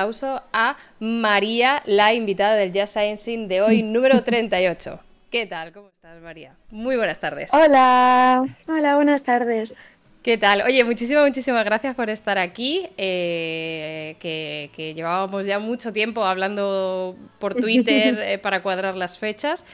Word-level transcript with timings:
aplauso 0.00 0.42
a 0.54 0.78
María, 0.98 1.82
la 1.84 2.14
invitada 2.14 2.54
del 2.54 2.72
Jazz 2.72 2.92
Sciencing 2.92 3.48
de 3.48 3.60
hoy, 3.60 3.82
número 3.82 4.22
38. 4.24 4.98
¿Qué 5.30 5.44
tal? 5.44 5.72
¿Cómo 5.72 5.88
estás, 5.88 6.22
María? 6.22 6.54
Muy 6.70 6.96
buenas 6.96 7.20
tardes. 7.20 7.52
Hola, 7.52 8.42
hola, 8.66 8.94
buenas 8.94 9.24
tardes. 9.24 9.76
¿Qué 10.22 10.38
tal? 10.38 10.62
Oye, 10.62 10.82
muchísimas, 10.84 11.26
muchísimas 11.26 11.66
gracias 11.66 11.94
por 11.94 12.08
estar 12.08 12.38
aquí, 12.38 12.88
eh, 12.96 14.16
que, 14.20 14.94
llevábamos 14.96 15.44
ya 15.44 15.58
mucho 15.58 15.92
tiempo 15.92 16.24
hablando 16.24 17.14
por 17.38 17.54
Twitter 17.54 18.18
eh, 18.24 18.38
para 18.38 18.62
cuadrar 18.62 18.96
las 18.96 19.18
fechas. 19.18 19.66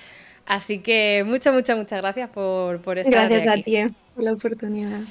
Así 0.44 0.80
que 0.80 1.22
muchas, 1.24 1.54
muchas, 1.54 1.76
muchas 1.78 2.00
gracias 2.00 2.30
por, 2.30 2.80
por 2.80 2.98
estar 2.98 3.26
aquí. 3.26 3.34
Gracias 3.34 3.58
a 3.60 3.62
ti 3.62 3.76
eh, 3.76 3.90
por 4.12 4.24
la 4.24 4.32
oportunidad. 4.32 5.02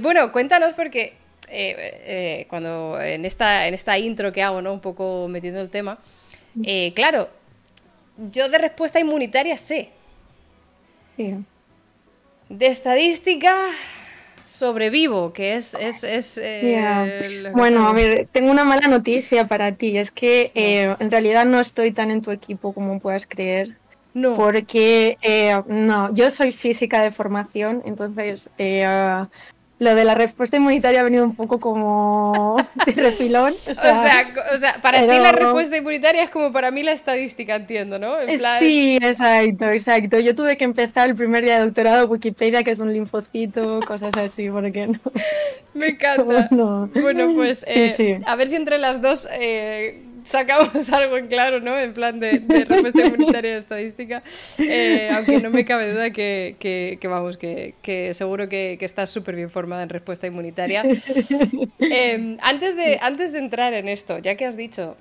bueno, 0.00 0.32
cuéntanos 0.32 0.72
porque 0.72 1.27
cuando 2.48 3.00
en 3.00 3.24
esta, 3.24 3.66
en 3.66 3.74
esta 3.74 3.98
intro 3.98 4.32
que 4.32 4.42
hago, 4.42 4.62
¿no? 4.62 4.72
Un 4.72 4.80
poco 4.80 5.26
metiendo 5.28 5.60
el 5.60 5.70
tema, 5.70 5.98
claro, 6.94 7.28
yo 8.30 8.48
de 8.48 8.58
respuesta 8.58 9.00
inmunitaria 9.00 9.56
sé. 9.56 9.90
Sí. 11.16 11.34
De 12.48 12.66
estadística 12.66 13.54
sobrevivo, 14.48 15.32
que 15.32 15.54
es... 15.54 15.74
es, 15.74 16.38
eh, 16.38 17.50
Bueno, 17.52 17.86
a 17.86 17.92
ver, 17.92 18.26
tengo 18.32 18.50
una 18.50 18.64
mala 18.64 18.88
noticia 18.88 19.46
para 19.46 19.72
ti, 19.72 19.98
es 19.98 20.10
que 20.10 20.50
eh, 20.54 20.96
en 20.98 21.10
realidad 21.10 21.44
no 21.44 21.60
estoy 21.60 21.92
tan 21.92 22.10
en 22.10 22.22
tu 22.22 22.30
equipo 22.30 22.72
como 22.72 22.98
puedas 22.98 23.26
creer. 23.26 23.76
No. 24.14 24.34
Porque, 24.34 25.18
eh, 25.20 25.60
no, 25.66 26.12
yo 26.14 26.30
soy 26.30 26.50
física 26.50 27.02
de 27.02 27.10
formación, 27.10 27.82
entonces 27.84 28.48
lo 29.78 29.94
de 29.94 30.04
la 30.04 30.14
respuesta 30.14 30.56
inmunitaria 30.56 31.00
ha 31.00 31.04
venido 31.04 31.24
un 31.24 31.36
poco 31.36 31.60
como 31.60 32.56
de 32.86 32.92
refilón. 32.92 33.52
O 33.52 34.56
sea, 34.56 34.80
para 34.82 35.00
ti 35.00 35.18
la 35.18 35.32
respuesta 35.32 35.76
inmunitaria 35.76 36.24
es 36.24 36.30
como 36.30 36.52
para 36.52 36.70
mí 36.70 36.82
la 36.82 36.92
estadística, 36.92 37.54
entiendo, 37.54 37.98
¿no? 37.98 38.14
Sí, 38.58 38.96
exacto, 38.96 39.66
exacto. 39.66 40.18
Yo 40.18 40.34
tuve 40.34 40.56
que 40.56 40.64
empezar 40.64 41.08
el 41.08 41.14
primer 41.14 41.44
día 41.44 41.58
de 41.58 41.66
doctorado 41.66 42.06
Wikipedia, 42.08 42.64
que 42.64 42.72
es 42.72 42.78
un 42.78 42.92
linfocito, 42.92 43.80
cosas 43.86 44.16
así, 44.16 44.50
porque 44.50 44.88
no. 44.88 45.00
Me 45.74 45.88
encanta. 45.88 46.48
Bueno, 47.00 47.32
pues 47.34 47.64
eh, 47.68 48.20
a 48.26 48.36
ver 48.36 48.48
si 48.48 48.56
entre 48.56 48.78
las 48.78 49.00
dos 49.00 49.28
eh, 49.32 50.02
sacamos 50.28 50.88
algo 50.92 51.16
en 51.16 51.26
claro, 51.26 51.60
¿no? 51.60 51.78
En 51.78 51.94
plan 51.94 52.20
de, 52.20 52.32
respuesta 52.64 53.06
inmunitaria 53.06 53.52
de 53.52 53.58
estadística. 53.58 54.22
Eh, 54.58 55.08
aunque 55.12 55.40
no 55.40 55.50
me 55.50 55.64
cabe 55.64 55.92
duda 55.92 56.10
que, 56.10 56.98
vamos, 57.04 57.36
que, 57.36 58.12
seguro 58.14 58.48
que, 58.48 58.78
estás 58.80 59.10
súper 59.10 59.34
bien 59.36 59.50
formada 59.50 59.82
en 59.82 59.88
respuesta 59.88 60.26
inmunitaria. 60.26 60.84
Em, 61.80 62.36
antes, 62.42 62.76
de, 62.76 62.98
antes 63.00 63.32
de 63.32 63.38
entrar 63.38 63.72
en 63.72 63.88
esto, 63.88 64.18
ya 64.18 64.36
que 64.36 64.44
has 64.44 64.56
dicho 64.56 64.96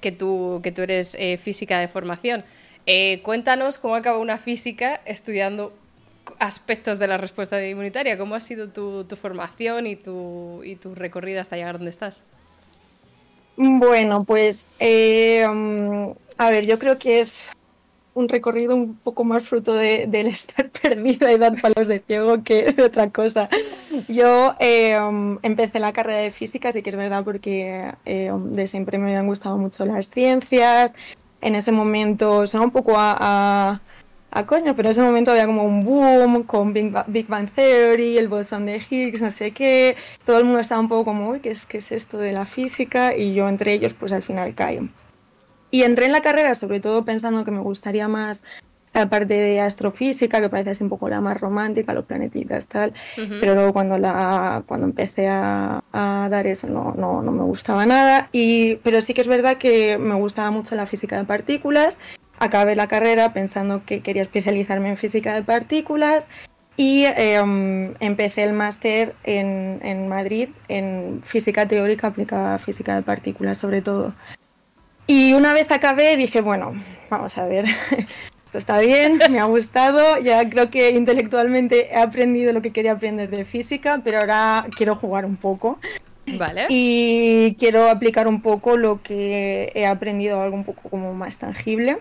que 0.00 0.12
tú, 0.12 0.60
que 0.62 0.70
tú 0.72 0.82
eres 0.82 1.16
eh, 1.18 1.38
física 1.38 1.78
de 1.78 1.88
formación, 1.88 2.44
eh, 2.86 3.20
cuéntanos 3.22 3.78
cómo 3.78 3.94
acaba 3.94 4.18
una 4.18 4.38
física 4.38 5.00
estudiando 5.06 5.72
aspectos 6.38 6.98
de 6.98 7.08
la 7.08 7.16
respuesta 7.16 7.64
inmunitaria. 7.66 8.16
¿Cómo 8.16 8.34
ha 8.34 8.40
sido 8.40 8.68
tu, 8.68 9.16
formación 9.16 9.86
y 9.86 9.96
tu, 9.96 10.62
tu 10.80 10.94
recorrido 10.94 11.40
hasta 11.40 11.56
llegar 11.56 11.76
donde 11.76 11.90
estás? 11.90 12.24
Bueno, 13.56 14.24
pues 14.24 14.68
eh, 14.80 15.44
a 16.38 16.50
ver, 16.50 16.66
yo 16.66 16.78
creo 16.78 16.98
que 16.98 17.20
es 17.20 17.50
un 18.14 18.28
recorrido 18.28 18.74
un 18.74 18.96
poco 18.96 19.24
más 19.24 19.44
fruto 19.44 19.74
de, 19.74 20.06
del 20.06 20.26
estar 20.28 20.70
perdida 20.70 21.32
y 21.32 21.38
dar 21.38 21.60
palos 21.60 21.88
de 21.88 22.00
ciego 22.00 22.42
que 22.42 22.72
de 22.72 22.82
otra 22.82 23.10
cosa. 23.10 23.48
Yo 24.08 24.54
mm, 24.60 25.38
empecé 25.42 25.80
la 25.80 25.92
carrera 25.92 26.18
de 26.18 26.30
física, 26.30 26.72
sí 26.72 26.82
que 26.82 26.90
es 26.90 26.96
verdad, 26.96 27.24
porque 27.24 27.92
eh, 28.04 28.32
de 28.32 28.66
siempre 28.66 28.98
me 28.98 29.08
habían 29.08 29.26
gustado 29.26 29.58
mucho 29.58 29.84
las 29.86 30.10
ciencias. 30.10 30.94
En 31.40 31.54
ese 31.54 31.72
momento, 31.72 32.46
suena 32.46 32.64
un 32.64 32.72
poco 32.72 32.94
a 32.96 33.80
coño, 34.42 34.74
pero 34.74 34.88
en 34.88 34.90
ese 34.90 35.02
momento 35.02 35.30
había 35.30 35.46
como 35.46 35.62
un 35.62 35.80
boom 35.80 36.42
con 36.42 36.72
Big, 36.72 37.28
Bang 37.28 37.48
Theory, 37.54 38.18
el 38.18 38.28
bosón 38.28 38.66
de 38.66 38.82
Higgs, 38.90 39.20
no 39.20 39.30
sé 39.30 39.52
qué, 39.52 39.96
todo 40.24 40.38
el 40.38 40.44
mundo 40.44 40.58
estaba 40.58 40.80
un 40.80 40.88
poco 40.88 41.04
como, 41.04 41.30
uy, 41.30 41.40
¿qué 41.40 41.50
es, 41.50 41.64
qué 41.64 41.78
es 41.78 41.92
esto 41.92 42.18
de 42.18 42.32
la 42.32 42.44
física? 42.44 43.16
Y 43.16 43.34
yo 43.34 43.48
entre 43.48 43.72
ellos, 43.72 43.94
pues 43.94 44.12
al 44.12 44.22
final 44.22 44.54
caí. 44.54 44.90
Y 45.70 45.82
entré 45.82 46.06
en 46.06 46.12
la 46.12 46.20
carrera 46.20 46.54
sobre 46.54 46.80
todo 46.80 47.04
pensando 47.04 47.44
que 47.44 47.50
me 47.50 47.60
gustaría 47.60 48.08
más 48.08 48.42
la 48.92 49.08
parte 49.08 49.34
de 49.34 49.60
astrofísica, 49.60 50.40
que 50.40 50.48
parece 50.48 50.70
así 50.70 50.84
un 50.84 50.88
poco 50.90 51.08
la 51.08 51.20
más 51.20 51.40
romántica, 51.40 51.92
los 51.92 52.04
planetitas, 52.04 52.66
tal. 52.68 52.92
Pero 53.40 53.54
luego 53.54 53.72
cuando, 53.72 53.98
la, 53.98 54.62
cuando 54.66 54.86
empecé 54.86 55.26
a, 55.28 55.82
a 55.92 56.28
dar 56.30 56.46
eso 56.46 56.68
no, 56.68 56.94
no, 56.96 57.20
no, 57.22 57.32
me 57.32 57.42
gustaba 57.42 57.86
nada. 57.86 58.28
Y, 58.30 58.76
pero 58.76 59.00
sí 59.00 59.12
que 59.12 59.20
es 59.20 59.28
verdad 59.28 59.56
que 59.56 59.98
me 59.98 60.14
gustaba 60.14 60.52
mucho 60.52 60.76
la 60.76 60.86
física 60.86 61.18
de 61.18 61.24
partículas 61.24 61.98
acabé 62.38 62.76
la 62.76 62.88
carrera 62.88 63.32
pensando 63.32 63.84
que 63.84 64.00
quería 64.00 64.22
especializarme 64.22 64.90
en 64.90 64.96
física 64.96 65.34
de 65.34 65.42
partículas 65.42 66.26
y 66.76 67.04
em, 67.04 67.94
empecé 68.00 68.42
el 68.42 68.52
máster 68.52 69.14
en, 69.22 70.08
Madrid 70.08 70.48
en 70.68 71.20
física 71.22 71.68
teórica 71.68 72.08
aplicada 72.08 72.54
a 72.54 72.58
física 72.58 72.96
de 72.96 73.02
partículas 73.02 73.58
sobre 73.58 73.80
todo. 73.80 74.14
Y 75.06 75.34
una 75.34 75.52
vez 75.52 75.70
acabé 75.70 76.16
dije, 76.16 76.40
bueno, 76.40 76.72
vamos 77.10 77.36
a 77.38 77.46
ver, 77.46 77.66
esto 78.44 78.58
está 78.58 78.78
bien, 78.78 79.20
me 79.30 79.38
ha 79.38 79.44
gustado, 79.44 80.18
ya 80.18 80.48
creo 80.48 80.70
que 80.70 80.90
intelectualmente 80.90 81.92
he 81.92 81.98
aprendido 81.98 82.52
lo 82.52 82.62
que 82.62 82.72
quería 82.72 82.92
aprender 82.92 83.28
de 83.30 83.44
física, 83.44 84.00
pero 84.02 84.20
ahora 84.20 84.66
quiero 84.76 84.96
jugar 84.96 85.24
un 85.26 85.36
poco. 85.36 85.78
Vale. 86.26 86.66
Y 86.70 87.54
quiero 87.58 87.90
aplicar 87.90 88.26
un 88.26 88.40
poco 88.40 88.78
lo 88.78 89.02
que 89.02 89.70
he 89.74 89.86
aprendido, 89.86 90.40
algo 90.40 90.56
un 90.56 90.64
poco 90.64 90.88
como 90.88 91.12
más 91.12 91.36
tangible. 91.36 91.98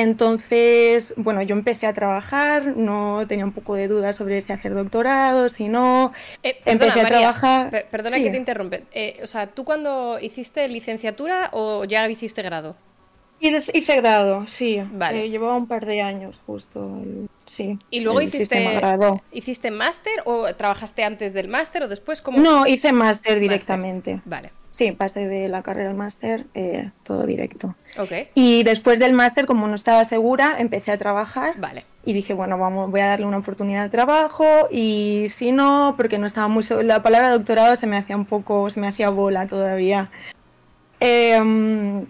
Entonces, 0.00 1.14
bueno, 1.16 1.42
yo 1.42 1.54
empecé 1.54 1.86
a 1.86 1.92
trabajar, 1.92 2.76
no 2.76 3.24
tenía 3.28 3.44
un 3.44 3.52
poco 3.52 3.74
de 3.74 3.88
dudas 3.88 4.16
sobre 4.16 4.40
si 4.40 4.52
hacer 4.52 4.74
doctorado, 4.74 5.48
si 5.48 5.68
no. 5.68 6.12
Eh, 6.42 6.56
empecé 6.64 7.00
a 7.00 7.06
trabajar. 7.06 7.86
perdona 7.90 8.16
que 8.16 8.30
te 8.30 8.36
interrumpe. 8.36 8.84
Eh, 8.92 9.20
o 9.22 9.26
sea, 9.26 9.46
¿tú 9.46 9.64
cuando 9.64 10.18
hiciste 10.20 10.66
licenciatura 10.68 11.50
o 11.52 11.84
ya 11.84 12.08
hiciste 12.08 12.42
grado? 12.42 12.76
Hice 13.40 13.96
grado, 13.96 14.46
sí. 14.46 14.82
Vale. 14.92 15.24
Eh, 15.24 15.30
llevaba 15.30 15.56
un 15.56 15.66
par 15.66 15.86
de 15.86 16.02
años 16.02 16.40
justo. 16.46 17.02
sí. 17.46 17.78
¿Y 17.90 18.00
luego 18.00 18.20
hiciste, 18.20 18.80
hiciste 19.32 19.70
máster 19.70 20.12
o 20.26 20.54
trabajaste 20.54 21.04
antes 21.04 21.32
del 21.32 21.48
máster 21.48 21.82
o 21.82 21.88
después? 21.88 22.20
como 22.20 22.38
No, 22.38 22.66
hice 22.66 22.92
máster 22.92 23.40
directamente. 23.40 24.20
Vale. 24.24 24.52
Sí, 24.80 24.92
pasé 24.92 25.28
de 25.28 25.50
la 25.50 25.60
carrera 25.60 25.90
al 25.90 25.94
máster, 25.94 26.46
eh, 26.54 26.90
todo 27.02 27.26
directo. 27.26 27.74
Okay. 27.98 28.30
Y 28.34 28.62
después 28.62 28.98
del 28.98 29.12
máster, 29.12 29.44
como 29.44 29.68
no 29.68 29.74
estaba 29.74 30.02
segura, 30.06 30.56
empecé 30.58 30.90
a 30.90 30.96
trabajar. 30.96 31.60
Vale. 31.60 31.84
Y 32.02 32.14
dije, 32.14 32.32
bueno, 32.32 32.56
vamos, 32.56 32.90
voy 32.90 33.00
a 33.00 33.08
darle 33.08 33.26
una 33.26 33.36
oportunidad 33.36 33.82
de 33.82 33.90
trabajo. 33.90 34.46
Y 34.70 35.26
si 35.28 35.52
no, 35.52 35.92
porque 35.98 36.16
no 36.16 36.24
estaba 36.26 36.48
muy. 36.48 36.64
La 36.82 37.02
palabra 37.02 37.28
doctorado 37.30 37.76
se 37.76 37.86
me 37.86 37.98
hacía 37.98 38.16
un 38.16 38.24
poco. 38.24 38.70
se 38.70 38.80
me 38.80 38.88
hacía 38.88 39.10
bola 39.10 39.46
todavía. 39.46 40.10
Em, 40.98 42.06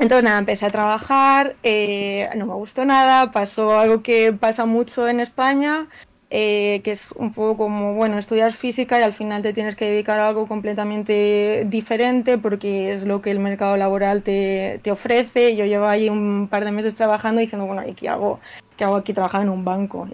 entonces, 0.00 0.24
nada, 0.24 0.38
empecé 0.40 0.66
a 0.66 0.70
trabajar. 0.70 1.54
Eh, 1.62 2.28
no 2.34 2.44
me 2.44 2.54
gustó 2.54 2.84
nada. 2.84 3.30
Pasó 3.30 3.78
algo 3.78 4.02
que 4.02 4.32
pasa 4.32 4.66
mucho 4.66 5.06
en 5.06 5.20
España 5.20 5.86
eh, 6.32 6.80
que 6.84 6.92
es 6.92 7.10
un 7.16 7.32
poco 7.32 7.56
como, 7.56 7.94
bueno, 7.94 8.16
estudiar 8.16 8.52
física 8.52 9.00
y 9.00 9.02
al 9.02 9.12
final 9.12 9.42
te 9.42 9.52
tienes 9.52 9.74
que 9.74 9.86
dedicar 9.86 10.20
a 10.20 10.28
algo 10.28 10.46
completamente 10.46 11.66
diferente 11.66 12.38
porque 12.38 12.92
es 12.92 13.04
lo 13.04 13.20
que 13.20 13.32
el 13.32 13.40
mercado 13.40 13.76
laboral 13.76 14.22
te, 14.22 14.78
te 14.84 14.92
ofrece. 14.92 15.56
Yo 15.56 15.64
llevo 15.64 15.86
ahí 15.86 16.08
un 16.08 16.46
par 16.48 16.64
de 16.64 16.70
meses 16.70 16.94
trabajando 16.94 17.40
diciendo, 17.40 17.66
bueno, 17.66 17.82
¿y 17.84 17.94
qué 17.94 18.08
hago? 18.08 18.38
¿Qué 18.76 18.84
hago 18.84 18.94
aquí 18.94 19.12
trabajando 19.12 19.52
en 19.52 19.58
un 19.58 19.64
banco? 19.64 20.08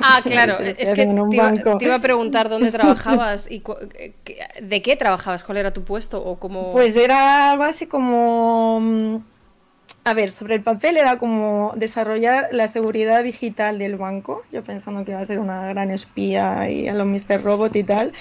ah, 0.00 0.20
claro, 0.24 0.58
es 0.58 0.74
que 0.74 1.06
te 1.06 1.84
iba, 1.86 1.94
a 1.94 1.98
preguntar 2.00 2.48
dónde 2.48 2.72
trabajabas 2.72 3.48
y 3.48 3.62
eh, 3.98 4.14
de 4.60 4.82
qué 4.82 4.96
trabajabas, 4.96 5.44
cuál 5.44 5.58
era 5.58 5.70
tu 5.70 5.84
puesto 5.84 6.22
o 6.22 6.40
cómo... 6.40 6.72
Pues 6.72 6.96
era 6.96 7.52
algo 7.52 7.62
así 7.62 7.86
como 7.86 8.80
mm, 8.80 9.16
a 10.04 10.14
ver, 10.14 10.32
sobre 10.32 10.56
el 10.56 10.62
papel 10.62 10.96
era 10.96 11.18
como 11.18 11.72
desarrollar 11.76 12.48
la 12.50 12.66
seguridad 12.66 13.22
digital 13.22 13.78
del 13.78 13.96
banco, 13.96 14.42
yo 14.50 14.64
pensando 14.64 15.04
que 15.04 15.12
iba 15.12 15.20
a 15.20 15.24
ser 15.24 15.38
una 15.38 15.66
gran 15.66 15.90
espía 15.90 16.68
y 16.70 16.88
a 16.88 16.94
lo 16.94 17.06
Mr. 17.06 17.42
Robot 17.42 17.76
y 17.76 17.84
tal, 17.84 18.12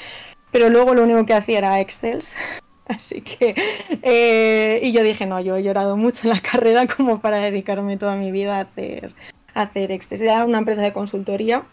pero 0.52 0.70
luego 0.70 0.94
lo 0.94 1.04
único 1.04 1.26
que 1.26 1.34
hacía 1.34 1.58
era 1.58 1.80
Excel. 1.80 2.24
Así 2.88 3.22
que, 3.22 3.56
eh, 4.02 4.80
y 4.84 4.92
yo 4.92 5.02
dije, 5.02 5.26
no, 5.26 5.40
yo 5.40 5.56
he 5.56 5.64
llorado 5.64 5.96
mucho 5.96 6.28
en 6.28 6.34
la 6.34 6.42
carrera 6.42 6.88
como 6.88 7.22
para 7.22 7.40
dedicarme 7.40 7.98
toda 7.98 8.16
mi 8.16 8.32
vida 8.32 8.58
a 8.58 8.62
hacer, 8.62 9.14
a 9.54 9.62
hacer 9.62 9.92
Excel. 9.92 10.22
Era 10.22 10.44
una 10.44 10.58
empresa 10.58 10.82
de 10.82 10.92
consultoría. 10.92 11.64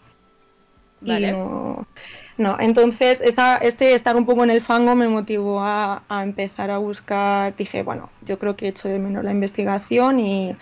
Vale. 1.01 1.29
Y 1.29 1.31
no, 1.31 1.87
no, 2.39 2.55
entonces 2.57 3.21
este 3.21 3.93
estar 3.93 4.15
un 4.15 4.25
poco 4.25 4.45
en 4.45 4.49
el 4.49 4.61
fango 4.61 4.95
me 4.95 5.09
motivó 5.09 5.59
a, 5.61 6.01
empezar 6.23 6.71
a 6.71 6.77
buscar, 6.77 7.53
dije, 7.57 7.83
bueno, 7.83 8.09
yo 8.21 8.39
creo 8.39 8.55
que 8.55 8.65
he 8.65 8.69
hecho 8.69 8.87
de 8.87 8.97
menos 8.97 9.25
la 9.25 9.33
investigación 9.33 10.21
y, 10.21 10.55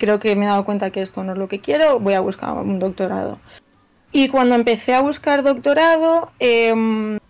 creo 0.00 0.18
que 0.18 0.34
me 0.34 0.46
he 0.46 0.48
dado 0.48 0.64
cuenta 0.64 0.90
que 0.90 1.02
esto 1.02 1.22
no 1.22 1.34
es 1.34 1.38
lo 1.38 1.46
que 1.46 1.60
quiero, 1.60 2.00
voy 2.00 2.14
a 2.14 2.20
buscar 2.20 2.54
un 2.54 2.80
doctorado. 2.80 3.38
Y 4.10 4.26
cuando 4.26 4.56
empecé 4.56 4.94
a 4.94 5.00
buscar 5.00 5.44
doctorado, 5.44 6.32
em, 6.40 7.20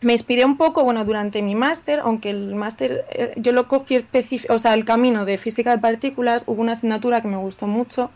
me 0.00 0.12
inspiré 0.14 0.46
un 0.46 0.56
poco, 0.56 0.82
bueno, 0.82 1.04
durante 1.04 1.42
mi 1.42 1.54
máster, 1.54 2.00
aunque 2.00 2.30
el 2.30 2.54
máster 2.54 3.04
eh, 3.10 3.34
yo 3.36 3.52
lo 3.52 3.68
cogí 3.68 3.96
específico, 3.96 4.54
o 4.54 4.58
sea, 4.58 4.72
el 4.72 4.86
camino 4.86 5.26
de 5.26 5.36
física 5.36 5.72
de 5.72 5.82
partículas, 5.82 6.44
hubo 6.46 6.62
una 6.62 6.72
asignatura 6.72 7.20
que 7.20 7.28
me 7.28 7.36
gustó 7.36 7.66
mucho, 7.66 8.10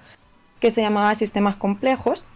que 0.59 0.71
se 0.71 0.81
llamaba 0.81 1.15
sistemas 1.15 1.57
complejos, 1.57 2.27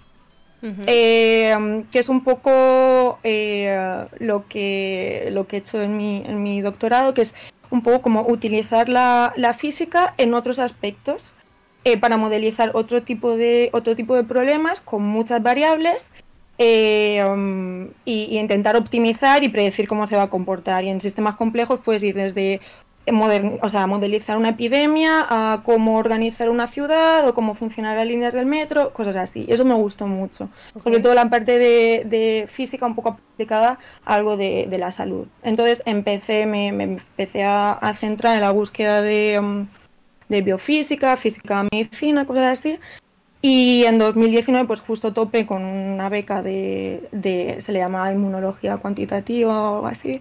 eh, 0.63 1.85
que 1.91 1.99
es 1.99 2.09
un 2.09 2.25
poco 2.25 3.19
eh, 3.23 4.07
lo, 4.19 4.47
que, 4.49 5.29
lo 5.33 5.47
que 5.47 5.57
he 5.57 5.59
hecho 5.61 5.81
en 5.83 5.97
mi, 5.97 6.23
en 6.27 6.43
mi, 6.43 6.61
doctorado, 6.61 7.15
que 7.15 7.23
es 7.23 7.35
un 7.71 7.83
poco 7.83 8.03
como 8.03 8.23
utilizar 8.23 8.89
la, 8.89 9.33
la 9.37 9.55
física 9.55 10.15
en 10.19 10.35
otros 10.35 10.59
aspectos 10.59 11.33
para 12.01 12.19
modelizar 12.19 12.73
otro 12.75 13.03
tipo, 13.03 13.35
de, 13.35 13.71
otro 13.73 13.97
tipo 13.97 14.15
de 14.15 14.23
problemas 14.23 14.81
con 14.81 15.03
muchas 15.03 15.43
variables 15.43 16.11
eh, 16.61 17.25
um, 17.25 17.89
y, 18.05 18.37
intentar 18.37 18.77
optimizar 18.77 19.45
y 19.45 19.49
predecir 19.49 19.87
cómo 19.87 20.09
se 20.09 20.17
va 20.17 20.25
a 20.25 20.31
comportar. 20.31 20.85
Y 20.85 20.89
en 20.89 21.01
sistemas 21.01 21.37
complejos 21.37 21.81
puedes 21.81 22.03
ir 22.03 22.17
desde 22.17 22.61
o 23.11 23.69
sea, 23.69 23.87
modelizar 23.87 24.37
una 24.37 24.51
epidemia 24.51 25.27
a 25.29 25.63
cómo 25.63 25.97
organizar 25.97 26.51
una 26.51 26.67
ciudad 26.67 27.27
o 27.27 27.35
cómo 27.35 27.55
funcionar 27.55 27.97
las 27.97 28.07
líneas 28.07 28.35
del 28.35 28.47
metro, 28.47 28.93
cosas 28.93 29.17
así. 29.17 29.47
Eso 29.49 29.65
me 29.65 29.75
gustó 29.75 30.07
mucho. 30.07 30.49
Sobre 30.83 31.01
todo 31.01 31.15
la 31.15 31.29
parte 31.31 31.59
de, 31.59 32.47
física 32.49 32.87
un 32.87 32.95
poco 32.95 33.19
aplicada 33.33 33.79
a 34.05 34.15
algo 34.15 34.37
de, 34.37 34.69
la 34.79 34.91
salud. 34.91 35.27
Entonces 35.43 35.83
empecé, 35.87 36.47
me, 36.47 36.69
empecé 36.69 37.45
a, 37.45 37.79
centrar 37.97 38.35
en 38.37 38.43
la 38.43 38.51
búsqueda 38.51 39.03
de, 39.03 39.39
um, 39.41 39.67
de 40.29 40.43
biofísica, 40.43 41.17
física, 41.17 41.67
medicina, 41.73 42.27
cosas 42.27 42.59
así. 42.59 42.79
Y 43.41 43.85
en 43.85 43.99
2019, 43.99 44.67
pues 44.67 44.81
justo 44.81 45.13
tope 45.13 45.47
con 45.47 45.63
una 45.65 46.09
beca 46.09 46.43
de, 46.43 47.57
se 47.61 47.73
le 47.73 47.79
llama 47.79 48.13
inmunología 48.13 48.79
cuantitativa 48.79 49.71
o 49.71 49.77
algo 49.77 49.87
así. 49.87 50.21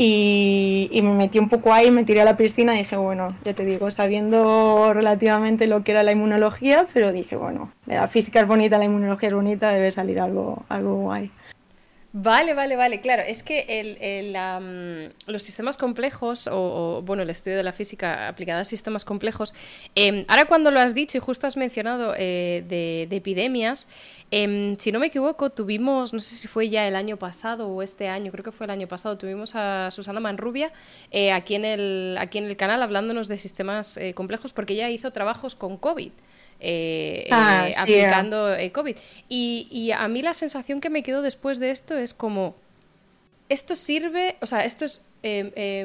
Y, 0.00 1.00
me 1.02 1.12
metí 1.12 1.40
un 1.40 1.48
poco 1.48 1.72
ahí, 1.72 1.90
me 1.90 2.04
tiré 2.04 2.20
a 2.20 2.24
la 2.24 2.36
piscina 2.36 2.76
y 2.76 2.78
dije, 2.78 2.96
bueno, 2.96 3.36
ya 3.44 3.52
te 3.52 3.64
digo, 3.64 3.90
sabiendo 3.90 4.94
relativamente 4.94 5.66
lo 5.66 5.82
que 5.82 5.90
era 5.90 6.04
la 6.04 6.12
inmunología, 6.12 6.86
pero 6.94 7.10
dije, 7.10 7.34
bueno, 7.34 7.72
la 7.86 8.06
física 8.06 8.40
es 8.40 8.46
bonita, 8.46 8.78
la 8.78 8.84
inmunología 8.84 9.28
es 9.28 9.34
bonita, 9.34 9.70
debe 9.72 9.90
salir 9.90 10.20
algo, 10.20 10.64
algo 10.68 10.94
guay. 10.94 11.32
Vale, 12.20 12.52
vale, 12.52 12.74
vale, 12.74 13.00
claro. 13.00 13.22
Es 13.24 13.44
que 13.44 13.64
el, 13.68 14.32
los 15.28 15.40
sistemas 15.40 15.76
complejos, 15.76 16.48
o, 16.50 17.00
bueno, 17.04 17.22
el 17.22 17.30
estudio 17.30 17.56
de 17.56 17.62
la 17.62 17.72
física 17.72 18.26
aplicada 18.26 18.62
a 18.62 18.64
sistemas 18.64 19.04
complejos, 19.04 19.54
em, 19.94 20.24
ahora 20.26 20.46
cuando 20.46 20.72
lo 20.72 20.80
has 20.80 20.94
dicho 20.94 21.16
y 21.16 21.20
justo 21.20 21.46
has 21.46 21.56
mencionado 21.56 22.14
eh, 22.18 22.64
de, 22.68 23.16
epidemias, 23.16 23.86
em, 24.32 24.76
si 24.78 24.90
no 24.90 24.98
me 24.98 25.06
equivoco, 25.06 25.50
tuvimos, 25.50 26.12
no 26.12 26.18
sé 26.18 26.34
si 26.34 26.48
fue 26.48 26.68
ya 26.68 26.88
el 26.88 26.96
año 26.96 27.18
pasado 27.18 27.68
o 27.68 27.82
este 27.84 28.08
año, 28.08 28.32
creo 28.32 28.42
que 28.42 28.52
fue 28.52 28.66
el 28.66 28.70
año 28.72 28.88
pasado, 28.88 29.16
tuvimos 29.16 29.54
a 29.54 29.92
Susana 29.92 30.18
Manrubia 30.18 30.72
eh, 31.12 31.30
aquí, 31.30 31.54
en 31.54 31.64
el, 31.64 32.16
aquí 32.18 32.38
en 32.38 32.46
el 32.46 32.56
canal 32.56 32.82
hablándonos 32.82 33.28
de 33.28 33.38
sistemas 33.38 33.96
eh, 33.96 34.12
complejos 34.14 34.52
porque 34.52 34.72
ella 34.72 34.90
hizo 34.90 35.12
trabajos 35.12 35.54
con 35.54 35.76
COVID. 35.76 36.10
Eh, 36.60 37.28
ah, 37.30 37.68
eh, 37.68 37.74
aplicando 37.76 38.54
eh, 38.54 38.72
COVID. 38.72 38.96
Y, 39.28 39.90
a 39.96 40.08
mí 40.08 40.22
la 40.22 40.34
sensación 40.34 40.80
que 40.80 40.90
me 40.90 41.02
quedó 41.02 41.22
después 41.22 41.58
de 41.58 41.70
esto 41.70 41.96
es 41.96 42.14
como, 42.14 42.56
esto 43.48 43.76
sirve, 43.76 44.36
o 44.40 44.46
sea, 44.46 44.64
esto 44.64 44.84
es 44.84 45.04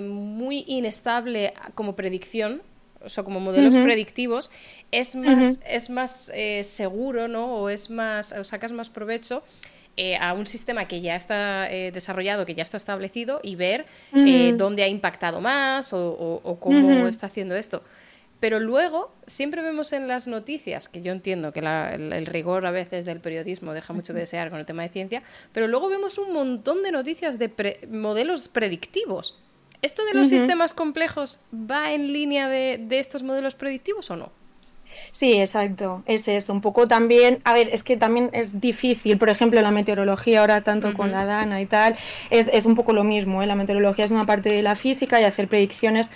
muy 0.01 0.63
inestable 0.67 1.53
como 1.75 1.95
predicción, 1.95 2.61
o 3.03 3.09
sea, 3.09 3.23
como 3.23 3.39
modelos 3.39 3.75
predictivos, 3.75 4.51
es 4.91 5.15
más, 5.15 5.59
es 5.67 5.89
más 5.89 6.31
seguro, 6.63 7.27
¿no? 7.27 7.55
O 7.55 7.69
es 7.69 7.89
más, 7.89 8.31
o 8.33 8.43
sacas 8.43 8.71
más 8.71 8.89
provecho. 8.89 9.43
a 10.19 10.33
un 10.33 10.47
sistema 10.47 10.87
que 10.87 11.01
ya 11.01 11.15
está 11.15 11.67
desarrollado, 11.67 12.45
que 12.45 12.55
ya 12.55 12.63
está 12.63 12.77
establecido 12.77 13.39
y 13.43 13.55
ver 13.55 13.85
dónde 14.57 14.83
ha 14.83 14.87
impactado 14.87 15.41
más 15.41 15.93
o 15.93 16.57
cómo 16.59 17.07
está 17.07 17.27
haciendo 17.27 17.55
esto. 17.55 17.83
Pero 18.43 18.59
luego 18.59 19.15
siempre 19.25 19.61
vemos 19.61 19.93
en 19.93 20.09
las 20.09 20.27
noticias, 20.27 20.89
que 20.89 21.01
yo 21.01 21.13
entiendo 21.13 21.53
que 21.53 21.61
el, 21.61 22.25
rigor 22.25 22.65
a 22.65 22.71
veces 22.71 23.05
del 23.05 23.21
periodismo 23.21 23.71
deja 23.71 23.93
mucho 23.93 24.13
que 24.13 24.19
desear 24.19 24.49
con 24.49 24.59
el 24.59 24.65
tema 24.65 24.83
de 24.83 24.89
ciencia, 24.89 25.23
pero 25.53 25.69
luego 25.69 25.87
vemos 25.87 26.17
un 26.17 26.33
montón 26.33 26.83
de 26.83 26.91
noticias 26.91 27.39
de 27.39 27.79
modelos 27.89 28.49
predictivos. 28.49 29.39
¿Esto 29.81 30.03
de 30.03 30.15
los 30.15 30.27
sistemas 30.27 30.73
complejos 30.73 31.39
va 31.53 31.93
en 31.93 32.11
línea 32.11 32.49
de, 32.49 32.85
estos 32.89 33.23
modelos 33.23 33.55
predictivos 33.55 34.11
o 34.11 34.17
no? 34.17 34.29
Sí, 35.11 35.39
exacto, 35.39 36.03
es 36.05 36.27
eso. 36.27 36.51
Un 36.51 36.59
poco 36.59 36.85
también, 36.85 37.39
a 37.45 37.53
ver, 37.53 37.69
es 37.71 37.81
que 37.81 37.95
también 37.95 38.29
es 38.33 38.59
difícil, 38.59 39.17
por 39.17 39.29
ejemplo, 39.29 39.61
la 39.61 39.71
meteorología 39.71 40.41
ahora 40.41 40.65
tanto 40.65 40.93
con 40.93 41.11
la 41.11 41.23
DANA 41.23 41.61
y 41.61 41.65
tal, 41.65 41.95
es, 42.29 42.49
es, 42.51 42.65
un 42.65 42.75
poco 42.75 42.91
lo 42.91 43.05
mismo, 43.05 43.41
¿eh? 43.41 43.47
la 43.47 43.55
meteorología 43.55 44.03
es 44.03 44.11
una 44.11 44.25
parte 44.25 44.51
de 44.51 44.61
la 44.61 44.75
física 44.75 45.21
y 45.21 45.23
hacer 45.23 45.47
predicciones 45.47 46.11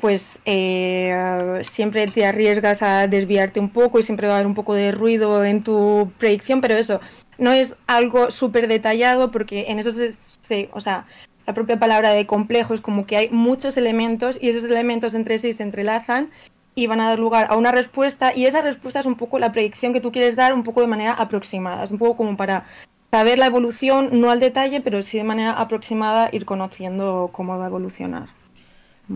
pues 0.00 0.40
eh, 0.46 1.60
siempre 1.62 2.06
te 2.06 2.24
arriesgas 2.24 2.82
a 2.82 3.06
desviarte 3.06 3.60
un 3.60 3.68
poco 3.68 3.98
y 3.98 4.02
siempre 4.02 4.26
va 4.26 4.34
a 4.34 4.36
haber 4.36 4.46
un 4.46 4.54
poco 4.54 4.74
de 4.74 4.92
ruido 4.92 5.44
en 5.44 5.62
tu 5.62 6.10
predicción, 6.18 6.60
pero 6.60 6.74
eso 6.74 7.00
no 7.38 7.52
es 7.52 7.76
algo 7.86 8.30
súper 8.30 8.66
detallado 8.66 9.30
porque 9.30 9.66
en 9.68 9.78
eso 9.78 9.90
se, 9.90 10.70
o 10.72 10.80
sea, 10.80 11.06
la 11.46 11.52
propia 11.52 11.78
palabra 11.78 12.12
de 12.12 12.26
complejo 12.26 12.72
es 12.72 12.80
como 12.80 13.06
que 13.06 13.16
hay 13.16 13.28
muchos 13.30 13.76
elementos 13.76 14.38
y 14.40 14.48
esos 14.48 14.64
elementos 14.64 15.14
entre 15.14 15.38
sí 15.38 15.52
se 15.52 15.62
entrelazan 15.62 16.30
y 16.74 16.86
van 16.86 17.00
a 17.00 17.08
dar 17.08 17.18
lugar 17.18 17.48
a 17.50 17.56
una 17.56 17.72
respuesta 17.72 18.32
y 18.34 18.46
esa 18.46 18.62
respuesta 18.62 19.00
es 19.00 19.06
un 19.06 19.16
poco 19.16 19.38
la 19.38 19.52
predicción 19.52 19.92
que 19.92 20.00
tú 20.00 20.12
quieres 20.12 20.34
dar 20.34 20.54
un 20.54 20.62
poco 20.62 20.80
de 20.80 20.86
manera 20.86 21.12
aproximada, 21.12 21.84
es 21.84 21.90
un 21.90 21.98
poco 21.98 22.16
como 22.16 22.36
para 22.36 22.66
saber 23.10 23.38
la 23.38 23.46
evolución, 23.46 24.08
no 24.12 24.30
al 24.30 24.40
detalle, 24.40 24.80
pero 24.80 25.02
sí 25.02 25.18
de 25.18 25.24
manera 25.24 25.52
aproximada 25.52 26.30
ir 26.32 26.46
conociendo 26.46 27.28
cómo 27.32 27.58
va 27.58 27.64
a 27.64 27.68
evolucionar. 27.68 28.39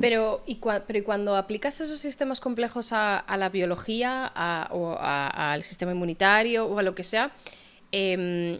Pero 0.00 0.42
y, 0.46 0.58
pero 0.86 1.04
cuando 1.04 1.36
aplicas 1.36 1.80
esos 1.80 2.00
sistemas 2.00 2.40
complejos 2.40 2.92
a, 2.92 3.24
la 3.36 3.48
biología 3.48 4.32
o 4.70 4.96
al 4.98 5.62
sistema 5.62 5.92
inmunitario 5.92 6.66
o 6.66 6.78
a 6.78 6.82
lo 6.82 6.94
que 6.94 7.04
sea, 7.04 7.32
em, 7.92 8.58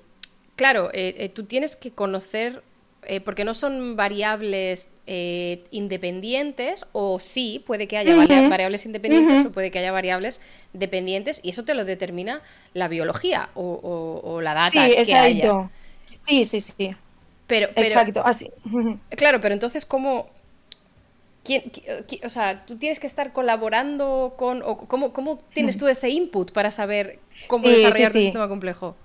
claro, 0.57 0.91
eh, 0.93 1.15
eh, 1.19 1.29
tú 1.29 1.45
tienes 1.45 1.77
que 1.77 1.91
conocer, 1.91 2.63
eh, 3.07 3.21
porque 3.21 3.45
no 3.45 3.55
son 3.55 3.97
variables 3.97 4.89
independientes, 5.07 6.87
o 6.93 7.21
sí, 7.21 7.63
puede 7.67 7.87
que 7.89 7.99
haya 7.99 8.17
variables 8.17 8.87
independientes 8.87 9.45
o 9.45 9.53
puede 9.53 9.71
que 9.71 9.79
haya 9.79 9.93
variables 9.93 10.41
dependientes, 10.73 11.41
y 11.43 11.51
eso 11.51 11.65
te 11.65 11.75
lo 11.75 11.85
determina 11.85 12.41
la 12.73 12.89
biología 12.89 13.51
o, 13.55 14.41
la 14.43 14.55
data 14.55 14.71
sí, 14.71 15.05
que 15.05 15.15
haya. 15.15 15.71
Sí, 16.23 16.45
sí, 16.45 16.61
sí. 16.61 16.97
Pero, 17.47 17.69
pero, 17.75 17.87
Exacto, 17.87 18.23
así. 18.25 18.51
Claro, 19.11 19.41
pero 19.41 19.53
entonces, 19.53 19.85
¿cómo, 19.85 20.29
o 22.25 22.29
sea, 22.29 22.65
tú 22.65 22.77
tienes 22.77 22.99
que 23.01 23.07
estar 23.07 23.33
colaborando 23.33 24.35
con, 24.37 24.63
o 24.63 24.79
cómo, 24.79 25.13
cómo 25.13 25.39
tienes 25.53 25.77
tú 25.77 25.87
ese 25.89 26.09
input 26.09 26.53
para 26.53 26.71
saber 26.71 27.19
cómo 27.49 27.69
desarrollar 27.69 28.13
tu 28.13 28.19
sistema 28.19 28.49
complejo. 28.49 28.97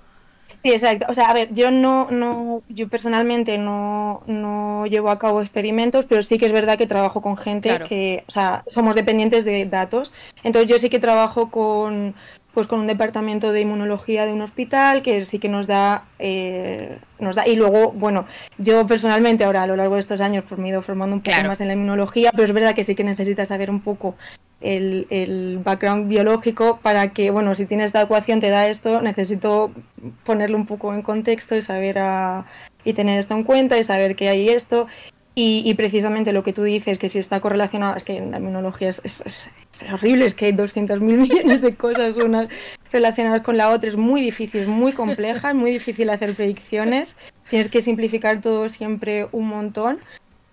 Sí, 0.63 0.71
exacto. 0.71 1.05
O 1.09 1.13
sea, 1.13 1.29
a 1.29 1.33
ver, 1.33 1.53
yo 1.53 1.71
no, 1.71 2.11
no, 2.11 2.63
yo 2.67 2.89
personalmente 2.89 3.57
no, 3.57 4.23
no 4.27 4.85
llevo 4.87 5.09
a 5.09 5.17
cabo 5.17 5.41
experimentos, 5.41 6.05
pero 6.05 6.21
sí 6.21 6.37
que 6.37 6.45
es 6.45 6.51
verdad 6.51 6.77
que 6.77 6.87
trabajo 6.87 7.21
con 7.21 7.37
gente 7.37 7.79
que, 7.87 8.23
o 8.27 8.31
sea, 8.31 8.63
somos 8.67 8.95
dependientes 8.95 9.45
de 9.45 9.65
datos. 9.65 10.11
Entonces 10.43 10.69
yo 10.69 10.77
sí 10.77 10.89
que 10.89 10.99
trabajo 10.99 11.49
con, 11.49 12.15
pues 12.53 12.67
con 12.67 12.79
un 12.79 12.87
departamento 12.87 13.51
de 13.51 13.61
inmunología 13.61 14.25
de 14.25 14.33
un 14.33 14.41
hospital 14.41 15.01
que 15.01 15.23
sí 15.25 15.39
que 15.39 15.49
nos 15.49 15.67
da, 15.67 16.05
eh, 16.17 16.97
nos 17.19 17.35
da 17.35 17.47
y 17.47 17.55
luego, 17.55 17.91
bueno, 17.91 18.25
yo 18.57 18.87
personalmente 18.87 19.43
ahora 19.43 19.63
a 19.63 19.67
lo 19.67 19.75
largo 19.75 19.95
de 19.95 19.99
estos 19.99 20.21
años 20.21 20.43
pues, 20.47 20.59
me 20.59 20.67
he 20.67 20.71
ido 20.71 20.81
formando 20.81 21.15
un 21.15 21.21
poco 21.21 21.43
más 21.43 21.59
en 21.61 21.67
la 21.67 21.73
inmunología, 21.73 22.31
pero 22.31 22.43
es 22.43 22.53
verdad 22.53 22.73
que 22.73 22.83
sí 22.83 22.95
que 22.95 23.03
necesitas 23.03 23.49
saber 23.49 23.69
un 23.69 23.81
poco 23.81 24.15
el, 24.61 25.07
el, 25.09 25.59
background 25.63 26.09
biológico 26.09 26.79
para 26.81 27.13
que, 27.13 27.31
bueno, 27.31 27.55
si 27.55 27.65
tienes 27.65 27.87
esta 27.87 28.01
ecuación 28.01 28.39
te 28.39 28.49
da 28.49 28.67
esto, 28.67 29.01
necesito 29.01 29.71
ponerlo 30.23 30.57
un 30.57 30.65
poco 30.65 30.93
en 30.93 31.01
contexto 31.01 31.55
y 31.55 31.61
saber 31.61 31.99
a, 31.99 32.45
y 32.83 32.93
tener 32.93 33.19
esto 33.19 33.35
en 33.35 33.43
cuenta 33.43 33.77
y 33.77 33.83
saber 33.83 34.15
que 34.15 34.27
hay 34.27 34.49
esto 34.49 34.87
y, 35.35 35.73
precisamente 35.75 36.33
lo 36.33 36.43
que 36.43 36.51
tú 36.51 36.63
dices, 36.63 36.97
que 36.97 37.07
si 37.07 37.17
está 37.17 37.39
correlacionado, 37.39 37.95
es 37.95 38.03
que 38.03 38.19
la 38.19 38.39
inmunología 38.39 38.89
es, 38.89 39.23
horrible, 39.89 40.25
es 40.25 40.33
que 40.33 40.47
hay 40.47 40.51
200.000 40.51 40.99
millones 41.01 41.61
de 41.61 41.75
cosas 41.75 42.17
unas 42.17 42.49
relacionadas 42.91 43.41
con 43.41 43.55
la 43.55 43.69
otra, 43.69 43.89
es 43.89 43.95
muy 43.95 44.19
difícil, 44.19 44.61
es 44.61 44.67
muy 44.67 44.91
compleja, 44.91 45.49
es 45.49 45.55
muy 45.55 45.71
difícil 45.71 46.09
hacer 46.09 46.35
predicciones, 46.35 47.15
tienes 47.49 47.69
que 47.69 47.81
simplificar 47.81 48.41
todo 48.41 48.67
siempre 48.67 49.29
un 49.31 49.47
montón, 49.47 49.99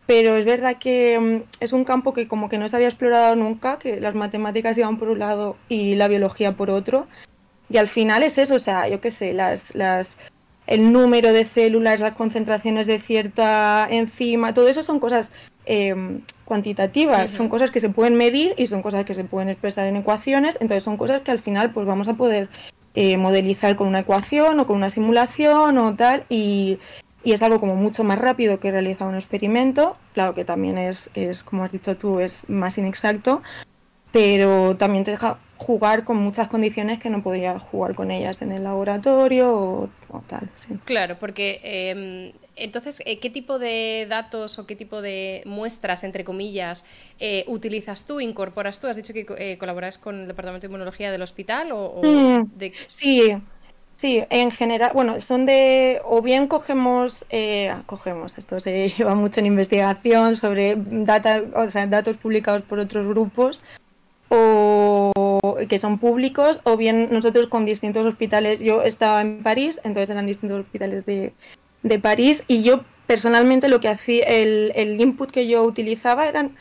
pero 0.07 0.37
es 0.37 0.45
verdad 0.45 0.77
que 0.79 1.19
mm, 1.19 1.63
es 1.65 1.73
un 1.73 1.85
campo 1.85 2.13
que 2.13 2.29
como 2.29 2.49
que 2.49 2.59
no 2.59 2.69
se 2.69 2.77
había 2.77 2.89
explorado 2.89 3.35
nunca, 3.35 3.81
que 3.81 4.01
las 4.01 4.15
matemáticas 4.15 4.79
iban 4.79 4.99
por 4.99 5.09
un 5.09 5.19
lado 5.19 5.57
y 5.69 5.97
la 5.97 6.07
biología 6.07 6.53
por 6.53 6.71
otro, 6.71 7.09
y 7.69 7.79
al 7.79 7.89
final 7.89 8.23
es 8.23 8.39
eso, 8.39 8.55
o 8.55 8.61
sea, 8.61 8.89
yo 8.89 9.01
qué 9.01 9.11
sé, 9.11 9.33
las, 9.33 9.75
las 9.75 10.17
el 10.67 10.93
número 10.93 11.33
de 11.33 11.47
células, 11.47 12.01
las 12.01 12.15
concentraciones 12.15 12.87
de 12.87 12.99
cierta 13.01 13.87
enzima, 13.91 14.55
todo 14.55 14.69
eso 14.69 14.83
son 14.83 15.01
cosas 15.01 15.33
em, 15.65 16.23
cuantitativas, 16.45 17.31
son 17.31 17.49
cosas 17.49 17.71
que 17.71 17.81
se 17.81 17.89
pueden 17.89 18.17
medir 18.17 18.55
y 18.57 18.67
son 18.67 18.83
cosas 18.83 19.05
que 19.05 19.15
se 19.15 19.25
pueden 19.25 19.49
expresar 19.49 19.87
en 19.87 19.97
ecuaciones, 19.97 20.57
entonces 20.61 20.85
son 20.85 20.97
cosas 20.97 21.23
que 21.23 21.31
al 21.31 21.41
final 21.41 21.73
pues 21.73 21.87
vamos 21.87 22.09
a 22.09 22.15
poder 22.15 22.49
eh, 22.99 23.19
modelizar 23.19 23.77
con 23.77 23.89
una 23.89 24.01
ecuación 24.01 24.59
o 24.59 24.67
con 24.67 24.77
una 24.77 24.89
simulación 24.89 25.77
o 25.77 25.95
tal. 25.97 26.25
Y, 26.31 26.79
y 27.23 27.33
es 27.33 27.43
algo 27.43 27.61
como 27.61 27.77
mucho 27.77 28.05
más 28.05 28.19
rápido 28.19 28.59
que 28.59 28.71
realizar 28.71 29.07
un 29.07 29.17
experimento. 29.17 29.99
Claro 30.15 30.33
que 30.35 30.47
también 30.47 30.79
es, 30.79 31.11
es, 31.15 31.43
como 31.43 31.65
has 31.65 31.73
dicho 31.73 31.97
tú, 31.99 32.21
es 32.21 32.49
más 32.49 32.79
inexacto, 32.79 33.43
pero 34.13 34.77
también 34.79 35.05
te 35.05 35.11
deja 35.11 35.39
jugar 35.59 36.05
con 36.05 36.17
muchas 36.19 36.49
condiciones 36.49 36.99
que 36.99 37.11
no 37.11 37.23
podría 37.23 37.59
jugar 37.59 37.95
con 37.95 38.11
ellas 38.11 38.43
en 38.43 38.53
el 38.53 38.65
laboratorio 38.65 39.55
o, 39.55 40.23
tal. 40.29 40.49
Claro, 40.85 41.17
porque 41.19 41.61
em, 41.63 42.33
entonces, 42.57 43.03
eh, 43.05 43.19
¿qué 43.19 43.29
tipo 43.29 43.59
de 43.59 44.07
datos 44.09 44.59
o 44.59 44.67
qué 44.67 44.77
tipo 44.77 45.03
de 45.03 45.43
muestras, 45.45 46.05
entre 46.05 46.25
comillas, 46.25 46.85
eh, 47.21 47.45
utilizas 47.49 48.07
tú, 48.07 48.21
incorporas 48.21 48.81
tú? 48.81 48.87
¿Has 48.87 48.97
dicho 48.97 49.13
que 49.13 49.27
eh, 49.39 49.59
colaboras 49.59 49.99
con 49.99 50.23
el 50.23 50.27
Departamento 50.27 50.67
de 50.67 50.71
Inmunología 50.71 51.11
del 51.11 51.23
hospital? 51.23 51.71
O, 51.73 52.01
mm, 52.03 52.51
Sí, 52.87 53.37
sí, 53.97 54.23
en 54.31 54.51
general, 54.51 54.93
bueno, 54.95 55.21
son 55.21 55.45
de, 55.45 56.01
o 56.05 56.23
bien 56.23 56.49
cogemos, 56.49 57.27
cogemos, 57.85 58.39
esto 58.39 58.59
se 58.59 58.89
lleva 58.97 59.15
mucho 59.15 59.41
en 59.41 59.47
investigación 59.47 60.37
sobre 60.37 60.77
data, 60.79 61.43
o 61.55 61.69
sea, 61.69 61.87
datos 61.87 62.17
publicados 62.17 62.63
por 62.63 62.79
otros 62.79 63.07
grupos 63.07 63.61
o 64.29 65.13
que 65.69 65.79
son 65.79 65.99
públicos 65.99 66.61
o 66.65 66.77
bien 66.77 67.09
nosotros 67.11 67.47
con 67.47 67.65
distintos 67.65 68.07
hospitales. 68.07 68.61
Yo 68.61 68.83
estaba 68.83 69.21
en 69.21 69.43
París, 69.43 69.81
entonces 69.85 70.11
eran 70.11 70.27
distintos 70.27 70.61
hospitales 70.61 71.07
de, 71.07 71.33
de 71.83 71.99
París 71.99 72.45
y 72.49 72.63
yo 72.63 72.85
personalmente 73.07 73.69
lo 73.69 73.81
que 73.81 73.89
hacía, 73.89 74.25
el, 74.25 74.73
el 74.75 75.01
input 75.01 75.31
que 75.31 75.47
yo 75.47 75.63
utilizaba 75.63 76.27
eran, 76.27 76.57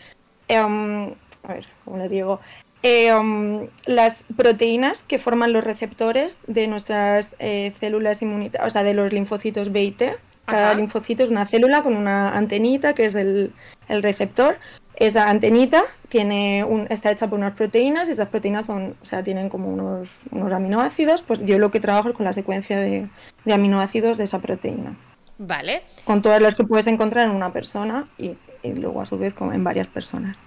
em, 0.47 1.13
a 1.43 1.53
ver, 1.53 1.65
¿cómo 1.83 1.97
le 1.97 2.09
digo? 2.09 2.39
Em, 2.83 3.67
las 3.85 4.25
proteínas 4.37 5.01
que 5.01 5.17
forman 5.17 5.53
los 5.53 5.63
receptores 5.63 6.37
de 6.45 6.67
nuestras 6.67 7.35
eh, 7.39 7.73
células 7.79 8.21
inmunitarias, 8.21 8.67
o 8.67 8.69
sea, 8.69 8.83
de 8.83 8.93
los 8.93 9.11
linfocitos 9.11 9.71
B 9.71 9.83
y 9.83 9.91
T. 9.91 10.15
Cada 10.45 10.75
linfocito 10.75 11.23
es 11.23 11.31
una 11.31 11.47
célula 11.47 11.81
con 11.81 11.97
una 11.97 12.37
antenita 12.37 12.93
que 12.93 13.05
es 13.05 13.15
el, 13.15 13.51
el 13.87 14.03
receptor 14.03 14.59
esa 14.97 15.29
antenita 15.29 15.83
tiene 16.09 16.63
un, 16.63 16.87
está 16.89 17.11
hecha 17.11 17.27
por 17.27 17.39
unas 17.39 17.53
proteínas 17.55 18.07
y 18.07 18.11
esas 18.11 18.29
proteínas 18.29 18.65
son, 18.65 18.95
o 19.01 19.05
sea, 19.05 19.23
tienen 19.23 19.49
como 19.49 19.69
unos, 19.69 20.09
unos 20.31 20.51
aminoácidos. 20.51 21.21
Pues 21.21 21.43
yo 21.43 21.59
lo 21.59 21.71
que 21.71 21.79
trabajo 21.79 22.09
es 22.09 22.15
con 22.15 22.25
la 22.25 22.33
secuencia 22.33 22.79
de, 22.79 23.07
aminoácidos 23.51 24.17
de 24.17 24.23
esa 24.23 24.39
proteína. 24.39 24.97
Vale. 25.37 25.81
Con 26.05 26.21
todas 26.21 26.41
las 26.41 26.55
que 26.55 26.63
puedes 26.63 26.87
encontrar 26.87 27.25
en 27.25 27.35
una 27.35 27.51
persona 27.51 28.07
y, 28.17 28.37
luego 28.63 29.01
a 29.01 29.05
su 29.05 29.17
vez 29.17 29.33
en 29.39 29.63
varias 29.63 29.87
personas. 29.87 30.41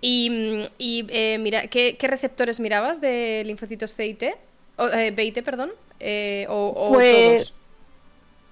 Y, 0.00 0.68
eh, 0.80 1.38
mira, 1.38 1.68
¿qué, 1.68 1.96
receptores 2.00 2.58
mirabas 2.58 3.00
de 3.00 3.44
linfocitos 3.46 3.94
CIT? 3.94 4.24
O, 4.76 4.88
eh, 4.88 5.12
BIT, 5.12 5.42
perdón. 5.42 5.70
Eh, 6.00 6.46
o, 6.48 6.90
pues, 6.92 7.52
todos. 7.52 7.54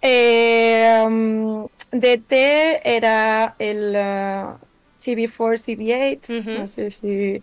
Eh, 0.03 1.03
um, 1.05 1.67
T 1.91 2.81
era 2.85 3.57
el 3.59 3.97
CD4, 5.01 5.59
CD8, 5.59 6.59
no 6.59 6.69
sé 6.69 6.91
si... 6.91 7.43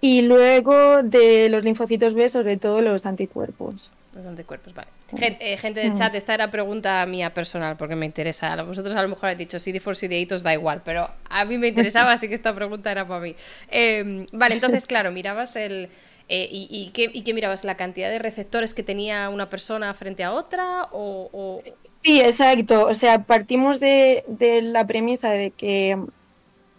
Y 0.00 0.22
luego 0.22 1.02
de 1.02 1.48
los 1.48 1.64
linfocitos 1.64 2.14
B, 2.14 2.28
sobre 2.28 2.56
todo 2.56 2.80
los 2.82 3.04
anticuerpos. 3.04 3.90
Los 4.14 4.26
anticuerpos, 4.26 4.74
vale. 4.74 4.88
Eh, 5.16 5.56
gente, 5.56 5.80
del 5.80 5.94
chat, 5.94 6.14
esta 6.14 6.34
era 6.34 6.50
pregunta 6.50 7.04
mía 7.06 7.32
personal 7.32 7.76
porque 7.76 7.96
me 7.96 8.06
interesa. 8.06 8.62
Vosotros 8.62 8.94
a 8.94 9.02
lo 9.02 9.08
mejor 9.08 9.30
habéis 9.30 9.38
dicho 9.38 9.58
CD4, 9.58 9.82
CD8 9.82 10.32
os 10.32 10.42
da 10.42 10.52
igual, 10.52 10.82
pero 10.84 11.10
a 11.30 11.44
mí 11.44 11.56
me 11.56 11.68
interesaba, 11.72 12.12
así 12.12 12.28
que 12.28 12.34
esta 12.34 12.54
pregunta 12.54 12.90
era 12.90 13.06
para 13.06 13.20
mí. 13.20 13.34
Em, 13.70 14.26
vale, 14.32 14.54
entonces, 14.54 14.86
claro, 14.86 15.10
mirabas 15.10 15.56
el. 15.56 15.88
Eh, 16.30 16.46
y, 16.50 16.90
qué, 16.90 17.32
mirabas? 17.32 17.64
¿La 17.64 17.76
cantidad 17.76 18.10
de 18.10 18.18
receptores 18.18 18.74
que 18.74 18.82
tenía 18.82 19.30
una 19.30 19.48
persona 19.48 19.94
frente 19.94 20.24
a 20.24 20.32
otra? 20.32 20.88
O, 20.92 21.58
Sí, 21.86 22.20
exacto. 22.20 22.86
O 22.86 22.94
sea, 22.94 23.24
partimos 23.24 23.80
de, 23.80 24.24
de 24.26 24.60
la 24.60 24.86
premisa 24.86 25.30
de 25.30 25.52
que 25.52 25.96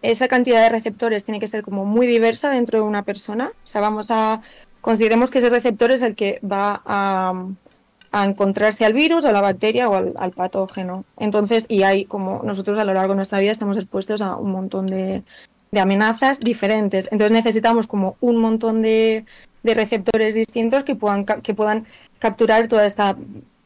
esa 0.02 0.28
cantidad 0.28 0.62
de 0.62 0.70
receptores 0.70 1.24
tiene 1.24 1.40
que 1.40 1.48
ser 1.48 1.64
como 1.64 1.86
muy 1.86 2.08
diversa 2.08 2.50
dentro 2.50 2.80
de 2.80 2.86
una 2.86 3.04
persona. 3.04 3.52
O 3.64 3.68
sea, 3.68 3.82
vamos 3.82 4.08
a. 4.12 4.42
Consideremos 4.82 5.30
que 5.30 5.40
ese 5.40 5.50
receptor 5.50 5.92
es 5.92 6.02
el 6.02 6.16
que 6.16 6.40
va 6.50 6.82
a, 6.86 7.34
encontrarse 8.26 8.86
al 8.86 8.94
virus, 8.94 9.26
a 9.26 9.32
la 9.32 9.42
bacteria 9.42 9.90
o 9.90 9.96
al, 9.96 10.32
patógeno. 10.32 11.04
Entonces, 11.18 11.66
y 11.68 11.84
hay 11.84 12.06
como 12.06 12.42
nosotros 12.44 12.80
a 12.80 12.86
lo 12.86 12.94
largo 12.94 13.14
de 13.14 13.18
nuestra 13.18 13.40
vida 13.40 13.52
estamos 13.52 13.78
expuestos 13.78 14.22
a 14.22 14.36
un 14.38 14.52
montón 14.52 14.88
de, 14.88 15.24
amenazas 15.80 16.40
diferentes. 16.40 17.10
Entonces 17.12 17.32
necesitamos 17.32 17.88
como 17.88 18.16
un 18.22 18.38
montón 18.38 18.82
de, 18.82 19.26
receptores 19.64 20.34
distintos 20.34 20.84
que 20.84 20.96
puedan, 20.96 21.26
que 21.26 21.54
puedan 21.54 21.86
capturar 22.20 22.68
toda 22.70 22.86
esta 22.86 23.18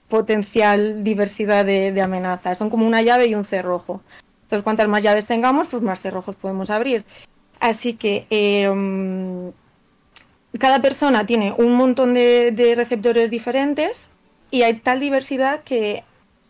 potencial 0.10 1.04
diversidad 1.04 1.64
de, 1.64 1.92
de, 1.92 2.02
amenazas. 2.02 2.58
Son 2.58 2.70
como 2.70 2.88
una 2.88 3.04
llave 3.04 3.28
y 3.28 3.36
un 3.36 3.46
cerrojo. 3.46 4.02
Entonces, 4.54 4.66
cuantas 4.66 4.88
más 4.88 5.02
llaves 5.02 5.26
tengamos, 5.26 5.68
pues 5.68 5.82
más 5.82 6.00
cerrojos 6.00 6.36
podemos 6.36 6.70
abrir. 6.70 7.06
Así 7.60 7.96
que 7.96 8.28
em, 8.30 9.52
cada 10.60 10.80
persona 10.80 11.26
tiene 11.26 11.56
un 11.58 11.76
montón 11.76 12.14
de, 12.14 12.74
receptores 12.76 13.32
diferentes 13.32 14.12
y 14.52 14.62
hay 14.62 14.76
tal 14.76 15.00
diversidad 15.00 15.64
que 15.64 16.04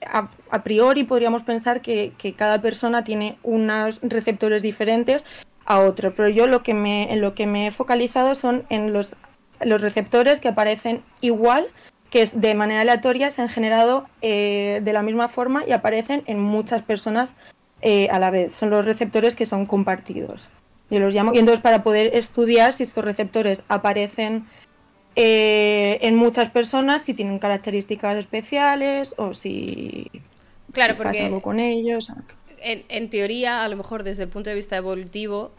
a, 0.05 0.63
priori 0.63 1.05
podríamos 1.05 1.43
pensar 1.43 1.81
que, 1.81 2.12
cada 2.36 2.62
persona 2.62 3.05
tiene 3.05 3.38
unos 3.41 4.01
receptores 4.03 4.62
diferentes 4.62 5.24
a 5.63 5.79
otro. 5.79 6.13
Pero 6.13 6.27
yo 6.27 6.45
lo 6.45 6.62
que 6.62 6.74
me, 6.74 7.13
en 7.13 7.22
lo 7.22 7.36
que 7.36 7.48
me 7.48 7.67
he 7.67 7.72
focalizado 7.72 8.36
son 8.36 8.65
en 8.67 8.91
los, 8.91 9.15
los 9.62 9.79
receptores 9.79 10.41
que 10.41 10.50
aparecen 10.50 11.03
igual 11.22 11.69
que 12.13 12.24
de 12.25 12.53
manera 12.53 12.81
aleatoria 12.81 13.31
se 13.31 13.41
han 13.41 13.50
generado 13.50 14.05
eh, 14.22 14.81
de 14.83 14.93
la 14.93 15.01
misma 15.01 15.29
forma 15.29 15.63
y 15.65 15.72
aparecen 15.72 16.22
en 16.27 16.39
muchas 16.39 16.83
personas 16.83 17.33
eh, 17.85 18.07
a 18.09 18.17
la 18.17 18.31
vez. 18.31 18.53
Son 18.55 18.69
los 18.69 18.85
receptores 18.85 19.35
que 19.35 19.45
son 19.45 19.65
compartidos. 19.65 20.47
Yo 20.89 20.99
los 20.99 21.13
llamo. 21.13 21.33
Y 21.33 21.39
entonces, 21.39 21.61
para 21.61 21.83
poder 21.83 22.15
estudiar 22.15 22.71
si 22.71 22.83
estos 22.83 23.03
receptores 23.03 23.61
aparecen 23.67 24.45
eh, 25.17 25.97
en 26.01 26.15
muchas 26.15 26.49
personas, 26.49 27.01
si 27.01 27.13
tienen 27.13 27.39
características 27.39 28.17
especiales 28.17 29.13
o 29.17 29.33
si, 29.33 30.09
claro, 30.71 30.95
porque 30.95 31.09
pasa 31.09 31.25
algo 31.25 31.41
con 31.41 31.59
ellos. 31.59 32.09
en, 32.61 33.09
teoría, 33.09 33.65
a 33.65 33.67
lo 33.67 33.75
mejor 33.75 34.03
desde 34.03 34.23
el 34.23 34.29
punto 34.29 34.49
de 34.49 34.55
vista 34.55 34.77
evolutivo, 34.77 35.51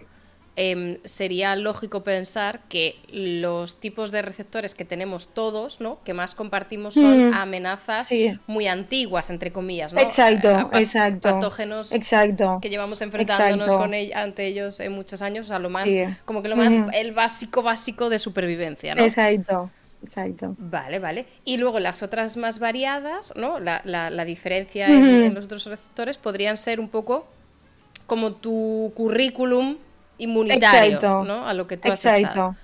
Em, 0.57 0.99
sería 1.05 1.57
lógico 1.57 2.05
pensar 2.05 2.61
que 2.69 2.97
los 3.13 3.81
tipos 3.81 4.13
de 4.13 4.23
receptores 4.23 4.77
que 4.77 4.85
tenemos 4.85 5.35
todos, 5.35 5.81
¿no? 5.81 5.99
Que 6.05 6.15
más 6.15 6.37
compartimos 6.37 6.95
son 6.95 7.31
mm, 7.31 7.35
amenazas 7.35 8.09
muy 8.47 8.69
antiguas, 8.69 9.31
entre 9.31 9.51
comillas, 9.51 9.93
¿no? 9.93 10.01
Exacto, 10.01 10.71
exacto. 10.75 11.29
Patógenos 11.29 11.91
que 11.91 12.71
llevamos 12.71 13.01
enfrentándonos 13.03 13.75
con 13.75 13.95
ante 14.15 14.47
ellos 14.47 14.79
en 14.79 14.93
muchos 14.93 15.23
años, 15.23 15.51
a 15.51 15.59
lo 15.59 15.71
más, 15.71 15.89
como 16.25 16.41
que 16.41 16.49
lo 16.49 16.55
más, 16.55 16.73
el 16.95 17.11
básico 17.11 17.65
básico 17.65 18.09
de 18.09 18.21
supervivencia, 18.21 18.95
¿no? 18.95 19.03
Exacto. 19.03 19.71
Exacto. 20.05 20.55
Vale, 20.59 20.99
vale. 20.99 21.27
Y 21.47 21.57
luego 21.57 21.81
las 21.81 22.03
otras 22.03 22.37
más 22.37 22.59
variadas, 22.59 23.33
¿no? 23.37 23.59
La, 23.59 23.81
la, 23.85 24.25
diferencia 24.25 24.87
en, 24.87 25.05
en 25.25 25.35
los 25.35 25.47
otros 25.47 25.65
receptores 25.65 26.19
podrían 26.19 26.59
ser 26.59 26.79
un 26.79 26.91
poco 26.91 27.27
como 28.07 28.33
tu 28.33 28.93
currículum 28.95 29.79
inmunitario, 30.19 31.25
¿no? 31.25 31.47
A 31.47 31.55
lo 31.55 31.67
que 31.67 31.77
tú 31.77 31.91
has 31.91 32.05
Exacto. 32.05 32.57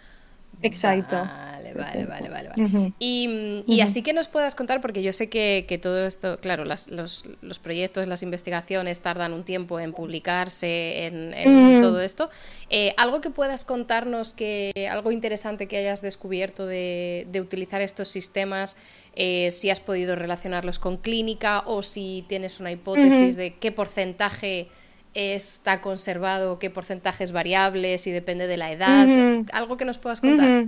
Exacto. 0.62 1.16
Vale, 1.16 2.06
vale, 2.06 2.28
vale, 2.28 2.48
vale. 2.48 2.92
y, 2.98 3.80
así 3.80 4.02
que 4.02 4.12
nos 4.12 4.28
puedas 4.28 4.54
contar, 4.54 4.80
porque 4.80 5.02
yo 5.02 5.12
sé 5.12 5.28
que, 5.28 5.80
todo 5.80 6.06
esto, 6.06 6.38
claro, 6.40 6.64
los, 6.64 6.88
los, 6.88 7.58
proyectos, 7.58 8.06
las 8.06 8.22
investigaciones 8.22 9.00
tardan 9.00 9.32
un 9.32 9.44
tiempo 9.44 9.80
en 9.80 9.92
publicarse, 9.92 11.06
en, 11.06 11.80
todo 11.80 12.00
esto. 12.00 12.30
Eh, 12.68 12.94
algo 12.96 13.20
que 13.20 13.30
puedas 13.30 13.64
contarnos, 13.64 14.32
que 14.32 14.88
algo 14.90 15.12
interesante 15.12 15.68
que 15.68 15.78
hayas 15.78 16.02
descubierto 16.02 16.66
de, 16.66 17.26
utilizar 17.40 17.80
estos 17.80 18.08
sistemas, 18.08 18.76
eh, 19.16 19.50
si 19.50 19.70
has 19.70 19.80
podido 19.80 20.14
relacionarlos 20.14 20.78
con 20.78 20.96
clínica 20.96 21.64
o 21.66 21.82
si 21.82 22.24
tienes 22.28 22.60
una 22.60 22.70
hipótesis 22.70 23.36
de 23.36 23.54
qué 23.54 23.72
porcentaje 23.72 24.68
está 25.14 25.80
conservado, 25.80 26.58
qué 26.58 26.70
porcentajes 26.70 27.32
variables 27.32 28.06
y 28.06 28.10
depende 28.10 28.46
de 28.46 28.56
la 28.56 28.72
edad. 28.72 29.08
¿Algo 29.52 29.76
que 29.76 29.84
nos 29.84 29.98
puedas 29.98 30.20
contar? 30.20 30.66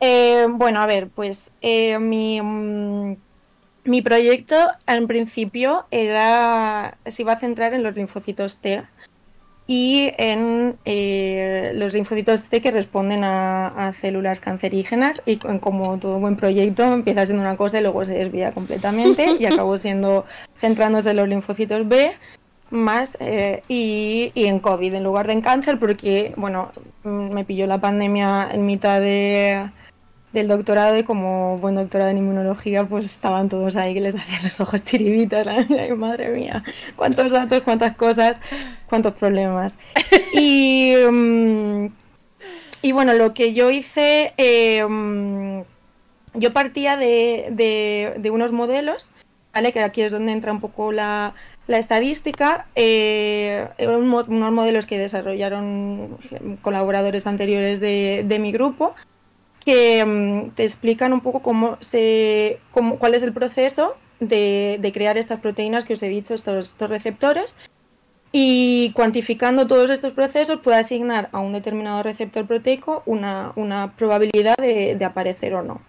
Eh, 0.00 0.46
bueno, 0.48 0.80
a 0.80 0.86
ver, 0.86 1.08
pues 1.08 1.50
eh, 1.60 1.98
mi, 1.98 2.40
mm, 2.40 3.16
mi, 3.84 4.02
proyecto 4.02 4.56
en 4.86 5.06
principio 5.06 5.86
era 5.90 6.96
se 7.04 7.22
iba 7.22 7.34
a 7.34 7.38
centrar 7.38 7.74
en 7.74 7.82
los 7.82 7.94
linfocitos 7.94 8.56
T 8.58 8.82
y 9.66 10.10
en 10.16 10.78
eh, 10.84 11.72
los 11.74 11.92
linfocitos 11.92 12.42
T 12.42 12.60
que 12.62 12.70
responden 12.70 13.22
a, 13.24 13.92
células 13.92 14.40
cancerígenas 14.40 15.22
y 15.26 15.36
como 15.36 15.98
todo 15.98 16.18
buen 16.18 16.36
proyecto 16.36 16.84
empieza 16.84 17.26
siendo 17.26 17.42
una 17.42 17.56
cosa 17.56 17.78
y 17.78 17.82
luego 17.82 18.04
se 18.04 18.14
desvía 18.14 18.52
completamente 18.52 19.36
y 19.38 19.44
acabó 19.44 19.76
siendo 19.78 20.24
centrándose 20.58 21.10
en 21.10 21.16
los 21.16 21.28
linfocitos 21.28 21.86
B 21.86 22.10
más 22.70 23.16
eh, 23.20 23.62
y, 23.68 24.32
en 24.34 24.60
COVID 24.60 24.94
en 24.94 25.04
lugar 25.04 25.26
de 25.26 25.34
en 25.34 25.40
cáncer 25.40 25.78
porque, 25.78 26.32
bueno, 26.36 26.70
mm, 27.04 27.34
me 27.34 27.44
pilló 27.44 27.66
la 27.66 27.80
pandemia 27.80 28.48
en 28.52 28.66
mitad 28.66 29.00
de, 29.00 29.70
del 30.32 30.48
doctorado 30.48 30.96
y 30.96 31.02
como 31.02 31.58
buen 31.58 31.74
doctorado 31.74 32.10
en 32.10 32.18
inmunología, 32.18 32.84
pues 32.84 33.04
estaban 33.04 33.48
todos 33.48 33.76
ahí 33.76 33.94
que 33.94 34.00
les 34.00 34.14
hacían 34.14 34.44
los 34.44 34.60
ojos 34.60 34.84
chiribitas. 34.84 35.46
madre 35.96 36.30
mía, 36.30 36.62
cuántos 36.96 37.32
datos, 37.32 37.62
cuántas 37.62 37.96
cosas, 37.96 38.40
cuántos 38.86 39.14
problemas. 39.14 39.76
Y, 40.32 40.94
mm, 41.10 41.86
y 42.82 42.92
bueno, 42.92 43.14
lo 43.14 43.34
que 43.34 43.52
yo 43.52 43.70
hice, 43.70 44.32
eh, 44.36 44.86
mm, 44.88 45.62
yo 46.34 46.52
partía 46.52 46.96
de, 46.96 47.48
de, 47.50 48.30
unos 48.30 48.52
modelos, 48.52 49.08
¿vale? 49.52 49.72
Que 49.72 49.80
aquí 49.80 50.02
es 50.02 50.12
donde 50.12 50.32
entra 50.32 50.52
un 50.52 50.60
poco 50.60 50.92
la, 50.92 51.34
la 51.70 51.78
estadística. 51.78 52.66
Eh, 52.74 53.68
unos 53.78 54.52
modelos 54.52 54.86
que 54.86 54.98
desarrollaron 54.98 56.18
colaboradores 56.62 57.28
anteriores 57.28 57.78
de, 57.78 58.38
mi 58.40 58.50
grupo 58.50 58.94
que 59.64 60.04
mm, 60.04 60.50
te 60.50 60.64
explican 60.64 61.12
un 61.12 61.20
poco 61.20 61.40
cómo 61.42 61.76
se, 61.80 62.58
cómo, 62.72 62.98
cuál 62.98 63.14
es 63.14 63.22
el 63.22 63.32
proceso 63.32 63.96
de, 64.18 64.90
crear 64.92 65.16
estas 65.16 65.38
proteínas 65.38 65.84
que 65.84 65.92
os 65.92 66.02
he 66.02 66.08
dicho, 66.08 66.34
estos, 66.34 66.70
estos, 66.70 66.90
receptores. 66.90 67.54
Y 68.32 68.92
cuantificando 68.94 69.66
todos 69.68 69.90
estos 69.90 70.12
procesos 70.12 70.60
puede 70.60 70.78
asignar 70.78 71.28
a 71.30 71.38
un 71.38 71.52
determinado 71.52 72.02
receptor 72.02 72.46
proteico 72.46 73.02
una, 73.06 73.52
una 73.54 73.94
probabilidad 73.96 74.56
de, 74.56 74.98
aparecer 75.04 75.54
o 75.54 75.62
no. 75.62 75.82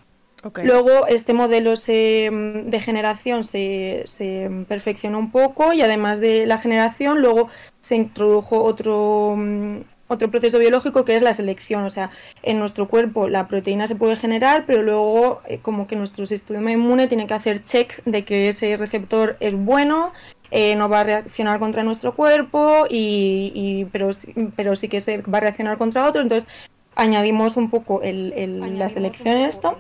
Luego 0.63 1.07
este 1.07 1.33
modelo 1.33 1.75
se, 1.75 2.29
de 2.31 2.79
generación 2.79 3.43
se, 3.43 4.03
se, 4.05 4.50
perfeccionó 4.67 5.19
un 5.19 5.31
poco 5.31 5.74
y 5.74 5.81
además 5.81 6.19
de 6.19 6.45
la 6.45 6.57
generación 6.57 7.21
luego 7.21 7.50
se 7.79 7.95
introdujo 7.95 8.63
otro, 8.63 9.36
mm, 9.38 9.81
otro 10.07 10.31
proceso 10.31 10.60
biológico 10.60 11.05
que 11.05 11.15
es 11.15 11.21
la 11.21 11.33
selección. 11.33 11.83
O 11.83 11.89
sea, 11.89 12.10
en 12.41 12.60
nuestro 12.60 12.88
cuerpo 12.88 13.27
la 13.27 13.48
proteína 13.48 13.88
se 13.88 13.95
puede 13.95 14.15
generar, 14.15 14.65
pero 14.65 14.81
luego 14.81 15.41
eh, 15.48 15.60
como 15.60 15.88
que 15.88 15.95
nuestro 15.95 16.25
sistema 16.25 16.71
inmune 16.71 17.07
tiene 17.07 17.27
que 17.27 17.33
hacer 17.33 17.63
check 17.63 18.03
de 18.05 18.25
que 18.25 18.50
ese 18.50 18.77
receptor 18.77 19.38
es 19.39 19.53
bueno, 19.55 20.12
eh, 20.50 20.75
no 20.75 20.89
va 20.89 21.01
a 21.01 21.03
reaccionar 21.03 21.60
contra 21.60 21.83
nuestro 21.83 22.13
cuerpo, 22.13 22.86
y, 22.89 23.86
pero, 23.91 24.10
pero 24.55 24.75
sí 24.75 24.89
que 24.89 25.00
se 25.00 25.19
va 25.21 25.38
a 25.38 25.41
reaccionar 25.41 25.77
contra 25.77 26.07
otro. 26.07 26.21
Entonces 26.21 26.50
añadimos 26.95 27.55
un 27.55 27.69
poco 27.69 28.01
el, 28.01 28.77
la 28.77 28.89
selección 28.89 29.38
a 29.38 29.48
esto. 29.48 29.77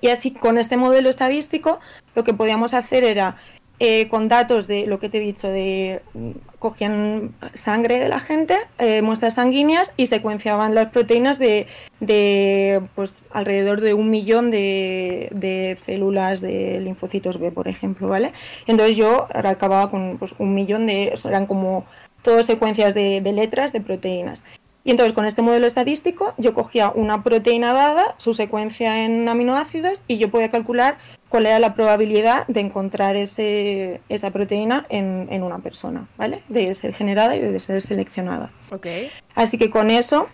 Y 0.00 0.08
así 0.08 0.32
con 0.32 0.58
este 0.58 0.76
modelo 0.76 1.08
estadístico 1.08 1.80
lo 2.14 2.24
que 2.24 2.34
podíamos 2.34 2.74
hacer 2.74 3.04
era 3.04 3.36
eh, 3.80 4.08
con 4.08 4.26
datos 4.26 4.66
de 4.66 4.86
lo 4.86 4.98
que 4.98 5.08
te 5.08 5.18
he 5.18 5.20
dicho, 5.20 5.48
de 5.48 6.02
mm, 6.12 6.30
cogían 6.58 7.32
sangre 7.54 8.00
de 8.00 8.08
la 8.08 8.18
gente, 8.18 8.56
eh, 8.78 9.02
muestras 9.02 9.34
sanguíneas 9.34 9.94
y 9.96 10.08
secuenciaban 10.08 10.74
las 10.74 10.88
proteínas 10.88 11.38
de, 11.38 11.68
de 12.00 12.82
pues, 12.96 13.22
alrededor 13.30 13.80
de 13.80 13.94
un 13.94 14.10
millón 14.10 14.50
de, 14.50 15.78
células 15.86 16.40
de 16.40 16.80
linfocitos 16.80 17.38
B, 17.38 17.52
por 17.52 17.68
ejemplo, 17.68 18.08
¿vale? 18.08 18.32
Entonces 18.66 18.96
yo 18.96 19.28
acababa 19.32 19.92
con 19.92 20.18
pues, 20.18 20.34
un 20.38 20.54
millón 20.54 20.86
de, 20.86 21.14
eran 21.24 21.46
como 21.46 21.86
todas 22.22 22.46
secuencias 22.46 22.94
de, 22.94 23.20
de 23.20 23.32
letras 23.32 23.72
de 23.72 23.80
proteínas. 23.80 24.42
Y 24.88 24.90
entonces 24.90 25.12
con 25.12 25.26
este 25.26 25.42
modelo 25.42 25.66
estadístico 25.66 26.32
yo 26.38 26.54
cogía 26.54 26.90
una 26.94 27.22
proteína 27.22 27.74
dada, 27.74 28.14
su 28.16 28.32
secuencia 28.32 29.04
en 29.04 29.28
aminoácidos 29.28 30.02
y 30.08 30.16
yo 30.16 30.30
podía 30.30 30.50
calcular 30.50 30.96
cuál 31.28 31.44
era 31.44 31.58
la 31.58 31.74
probabilidad 31.74 32.46
de 32.46 32.60
encontrar 32.60 33.14
ese, 33.14 34.00
esa 34.08 34.30
proteína 34.30 34.86
en, 34.88 35.42
una 35.42 35.58
persona, 35.58 36.08
¿vale? 36.16 36.42
De 36.48 36.72
ser 36.72 36.94
generada 36.94 37.36
y 37.36 37.40
de 37.40 37.60
ser 37.60 37.82
seleccionada. 37.82 38.50
Okay. 38.70 39.10
Así 39.34 39.58
que 39.58 39.68
con 39.68 39.90
eso 39.90 40.28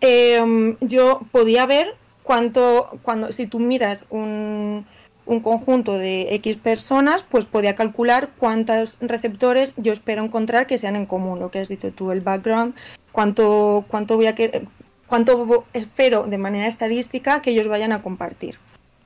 em, 0.00 0.76
yo 0.80 1.22
podía 1.32 1.66
ver 1.66 1.96
cuánto, 2.22 2.96
cuando, 3.02 3.32
si 3.32 3.48
tú 3.48 3.58
miras 3.58 4.04
un, 4.08 4.86
un 5.28 5.40
conjunto 5.40 5.98
de 5.98 6.34
X 6.34 6.56
personas, 6.56 7.22
pues 7.22 7.44
podía 7.44 7.76
calcular 7.76 8.30
cuántos 8.38 8.96
receptores 9.00 9.74
yo 9.76 9.92
espero 9.92 10.24
encontrar 10.24 10.66
que 10.66 10.78
sean 10.78 10.96
en 10.96 11.06
común, 11.06 11.38
lo 11.38 11.50
que 11.50 11.60
has 11.60 11.68
dicho 11.68 11.92
tú, 11.92 12.10
el 12.10 12.22
background, 12.22 12.74
cuánto, 13.12 13.84
cuánto 13.88 14.16
voy 14.16 14.26
a 14.26 14.34
que, 14.34 14.66
cuánto 15.06 15.66
espero 15.74 16.24
de 16.24 16.38
manera 16.38 16.66
estadística 16.66 17.42
que 17.42 17.50
ellos 17.50 17.68
vayan 17.68 17.92
a 17.92 18.02
compartir. 18.02 18.58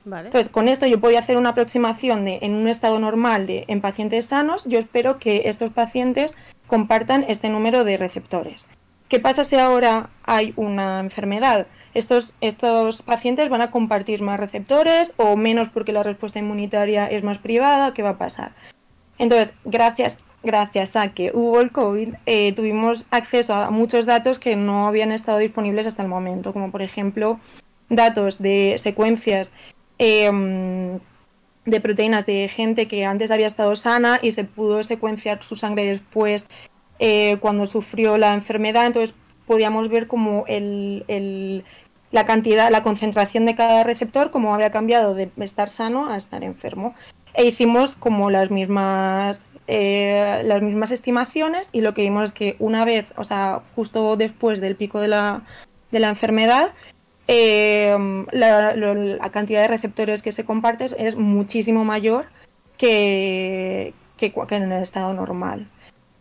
Entonces, 0.05 0.49
con 0.49 0.67
esto 0.67 0.85
yo 0.85 0.99
podía 0.99 1.19
hacer 1.19 1.37
una 1.37 1.49
aproximación 1.49 2.25
de 2.25 2.39
en 2.41 2.55
un 2.55 2.67
estado 2.67 2.99
normal 2.99 3.45
de 3.45 3.63
en 3.67 3.79
pacientes 3.79 4.25
sanos, 4.25 4.65
yo 4.65 4.79
espero 4.79 5.17
que 5.17 5.43
estos 5.45 5.71
pacientes 5.71 6.35
compartan 6.67 7.25
este 7.27 7.49
número 7.49 7.83
de 7.85 7.97
receptores. 7.97 8.67
¿Qué 9.07 9.19
pasa 9.19 9.43
si 9.43 9.55
ahora 9.55 10.09
hay 10.23 10.53
una 10.55 10.99
enfermedad? 10.99 11.67
Estos, 11.93 12.33
estos 12.41 13.01
pacientes 13.01 13.49
van 13.49 13.61
a 13.61 13.71
compartir 13.71 14.21
más 14.21 14.39
receptores 14.39 15.13
o 15.17 15.35
menos 15.35 15.69
porque 15.69 15.93
la 15.93 16.03
respuesta 16.03 16.39
inmunitaria 16.39 17.07
es 17.07 17.23
más 17.23 17.37
privada, 17.37 17.93
¿qué 17.93 18.01
va 18.01 18.11
a 18.11 18.17
pasar? 18.17 18.53
Entonces, 19.19 19.53
gracias, 19.63 20.19
gracias 20.41 20.95
a 20.95 21.13
que 21.13 21.31
hubo 21.33 21.61
el 21.61 21.71
COVID, 21.71 22.15
eh, 22.25 22.51
tuvimos 22.53 23.05
acceso 23.11 23.53
a 23.53 23.69
muchos 23.69 24.05
datos 24.05 24.39
que 24.39 24.55
no 24.55 24.87
habían 24.87 25.11
estado 25.11 25.37
disponibles 25.37 25.85
hasta 25.85 26.01
el 26.01 26.09
momento, 26.09 26.51
como 26.51 26.71
por 26.71 26.81
ejemplo 26.81 27.39
datos 27.89 28.41
de 28.41 28.75
secuencias 28.77 29.51
em, 29.99 30.99
de 31.65 31.79
proteínas 31.79 32.25
de 32.25 32.47
gente 32.47 32.87
que 32.87 33.05
antes 33.05 33.31
había 33.31 33.47
estado 33.47 33.75
sana 33.75 34.19
y 34.21 34.31
se 34.31 34.43
pudo 34.43 34.81
secuenciar 34.83 35.43
su 35.43 35.55
sangre 35.55 35.85
después 35.85 36.47
eh, 36.99 37.37
cuando 37.39 37.67
sufrió 37.67 38.17
la 38.17 38.33
enfermedad, 38.33 38.85
entonces 38.85 39.15
podíamos 39.45 39.89
ver 39.89 40.07
como 40.07 40.45
el, 40.47 41.63
la 42.13 42.25
cantidad, 42.25 42.69
la 42.69 42.83
concentración 42.83 43.45
de 43.45 43.55
cada 43.55 43.83
receptor, 43.83 44.29
como 44.29 44.53
había 44.53 44.69
cambiado 44.69 45.15
de 45.15 45.31
estar 45.37 45.67
sano 45.67 46.09
a 46.09 46.15
estar 46.15 46.43
enfermo. 46.43 46.93
E 47.33 47.43
hicimos 47.43 47.95
como 47.95 48.29
las 48.29 48.51
mismas, 48.51 49.47
eh, 49.65 50.43
las 50.45 50.61
mismas 50.61 50.91
estimaciones 50.91 51.69
y 51.71 51.81
lo 51.81 51.95
que 51.95 52.03
vimos 52.03 52.25
es 52.25 52.31
que 52.31 52.55
una 52.59 52.85
vez, 52.85 53.11
o 53.17 53.23
sea, 53.23 53.63
justo 53.75 54.15
después 54.15 54.61
del 54.61 54.75
pico 54.75 55.01
de 55.01 55.07
la, 55.07 55.41
de 55.89 55.99
la 55.99 56.09
enfermedad, 56.09 56.73
eh, 57.27 57.97
la, 58.31 59.29
cantidad 59.31 59.63
de 59.63 59.67
receptores 59.67 60.21
que 60.21 60.31
se 60.31 60.45
comparten 60.45 60.89
es 60.99 61.15
muchísimo 61.15 61.83
mayor 61.83 62.27
que, 62.77 63.95
que 64.17 64.31
en 64.51 64.71
el 64.71 64.83
estado 64.83 65.15
normal. 65.15 65.67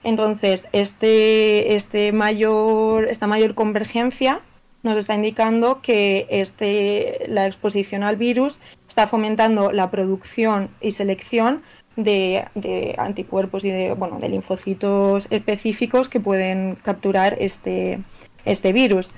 Entonces, 0.04 0.70
este, 0.72 1.74
este 1.74 2.12
mayor, 2.12 3.08
esta 3.10 3.26
mayor 3.26 3.54
convergencia 3.54 4.40
nos 4.82 4.98
está 4.98 5.14
indicando 5.14 5.80
que 5.80 6.26
este, 6.30 7.24
la 7.28 7.46
exposición 7.46 8.02
al 8.02 8.16
virus 8.16 8.60
está 8.88 9.06
fomentando 9.06 9.72
la 9.72 9.90
producción 9.90 10.70
y 10.80 10.90
selección 10.90 11.62
de, 11.96 12.94
anticuerpos 12.98 13.64
y 13.64 13.70
de, 13.70 13.92
bueno, 13.92 14.18
de 14.18 14.28
linfocitos 14.28 15.26
específicos 15.30 16.08
que 16.08 16.20
pueden 16.20 16.76
capturar 16.76 17.36
este, 17.38 18.02
este 18.44 18.72
virus. 18.72 19.10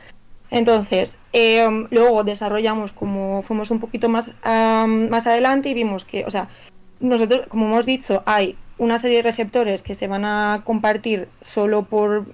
Entonces, 0.50 1.16
em, 1.32 1.86
luego 1.90 2.24
desarrollamos, 2.24 2.92
como 2.92 3.42
fuimos 3.42 3.70
un 3.70 3.80
poquito 3.80 4.08
más, 4.08 4.32
más 4.44 5.26
adelante 5.26 5.70
y 5.70 5.74
vimos 5.74 6.04
que, 6.04 6.24
o 6.24 6.30
sea, 6.30 6.48
nosotros, 7.00 7.46
como 7.48 7.66
hemos 7.66 7.86
dicho, 7.86 8.22
hay 8.26 8.56
una 8.78 8.98
serie 8.98 9.18
de 9.18 9.22
receptores 9.22 9.82
que 9.82 9.94
se 9.94 10.06
van 10.06 10.24
a 10.24 10.62
compartir 10.64 11.28
solo 11.42 11.84
por 11.84 12.26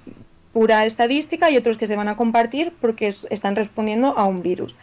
pura 0.52 0.84
estadística 0.84 1.50
y 1.50 1.56
otros 1.56 1.78
que 1.78 1.86
se 1.86 1.96
van 1.96 2.08
a 2.08 2.16
compartir 2.16 2.72
porque 2.80 3.08
están 3.08 3.56
respondiendo 3.56 4.18
a 4.18 4.24
un 4.24 4.42
virus. 4.42 4.76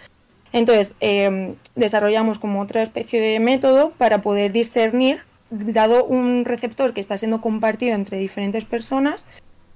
Entonces, 0.53 0.93
em, 0.99 1.55
desarrollamos 1.75 2.39
como 2.39 2.61
otra 2.61 2.81
especie 2.81 3.19
de 3.19 3.39
método 3.39 3.91
para 3.91 4.21
poder 4.21 4.51
discernir, 4.51 5.21
dado 5.49 6.05
un 6.05 6.45
receptor 6.45 6.93
que 6.93 7.01
está 7.01 7.17
siendo 7.17 7.41
compartido 7.41 7.95
entre 7.95 8.17
diferentes 8.17 8.65
personas, 8.65 9.25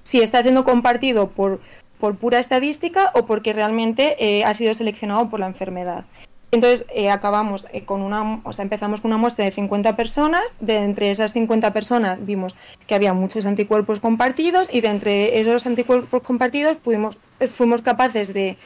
si 0.04 0.22
está 0.22 0.42
siendo 0.42 0.64
compartido 0.64 1.30
por, 1.30 1.62
por 2.00 2.16
pura 2.16 2.40
estadística 2.40 3.12
o 3.14 3.26
porque 3.26 3.54
realmente 3.54 4.16
eh, 4.20 4.44
ha 4.44 4.54
sido 4.54 4.74
seleccionado 4.74 5.30
por 5.30 5.40
la 5.40 5.48
enfermedad. 5.48 6.06
Entonces 6.52 6.86
eh, 6.94 7.10
acabamos 7.10 7.66
eh, 7.72 7.86
con 7.86 8.02
una, 8.02 8.42
o 8.44 8.52
sea, 8.52 8.64
empezamos 8.64 9.00
con 9.00 9.10
una 9.10 9.18
muestra 9.18 9.46
de 9.46 9.52
50 9.52 9.96
personas, 9.96 10.54
de 10.60 10.78
entre 10.78 11.10
esas 11.10 11.32
50 11.32 11.72
personas 11.72 12.26
vimos 12.26 12.58
que 12.88 12.94
había 12.94 13.14
muchos 13.14 13.46
anticuerpos 13.46 14.02
compartidos 14.02 14.74
y 14.74 14.82
de 14.82 14.90
entre 14.90 15.40
esos 15.40 15.66
anticuerpos 15.66 16.22
compartidos 16.24 16.76
pudimos, 16.76 17.20
eh, 17.40 17.48
fuimos 17.48 17.82
capaces 17.82 18.34
de 18.34 18.58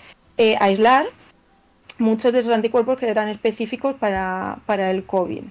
aislar 0.60 1.06
muchos 1.98 2.34
de 2.34 2.40
esos 2.40 2.52
anticuerpos 2.52 2.98
que 2.98 3.08
eran 3.08 3.30
específicos 3.30 3.96
para, 3.96 4.60
para 4.66 4.92
el 4.92 5.06
COVID. 5.06 5.44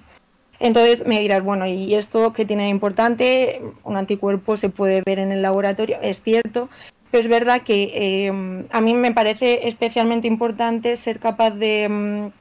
Entonces 0.59 1.05
me 1.05 1.19
dirás, 1.19 1.43
bueno, 1.43 1.65
¿y 1.65 1.95
esto 1.95 2.33
qué 2.33 2.45
tiene 2.45 2.63
de 2.63 2.69
importante? 2.69 3.61
Un 3.83 3.97
anticuerpo 3.97 4.57
se 4.57 4.69
puede 4.69 5.01
ver 5.05 5.19
en 5.19 5.31
el 5.31 5.41
laboratorio, 5.41 5.97
es 6.01 6.21
cierto, 6.21 6.69
es 7.11 7.27
verdad 7.27 7.61
que 7.61 8.27
em, 8.27 8.65
a 8.71 8.81
mí 8.81 8.93
me 8.93 9.11
parece 9.11 9.67
especialmente 9.67 10.27
importante 10.27 10.95
ser 10.95 11.19
capaz 11.19 11.53
em, 11.59 12.31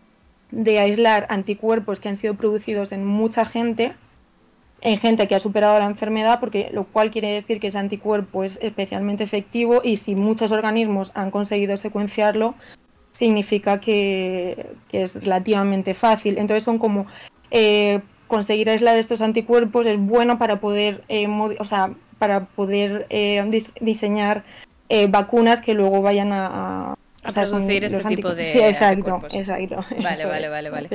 de, 0.51 0.79
aislar 0.79 1.27
anticuerpos 1.31 2.01
que 2.01 2.09
han 2.09 2.17
sido 2.17 2.35
producidos 2.35 2.93
en 2.93 3.05
mucha 3.05 3.45
gente, 3.45 3.95
en 4.81 4.99
gente 4.99 5.27
que 5.29 5.35
ha 5.35 5.41
superado 5.41 5.79
la 5.79 5.87
enfermedad, 5.87 6.41
porque 6.41 6.71
lo 6.73 6.85
cual 6.85 7.11
quiere 7.11 7.31
decir 7.33 7.61
que 7.61 7.69
ese 7.69 7.79
anticuerpo 7.79 8.45
es 8.45 8.59
especialmente 8.63 9.25
efectivo 9.25 9.81
y 9.83 9.97
si 9.97 10.15
muchos 10.15 10.53
organismos 10.53 11.13
han 11.15 11.31
conseguido 11.31 11.77
secuenciarlo, 11.77 12.55
significa 13.11 13.81
que, 13.81 14.75
es 14.93 15.23
relativamente 15.23 15.95
fácil. 15.95 16.39
Entonces 16.39 16.65
son 16.65 16.79
como 16.79 17.07
eh, 17.51 18.01
conseguir 18.27 18.69
aislar 18.69 18.97
estos 18.97 19.23
anticuerpos 19.23 19.87
es 19.87 19.99
bueno 19.99 20.39
para 20.39 20.61
poder, 20.61 21.05
eh, 21.09 21.29
o 21.29 21.65
sea, 21.65 21.95
para 22.19 22.47
poder 22.47 23.07
eh, 23.11 23.45
diseñar 23.81 24.45
vacunas 25.09 25.61
que 25.61 25.75
luego 25.75 26.03
vayan 26.03 26.33
a, 26.33 26.95
a 27.25 27.33
producir 27.33 27.85
este 27.85 28.05
tipo 28.05 28.35
de 28.35 28.47
sí, 28.47 28.61
exacto, 28.61 29.23
exacto. 29.33 29.85
Vale, 30.03 30.25
vale, 30.25 30.49
vale, 30.49 30.71
vale. 30.71 30.89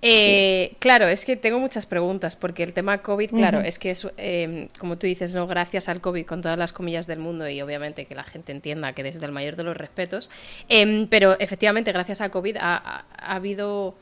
Eh, 0.00 0.76
claro, 0.78 1.08
es 1.08 1.24
que 1.24 1.36
tengo 1.36 1.58
muchas 1.58 1.86
preguntas, 1.86 2.36
porque 2.36 2.62
el 2.62 2.72
tema 2.72 2.98
COVID, 2.98 3.30
claro, 3.30 3.60
es 3.60 3.78
que 3.78 3.90
es, 3.90 4.06
em, 4.16 4.68
como 4.78 4.96
tú 4.96 5.06
dices, 5.06 5.34
no 5.34 5.46
gracias 5.46 5.88
al 5.88 6.00
COVID, 6.00 6.24
con 6.24 6.40
todas 6.40 6.56
las 6.56 6.72
comillas 6.72 7.06
del 7.06 7.18
mundo, 7.18 7.48
y 7.48 7.60
obviamente 7.62 8.04
que 8.04 8.14
la 8.14 8.22
gente 8.22 8.52
entienda 8.52 8.92
que 8.92 9.02
desde 9.02 9.26
el 9.26 9.32
mayor 9.32 9.56
de 9.56 9.64
los 9.64 9.76
respetos, 9.76 10.30
em, 10.68 11.08
pero 11.08 11.36
efectivamente, 11.40 11.92
gracias 11.92 12.20
al 12.20 12.30
COVID 12.30 12.56
ha 12.60 13.04
habido 13.18 13.96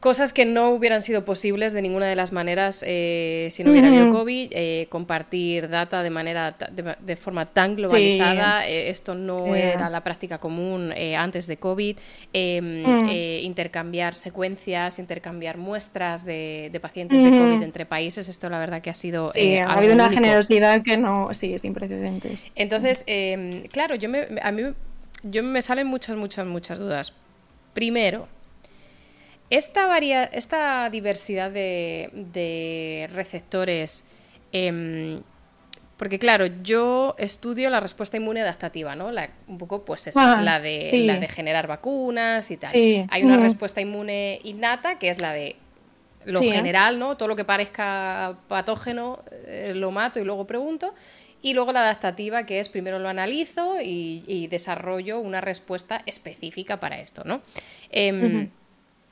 Cosas 0.00 0.34
que 0.34 0.44
no 0.44 0.70
hubieran 0.70 1.00
sido 1.00 1.24
posibles 1.24 1.72
de 1.72 1.80
ninguna 1.80 2.06
de 2.06 2.16
las 2.16 2.30
maneras 2.30 2.84
eh, 2.86 3.48
si 3.50 3.64
no 3.64 3.70
hubiera 3.70 3.88
habido 3.88 4.10
COVID, 4.10 4.48
eh, 4.52 4.86
compartir 4.90 5.70
data 5.70 6.02
de 6.02 6.10
manera 6.10 6.54
de, 7.00 7.16
forma 7.16 7.46
tan 7.46 7.76
globalizada, 7.76 8.68
eh, 8.68 8.90
esto 8.90 9.14
no 9.14 9.54
era 9.54 9.88
la 9.88 10.04
práctica 10.04 10.38
común 10.38 10.92
antes 11.16 11.46
de 11.46 11.56
COVID, 11.56 11.96
em, 12.34 12.82
mm. 12.82 13.08
intercambiar 13.42 14.14
secuencias, 14.14 14.98
intercambiar 14.98 15.56
muestras 15.56 16.26
de, 16.26 16.78
pacientes 16.82 17.22
de 17.22 17.30
COVID 17.30 17.62
entre 17.62 17.86
países, 17.86 18.28
esto 18.28 18.50
la 18.50 18.58
verdad 18.58 18.82
que 18.82 18.90
ha 18.90 18.94
sido... 18.94 19.28
Sí, 19.28 19.56
ha 19.56 19.72
habido 19.72 19.94
una 19.94 20.10
generosidad 20.10 20.82
que 20.82 20.98
no, 20.98 21.32
sí, 21.32 21.56
sin 21.58 21.72
precedentes. 21.72 22.46
Entonces, 22.54 23.02
em, 23.06 23.62
claro, 23.68 23.94
yo 23.94 24.10
me, 24.10 24.26
a 24.42 24.52
mí 24.52 24.62
yo 25.22 25.42
me 25.42 25.62
salen 25.62 25.86
muchas, 25.86 26.16
muchas, 26.16 26.46
muchas 26.46 26.78
dudas. 26.78 27.12
Primero, 27.72 28.28
esta, 29.50 29.98
esta 29.98 30.90
diversidad 30.90 31.50
de, 31.50 33.08
receptores, 33.12 34.06
em, 34.52 35.20
porque 35.96 36.18
claro, 36.18 36.46
yo 36.62 37.14
estudio 37.18 37.70
la 37.70 37.80
respuesta 37.80 38.16
inmune 38.16 38.42
adaptativa, 38.42 38.94
¿no? 38.96 39.10
un 39.48 39.58
poco 39.58 39.84
pues 39.84 40.06
esa, 40.08 40.42
la, 40.42 40.60
de, 40.60 41.04
la 41.06 41.16
de 41.18 41.28
generar 41.28 41.66
vacunas 41.66 42.50
y 42.50 42.56
tal. 42.56 42.72
Hay 42.74 43.24
una 43.24 43.38
respuesta 43.38 43.80
inmune 43.80 44.40
innata 44.44 44.98
que 44.98 45.08
es 45.08 45.20
la 45.20 45.32
de 45.32 45.56
lo 46.26 46.40
general, 46.40 46.98
¿no? 46.98 47.16
Todo 47.16 47.28
lo 47.28 47.36
que 47.36 47.44
parezca 47.44 48.36
patógeno 48.48 49.20
eh, 49.46 49.72
lo 49.74 49.90
mato 49.90 50.20
y 50.20 50.24
luego 50.24 50.46
pregunto. 50.46 50.92
Y 51.40 51.54
luego 51.54 51.72
la 51.72 51.80
adaptativa, 51.80 52.44
que 52.44 52.58
es 52.60 52.68
primero 52.68 52.98
lo 52.98 53.08
analizo 53.08 53.76
y, 53.80 54.48
desarrollo 54.50 55.20
una 55.20 55.40
respuesta 55.40 56.02
específica 56.06 56.80
para 56.80 56.98
esto, 56.98 57.22
¿no? 57.24 57.40
Em, 57.90 58.50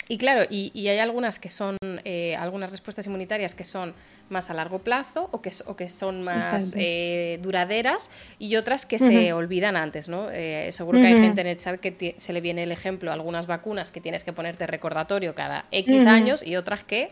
y 0.08 0.18
claro, 0.18 0.42
y, 0.50 0.88
hay 0.88 0.98
algunas 0.98 1.38
que 1.38 1.48
son, 1.48 1.76
eh, 2.04 2.36
algunas 2.36 2.70
respuestas 2.70 3.06
inmunitarias 3.06 3.54
que 3.54 3.64
son 3.64 3.94
más 4.28 4.50
a 4.50 4.54
largo 4.54 4.78
plazo 4.78 5.28
o 5.32 5.40
que, 5.40 5.50
o 5.66 5.76
que 5.76 5.88
son 5.88 6.22
más 6.22 6.74
eh, 6.78 7.38
duraderas 7.42 8.10
y 8.38 8.56
otras 8.56 8.86
que 8.86 8.98
se 8.98 9.32
olvidan 9.32 9.76
antes, 9.76 10.08
¿no? 10.08 10.30
Eh, 10.30 10.70
seguro 10.72 10.98
que 10.98 11.06
hay 11.06 11.20
gente 11.20 11.40
en 11.40 11.46
el 11.46 11.58
chat 11.58 11.80
que 11.80 12.14
se 12.16 12.32
le 12.32 12.40
viene 12.40 12.62
el 12.62 12.72
ejemplo, 12.72 13.12
algunas 13.12 13.46
vacunas 13.46 13.90
que 13.90 14.00
tienes 14.00 14.24
que 14.24 14.32
ponerte 14.32 14.66
recordatorio 14.66 15.34
cada 15.34 15.66
X 15.70 16.06
años 16.06 16.42
y 16.46 16.56
otras 16.56 16.84
que 16.84 17.10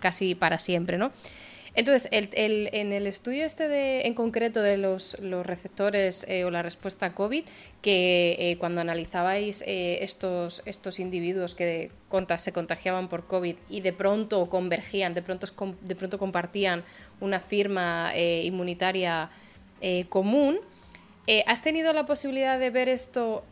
casi 0.00 0.34
para 0.34 0.58
siempre, 0.58 0.98
¿no? 0.98 1.12
Entonces, 1.74 2.08
en 2.12 2.92
el 2.92 3.06
estudio 3.06 3.46
este 3.46 3.66
de, 3.66 4.02
en 4.02 4.12
concreto 4.12 4.60
de 4.60 4.76
los, 4.76 5.16
receptores 5.42 6.26
eh, 6.28 6.44
o 6.44 6.50
la 6.50 6.62
respuesta 6.62 7.14
COVID, 7.14 7.44
que 7.80 8.36
eh, 8.38 8.58
cuando 8.58 8.82
analizabais 8.82 9.62
eh, 9.62 9.98
estos, 10.02 10.62
estos 10.66 11.00
individuos 11.00 11.54
que 11.54 11.90
se 12.38 12.52
contagiaban 12.52 13.08
por 13.08 13.26
COVID 13.26 13.56
y 13.70 13.80
de 13.80 13.92
pronto 13.94 14.50
convergían, 14.50 15.14
de 15.14 15.22
pronto, 15.22 15.46
de 15.80 15.96
pronto 15.96 16.18
compartían 16.18 16.84
una 17.20 17.40
firma 17.40 18.12
inmunitaria 18.16 19.30
común, 20.10 20.58
¿has 21.46 21.62
tenido 21.62 21.92
la 21.94 22.04
posibilidad 22.04 22.58
de 22.58 22.70
ver 22.70 22.88
esto 22.88 23.44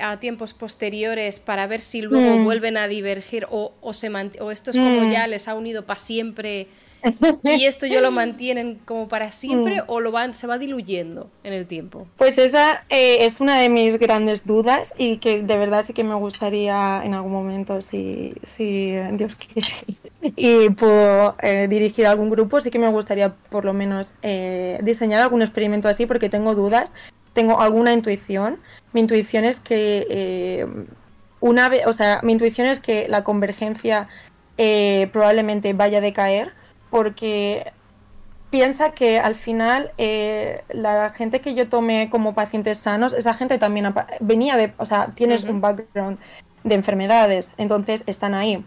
a 0.00 0.20
tiempos 0.20 0.54
posteriores 0.54 1.40
para 1.40 1.66
ver 1.66 1.80
si 1.80 2.02
luego 2.02 2.38
mm. 2.38 2.44
vuelven 2.44 2.76
a 2.76 2.88
divergir 2.88 3.46
o, 3.50 3.72
o, 3.80 3.92
se 3.92 4.10
o 4.40 4.50
esto 4.50 4.70
es 4.70 4.76
como 4.76 5.02
mm. 5.02 5.10
ya 5.10 5.26
les 5.26 5.48
ha 5.48 5.54
unido 5.54 5.86
para 5.86 5.98
siempre 5.98 6.68
y 7.44 7.66
esto 7.66 7.86
yo 7.86 8.00
lo 8.00 8.10
mantienen 8.10 8.80
como 8.84 9.08
para 9.08 9.30
siempre 9.32 9.82
mm. 9.82 9.84
o 9.88 10.00
lo 10.00 10.12
van 10.12 10.34
se 10.34 10.46
va 10.46 10.58
diluyendo 10.58 11.30
en 11.42 11.52
el 11.52 11.66
tiempo. 11.66 12.06
Pues 12.16 12.38
esa 12.38 12.84
eh, 12.88 13.18
es 13.20 13.40
una 13.40 13.58
de 13.58 13.68
mis 13.68 13.98
grandes 13.98 14.46
dudas 14.46 14.94
y 14.96 15.18
que 15.18 15.42
de 15.42 15.56
verdad 15.56 15.84
sí 15.84 15.92
que 15.92 16.04
me 16.04 16.14
gustaría 16.14 17.02
en 17.04 17.14
algún 17.14 17.32
momento, 17.32 17.80
si, 17.82 18.34
si 18.42 18.92
Dios 19.12 19.36
quiere, 19.52 19.68
y 20.36 20.70
puedo 20.70 21.36
eh, 21.42 21.68
dirigir 21.68 22.06
algún 22.06 22.30
grupo, 22.30 22.60
sí 22.60 22.70
que 22.70 22.78
me 22.78 22.88
gustaría 22.88 23.34
por 23.34 23.64
lo 23.64 23.72
menos 23.72 24.10
eh, 24.22 24.78
diseñar 24.82 25.22
algún 25.22 25.42
experimento 25.42 25.88
así 25.88 26.06
porque 26.06 26.28
tengo 26.28 26.54
dudas, 26.54 26.92
tengo 27.34 27.60
alguna 27.60 27.92
intuición. 27.92 28.58
Mi 28.94 29.00
intuición 29.00 29.44
es 29.44 29.60
que 29.60 30.66
una 31.40 31.68
vez, 31.68 31.86
o 31.86 31.92
sea, 31.92 32.20
mi 32.22 32.32
intuición 32.32 32.66
es 32.66 32.80
que 32.80 33.06
la 33.08 33.22
convergencia 33.22 34.08
probablemente 35.12 35.72
vaya 35.74 35.98
a 35.98 36.00
decaer 36.00 36.52
porque 36.90 37.72
piensa 38.54 38.92
que 38.92 39.18
al 39.18 39.34
final 39.34 39.90
eh, 39.98 40.62
la 40.68 41.10
gente 41.10 41.40
que 41.40 41.56
yo 41.56 41.68
tomé 41.68 42.08
como 42.08 42.36
pacientes 42.36 42.78
sanos, 42.78 43.12
esa 43.12 43.34
gente 43.34 43.58
también 43.58 43.92
venía 44.20 44.56
de, 44.56 44.72
o 44.76 44.84
sea, 44.84 45.08
tienes 45.16 45.42
un 45.42 45.60
background 45.60 46.20
de 46.62 46.76
enfermedades, 46.76 47.50
entonces 47.56 48.04
están 48.06 48.32
ahí. 48.32 48.64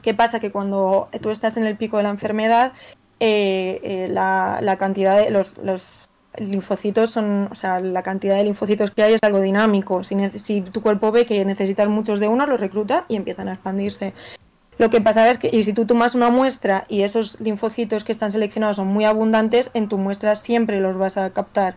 ¿Qué 0.00 0.14
pasa? 0.14 0.40
Que 0.40 0.50
cuando 0.50 1.10
tú 1.20 1.28
estás 1.28 1.58
en 1.58 1.66
el 1.66 1.76
pico 1.76 1.98
de 1.98 2.04
la 2.04 2.08
enfermedad, 2.08 2.72
eh, 3.20 3.80
eh, 3.82 4.08
la, 4.10 4.76
cantidad 4.78 5.22
de 5.22 5.30
los, 5.30 6.08
linfocitos 6.40 7.10
son, 7.10 7.48
o 7.50 7.54
sea, 7.54 7.80
la 7.80 8.02
cantidad 8.02 8.36
de 8.36 8.44
linfocitos 8.44 8.90
que 8.90 9.02
hay 9.02 9.14
es 9.14 9.20
algo 9.22 9.40
dinámico. 9.40 10.02
Si, 10.02 10.60
tu 10.62 10.82
cuerpo 10.82 11.12
ve 11.12 11.26
que 11.26 11.44
necesitas 11.44 11.88
muchos 11.88 12.18
de 12.18 12.28
uno, 12.28 12.46
los 12.46 12.58
recluta 12.58 13.04
y 13.08 13.16
empiezan 13.16 13.48
a 13.48 13.54
expandirse. 13.54 14.14
Lo 14.78 14.88
que 14.88 15.00
pasa 15.00 15.28
es 15.28 15.36
que 15.36 15.50
y 15.52 15.62
si 15.64 15.74
tú 15.74 15.84
tomas 15.84 16.14
una 16.14 16.30
muestra 16.30 16.86
y 16.88 17.02
esos 17.02 17.38
linfocitos 17.40 18.02
que 18.02 18.12
están 18.12 18.32
seleccionados 18.32 18.76
son 18.76 18.88
muy 18.88 19.04
abundantes, 19.04 19.70
en 19.74 19.88
tu 19.88 19.98
muestra 19.98 20.34
siempre 20.34 20.80
los 20.80 20.96
vas 20.96 21.18
a 21.18 21.30
captar. 21.30 21.76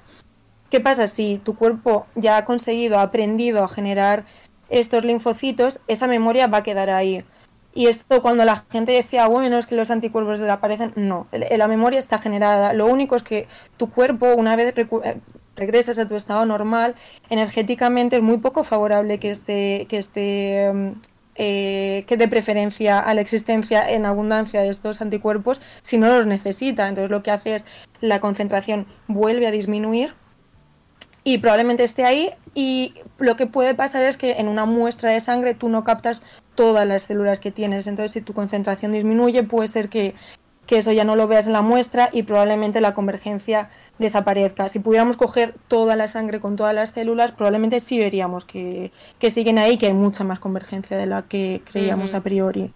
¿Qué 0.70 0.80
pasa 0.80 1.08
si 1.08 1.38
tu 1.38 1.56
cuerpo 1.56 2.08
ya 2.16 2.38
ha 2.38 2.46
conseguido, 2.46 2.98
ha 2.98 3.04
aprendido 3.04 3.64
a 3.64 3.68
generar 3.68 4.26
estos 4.70 5.04
linfocitos? 5.04 5.80
Esa 5.88 6.08
memoria 6.08 6.48
va 6.48 6.60
a 6.60 6.64
quedar 6.64 6.90
ahí. 6.90 7.26
Y 7.74 7.88
esto 7.88 8.22
cuando 8.22 8.46
la 8.46 8.58
gente 8.72 8.92
decía, 8.92 9.28
bueno, 9.28 9.58
es 9.58 9.66
que 9.66 9.76
los 9.76 9.90
anticuerpos 9.90 10.40
desaparecen, 10.40 10.94
no, 10.96 11.28
la 11.32 11.68
memoria 11.68 11.98
está 12.00 12.20
generada. 12.20 12.74
Lo 12.74 12.86
único 12.86 13.16
es 13.16 13.24
que 13.24 13.48
tu 13.78 13.90
cuerpo, 13.90 14.36
una 14.36 14.56
vez 14.56 14.74
eh, 14.78 15.18
regresas 15.56 15.98
a 15.98 16.08
tu 16.08 16.16
estado 16.16 16.46
normal, 16.46 16.96
energéticamente 17.30 18.18
es 18.18 18.22
muy 18.22 18.38
poco 18.38 18.64
favorable 18.64 19.20
que 19.20 19.32
esté, 19.32 19.88
que 19.90 19.98
esté 19.98 20.66
em, 20.66 20.96
eh, 21.36 22.04
que 22.06 22.16
dé 22.16 22.28
preferencia 22.28 23.00
a 23.00 23.12
la 23.16 23.22
existencia 23.22 23.90
en 23.90 24.06
abundancia 24.06 24.62
de 24.62 24.70
estos 24.70 25.02
anticuerpos 25.02 25.62
si 25.82 25.98
no 25.98 26.08
los 26.08 26.28
necesita. 26.28 26.88
Entonces 26.88 27.10
lo 27.10 27.24
que 27.24 27.32
hace 27.32 27.56
es 27.56 27.66
la 28.02 28.20
concentración 28.20 28.86
vuelve 29.08 29.48
a 29.48 29.52
disminuir 29.52 30.14
y 31.24 31.38
probablemente 31.38 31.84
esté 31.84 32.04
ahí 32.06 32.32
y 32.54 32.94
lo 33.18 33.36
que 33.36 33.48
puede 33.48 33.76
pasar 33.76 34.04
es 34.06 34.18
que 34.18 34.34
en 34.34 34.48
una 34.48 34.66
muestra 34.66 35.12
de 35.12 35.20
sangre 35.20 35.54
tú 35.54 35.70
no 35.70 35.84
captas 35.84 36.24
todas 36.56 36.88
las 36.88 37.04
células 37.04 37.40
que 37.40 37.52
tienes. 37.52 37.88
Entonces 37.88 38.12
si 38.12 38.22
tu 38.22 38.34
concentración 38.34 38.92
disminuye 38.92 39.44
puede 39.44 39.68
ser 39.68 39.90
que 39.90 40.16
que 40.66 40.78
eso 40.78 40.92
ya 40.92 41.04
no 41.04 41.16
lo 41.16 41.28
veas 41.28 41.48
en 41.48 41.54
la 41.54 41.62
muestra 41.62 42.10
y 42.12 42.24
probablemente 42.24 42.80
la 42.80 42.94
convergencia 42.94 43.70
desaparezca. 44.00 44.68
Si 44.70 44.80
pudiéramos 44.80 45.18
coger 45.18 45.56
toda 45.68 45.96
la 45.96 46.08
sangre 46.08 46.40
con 46.40 46.56
todas 46.56 46.74
las 46.74 46.92
células, 46.92 47.32
probablemente 47.32 47.80
sí 47.80 48.00
veríamos 48.00 48.46
que, 48.46 48.92
siguen 49.30 49.58
ahí, 49.58 49.78
que 49.78 49.88
hay 49.88 49.94
mucha 49.94 50.24
más 50.24 50.40
convergencia 50.40 50.98
de 50.98 51.06
la 51.06 51.24
que 51.24 51.62
creíamos 51.70 52.14
a 52.14 52.22
priori. 52.22 52.74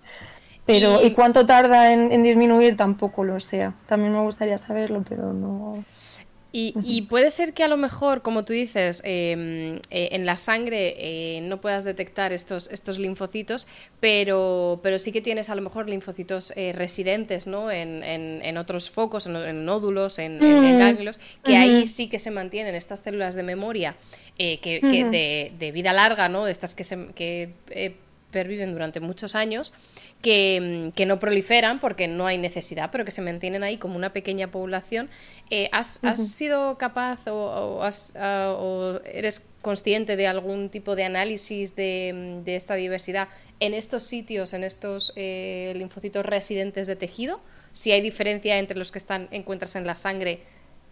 Pero, 0.65 1.01
¿y, 1.01 1.11
cuánto 1.11 1.45
tarda 1.45 1.93
en, 1.93 2.11
en, 2.11 2.23
disminuir? 2.23 2.75
Tampoco 2.75 3.23
lo 3.23 3.39
sé. 3.39 3.71
También 3.85 4.11
me 4.11 4.21
gustaría 4.21 4.57
saberlo, 4.57 5.01
pero 5.07 5.31
no. 5.31 5.81
Y, 6.53 7.01
puede 7.03 7.29
ser 7.29 7.53
que 7.53 7.63
a 7.63 7.67
lo 7.67 7.77
mejor, 7.77 8.21
como 8.21 8.43
tú 8.43 8.53
dices, 8.53 9.01
em, 9.05 9.75
eh, 9.89 10.09
en 10.11 10.25
la 10.25 10.37
sangre 10.37 10.95
eh, 10.97 11.41
no 11.41 11.59
puedas 11.61 11.83
detectar 11.83 12.31
estos, 12.31 12.69
estos 12.71 12.97
linfocitos, 12.97 13.67
pero, 13.99 14.79
pero 14.81 14.97
sí 14.97 15.11
que 15.11 15.21
tienes 15.21 15.49
a 15.49 15.55
lo 15.55 15.61
mejor 15.61 15.87
linfocitos 15.89 16.53
eh, 16.55 16.73
residentes 16.73 17.47
¿no? 17.47 17.69
en, 17.69 18.01
en, 18.03 18.57
otros 18.57 18.89
focos, 18.89 19.27
en, 19.27 19.65
nódulos, 19.65 20.19
en, 20.19 20.39
ganglios, 20.79 21.19
que 21.43 21.57
ahí 21.57 21.85
sí 21.85 22.07
que 22.07 22.17
se 22.17 22.31
mantienen 22.31 22.75
estas 22.75 23.01
células 23.01 23.35
de 23.35 23.43
memoria 23.43 23.95
que, 24.37 24.79
de, 24.81 25.51
de, 25.59 25.71
vida 25.71 25.93
larga, 25.93 26.29
¿no? 26.29 26.45
de 26.45 26.51
estas 26.51 26.73
que, 26.73 26.83
se, 26.83 27.07
que 27.13 27.51
perviven 28.31 28.71
durante 28.71 28.99
muchos 28.99 29.35
años 29.35 29.73
que, 30.21 30.91
no 31.07 31.19
proliferan 31.19 31.79
porque 31.79 32.07
no 32.07 32.27
hay 32.27 32.37
necesidad, 32.37 32.89
pero 32.91 33.05
que 33.05 33.11
se 33.11 33.21
mantienen 33.21 33.63
ahí 33.63 33.77
como 33.77 33.95
una 33.95 34.13
pequeña 34.13 34.49
población. 34.51 35.09
Eh, 35.49 35.69
¿has, 35.71 35.99
sido 36.15 36.77
capaz 36.77 37.27
o, 37.27 38.99
eres 39.05 39.43
consciente 39.61 40.15
de 40.15 40.27
algún 40.27 40.69
tipo 40.69 40.95
de 40.95 41.03
análisis 41.03 41.75
de, 41.75 42.41
esta 42.45 42.75
diversidad 42.75 43.29
en 43.59 43.73
estos 43.73 44.03
sitios, 44.03 44.53
en 44.53 44.63
estos 44.63 45.13
eh, 45.15 45.73
linfocitos 45.75 46.25
residentes 46.25 46.87
de 46.87 46.95
tejido? 46.95 47.39
Si 47.73 47.91
hay 47.91 48.01
diferencia 48.01 48.57
entre 48.57 48.77
los 48.77 48.91
que 48.91 48.97
están 48.97 49.27
encuentras 49.31 49.75
en 49.75 49.85
la 49.85 49.95
sangre 49.95 50.41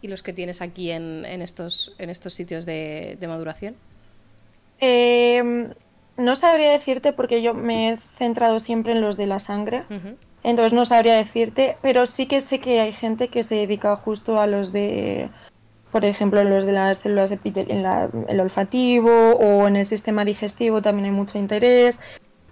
y 0.02 0.08
los 0.08 0.22
que 0.22 0.34
tienes 0.34 0.62
aquí 0.62 0.92
en, 0.92 1.26
estos, 1.42 1.96
en 1.98 2.12
estos 2.12 2.34
sitios 2.34 2.66
de, 2.66 3.18
maduración? 3.28 3.76
Em, 4.80 5.74
no 6.18 6.36
sabría 6.36 6.72
decirte 6.72 7.14
porque 7.14 7.42
yo 7.42 7.54
me 7.54 7.90
he 7.90 7.98
centrado 7.98 8.60
siempre 8.60 8.94
en 8.94 9.02
los 9.02 9.18
de 9.18 9.28
la 9.28 9.40
sangre. 9.40 9.84
Entonces 10.44 10.74
no 10.74 10.86
sabría 10.86 11.16
decirte, 11.16 11.78
pero 11.82 12.06
sí 12.06 12.28
que 12.28 12.40
sé 12.40 12.60
que 12.60 12.80
hay 12.80 12.94
gente 12.94 13.30
que 13.30 13.42
se 13.44 13.56
dedica 13.56 13.96
justo 13.96 14.40
a 14.40 14.46
los 14.46 14.72
de, 14.72 15.30
por 15.92 16.06
ejemplo, 16.06 16.40
en 16.40 16.52
los 16.52 16.66
de 16.66 16.72
las 16.72 17.00
células 17.00 17.32
en 17.32 17.86
el 18.28 18.40
olfativo 18.40 19.32
o 19.32 19.68
en 19.68 19.76
el 19.76 19.86
sistema 19.86 20.24
digestivo 20.24 20.82
también 20.82 21.06
hay 21.06 21.12
mucho 21.12 21.38
interés. 21.38 22.00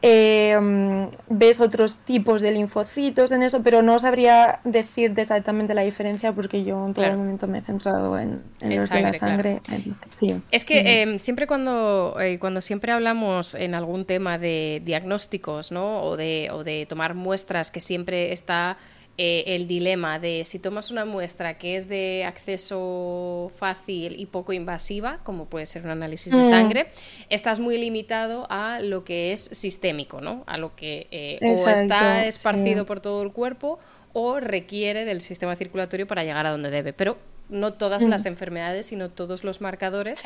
Em, 0.06 1.10
ves 1.30 1.62
otros 1.62 2.00
tipos 2.00 2.42
de 2.42 2.52
linfocitos 2.52 3.32
en 3.32 3.42
eso, 3.42 3.64
pero 3.64 3.82
no 3.82 3.98
sabría 4.00 4.60
decirte 4.66 5.22
exactamente 5.22 5.74
la 5.74 5.84
diferencia 5.84 6.34
porque 6.34 6.66
yo 6.66 6.86
en 6.86 6.94
todo 6.94 7.06
el 7.06 7.16
momento 7.16 7.48
me 7.48 7.60
he 7.60 7.62
centrado 7.62 8.20
en, 8.20 8.42
en, 8.60 8.84
sangre, 8.86 9.04
la 9.04 9.14
sangre. 9.14 9.62
sí. 10.10 10.42
Es 10.52 10.66
que 10.66 11.04
em, 11.04 11.20
siempre 11.20 11.48
cuando, 11.48 12.18
eh, 12.20 12.38
cuando 12.38 12.60
siempre 12.60 12.92
hablamos 12.92 13.56
en 13.56 13.76
algún 13.76 14.04
tema 14.04 14.38
de 14.38 14.82
diagnósticos 14.84 15.72
¿no? 15.72 16.02
o, 16.02 16.18
de, 16.18 16.50
o 16.52 16.66
de 16.66 16.86
tomar 16.86 17.14
muestras 17.14 17.72
que 17.72 17.80
siempre 17.80 18.34
está 18.34 18.78
eh, 19.18 19.44
el 19.56 19.68
dilema 19.68 20.18
de 20.18 20.44
si 20.44 20.58
tomas 20.58 20.90
una 20.90 21.06
muestra 21.06 21.60
que 21.60 21.78
es 21.78 21.88
de 21.88 22.26
acceso 22.26 23.52
fácil 23.58 24.20
y 24.20 24.26
poco 24.26 24.54
invasiva, 24.54 25.20
como 25.24 25.46
puede 25.46 25.68
ser 25.68 25.84
un 25.84 25.92
análisis 25.92 26.34
de 26.34 26.40
mm. 26.40 26.50
sangre, 26.50 26.88
estás 27.30 27.60
muy 27.60 27.78
limitado 27.78 28.48
a 28.50 28.80
lo 28.80 29.04
que 29.04 29.32
es 29.32 29.42
sistémico, 29.52 30.20
¿no? 30.20 30.44
A 30.48 30.58
lo 30.58 30.76
que 30.76 31.08
eh, 31.12 31.38
o 31.44 31.70
está 31.70 32.26
esparcido 32.26 32.88
por 32.88 33.02
todo 33.02 33.22
el 33.22 33.32
cuerpo 33.32 33.78
o 34.14 34.40
requiere 34.40 35.06
del 35.06 35.22
sistema 35.22 35.56
circulatorio 35.56 36.08
para 36.08 36.24
llegar 36.24 36.48
a 36.48 36.52
donde 36.52 36.72
debe. 36.72 36.92
Pero 36.92 37.18
no 37.50 37.74
todas 37.74 38.04
mm. 38.04 38.08
las 38.08 38.26
enfermedades, 38.26 38.88
sino 38.88 39.10
todos 39.10 39.44
los 39.44 39.62
marcadores 39.62 40.24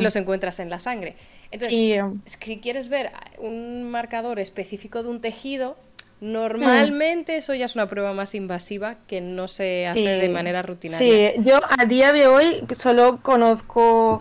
los 0.00 0.16
encuentras 0.16 0.58
en 0.58 0.70
la 0.70 0.80
sangre. 0.80 1.16
Entonces, 1.50 2.02
si 2.24 2.58
quieres 2.60 2.88
ver 2.88 3.10
un 3.38 3.90
marcador 3.90 4.38
específico 4.38 5.02
de 5.02 5.10
un 5.10 5.20
tejido, 5.20 5.76
Normalmente 6.22 7.36
eso 7.36 7.52
ya 7.52 7.64
es 7.64 7.74
una 7.74 7.88
prueba 7.88 8.12
más 8.12 8.36
invasiva 8.36 8.94
que 9.08 9.20
no 9.20 9.48
se 9.48 9.88
hace 9.88 10.02
de 10.02 10.28
manera 10.28 10.62
rutinaria. 10.62 11.32
Sí, 11.32 11.42
yo 11.42 11.58
a 11.68 11.84
día 11.84 12.12
de 12.12 12.28
hoy 12.28 12.62
solo 12.76 13.18
conozco, 13.22 14.20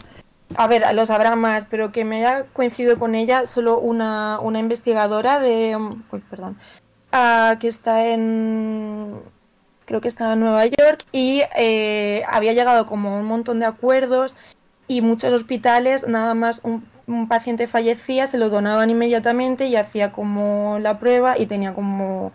a 0.55 0.65
ver, 0.65 0.83
lo 0.95 1.05
sabrá 1.05 1.35
más, 1.35 1.67
pero 1.69 1.91
que 1.91 2.03
me 2.03 2.17
haya 2.17 2.45
coincidido 2.53 2.97
con 2.97 3.13
ella 3.13 3.45
solo 3.45 3.77
una, 3.77 4.39
una 4.39 4.57
investigadora 4.57 5.39
de, 5.39 5.77
uy, 5.77 6.23
perdón, 6.27 6.57
ah, 7.11 7.57
que 7.59 7.67
está 7.67 8.07
en, 8.07 9.19
creo 9.85 10.01
que 10.01 10.07
estaba 10.07 10.33
en 10.33 10.39
Nueva 10.39 10.65
York 10.65 11.05
y 11.11 11.43
eh, 11.55 12.23
había 12.27 12.53
llegado 12.53 12.87
como 12.87 13.15
un 13.15 13.25
montón 13.25 13.59
de 13.59 13.67
acuerdos 13.67 14.33
y 14.87 15.01
muchos 15.01 15.31
hospitales 15.33 16.07
nada 16.07 16.33
más 16.33 16.61
un 16.63 16.83
un 17.07 17.27
paciente 17.27 17.67
fallecía, 17.67 18.27
se 18.27 18.37
lo 18.37 18.49
donaban 18.49 18.89
inmediatamente 18.89 19.65
y 19.65 19.75
hacía 19.75 20.11
como 20.11 20.79
la 20.79 20.99
prueba 20.99 21.37
y 21.37 21.45
tenía 21.45 21.73
como 21.73 22.31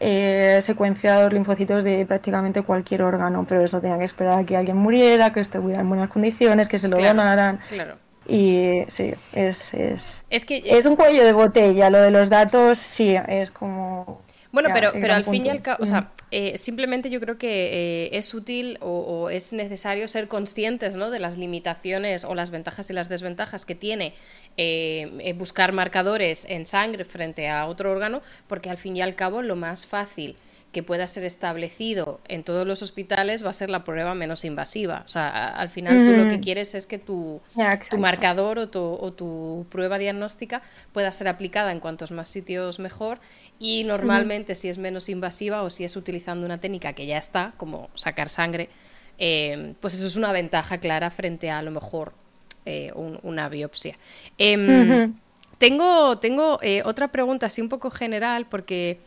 eh, 0.00 0.60
secuenciados 0.62 1.32
linfocitos 1.32 1.82
de 1.82 2.06
prácticamente 2.06 2.62
cualquier 2.62 3.02
órgano, 3.02 3.44
pero 3.48 3.64
eso 3.64 3.80
tenía 3.80 3.98
que 3.98 4.04
esperar 4.04 4.38
a 4.38 4.44
que 4.44 4.56
alguien 4.56 4.76
muriera, 4.76 5.32
que 5.32 5.40
estuviera 5.40 5.80
en 5.80 5.88
buenas 5.88 6.10
condiciones, 6.10 6.68
que 6.68 6.78
se 6.78 6.88
lo 6.88 6.98
donaran. 6.98 7.58
Claro. 7.68 7.96
Y 8.28 8.84
sí, 8.88 9.14
es, 9.32 9.72
es, 9.72 10.24
es, 10.28 10.44
que, 10.44 10.62
es 10.64 10.84
un 10.84 10.96
cuello 10.96 11.24
de 11.24 11.32
botella. 11.32 11.88
Lo 11.88 12.00
de 12.00 12.10
los 12.10 12.28
datos, 12.28 12.78
sí, 12.78 13.16
es 13.26 13.50
como 13.50 14.20
bueno, 14.50 14.70
pero, 14.72 14.92
pero 14.92 15.14
al 15.14 15.24
fin 15.24 15.46
y 15.46 15.50
al 15.50 15.62
cabo, 15.62 15.82
o 15.82 15.86
sea, 15.86 16.10
eh, 16.30 16.58
simplemente 16.58 17.10
yo 17.10 17.20
creo 17.20 17.38
que 17.38 18.06
eh, 18.06 18.18
es 18.18 18.32
útil 18.32 18.78
o, 18.80 19.28
es 19.30 19.52
necesario 19.52 20.08
ser 20.08 20.28
conscientes 20.28 20.96
¿no? 20.96 21.10
de 21.10 21.20
las 21.20 21.36
limitaciones 21.36 22.24
o 22.24 22.34
las 22.34 22.50
ventajas 22.50 22.88
y 22.90 22.92
las 22.92 23.08
desventajas 23.08 23.66
que 23.66 23.74
tiene 23.74 24.14
eh, 24.56 25.34
buscar 25.36 25.72
marcadores 25.72 26.46
en 26.48 26.66
sangre 26.66 27.04
frente 27.04 27.48
a 27.48 27.66
otro 27.66 27.90
órgano, 27.90 28.22
porque 28.46 28.70
al 28.70 28.78
fin 28.78 28.96
y 28.96 29.02
al 29.02 29.14
cabo 29.14 29.42
lo 29.42 29.56
más 29.56 29.86
fácil 29.86 30.36
que 30.72 30.82
pueda 30.82 31.06
ser 31.06 31.24
establecido 31.24 32.20
en 32.28 32.44
todos 32.44 32.66
los 32.66 32.82
hospitales 32.82 33.44
va 33.44 33.50
a 33.50 33.54
ser 33.54 33.70
la 33.70 33.84
prueba 33.84 34.14
menos 34.14 34.44
invasiva. 34.44 35.02
O 35.06 35.08
sea, 35.08 35.48
al 35.48 35.70
final 35.70 36.04
tú 36.04 36.12
lo 36.12 36.28
que 36.28 36.40
quieres 36.40 36.74
es 36.74 36.86
que 36.86 36.98
tu, 36.98 37.40
tu 37.90 37.98
marcador 37.98 38.58
o 38.58 38.68
tu, 38.68 38.80
o 38.80 39.12
tu, 39.12 39.66
prueba 39.70 39.98
diagnóstica 39.98 40.62
pueda 40.92 41.10
ser 41.10 41.28
aplicada 41.28 41.72
en 41.72 41.80
cuantos 41.80 42.10
más 42.10 42.28
sitios 42.28 42.78
mejor 42.78 43.18
y 43.58 43.84
normalmente 43.84 44.54
si 44.54 44.68
es 44.68 44.76
menos 44.76 45.08
invasiva 45.08 45.62
o 45.62 45.70
si 45.70 45.84
es 45.84 45.96
utilizando 45.96 46.44
una 46.44 46.60
técnica 46.60 46.92
que 46.92 47.06
ya 47.06 47.16
está, 47.16 47.54
como 47.56 47.88
sacar 47.94 48.28
sangre, 48.28 48.68
eh, 49.16 49.74
pues 49.80 49.94
eso 49.94 50.06
es 50.06 50.16
una 50.16 50.32
ventaja 50.32 50.78
clara 50.78 51.10
frente 51.10 51.50
a, 51.50 51.58
a 51.58 51.62
lo 51.62 51.70
mejor 51.70 52.12
eh, 52.66 52.92
una 52.94 53.48
biopsia. 53.48 53.96
Em, 54.36 55.14
tengo 55.56 56.18
tengo 56.18 56.58
eh, 56.60 56.82
otra 56.84 57.08
pregunta 57.08 57.46
así 57.46 57.62
un 57.62 57.70
poco 57.70 57.90
general 57.90 58.46
porque... 58.46 58.98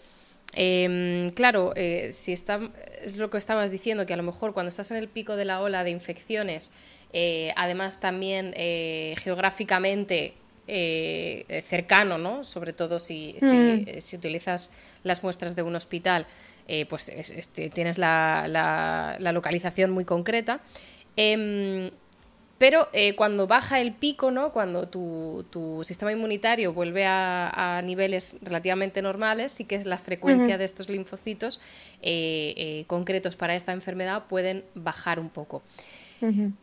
Em, 0.53 1.29
claro, 1.31 1.73
eh, 1.75 2.09
si 2.11 2.33
está, 2.33 2.59
es 3.03 3.15
lo 3.15 3.29
que 3.29 3.37
estabas 3.37 3.71
diciendo, 3.71 4.05
que 4.05 4.13
a 4.13 4.17
lo 4.17 4.23
mejor 4.23 4.53
cuando 4.53 4.69
estás 4.69 4.91
en 4.91 4.97
el 4.97 5.07
pico 5.07 5.35
de 5.35 5.45
la 5.45 5.61
ola 5.61 5.83
de 5.83 5.91
infecciones, 5.91 6.71
eh, 7.13 7.53
además 7.55 7.99
también 7.99 8.53
eh, 8.55 9.15
geográficamente 9.19 10.33
cercano, 11.67 12.17
¿no? 12.17 12.45
Sobre 12.45 12.71
todo 12.71 13.01
si, 13.01 13.35
mm. 13.41 13.99
si, 13.99 14.15
utilizas 14.15 14.71
las 15.03 15.21
muestras 15.21 15.53
de 15.53 15.63
un 15.63 15.75
hospital, 15.75 16.25
pues 16.87 17.09
este, 17.09 17.69
tienes 17.69 17.97
la, 17.97 18.45
la, 18.47 19.31
localización 19.33 19.91
muy 19.91 20.05
concreta. 20.05 20.61
Em, 21.17 21.91
pero 22.61 22.89
eh, 22.93 23.15
cuando 23.15 23.47
baja 23.47 23.79
el 23.81 23.91
pico, 23.91 24.29
¿no? 24.29 24.53
cuando 24.53 24.87
tu, 24.87 25.81
sistema 25.83 26.11
inmunitario 26.11 26.73
vuelve 26.73 27.07
a, 27.07 27.81
niveles 27.83 28.37
relativamente 28.43 29.01
normales, 29.01 29.51
sí 29.51 29.65
que 29.65 29.73
es 29.73 29.87
la 29.87 29.97
frecuencia 29.97 30.59
de 30.59 30.65
estos 30.65 30.87
linfocitos 30.87 31.59
eh, 32.03 32.53
eh, 32.55 32.83
concretos 32.85 33.35
para 33.35 33.55
esta 33.55 33.71
enfermedad 33.71 34.25
pueden 34.27 34.63
bajar 34.75 35.19
un 35.19 35.29
poco. 35.29 35.63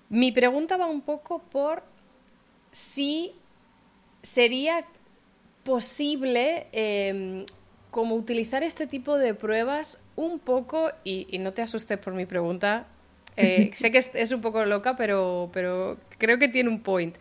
Mi 0.09 0.31
pregunta 0.31 0.77
va 0.77 0.87
un 0.87 1.01
poco 1.01 1.41
por 1.41 1.83
si 2.71 3.33
sería 4.23 4.85
posible 5.65 6.69
em, 6.71 7.45
como 7.91 8.15
utilizar 8.15 8.63
este 8.63 8.87
tipo 8.87 9.19
de 9.19 9.35
pruebas 9.35 10.01
un 10.15 10.39
poco, 10.39 10.93
y, 11.03 11.27
y 11.29 11.41
no 11.41 11.53
te 11.55 11.63
asustes 11.63 11.99
por 11.99 12.15
mi 12.15 12.25
pregunta, 12.25 12.87
eh, 13.39 13.71
sé 13.75 13.93
que 13.93 13.99
es, 13.99 14.31
un 14.33 14.41
poco 14.41 14.65
loca, 14.65 14.97
pero, 14.97 15.51
pero 15.53 15.97
creo 16.19 16.39
que 16.39 16.49
tiene 16.49 16.69
un 16.69 16.81
point. 16.81 17.17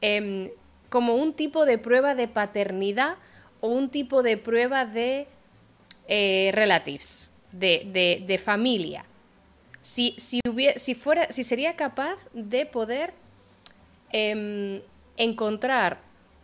Em, 0.00 0.50
como 0.88 1.14
un 1.14 1.32
tipo 1.32 1.64
de 1.64 1.78
prueba 1.78 2.14
de 2.14 2.28
paternidad 2.28 3.16
o 3.60 3.68
un 3.68 3.88
tipo 3.88 4.22
de 4.22 4.36
prueba 4.36 4.84
de 4.84 5.26
eh, 6.08 6.50
relatives, 6.52 7.30
de, 7.52 8.40
familia. 8.44 9.04
Si, 9.80 10.14
si, 10.18 10.40
si, 10.76 10.94
fuera, 10.94 11.32
si 11.32 11.44
sería 11.44 11.74
capaz 11.74 12.16
de 12.34 12.66
poder 12.66 13.14
em, 14.12 14.80
encontrar 15.16 16.00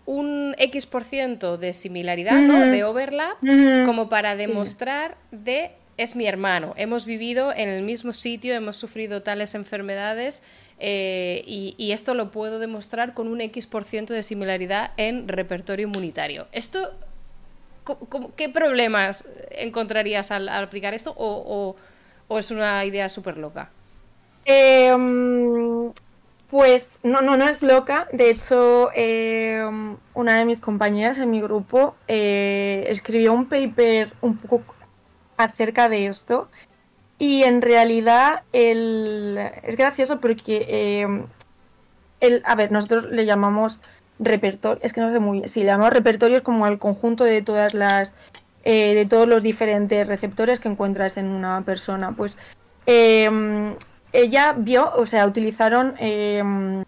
un 0.06 0.54
X% 0.58 1.58
de 1.58 1.74
similaridad, 1.74 2.40
de 2.70 2.82
overlap, 2.84 3.36
como 3.84 4.08
para 4.08 4.36
demostrar 4.36 5.18
de 5.30 5.72
es 5.98 6.14
mi 6.14 6.26
hermano, 6.26 6.74
hemos 6.76 7.04
vivido 7.04 7.52
en 7.52 7.68
el 7.68 7.82
mismo 7.82 8.12
sitio, 8.12 8.54
hemos 8.54 8.76
sufrido 8.76 9.22
tales 9.22 9.54
enfermedades 9.56 10.44
eh, 10.78 11.42
y, 11.44 11.90
esto 11.90 12.14
lo 12.14 12.30
puedo 12.30 12.60
demostrar 12.60 13.14
con 13.14 13.26
un 13.26 13.40
X% 13.40 14.14
de 14.14 14.22
similaridad 14.22 14.92
en 14.96 15.26
repertorio 15.26 15.88
inmunitario. 15.88 16.46
Esto, 16.52 16.94
¿Qué 18.36 18.48
problemas 18.48 19.26
encontrarías 19.50 20.30
al, 20.30 20.48
aplicar 20.48 20.94
esto 20.94 21.14
o, 21.16 21.74
es 22.30 22.50
una 22.52 22.84
idea 22.84 23.08
súper 23.08 23.36
loca? 23.36 23.70
Em, 24.44 25.90
pues 26.48 26.98
no, 27.02 27.22
no, 27.22 27.36
no 27.36 27.48
es 27.48 27.62
loca. 27.64 28.06
De 28.12 28.30
hecho, 28.30 28.90
em, 28.94 29.96
una 30.14 30.38
de 30.38 30.44
mis 30.44 30.60
compañeras 30.60 31.18
en 31.18 31.30
mi 31.30 31.40
grupo 31.40 31.96
eh, 32.06 32.84
escribió 32.88 33.32
un 33.32 33.46
paper 33.46 34.12
un 34.20 34.36
poco 34.36 34.77
acerca 35.38 35.88
de 35.88 36.06
esto. 36.06 36.48
Y 37.18 37.42
en 37.44 37.62
realidad 37.62 38.42
el... 38.52 39.38
es 39.62 39.76
gracioso 39.76 40.20
porque, 40.20 41.00
em, 41.00 41.26
el, 42.20 42.42
a 42.44 42.54
ver, 42.54 42.70
nosotros 42.70 43.06
le 43.10 43.24
llamamos 43.24 43.80
repertorio, 44.20 44.80
es 44.82 44.92
que 44.92 45.00
no 45.00 45.12
sé 45.12 45.18
muy 45.18 45.38
bien, 45.38 45.48
si 45.48 45.60
le 45.60 45.66
llamamos 45.66 45.92
repertorio 45.92 46.38
es 46.38 46.42
como 46.42 46.66
el 46.66 46.78
conjunto 46.78 47.24
de 47.24 47.40
todas 47.40 47.72
las 47.72 48.14
eh, 48.64 48.94
de 48.94 49.06
todos 49.06 49.28
los 49.28 49.42
diferentes 49.42 50.06
receptores 50.06 50.60
que 50.60 50.68
encuentras 50.68 51.16
en 51.16 51.26
una 51.28 51.62
persona. 51.62 52.12
Pues 52.12 52.36
em, 52.86 53.74
ella 54.12 54.54
vio, 54.56 54.92
o 54.94 55.06
sea, 55.06 55.26
utilizaron 55.26 55.94
em, 55.98 56.84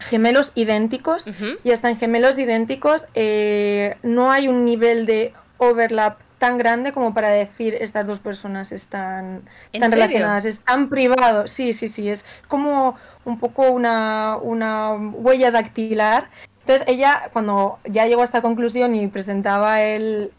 gemelos 0.00 0.50
idénticos 0.54 1.24
y 1.62 1.70
hasta 1.70 1.90
en 1.90 1.96
gemelos 1.96 2.38
idénticos 2.38 3.04
eh, 3.14 3.96
no 4.02 4.32
hay 4.32 4.48
un 4.48 4.64
nivel 4.64 5.06
de 5.06 5.32
overlap 5.58 6.18
tan 6.42 6.58
grande 6.58 6.90
como 6.90 7.14
para 7.14 7.28
decir 7.28 7.76
estas 7.80 8.04
dos 8.04 8.18
personas 8.18 8.72
están, 8.72 9.42
están 9.72 9.92
relacionadas, 9.92 10.44
están 10.44 10.88
privados. 10.88 11.52
Sí, 11.52 11.72
sí, 11.72 11.86
sí, 11.86 12.08
es 12.08 12.24
como 12.48 12.96
un 13.24 13.38
poco 13.38 13.70
una, 13.70 14.36
una 14.42 14.90
huella 14.94 15.52
dactilar 15.52 16.28
entonces 16.62 16.84
ella, 16.88 17.22
cuando 17.32 17.78
ya 17.84 18.06
llegó 18.06 18.22
a 18.22 18.24
esta 18.24 18.42
conclusión 18.42 18.94
y 18.96 19.06
presentaba 19.06 19.82
el, 19.82 20.32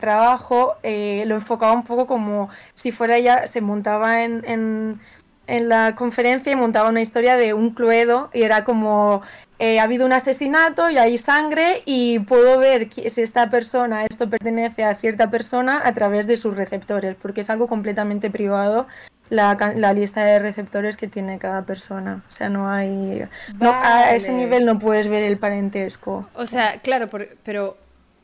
trabajo, 0.00 0.76
eh, 0.82 1.24
lo 1.26 1.34
enfocaba 1.34 1.72
un 1.72 1.84
poco 1.84 2.06
como 2.06 2.48
si 2.72 2.92
fuera 2.92 3.16
ella, 3.18 3.46
se 3.46 3.60
montaba 3.60 4.22
en, 4.24 4.42
en, 5.46 5.68
la 5.68 5.94
conferencia 5.94 6.52
y 6.52 6.56
montaba 6.56 6.88
una 6.88 7.02
historia 7.02 7.36
de 7.36 7.52
un 7.52 7.70
cluedo 7.70 8.30
y 8.32 8.42
era 8.42 8.64
como, 8.64 9.22
eh, 9.64 9.78
ha 9.78 9.84
habido 9.84 10.04
un 10.04 10.12
asesinato 10.12 10.90
y 10.90 10.98
hay 10.98 11.18
sangre 11.18 11.82
y 11.84 12.18
puedo 12.18 12.58
ver 12.58 12.88
si 12.92 13.20
esta 13.20 13.48
persona, 13.48 14.04
esto 14.04 14.28
pertenece 14.28 14.82
a 14.82 14.96
cierta 14.96 15.30
persona 15.30 15.80
a 15.84 15.94
través 15.94 16.26
de 16.26 16.36
sus 16.36 16.56
receptores, 16.56 17.14
porque 17.14 17.42
es 17.42 17.48
algo 17.48 17.68
completamente 17.68 18.28
privado 18.28 18.88
la, 19.30 19.92
lista 19.92 20.24
de 20.24 20.40
receptores 20.40 20.96
que 20.96 21.06
tiene 21.06 21.38
cada 21.38 21.62
persona. 21.62 22.24
O 22.28 22.32
sea, 22.32 22.48
no 22.48 22.68
hay... 22.68 23.22
a 23.60 24.16
ese 24.16 24.32
nivel 24.32 24.66
no 24.66 24.80
puedes 24.80 25.06
ver 25.06 25.22
el 25.22 25.38
parentesco. 25.38 26.28
O 26.34 26.46
sea, 26.46 26.80
claro, 26.80 27.08
pero... 27.44 27.76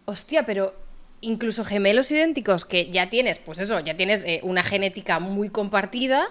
Hostia, 0.07 0.45
pero 0.45 0.75
incluso 1.21 1.65
gemelos 1.65 2.11
idénticos 2.11 2.65
que 2.65 2.91
ya 2.91 3.11
tienes, 3.11 3.39
pues 3.39 3.61
eso, 3.61 3.79
ya 3.79 3.97
tienes 3.97 4.25
eh, 4.25 4.41
una 4.43 4.65
genética 4.65 5.21
muy 5.21 5.51
compartida. 5.51 6.27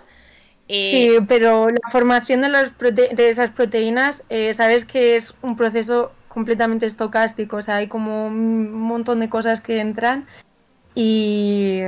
Eh, 0.69 0.91
sí, 0.91 1.25
pero 1.27 1.69
la 1.69 1.89
formación 1.91 2.41
de, 2.41 2.49
los 2.49 2.77
de 2.77 3.29
esas 3.29 3.51
proteínas, 3.51 4.23
eh, 4.29 4.53
sabes 4.53 4.85
que 4.85 5.15
es 5.15 5.33
un 5.41 5.55
proceso 5.55 6.11
completamente 6.27 6.85
estocástico, 6.85 7.57
o 7.57 7.61
sea, 7.61 7.77
hay 7.77 7.87
como 7.87 8.27
un 8.27 8.71
montón 8.71 9.19
de 9.19 9.29
cosas 9.29 9.61
que 9.61 9.79
entran 9.79 10.27
y, 10.93 11.79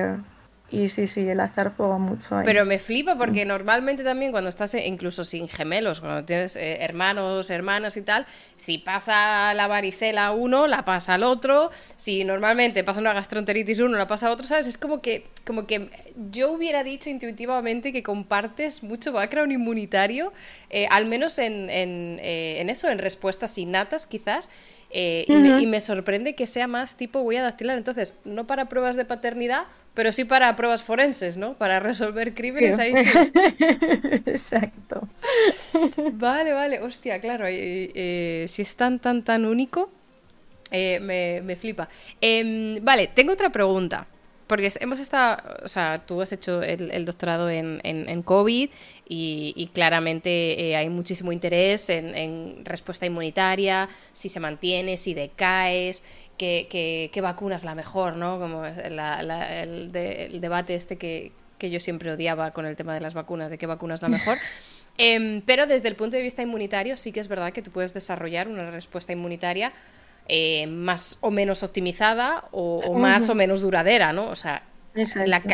y 0.71 0.89
sí, 0.89 1.07
sí, 1.07 1.27
el 1.27 1.39
azar 1.39 1.73
juega 1.75 1.97
mucho 1.97 2.37
ahí. 2.37 2.43
Pero 2.45 2.63
me 2.63 2.77
flipa 2.77 3.15
porque 3.15 3.43
normalmente 3.43 4.03
también 4.03 4.31
cuando 4.31 4.49
estás 4.49 4.73
eh, 4.75 4.85
incluso 4.85 5.23
sin 5.23 5.47
gemelos, 5.47 5.99
cuando 5.99 6.23
tienes 6.25 6.55
eh, 6.55 6.77
hermanos, 6.81 7.49
hermanas 7.49 7.97
y 7.97 8.03
tal, 8.03 8.27
si 8.55 8.77
pasa 8.77 9.53
la 9.55 9.67
varicela 9.67 10.27
a 10.27 10.31
uno, 10.31 10.67
la 10.67 10.85
pasa 10.85 11.15
al 11.15 11.23
otro. 11.23 11.71
Si 11.95 12.23
normalmente 12.23 12.83
pasa 12.83 12.99
una 12.99 13.13
gastroenteritis 13.13 13.79
uno, 13.79 13.97
la 13.97 14.07
pasa 14.07 14.27
a 14.27 14.31
otro, 14.31 14.45
¿sabes? 14.45 14.67
Es 14.67 14.77
como 14.77 15.01
que, 15.01 15.25
como 15.45 15.65
que 15.65 15.89
yo 16.29 16.51
hubiera 16.51 16.83
dicho 16.83 17.09
intuitivamente 17.09 17.91
que 17.91 18.03
compartes 18.03 18.83
mucho 18.83 19.11
background 19.11 19.51
inmunitario, 19.51 20.33
eh, 20.69 20.87
al 20.91 21.05
menos 21.05 21.39
en, 21.39 21.69
en, 21.71 22.19
en 22.21 22.69
eso, 22.69 22.89
en 22.89 22.99
respuestas 22.99 23.57
innatas 23.57 24.05
quizás. 24.05 24.51
y, 24.91 25.25
me, 25.29 25.61
y, 25.61 25.65
me, 25.65 25.81
sorprende 25.81 26.33
que 26.33 26.47
sea 26.47 26.67
más 26.67 26.95
tipo 26.95 27.23
voy 27.23 27.37
a 27.37 27.43
dactilar. 27.43 27.77
Entonces, 27.77 28.19
no 28.23 28.45
para 28.45 28.69
pruebas 28.69 28.95
de 28.95 29.05
paternidad, 29.05 29.65
pero 29.99 30.13
sí 30.13 30.23
para 30.23 30.55
pruebas 30.55 30.81
forenses, 30.81 31.35
¿no? 31.35 31.55
Para 31.55 31.81
resolver 31.81 32.33
crímenes 32.33 32.79
ahí 32.79 32.93
sí. 32.95 33.09
Exacto. 34.25 35.09
Vale, 36.13 36.53
vale, 36.53 36.79
hostia, 36.79 37.19
claro, 37.19 37.43
eh, 37.49 38.45
si 38.47 38.61
es 38.61 38.77
tan, 38.77 38.99
tan, 38.99 39.25
tan 39.25 39.43
único, 39.43 39.91
eh, 40.71 41.01
me, 41.43 41.55
flipa. 41.57 41.89
Em, 42.21 42.81
vale, 42.81 43.07
tengo 43.07 43.33
otra 43.33 43.49
pregunta. 43.49 44.07
Porque 44.47 44.71
hemos 44.79 44.99
estado, 44.99 45.43
o 45.63 45.67
sea, 45.67 46.01
tú 46.07 46.21
has 46.21 46.31
hecho 46.31 46.63
el, 46.63 47.03
doctorado 47.03 47.49
en, 47.49 47.81
en, 47.83 48.23
COVID 48.23 48.69
y, 49.07 49.69
claramente 49.73 50.69
eh, 50.69 50.75
hay 50.77 50.89
muchísimo 50.89 51.33
interés 51.33 51.89
en, 51.89 52.15
en, 52.15 52.65
respuesta 52.65 53.05
inmunitaria, 53.05 53.89
si 54.13 54.29
se 54.29 54.39
mantiene, 54.39 54.95
si 54.95 55.13
decaes, 55.13 56.03
qué, 56.39 57.19
vacuna 57.21 57.55
es 57.55 57.63
la 57.63 57.75
mejor, 57.75 58.15
¿no? 58.15 58.39
Como 58.39 58.65
el, 58.65 59.91
debate 60.41 60.75
este 60.75 60.97
que, 60.97 61.31
yo 61.59 61.79
siempre 61.79 62.11
odiaba 62.11 62.51
con 62.51 62.65
el 62.65 62.75
tema 62.75 62.93
de 62.93 63.01
las 63.01 63.13
vacunas, 63.13 63.49
de 63.49 63.57
qué 63.57 63.67
vacuna 63.67 63.95
es 63.95 64.01
la 64.01 64.09
mejor. 64.17 64.37
Em, 64.97 65.41
pero 65.41 65.65
desde 65.65 65.87
el 65.87 65.95
punto 65.95 66.17
de 66.17 66.23
vista 66.23 66.41
inmunitario 66.41 66.97
sí 66.97 67.11
que 67.11 67.19
es 67.19 67.27
verdad 67.27 67.53
que 67.53 67.61
tú 67.61 67.71
puedes 67.71 67.93
desarrollar 67.93 68.47
una 68.47 68.69
respuesta 68.69 69.13
inmunitaria 69.13 69.71
eh, 70.27 70.67
más 70.67 71.17
o 71.21 71.31
menos 71.31 71.63
optimizada 71.63 72.45
o, 72.51 72.95
más 72.95 73.29
o 73.29 73.35
menos 73.35 73.61
duradera, 73.61 74.13
¿no? 74.13 74.29
O 74.29 74.35
sea, 74.35 74.63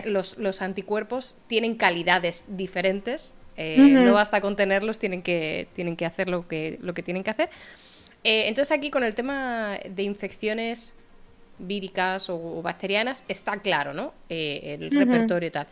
los, 0.06 0.62
anticuerpos 0.62 1.38
tienen 1.48 1.76
calidades 1.76 2.46
diferentes, 2.48 3.36
eh, 3.58 3.78
no 3.78 4.14
basta 4.14 4.42
con 4.42 4.56
tenerlos, 4.56 5.00
tienen 5.00 5.22
que, 5.22 5.68
tienen 5.74 5.96
que 5.96 6.06
hacer 6.06 6.28
lo 6.30 6.48
que, 6.48 6.78
lo 6.82 6.94
que 6.94 7.04
tienen 7.04 7.24
que 7.24 7.30
hacer. 7.30 7.50
Eh, 8.26 8.48
entonces 8.48 8.76
aquí 8.76 8.90
con 8.90 9.04
el 9.04 9.14
tema 9.14 9.78
de 9.88 10.02
infecciones 10.02 10.96
víricas 11.60 12.28
o, 12.28 12.64
bacterianas 12.64 13.24
está 13.28 13.60
claro, 13.60 13.94
¿no? 13.94 14.14
Eh, 14.30 14.78
el 14.82 14.90
repertorio 14.90 15.48
y 15.48 15.52
tal. 15.52 15.68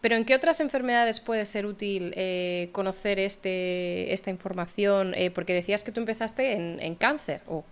Pero 0.00 0.14
¿en 0.14 0.24
qué 0.24 0.36
otras 0.36 0.60
enfermedades 0.60 1.18
puede 1.18 1.44
ser 1.44 1.66
útil 1.66 2.12
eh, 2.16 2.68
conocer 2.70 3.18
este, 3.18 4.12
esta 4.14 4.30
información? 4.30 5.14
porque 5.34 5.54
decías 5.54 5.82
que 5.82 5.90
tú 5.90 5.98
empezaste 5.98 6.52
en, 6.52 6.94
cáncer. 6.94 7.40
O, 7.48 7.64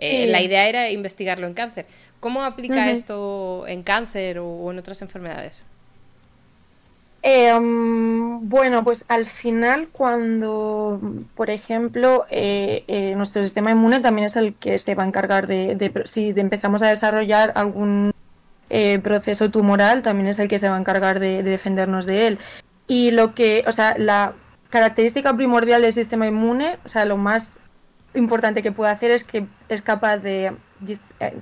La 0.00 0.42
idea 0.42 0.68
era 0.68 0.90
investigarlo 0.90 1.46
en 1.46 1.54
cáncer. 1.54 1.86
¿Cómo 2.18 2.42
aplica 2.42 2.90
esto 2.90 3.64
en 3.68 3.84
cáncer 3.84 4.40
o 4.40 4.72
en 4.72 4.78
otras 4.78 5.02
enfermedades? 5.02 5.64
Em, 7.26 8.50
bueno, 8.50 8.84
pues 8.84 9.06
al 9.08 9.24
final 9.24 9.88
cuando, 9.88 11.00
por 11.34 11.48
ejemplo, 11.48 12.26
eh, 12.28 12.84
eh, 12.86 13.14
nuestro 13.16 13.42
sistema 13.42 13.70
inmune 13.70 14.00
también 14.00 14.26
es 14.26 14.36
el 14.36 14.54
que 14.54 14.78
se 14.78 14.94
va 14.94 15.04
a 15.04 15.06
encargar 15.06 15.46
de, 15.46 15.90
si 16.04 16.34
empezamos 16.36 16.82
a 16.82 16.88
desarrollar 16.88 17.52
algún 17.54 18.12
eh, 18.68 18.98
proceso 18.98 19.50
tumoral, 19.50 20.02
también 20.02 20.28
es 20.28 20.38
el 20.38 20.48
que 20.48 20.58
se 20.58 20.68
va 20.68 20.76
a 20.76 20.78
encargar 20.78 21.18
de, 21.18 21.42
defendernos 21.42 22.04
de 22.04 22.26
él. 22.26 22.38
Y 22.88 23.10
lo 23.10 23.34
que, 23.34 23.64
o 23.66 23.72
sea, 23.72 23.94
la 23.96 24.34
característica 24.68 25.34
primordial 25.34 25.80
del 25.80 25.94
sistema 25.94 26.26
inmune, 26.26 26.76
o 26.84 26.90
sea, 26.90 27.06
lo 27.06 27.16
más 27.16 27.58
importante 28.12 28.62
que 28.62 28.70
puede 28.70 28.92
hacer 28.92 29.10
es 29.10 29.24
que 29.24 29.46
es 29.70 29.80
capaz 29.80 30.18
de, 30.18 30.52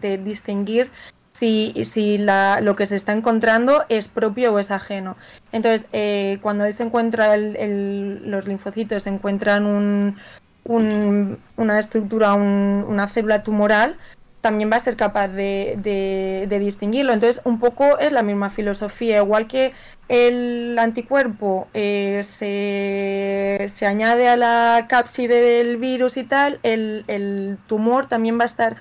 de 0.00 0.18
distinguir 0.18 0.92
si, 1.32 1.72
si 1.84 2.18
la, 2.18 2.60
lo 2.60 2.76
que 2.76 2.86
se 2.86 2.96
está 2.96 3.12
encontrando 3.12 3.84
es 3.88 4.08
propio 4.08 4.52
o 4.52 4.58
es 4.58 4.70
ajeno. 4.70 5.16
Entonces, 5.50 5.88
eh, 5.92 6.38
cuando 6.42 6.64
él 6.64 6.74
se 6.74 6.84
encuentra, 6.84 7.34
el, 7.34 8.30
los 8.30 8.46
linfocitos 8.46 9.06
encuentran 9.06 9.66
un, 9.66 10.16
una 10.64 11.78
estructura, 11.78 12.34
una 12.34 13.08
célula 13.08 13.42
tumoral, 13.42 13.96
también 14.42 14.70
va 14.70 14.76
a 14.76 14.80
ser 14.80 14.96
capaz 14.96 15.28
de, 15.28 16.46
distinguirlo. 16.48 17.12
Entonces, 17.12 17.40
un 17.44 17.58
poco 17.58 17.98
es 17.98 18.12
la 18.12 18.22
misma 18.22 18.50
filosofía, 18.50 19.18
igual 19.18 19.46
que 19.46 19.72
el 20.08 20.76
anticuerpo 20.78 21.68
eh, 21.72 22.22
se, 22.24 23.66
se, 23.68 23.86
añade 23.86 24.28
a 24.28 24.36
la 24.36 24.86
cápside 24.88 25.40
del 25.40 25.76
virus 25.78 26.16
y 26.16 26.24
tal, 26.24 26.58
el, 26.64 27.04
el 27.06 27.56
tumor 27.66 28.06
también 28.06 28.38
va 28.38 28.42
a 28.42 28.46
estar 28.46 28.76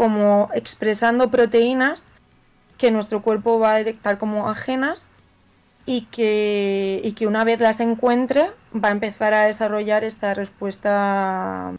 como 0.00 0.48
expresando 0.54 1.30
proteínas 1.30 2.06
que 2.78 2.90
nuestro 2.90 3.20
cuerpo 3.20 3.58
va 3.58 3.74
a 3.74 3.76
detectar 3.76 4.16
como 4.16 4.48
ajenas 4.48 5.08
y 5.84 6.06
que, 6.06 7.02
y 7.04 7.12
que 7.12 7.26
una 7.26 7.44
vez 7.44 7.60
las 7.60 7.80
encuentre 7.80 8.50
va 8.74 8.88
a 8.88 8.92
empezar 8.92 9.34
a 9.34 9.44
desarrollar 9.44 10.02
esta 10.02 10.32
respuesta 10.32 11.74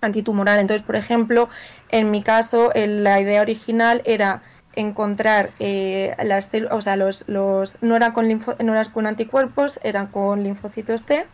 antitumoral. 0.00 0.60
Entonces, 0.60 0.80
por 0.80 0.96
ejemplo, 0.96 1.50
en 1.90 2.10
mi 2.10 2.22
caso, 2.22 2.72
la 2.74 3.20
idea 3.20 3.42
original 3.42 4.00
era 4.06 4.40
encontrar 4.74 5.50
eh, 5.58 6.16
las 6.24 6.50
o 6.70 6.80
sea, 6.80 6.96
los, 6.96 7.28
los, 7.28 7.74
no, 7.82 7.96
era 7.96 8.14
con 8.14 8.30
no 8.30 8.72
eran 8.72 8.90
con 8.92 9.06
anticuerpos, 9.06 9.78
eran 9.82 10.06
con 10.06 10.42
linfocitos 10.42 11.04
T, 11.04 11.26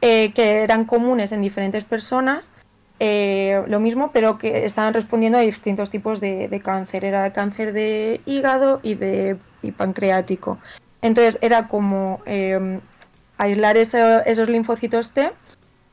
eh, 0.00 0.32
que 0.32 0.64
eran 0.64 0.86
comunes 0.86 1.30
en 1.30 1.40
diferentes 1.40 1.84
personas 1.84 2.50
eh, 3.04 3.64
lo 3.66 3.80
mismo, 3.80 4.12
pero 4.12 4.38
que 4.38 4.64
estaban 4.64 4.94
respondiendo 4.94 5.36
a 5.36 5.40
distintos 5.40 5.90
tipos 5.90 6.20
de, 6.20 6.60
cáncer. 6.64 7.04
Era 7.04 7.32
cáncer 7.32 7.72
de 7.72 8.20
hígado 8.26 8.78
y 8.84 8.94
de 8.94 9.36
pancreático. 9.76 10.58
Entonces 11.00 11.36
era 11.40 11.66
como 11.66 12.20
em, 12.26 12.78
aislar 13.38 13.76
esos 13.76 14.48
linfocitos 14.48 15.10
T 15.10 15.32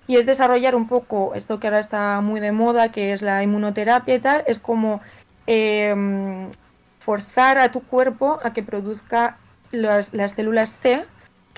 y 0.06 0.18
es 0.18 0.28
desarrollar 0.28 0.76
un 0.76 0.88
poco 0.88 1.34
esto 1.34 1.60
que 1.60 1.66
ahora 1.66 1.80
está 1.80 2.22
muy 2.22 2.40
de 2.42 2.52
moda, 2.52 2.92
que 2.92 3.12
es 3.12 3.24
la 3.24 3.42
inmunoterapia 3.42 4.14
y 4.14 4.20
tal, 4.20 4.44
es 4.46 4.60
como 4.60 5.02
em, 5.48 6.52
forzar 7.00 7.58
a 7.58 7.72
tu 7.72 7.82
cuerpo 7.82 8.40
a 8.44 8.54
que 8.54 8.62
produzca 8.62 9.38
las 9.72 10.12
células 10.36 10.74
T 10.76 11.08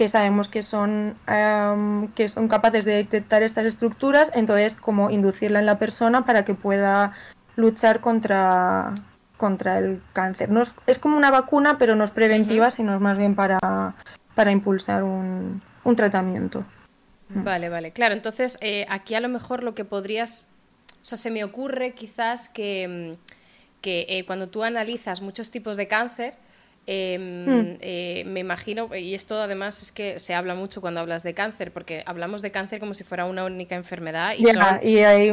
que 0.02 0.08
sabemos 0.08 0.48
que 0.48 0.64
son, 0.64 1.16
que 2.16 2.28
son 2.28 2.48
capaces 2.48 2.86
de 2.86 2.96
detectar 2.96 3.44
estas 3.44 3.68
estructuras, 3.68 4.32
entonces 4.34 4.74
como 4.74 5.12
inducirla 5.12 5.60
en 5.60 5.68
la 5.68 5.78
persona 5.78 6.26
para 6.26 6.44
que 6.44 6.56
pueda 6.56 7.14
luchar 7.56 8.02
contra, 8.02 8.96
contra 9.38 9.78
el 9.78 10.02
cáncer. 10.12 10.50
No 10.50 10.64
es, 10.88 10.98
como 10.98 11.18
una 11.18 11.30
vacuna, 11.30 11.78
pero 11.78 11.96
no 11.96 12.04
es 12.04 12.10
preventiva, 12.10 12.72
sino 12.72 12.96
es 12.96 13.00
más 13.00 13.16
bien 13.16 13.36
para, 13.36 13.94
para 14.34 14.50
impulsar 14.50 15.04
un, 15.04 15.62
tratamiento. 15.96 16.66
Mm. 17.30 17.44
Vale, 17.44 17.70
vale. 17.70 17.92
Claro, 17.92 18.16
entonces 18.16 18.58
eh, 18.62 18.88
aquí 18.90 19.14
a 19.14 19.20
lo 19.20 19.30
mejor 19.30 19.62
lo 19.62 19.76
que 19.76 19.86
podrías, 19.86 20.50
o 21.00 21.06
sea, 21.06 21.20
se 21.20 21.30
me 21.30 21.44
ocurre 21.44 21.94
quizás 21.94 22.50
que, 22.50 23.18
mm, 23.20 23.82
que 23.82 24.08
eh, 24.10 24.26
cuando 24.26 24.50
tú 24.50 24.64
analizas 24.64 25.22
muchos 25.22 25.52
tipos 25.52 25.78
de 25.78 25.88
cáncer, 25.88 26.34
Em, 26.88 27.46
hmm. 27.46 27.78
eh, 27.80 28.24
me 28.26 28.40
imagino, 28.40 28.90
y 28.96 29.14
esto 29.14 29.40
además 29.40 29.84
es 29.84 29.92
que 29.92 30.20
se 30.20 30.34
habla 30.34 30.56
mucho 30.56 30.82
cuando 30.82 31.00
hablas 31.00 31.22
de 31.22 31.36
cáncer, 31.36 31.72
porque 31.72 32.04
hablamos 32.08 32.42
de 32.42 32.52
cáncer 32.52 32.80
como 32.80 32.96
si 32.96 33.04
fuera 33.04 33.26
una 33.26 33.46
única 33.46 33.76
enfermedad. 33.76 34.34
Y, 34.36 34.44
y 34.88 35.00
hay, 35.00 35.32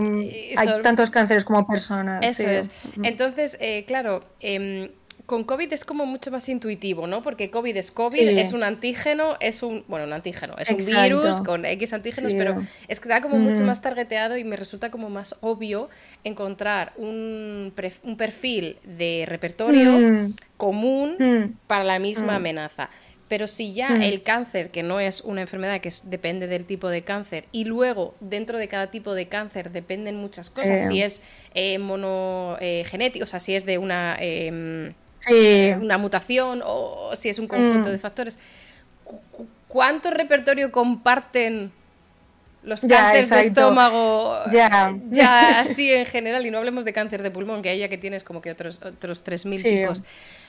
tantos 0.82 1.10
cánceres 1.10 1.44
como 1.44 1.66
personas. 1.66 2.24
Eso 2.24 2.48
es. 2.48 2.70
Entonces, 3.02 3.56
eh, 3.60 3.84
claro, 3.86 4.24
em, 4.40 4.90
con 5.28 5.44
COVID 5.44 5.70
es 5.74 5.84
como 5.84 6.06
mucho 6.06 6.30
más 6.30 6.48
intuitivo, 6.48 7.06
¿no? 7.06 7.22
Porque 7.22 7.50
COVID 7.50 7.76
es 7.76 7.90
COVID, 7.90 8.28
es 8.38 8.54
un 8.54 8.62
antígeno, 8.62 9.36
es 9.40 9.62
un, 9.62 9.84
bueno, 9.86 10.06
un 10.06 10.14
antígeno, 10.14 10.54
es 10.56 10.70
un 10.70 10.78
virus 10.78 11.42
con 11.42 11.66
X 11.66 11.92
antígenos, 11.92 12.32
pero 12.32 12.62
es 12.88 12.98
que 12.98 13.08
está 13.10 13.20
como 13.20 13.36
mucho 13.36 13.62
más 13.62 13.82
targeteado 13.82 14.38
y 14.38 14.44
me 14.44 14.56
resulta 14.56 14.90
como 14.90 15.10
más 15.10 15.36
obvio 15.42 15.90
encontrar 16.24 16.94
un, 16.96 17.74
un 18.04 18.16
perfil 18.16 18.78
de 18.84 19.26
repertorio 19.28 19.98
mm. 19.98 20.34
común 20.56 21.16
mm. 21.18 21.66
para 21.66 21.84
la 21.84 21.98
misma 21.98 22.36
amenaza. 22.36 22.88
Pero 23.28 23.48
si 23.48 23.74
ya 23.74 24.02
el 24.02 24.22
cáncer, 24.22 24.70
que 24.70 24.82
no 24.82 24.98
es 24.98 25.20
una 25.20 25.42
enfermedad 25.42 25.82
que 25.82 25.92
depende 26.04 26.46
del 26.46 26.64
tipo 26.64 26.88
de 26.88 27.02
cáncer, 27.02 27.44
y 27.52 27.66
luego 27.66 28.14
dentro 28.20 28.56
de 28.56 28.68
cada 28.68 28.90
tipo 28.90 29.14
de 29.14 29.28
cáncer 29.28 29.72
dependen 29.72 30.16
muchas 30.16 30.48
cosas, 30.48 30.88
si 30.88 31.02
es 31.02 31.20
eh, 31.52 31.78
monogenético, 31.78 33.24
eh, 33.24 33.24
o 33.24 33.26
sea, 33.26 33.40
si 33.40 33.54
es 33.54 33.66
de 33.66 33.76
una 33.76 34.16
una 35.80 35.98
mutación 35.98 36.62
o 36.64 37.10
si 37.16 37.28
es 37.28 37.38
un 37.38 37.48
conjunto 37.48 37.88
mm. 37.88 37.92
de 37.92 37.98
factores. 37.98 38.38
¿Cuánto 39.68 40.10
repertorio 40.10 40.72
comparten 40.72 41.70
los 42.62 42.82
cánceres 42.82 43.30
de 43.30 43.40
estómago? 43.40 44.34
Ya. 44.50 44.94
así 45.60 45.92
en 45.92 46.06
general, 46.06 46.46
y 46.46 46.50
no 46.50 46.58
hablemos 46.58 46.84
de 46.84 46.92
cáncer 46.92 47.22
de 47.22 47.30
pulmón, 47.30 47.62
que 47.62 47.70
ahí 47.70 47.78
ya 47.78 47.88
que 47.88 47.98
tienes 47.98 48.24
como 48.24 48.40
que 48.40 48.50
otros, 48.50 48.80
otros 48.82 49.24
3.000 49.24 49.62
tipos. 49.62 50.02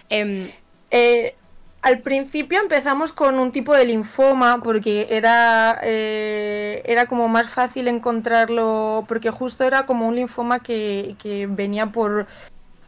Em, 0.09 0.49
eh, 0.91 1.35
al 1.81 1.99
principio 1.99 2.59
empezamos 2.59 3.13
con 3.13 3.39
un 3.39 3.51
tipo 3.51 3.73
de 3.73 3.85
linfoma 3.85 4.61
porque 4.61 5.07
era, 5.09 5.79
eh, 5.81 6.81
era 6.85 7.05
como 7.05 7.27
más 7.29 7.49
fácil 7.49 7.87
encontrarlo, 7.87 9.05
porque 9.07 9.31
justo 9.31 9.63
era 9.63 9.85
como 9.85 10.07
un 10.07 10.15
linfoma 10.15 10.59
que, 10.59 11.15
que 11.21 11.47
venía 11.47 11.87
por 11.87 12.27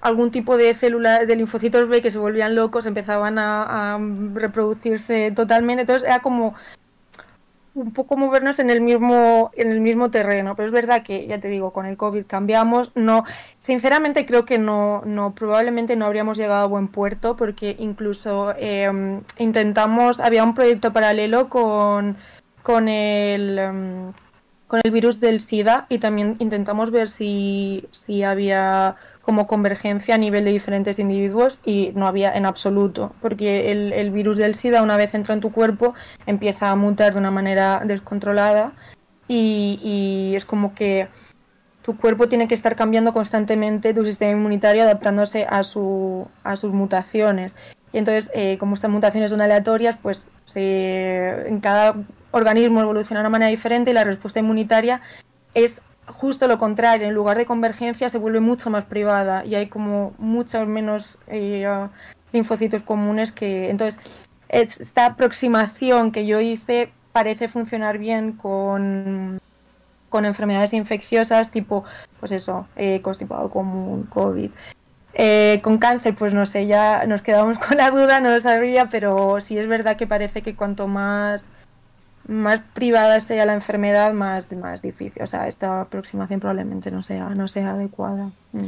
algún 0.01 0.31
tipo 0.31 0.57
de 0.57 0.73
células 0.73 1.27
de 1.27 1.35
linfocitos 1.35 1.87
B 1.87 2.01
que 2.01 2.11
se 2.11 2.17
volvían 2.17 2.55
locos, 2.55 2.85
empezaban 2.85 3.37
a, 3.37 3.99
reproducirse 4.33 5.31
totalmente. 5.31 5.81
Entonces 5.81 6.07
era 6.07 6.19
como 6.19 6.55
un 7.73 7.93
poco 7.93 8.17
movernos 8.17 8.59
en 8.59 8.69
el 8.69 8.81
mismo 8.81 9.51
en 9.55 9.71
el 9.71 9.79
mismo 9.79 10.11
terreno 10.11 10.57
pero 10.57 10.67
es 10.67 10.73
verdad 10.73 11.03
que 11.03 11.25
ya 11.25 11.39
te 11.39 11.47
digo 11.47 11.71
con 11.71 11.85
el 11.85 11.95
covid 11.95 12.25
cambiamos 12.25 12.91
no 12.95 13.23
sinceramente 13.59 14.25
creo 14.25 14.43
que 14.43 14.57
no 14.57 15.03
no 15.05 15.33
probablemente 15.33 15.95
no 15.95 16.05
habríamos 16.05 16.37
llegado 16.37 16.63
a 16.63 16.67
buen 16.67 16.89
puerto 16.89 17.37
porque 17.37 17.77
incluso 17.79 18.53
em, 18.57 19.21
intentamos 19.37 20.19
había 20.19 20.43
un 20.43 20.53
proyecto 20.53 20.91
paralelo 20.91 21.47
con 21.47 22.17
con 22.61 22.89
el 22.89 23.57
em, 23.57 24.13
con 24.67 24.81
el 24.83 24.91
virus 24.91 25.21
del 25.21 25.39
SIDA 25.39 25.85
y 25.87 25.99
también 25.99 26.35
intentamos 26.39 26.91
ver 26.91 27.07
si 27.07 27.87
si 27.91 28.23
había 28.23 28.97
como 29.31 29.47
convergencia 29.47 30.15
a 30.15 30.17
nivel 30.17 30.43
de 30.43 30.51
diferentes 30.51 30.99
individuos 30.99 31.59
y 31.63 31.93
no 31.95 32.05
había 32.05 32.35
en 32.35 32.45
absoluto, 32.45 33.15
porque 33.21 33.71
el, 33.71 34.11
virus 34.11 34.37
del 34.37 34.55
SIDA 34.55 34.83
una 34.83 34.97
vez 34.97 35.13
entra 35.13 35.33
en 35.33 35.39
tu 35.39 35.53
cuerpo 35.53 35.93
empieza 36.25 36.69
a 36.69 36.75
mutar 36.75 37.13
de 37.13 37.19
una 37.19 37.31
manera 37.31 37.81
descontrolada 37.85 38.73
y, 39.29 40.33
es 40.35 40.43
como 40.43 40.75
que 40.75 41.07
tu 41.81 41.95
cuerpo 41.95 42.27
tiene 42.27 42.49
que 42.49 42.55
estar 42.55 42.75
cambiando 42.75 43.13
constantemente 43.13 43.93
tu 43.93 44.03
sistema 44.03 44.33
inmunitario 44.33 44.83
adaptándose 44.83 45.47
a, 45.49 45.63
su, 45.63 46.27
a 46.43 46.57
sus 46.57 46.73
mutaciones. 46.73 47.55
Y 47.93 47.99
entonces, 47.99 48.29
eh, 48.33 48.57
como 48.57 48.75
estas 48.75 48.91
mutaciones 48.91 49.31
son 49.31 49.39
aleatorias, 49.39 49.95
pues 50.01 50.29
en 50.55 51.61
cada 51.61 51.95
organismo 52.31 52.81
evoluciona 52.81 53.21
de 53.21 53.27
una 53.27 53.29
manera 53.29 53.49
diferente 53.49 53.91
y 53.91 53.93
la 53.93 54.03
respuesta 54.03 54.41
inmunitaria 54.41 54.99
es 55.53 55.81
justo 56.11 56.47
lo 56.47 56.57
contrario, 56.57 57.07
en 57.07 57.13
lugar 57.13 57.37
de 57.37 57.45
convergencia 57.45 58.09
se 58.09 58.17
vuelve 58.17 58.39
mucho 58.39 58.69
más 58.69 58.85
privada 58.85 59.45
y 59.45 59.55
hay 59.55 59.67
como 59.67 60.13
muchos 60.17 60.67
menos 60.67 61.17
eh, 61.27 61.67
linfocitos 62.31 62.83
comunes 62.83 63.31
que... 63.31 63.69
Entonces, 63.69 63.99
esta 64.49 65.05
aproximación 65.05 66.11
que 66.11 66.25
yo 66.25 66.41
hice 66.41 66.91
parece 67.11 67.47
funcionar 67.47 67.97
bien 67.97 68.33
con, 68.33 69.39
con 70.09 70.25
enfermedades 70.25 70.73
infecciosas 70.73 71.51
tipo, 71.51 71.83
pues 72.19 72.31
eso, 72.31 72.67
eh, 72.75 73.01
constipado 73.01 73.49
común, 73.49 74.03
COVID. 74.03 74.51
Eh, 75.13 75.59
con 75.61 75.77
cáncer, 75.77 76.15
pues 76.15 76.33
no 76.33 76.45
sé, 76.45 76.67
ya 76.67 77.05
nos 77.05 77.21
quedamos 77.21 77.57
con 77.67 77.77
la 77.77 77.91
duda, 77.91 78.19
no 78.19 78.29
lo 78.31 78.39
sabría, 78.39 78.87
pero 78.89 79.41
sí 79.41 79.57
es 79.57 79.67
verdad 79.67 79.97
que 79.97 80.07
parece 80.07 80.41
que 80.41 80.55
cuanto 80.55 80.87
más 80.87 81.47
más 82.27 82.61
privada 82.73 83.19
sea 83.19 83.45
la 83.45 83.53
enfermedad, 83.53 84.13
más, 84.13 84.51
más 84.51 84.81
difícil. 84.81 85.21
O 85.21 85.27
sea, 85.27 85.47
esta 85.47 85.81
aproximación 85.81 86.39
probablemente 86.39 86.91
no 86.91 87.03
sea, 87.03 87.29
no 87.29 87.47
sea 87.47 87.71
adecuada. 87.71 88.31
Mm. 88.53 88.67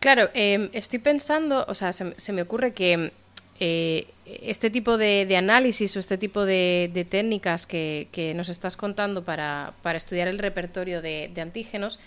Claro, 0.00 0.30
em, 0.32 0.70
estoy 0.72 0.98
pensando, 0.98 1.64
o 1.68 1.74
sea, 1.74 1.92
se, 1.92 2.32
me 2.32 2.42
ocurre 2.42 2.72
que 2.72 3.12
eh, 3.60 4.06
este 4.24 4.70
tipo 4.70 4.96
de, 4.96 5.36
análisis 5.36 5.94
o 5.96 6.00
este 6.00 6.16
tipo 6.16 6.46
de, 6.46 7.06
técnicas 7.10 7.66
que, 7.66 8.32
nos 8.34 8.48
estás 8.48 8.76
contando 8.76 9.24
para, 9.24 9.74
estudiar 9.94 10.28
el 10.28 10.38
repertorio 10.38 11.02
de, 11.02 11.30
antígenos, 11.40 11.98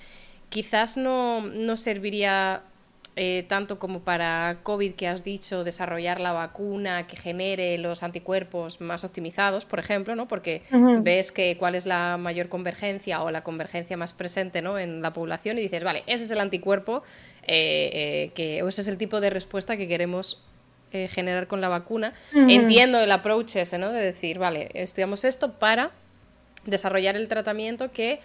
quizás 0.50 0.98
no, 0.98 1.42
no 1.42 1.78
serviría 1.78 2.64
eh, 3.16 3.46
tanto 3.48 3.78
como 3.78 4.00
para 4.00 4.58
COVID 4.64 4.96
que 4.96 5.08
has 5.08 5.24
dicho, 5.24 5.64
desarrollar 5.64 6.20
la 6.20 6.32
vacuna 6.32 7.06
que 7.06 7.16
genere 7.16 7.78
los 7.78 8.02
anticuerpos 8.02 8.82
más 8.82 9.04
optimizados, 9.04 9.66
por 9.66 9.78
ejemplo, 9.78 10.16
¿no? 10.16 10.28
Porque 10.28 10.64
ves 11.02 11.32
que 11.32 11.56
cuál 11.58 11.76
es 11.76 11.86
la 11.86 12.18
mayor 12.18 12.50
convergencia 12.50 13.22
o 13.22 13.30
la 13.30 13.44
convergencia 13.44 13.98
más 13.98 14.14
presente 14.14 14.64
¿no? 14.64 14.80
en 14.80 15.04
la 15.04 15.14
población 15.14 15.60
y 15.60 15.62
dices, 15.62 15.84
vale, 15.84 16.02
ese 16.08 16.24
es 16.24 16.32
el 16.32 16.40
anticuerpo, 16.40 17.04
eh, 17.44 17.92
eh, 17.94 18.32
que, 18.34 18.64
o 18.64 18.68
ese 18.68 18.82
es 18.82 18.88
el 18.88 18.98
tipo 18.98 19.22
de 19.22 19.30
respuesta 19.30 19.78
que 19.78 19.88
queremos 19.88 20.42
generar 20.92 21.48
con 21.48 21.60
la 21.60 21.70
vacuna. 21.70 22.14
Entiendo 22.34 23.00
el 23.00 23.12
approach 23.12 23.56
ese, 23.56 23.80
¿no? 23.80 23.92
De 23.92 24.00
decir, 24.00 24.38
vale, 24.38 24.70
estudiamos 24.74 25.24
esto 25.24 25.54
para 25.54 25.90
desarrollar 26.66 27.16
el 27.16 27.28
tratamiento 27.28 27.92
que 27.92 28.20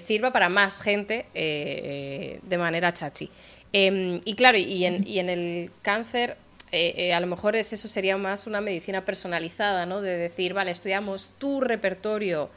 sirva 0.00 0.32
para 0.32 0.48
más 0.48 0.82
gente 0.82 1.26
de 1.34 2.58
manera 2.58 2.92
chachi. 2.94 3.30
Em, 3.72 4.20
y 4.24 4.34
claro, 4.34 4.56
y 4.58 4.84
en, 4.84 5.28
el 5.28 5.70
cáncer, 5.82 6.36
eh, 6.72 6.94
eh, 6.96 7.14
a 7.14 7.20
lo 7.20 7.26
mejor 7.26 7.56
es, 7.56 7.72
eso 7.72 7.88
sería 7.88 8.16
más 8.16 8.46
una 8.46 8.60
medicina 8.60 9.04
personalizada, 9.04 9.86
¿no? 9.86 10.00
De 10.00 10.16
decir, 10.16 10.54
vale, 10.54 10.70
estudiamos 10.70 11.30
tu 11.38 11.60
repertorio 11.60 12.50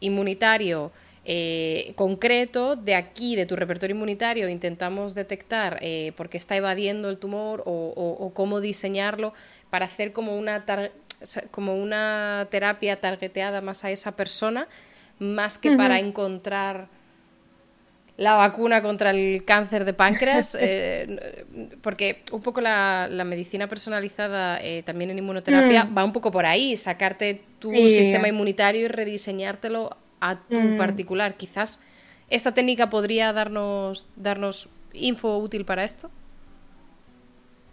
inmunitario 0.00 0.92
eh, 1.24 1.92
concreto, 1.96 2.76
de 2.76 2.94
aquí, 2.94 3.36
de 3.36 3.46
tu 3.46 3.56
repertorio 3.56 3.94
inmunitario, 3.94 4.48
intentamos 4.48 5.14
detectar 5.14 5.80
por 6.16 6.28
qué 6.28 6.36
está 6.36 6.56
evadiendo 6.56 7.10
el 7.10 7.18
tumor 7.18 7.62
o, 7.66 8.32
cómo 8.34 8.60
diseñarlo 8.60 9.32
para 9.70 9.86
hacer 9.86 10.12
como 10.12 10.36
una, 10.36 10.64
como 11.50 11.76
una 11.76 12.48
terapia 12.50 13.00
targeteada 13.00 13.60
más 13.60 13.84
a 13.84 13.90
esa 13.90 14.16
persona, 14.16 14.68
más 15.18 15.58
que 15.58 15.76
para 15.76 16.00
encontrar 16.00 16.88
la 18.22 18.34
vacuna 18.34 18.82
contra 18.82 19.10
el 19.10 19.44
cáncer 19.44 19.84
de 19.84 19.94
páncreas, 19.94 20.56
eh, 20.60 21.44
porque 21.82 22.22
un 22.30 22.40
poco 22.40 22.60
la, 22.60 23.08
medicina 23.26 23.66
personalizada 23.66 24.60
eh, 24.62 24.82
también 24.84 25.10
en 25.10 25.18
inmunoterapia 25.18 25.84
mm. 25.84 25.98
va 25.98 26.04
un 26.04 26.12
poco 26.12 26.30
por 26.30 26.46
ahí, 26.46 26.76
sacarte 26.76 27.42
tu 27.58 27.70
sistema 27.70 28.28
inmunitario 28.28 28.82
y 28.82 28.88
rediseñártelo 28.88 29.96
a 30.20 30.36
tu 30.36 30.60
mm. 30.60 30.76
particular. 30.76 31.34
Quizás 31.34 31.80
esta 32.30 32.54
técnica 32.54 32.90
podría 32.90 33.32
darnos, 33.32 34.06
darnos 34.14 34.68
info 34.92 35.38
útil 35.38 35.64
para 35.64 35.82
esto. 35.82 36.08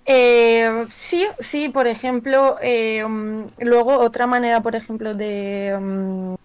Eh, 0.06 0.88
sí, 0.90 1.28
sí, 1.40 1.70
por 1.70 1.86
ejemplo, 1.86 2.58
mm, 2.58 3.44
luego 3.60 4.00
otra 4.00 4.26
manera, 4.26 4.62
por 4.62 4.76
ejemplo, 4.76 5.14
de 5.14 6.38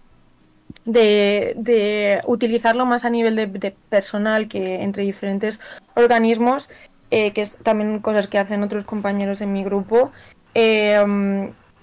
de, 0.85 2.21
utilizarlo 2.25 2.85
más 2.85 3.05
a 3.05 3.09
nivel 3.09 3.35
de, 3.35 3.75
personal 3.89 4.47
que 4.47 4.81
entre 4.83 5.03
diferentes 5.03 5.59
organismos, 5.95 6.69
eh, 7.11 7.31
que 7.31 7.41
es 7.41 7.57
también 7.57 7.99
cosas 7.99 8.27
que 8.27 8.39
hacen 8.39 8.63
otros 8.63 8.85
compañeros 8.85 9.41
en 9.41 9.53
mi 9.53 9.63
grupo. 9.63 10.11
Eh, 10.53 11.03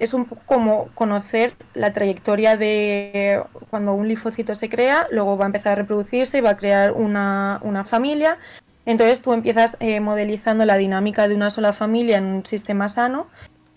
es 0.02 0.14
un 0.14 0.24
poco 0.24 0.42
como 0.46 0.88
conocer 0.94 1.54
la 1.74 1.92
trayectoria 1.92 2.56
de 2.56 3.40
cuando 3.70 3.94
un 3.94 4.08
linfocito 4.08 4.56
se 4.56 4.68
crea, 4.68 5.06
luego 5.12 5.36
va 5.36 5.44
a 5.44 5.46
empezar 5.46 5.72
a 5.72 5.76
reproducirse 5.76 6.38
y 6.38 6.40
va 6.40 6.50
a 6.50 6.56
crear 6.56 6.90
una, 6.90 7.60
familia 7.86 8.38
Entonces 8.84 9.22
tú 9.22 9.32
empiezas 9.32 9.76
eh, 9.78 10.00
modelizando 10.00 10.64
la 10.64 10.76
dinámica 10.76 11.28
de 11.28 11.36
una 11.36 11.50
sola 11.50 11.72
familia 11.72 12.18
en 12.18 12.24
un 12.24 12.44
sistema 12.44 12.88
sano 12.88 13.28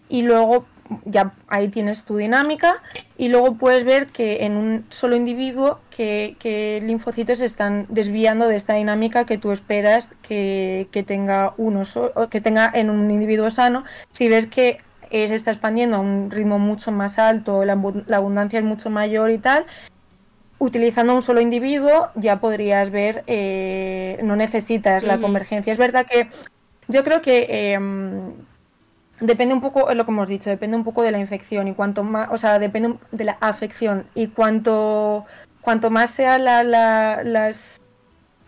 y 0.10 0.24
luego 0.24 0.66
ya 1.06 1.34
ahí 1.48 1.70
tienes 1.70 2.06
tu 2.06 2.18
dinámica 2.18 2.82
y 3.18 3.30
luego 3.30 3.56
puedes 3.56 3.84
ver 3.84 4.08
que 4.08 4.46
en 4.46 4.56
un 4.56 4.86
solo 4.90 5.16
individuo 5.16 5.80
que, 5.90 6.82
linfocitos 6.84 7.40
se 7.40 7.46
están 7.46 7.86
desviando 7.90 8.48
de 8.48 8.56
esta 8.56 8.76
dinámica 8.76 9.26
que 9.26 9.38
tú 9.38 9.52
esperas 9.52 10.10
que, 10.22 10.88
tenga 11.08 11.54
uno 11.58 11.84
que 12.30 12.42
tenga 12.42 12.70
en 12.74 12.90
un 12.90 13.10
individuo 13.10 13.50
sano. 13.50 13.84
Si 14.12 14.28
ves 14.28 14.46
que 14.46 14.80
se 15.10 15.36
está 15.36 15.52
expandiendo 15.52 15.98
a 15.98 16.00
un 16.00 16.30
ritmo 16.30 16.60
mucho 16.60 16.92
más 16.92 17.18
alto, 17.20 17.64
la, 17.66 17.74
abundancia 18.16 18.60
es 18.60 18.66
mucho 18.66 18.90
mayor 18.90 19.32
y 19.32 19.38
tal, 19.38 19.66
utilizando 20.60 21.16
un 21.16 21.22
solo 21.22 21.42
individuo 21.42 22.10
ya 22.16 22.40
podrías 22.40 22.90
ver, 22.90 23.24
eh, 23.28 24.20
no 24.24 24.36
necesitas 24.36 25.04
la 25.04 25.20
convergencia. 25.20 25.72
Es 25.74 25.80
verdad 25.80 26.06
que 26.06 26.28
yo 26.88 27.04
creo 27.04 27.22
que 27.22 27.74
em, 27.74 28.34
depende 29.20 29.54
un 29.54 29.62
poco, 29.62 29.90
es 29.90 29.96
lo 29.96 30.06
que 30.06 30.12
hemos 30.12 30.28
dicho, 30.28 30.50
depende 30.50 30.78
un 30.78 30.84
poco 30.84 31.02
de 31.04 31.12
la 31.12 31.20
infección 31.20 31.68
y 31.68 31.74
cuanto 31.74 32.04
más, 32.04 32.30
o 32.32 32.38
sea, 32.38 32.60
depende 32.60 32.98
de 33.12 33.24
la 33.24 33.38
afección 33.40 34.06
y 34.14 34.28
cuanto, 34.28 35.26
cuanto 35.62 35.90
más 35.90 36.12
sean 36.12 36.44
las, 36.44 37.82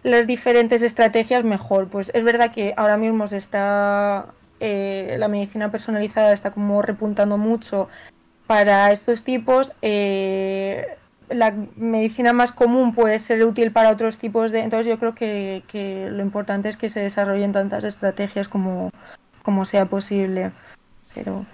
las 0.03 0.27
diferentes 0.27 0.83
estrategias, 0.83 1.43
mejor. 1.43 1.89
Pues 1.89 2.11
es 2.13 2.23
verdad 2.23 2.51
que 2.51 2.73
ahora 2.77 2.97
mismo 2.97 3.27
se 3.27 3.37
está, 3.37 4.27
eh, 4.59 5.15
la 5.17 5.27
medicina 5.27 5.71
personalizada 5.71 6.33
está 6.33 6.51
como 6.51 6.81
repuntando 6.81 7.37
mucho 7.37 7.87
para 8.47 8.91
estos 8.91 9.23
tipos. 9.23 9.71
Eh, 9.81 10.85
la 11.29 11.53
medicina 11.75 12.31
más 12.31 12.53
común 12.53 12.93
puede 12.93 13.19
ser 13.19 13.43
útil 13.43 13.71
para 13.71 13.89
otros 13.91 14.17
tipos 14.17 14.51
de... 14.51 14.61
Entonces 14.61 14.87
yo 14.87 14.97
creo 14.97 15.13
que 15.13 16.09
lo 16.11 16.21
importante 16.21 16.69
es 16.69 16.77
que 16.77 16.89
se 16.89 17.01
desarrollen 17.01 17.51
tantas 17.51 17.83
estrategias 17.83 18.47
como, 18.47 18.91
como 19.47 19.63
sea 19.63 19.85
posible. 19.85 20.51
Pero, 21.13 21.45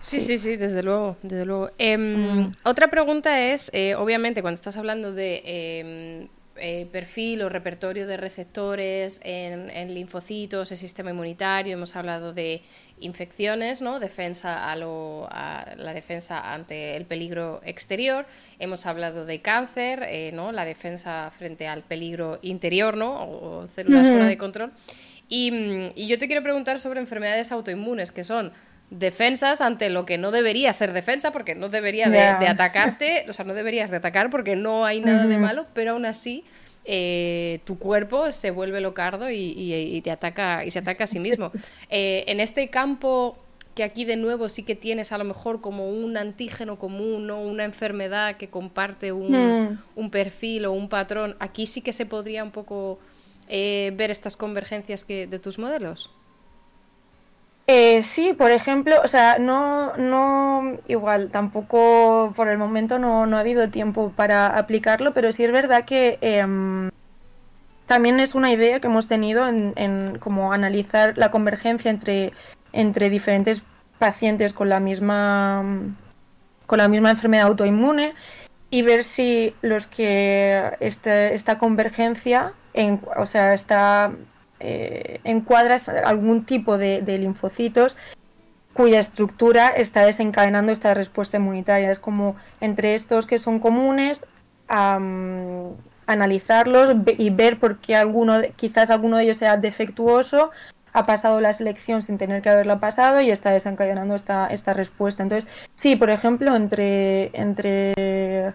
sí, 0.00 0.22
sí, 0.22 0.38
sí, 0.38 0.56
desde 0.56 0.82
luego, 0.82 1.18
desde 1.22 1.44
luego. 1.44 1.70
Em, 1.76 2.46
mm. 2.46 2.52
Otra 2.64 2.88
pregunta 2.88 3.42
es, 3.42 3.70
eh, 3.74 3.94
obviamente, 3.94 4.40
cuando 4.40 4.54
estás 4.54 4.78
hablando 4.78 5.12
de 5.12 5.42
em, 5.44 6.28
eh, 6.56 6.86
perfil 6.90 7.42
o 7.42 7.50
repertorio 7.50 8.06
de 8.06 8.16
receptores 8.16 9.20
en, 9.22 9.92
linfocitos, 9.92 10.72
el 10.72 10.78
sistema 10.78 11.10
inmunitario, 11.10 11.74
hemos 11.74 11.94
hablado 11.94 12.32
de 12.32 12.62
infecciones, 13.00 13.82
¿no? 13.82 14.00
Defensa 14.00 14.72
a, 14.72 14.74
lo, 14.76 15.28
a 15.30 15.74
la 15.76 15.92
defensa 15.92 16.54
ante 16.54 16.96
el 16.96 17.04
peligro 17.04 17.60
exterior, 17.66 18.24
hemos 18.58 18.86
hablado 18.86 19.26
de 19.26 19.42
cáncer, 19.42 20.06
eh, 20.08 20.30
¿no? 20.32 20.52
La 20.52 20.64
defensa 20.64 21.30
frente 21.36 21.68
al 21.68 21.82
peligro 21.82 22.38
interior, 22.40 22.96
¿no? 22.96 23.24
O, 23.24 23.68
células 23.68 24.08
fuera 24.08 24.24
de 24.26 24.38
control. 24.38 24.72
Mm, 25.32 25.92
y, 25.94 26.06
yo 26.08 26.18
te 26.18 26.26
quiero 26.26 26.42
preguntar 26.42 26.78
sobre 26.78 27.00
enfermedades 27.00 27.52
autoinmunes, 27.52 28.12
que 28.12 28.22
son 28.22 28.52
defensas 28.90 29.62
ante 29.62 29.88
lo 29.88 30.04
que 30.04 30.18
no 30.18 30.30
debería 30.30 30.72
ser 30.74 30.92
defensa, 30.92 31.32
porque 31.32 31.54
no 31.54 31.70
debería 31.70 32.10
de, 32.10 32.20
atacarte, 32.20 33.24
o 33.28 33.32
sea, 33.32 33.44
no 33.46 33.54
deberías 33.54 33.90
de 33.90 33.96
atacar 33.96 34.28
porque 34.28 34.56
no 34.56 34.84
hay 34.84 35.00
nada 35.00 35.26
de 35.26 35.38
malo, 35.38 35.66
pero 35.72 35.92
aún 35.92 36.04
así 36.04 36.44
eh, 36.84 37.60
tu 37.64 37.78
cuerpo 37.78 38.30
se 38.30 38.50
vuelve 38.50 38.82
locardo 38.82 39.30
y, 39.30 40.00
te 40.04 40.10
ataca 40.10 40.66
y 40.66 40.70
se 40.70 40.80
ataca 40.80 41.04
a 41.04 41.06
sí 41.06 41.18
mismo. 41.18 41.50
Eh, 41.94 42.24
en 42.28 42.40
este 42.40 42.68
campo 42.68 43.36
que 43.74 43.84
aquí 43.84 44.06
de 44.06 44.16
nuevo 44.16 44.48
sí 44.48 44.62
que 44.62 44.74
tienes 44.74 45.12
a 45.12 45.18
lo 45.18 45.24
mejor 45.24 45.60
como 45.60 45.90
un 45.90 46.16
antígeno 46.16 46.78
común 46.78 47.30
o 47.30 47.40
una 47.40 47.64
enfermedad 47.64 48.36
que 48.36 48.48
comparte 48.48 49.12
un, 49.12 49.32
hmm. 49.32 49.78
un 49.96 50.10
perfil 50.10 50.66
o 50.66 50.72
un 50.72 50.88
patrón, 50.88 51.36
aquí 51.38 51.66
sí 51.66 51.82
que 51.82 51.92
se 51.92 52.06
podría 52.06 52.44
un 52.44 52.50
poco 52.50 52.98
eh, 53.48 53.92
ver 53.96 54.10
estas 54.10 54.36
convergencias 54.36 55.04
que, 55.04 55.26
de 55.26 55.38
tus 55.38 55.58
modelos? 55.58 56.10
Eh, 57.66 58.02
sí, 58.02 58.32
por 58.32 58.50
ejemplo, 58.50 58.96
o 59.04 59.08
sea, 59.08 59.38
no, 59.38 59.96
no, 59.96 60.78
igual, 60.88 61.30
tampoco 61.30 62.32
por 62.34 62.48
el 62.48 62.58
momento 62.58 62.98
no, 62.98 63.24
ha 63.24 63.40
habido 63.40 63.68
tiempo 63.70 64.12
para 64.14 64.58
aplicarlo, 64.58 65.14
pero 65.14 65.30
sí 65.32 65.44
es 65.44 65.52
verdad 65.52 65.84
que 65.84 66.18
em, 66.20 66.90
también 67.86 68.20
es 68.20 68.34
una 68.34 68.52
idea 68.52 68.80
que 68.80 68.88
hemos 68.88 69.06
tenido 69.06 69.48
en, 69.48 69.72
en 69.76 70.18
como 70.18 70.52
analizar 70.52 71.16
la 71.16 71.30
convergencia 71.30 71.90
entre, 71.90 72.32
entre 72.72 73.10
diferentes 73.10 73.62
pacientes 73.98 74.52
con 74.52 74.68
la 74.68 74.80
misma 74.80 75.64
con 76.66 76.78
la 76.78 76.88
misma 76.88 77.10
enfermedad 77.10 77.46
autoinmune 77.46 78.14
y 78.70 78.82
ver 78.82 79.04
si 79.04 79.54
los 79.60 79.86
que 79.86 80.72
este, 80.80 81.34
esta 81.34 81.58
convergencia 81.58 82.54
en, 82.74 83.00
o 83.16 83.26
sea, 83.26 83.54
está, 83.54 84.12
eh, 84.60 85.20
algún 86.04 86.44
tipo 86.44 86.78
de, 86.78 87.02
linfocitos 87.18 87.96
cuya 88.72 88.98
estructura 88.98 89.68
está 89.68 90.04
desencadenando 90.04 90.72
esta 90.72 90.94
respuesta 90.94 91.36
inmunitaria. 91.36 91.90
Es 91.90 91.98
como 91.98 92.36
entre 92.60 92.94
estos 92.94 93.26
que 93.26 93.38
son 93.38 93.58
comunes, 93.58 94.24
analizarlos 96.06 96.96
y 97.18 97.30
ver 97.30 97.58
por 97.58 97.78
qué 97.78 97.96
alguno, 97.96 98.40
quizás 98.56 98.90
alguno 98.90 99.18
de 99.18 99.24
ellos 99.24 99.36
sea 99.36 99.58
defectuoso, 99.58 100.50
ha 100.94 101.06
pasado 101.06 101.40
la 101.40 101.52
selección 101.52 102.02
sin 102.02 102.18
tener 102.18 102.42
que 102.42 102.50
haberla 102.50 102.78
pasado 102.80 103.20
y 103.20 103.30
está 103.30 103.50
desencadenando 103.50 104.14
esta, 104.14 104.46
esta 104.46 104.74
respuesta. 104.74 105.22
Entonces, 105.22 105.50
sí, 105.74 105.96
por 105.96 106.10
ejemplo, 106.10 106.54
entre, 106.54 107.30
entre 107.38 108.52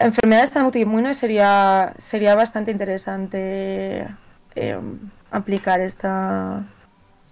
enfermedades 0.00 0.50
tan 0.50 0.64
autoinmunes 0.64 1.16
sería, 1.16 1.94
sería 1.98 2.34
bastante 2.34 2.70
interesante 2.70 4.06
eh, 4.56 4.80
aplicar 5.30 5.80
esta, 5.80 6.66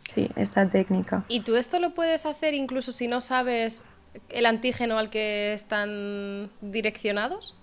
sí, 0.09 0.31
esta 0.37 0.69
técnica. 0.69 1.25
¿Y 1.29 1.41
tú 1.41 1.57
esto 1.57 1.81
lo 1.81 1.95
puedes 1.95 2.27
hacer 2.27 2.55
incluso 2.55 2.93
si 2.93 3.09
no 3.09 3.21
sabes 3.21 3.85
el 4.29 4.47
antígeno 4.47 4.99
al 4.99 5.11
que 5.11 5.53
están 5.53 6.51
direccionados? 6.61 7.55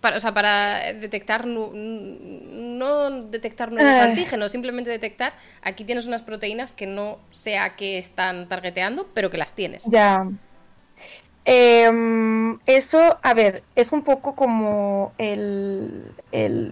Para, 0.00 0.16
o 0.16 0.20
sea, 0.20 0.32
para 0.32 0.92
detectar, 0.92 1.44
no, 1.44 3.10
detectar 3.22 3.72
nuevos 3.72 3.92
eh. 3.92 4.00
antígenos, 4.00 4.52
simplemente 4.52 4.90
detectar, 4.90 5.32
aquí 5.60 5.82
tienes 5.82 6.06
unas 6.06 6.22
proteínas 6.22 6.72
que 6.72 6.86
no 6.86 7.18
sé 7.32 7.58
a 7.58 7.74
qué 7.74 7.98
están 7.98 8.48
targeteando, 8.48 9.08
pero 9.12 9.28
que 9.28 9.38
las 9.38 9.54
tienes. 9.54 9.84
Ya. 9.90 10.24
Em, 11.44 12.58
eso, 12.66 13.18
a 13.22 13.34
ver, 13.34 13.62
es 13.74 13.92
un 13.92 14.02
poco 14.02 14.34
como 14.34 15.12
el, 15.18 16.12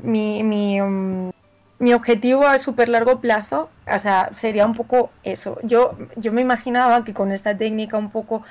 mi, 0.03 0.81
um, 0.81 1.31
mi, 1.79 1.95
objetivo 1.95 2.47
a 2.47 2.59
súper 2.59 2.89
largo 2.89 3.21
plazo, 3.21 3.71
o 3.91 3.99
sea, 3.99 4.31
sería 4.35 4.67
un 4.67 4.75
poco 4.75 5.11
eso. 5.25 5.59
Yo, 5.62 5.97
yo 6.17 6.33
me 6.33 6.43
imaginaba 6.43 7.05
que 7.05 7.14
con 7.14 7.33
esta 7.33 7.57
técnica 7.57 7.97
un 7.97 8.11
poco 8.11 8.43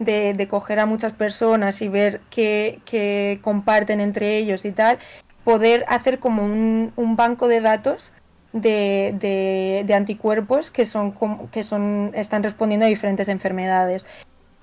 de, 0.00 0.46
coger 0.48 0.80
a 0.80 0.86
muchas 0.86 1.12
personas 1.12 1.80
y 1.82 1.88
ver 1.88 2.20
qué, 2.30 3.38
comparten 3.42 4.00
entre 4.00 4.38
ellos 4.38 4.64
y 4.64 4.72
tal, 4.72 4.98
poder 5.44 5.84
hacer 5.88 6.18
como 6.18 6.44
un, 6.44 7.16
banco 7.16 7.48
de 7.48 7.60
datos 7.60 8.12
de, 8.52 9.14
de, 9.86 9.94
anticuerpos 9.94 10.70
que 10.70 10.84
son 10.84 11.12
que 11.52 11.62
son 11.62 12.10
están 12.14 12.42
respondiendo 12.42 12.86
a 12.86 12.88
diferentes 12.88 13.28
enfermedades 13.28 14.06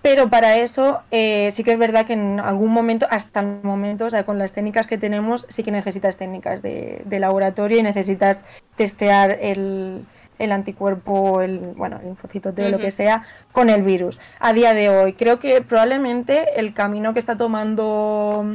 pero 0.02 0.30
para 0.30 0.58
eso 0.58 1.02
eh, 1.12 1.50
sí 1.52 1.64
que 1.64 1.74
es 1.74 1.80
verdad 1.80 2.06
que 2.06 2.14
en 2.14 2.40
algún 2.40 2.72
momento, 2.72 3.08
hasta 3.10 3.42
el 3.42 3.60
momento, 3.64 4.06
o 4.06 4.10
sea, 4.10 4.26
con 4.26 4.38
las 4.38 4.54
técnicas 4.54 4.88
que 4.88 4.98
tenemos, 4.98 5.46
sí 5.50 5.64
que 5.64 5.72
necesitas 5.72 6.18
técnicas 6.18 6.62
de, 6.62 7.04
laboratorio 7.10 7.80
y 7.80 7.84
necesitas 7.84 8.46
testear 8.76 9.38
el, 9.42 10.06
anticuerpo, 10.40 11.42
el, 11.42 11.60
bueno, 11.76 11.98
el 12.00 12.06
linfocito 12.06 12.54
T, 12.54 12.70
lo 12.70 12.78
que 12.78 12.92
sea, 12.92 13.24
con 13.52 13.70
el 13.70 13.84
virus. 13.84 14.20
A 14.40 14.54
día 14.54 14.74
de 14.74 14.90
hoy, 14.90 15.14
creo 15.14 15.40
que 15.40 15.62
probablemente 15.62 16.60
el 16.60 16.74
camino 16.74 17.14
que 17.14 17.20
está 17.20 17.36
tomando 17.36 18.46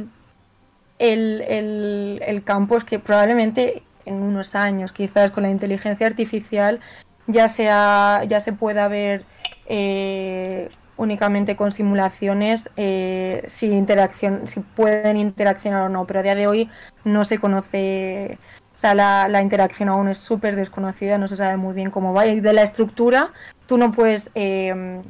el, 0.97 2.21
el 2.25 2.43
campo 2.43 2.77
es 2.77 2.83
que 2.83 2.99
probablemente 2.99 3.83
en 4.05 4.15
unos 4.15 4.55
años, 4.55 4.91
quizás 4.91 5.31
con 5.31 5.43
la 5.43 5.49
inteligencia 5.49 6.07
artificial, 6.07 6.79
ya, 7.27 7.47
sea, 7.47 8.23
ya 8.27 8.39
se 8.39 8.53
pueda 8.53 8.87
ver 8.87 9.25
eh, 9.67 10.69
únicamente 10.97 11.55
con 11.55 11.71
simulaciones 11.71 12.69
eh, 12.77 13.43
si, 13.47 13.67
interacción, 13.71 14.47
si 14.47 14.59
pueden 14.61 15.17
interaccionar 15.17 15.83
o 15.83 15.89
no, 15.89 16.05
pero 16.05 16.19
a 16.19 16.23
día 16.23 16.35
de 16.35 16.47
hoy 16.47 16.69
no 17.03 17.25
se 17.25 17.39
conoce, 17.39 18.37
o 18.75 18.77
sea, 18.77 18.93
la, 18.93 19.41
interacción 19.41 19.89
aún 19.89 20.07
es 20.07 20.17
súper 20.17 20.55
desconocida, 20.55 21.17
no 21.17 21.27
se 21.27 21.35
sabe 21.35 21.57
muy 21.57 21.73
bien 21.73 21.89
cómo 21.89 22.13
va. 22.13 22.27
Y 22.27 22.39
de 22.39 22.53
la 22.53 22.61
estructura, 22.61 23.31
tú 23.65 23.77
no 23.77 23.91
puedes, 23.91 24.29
eh, 24.35 25.01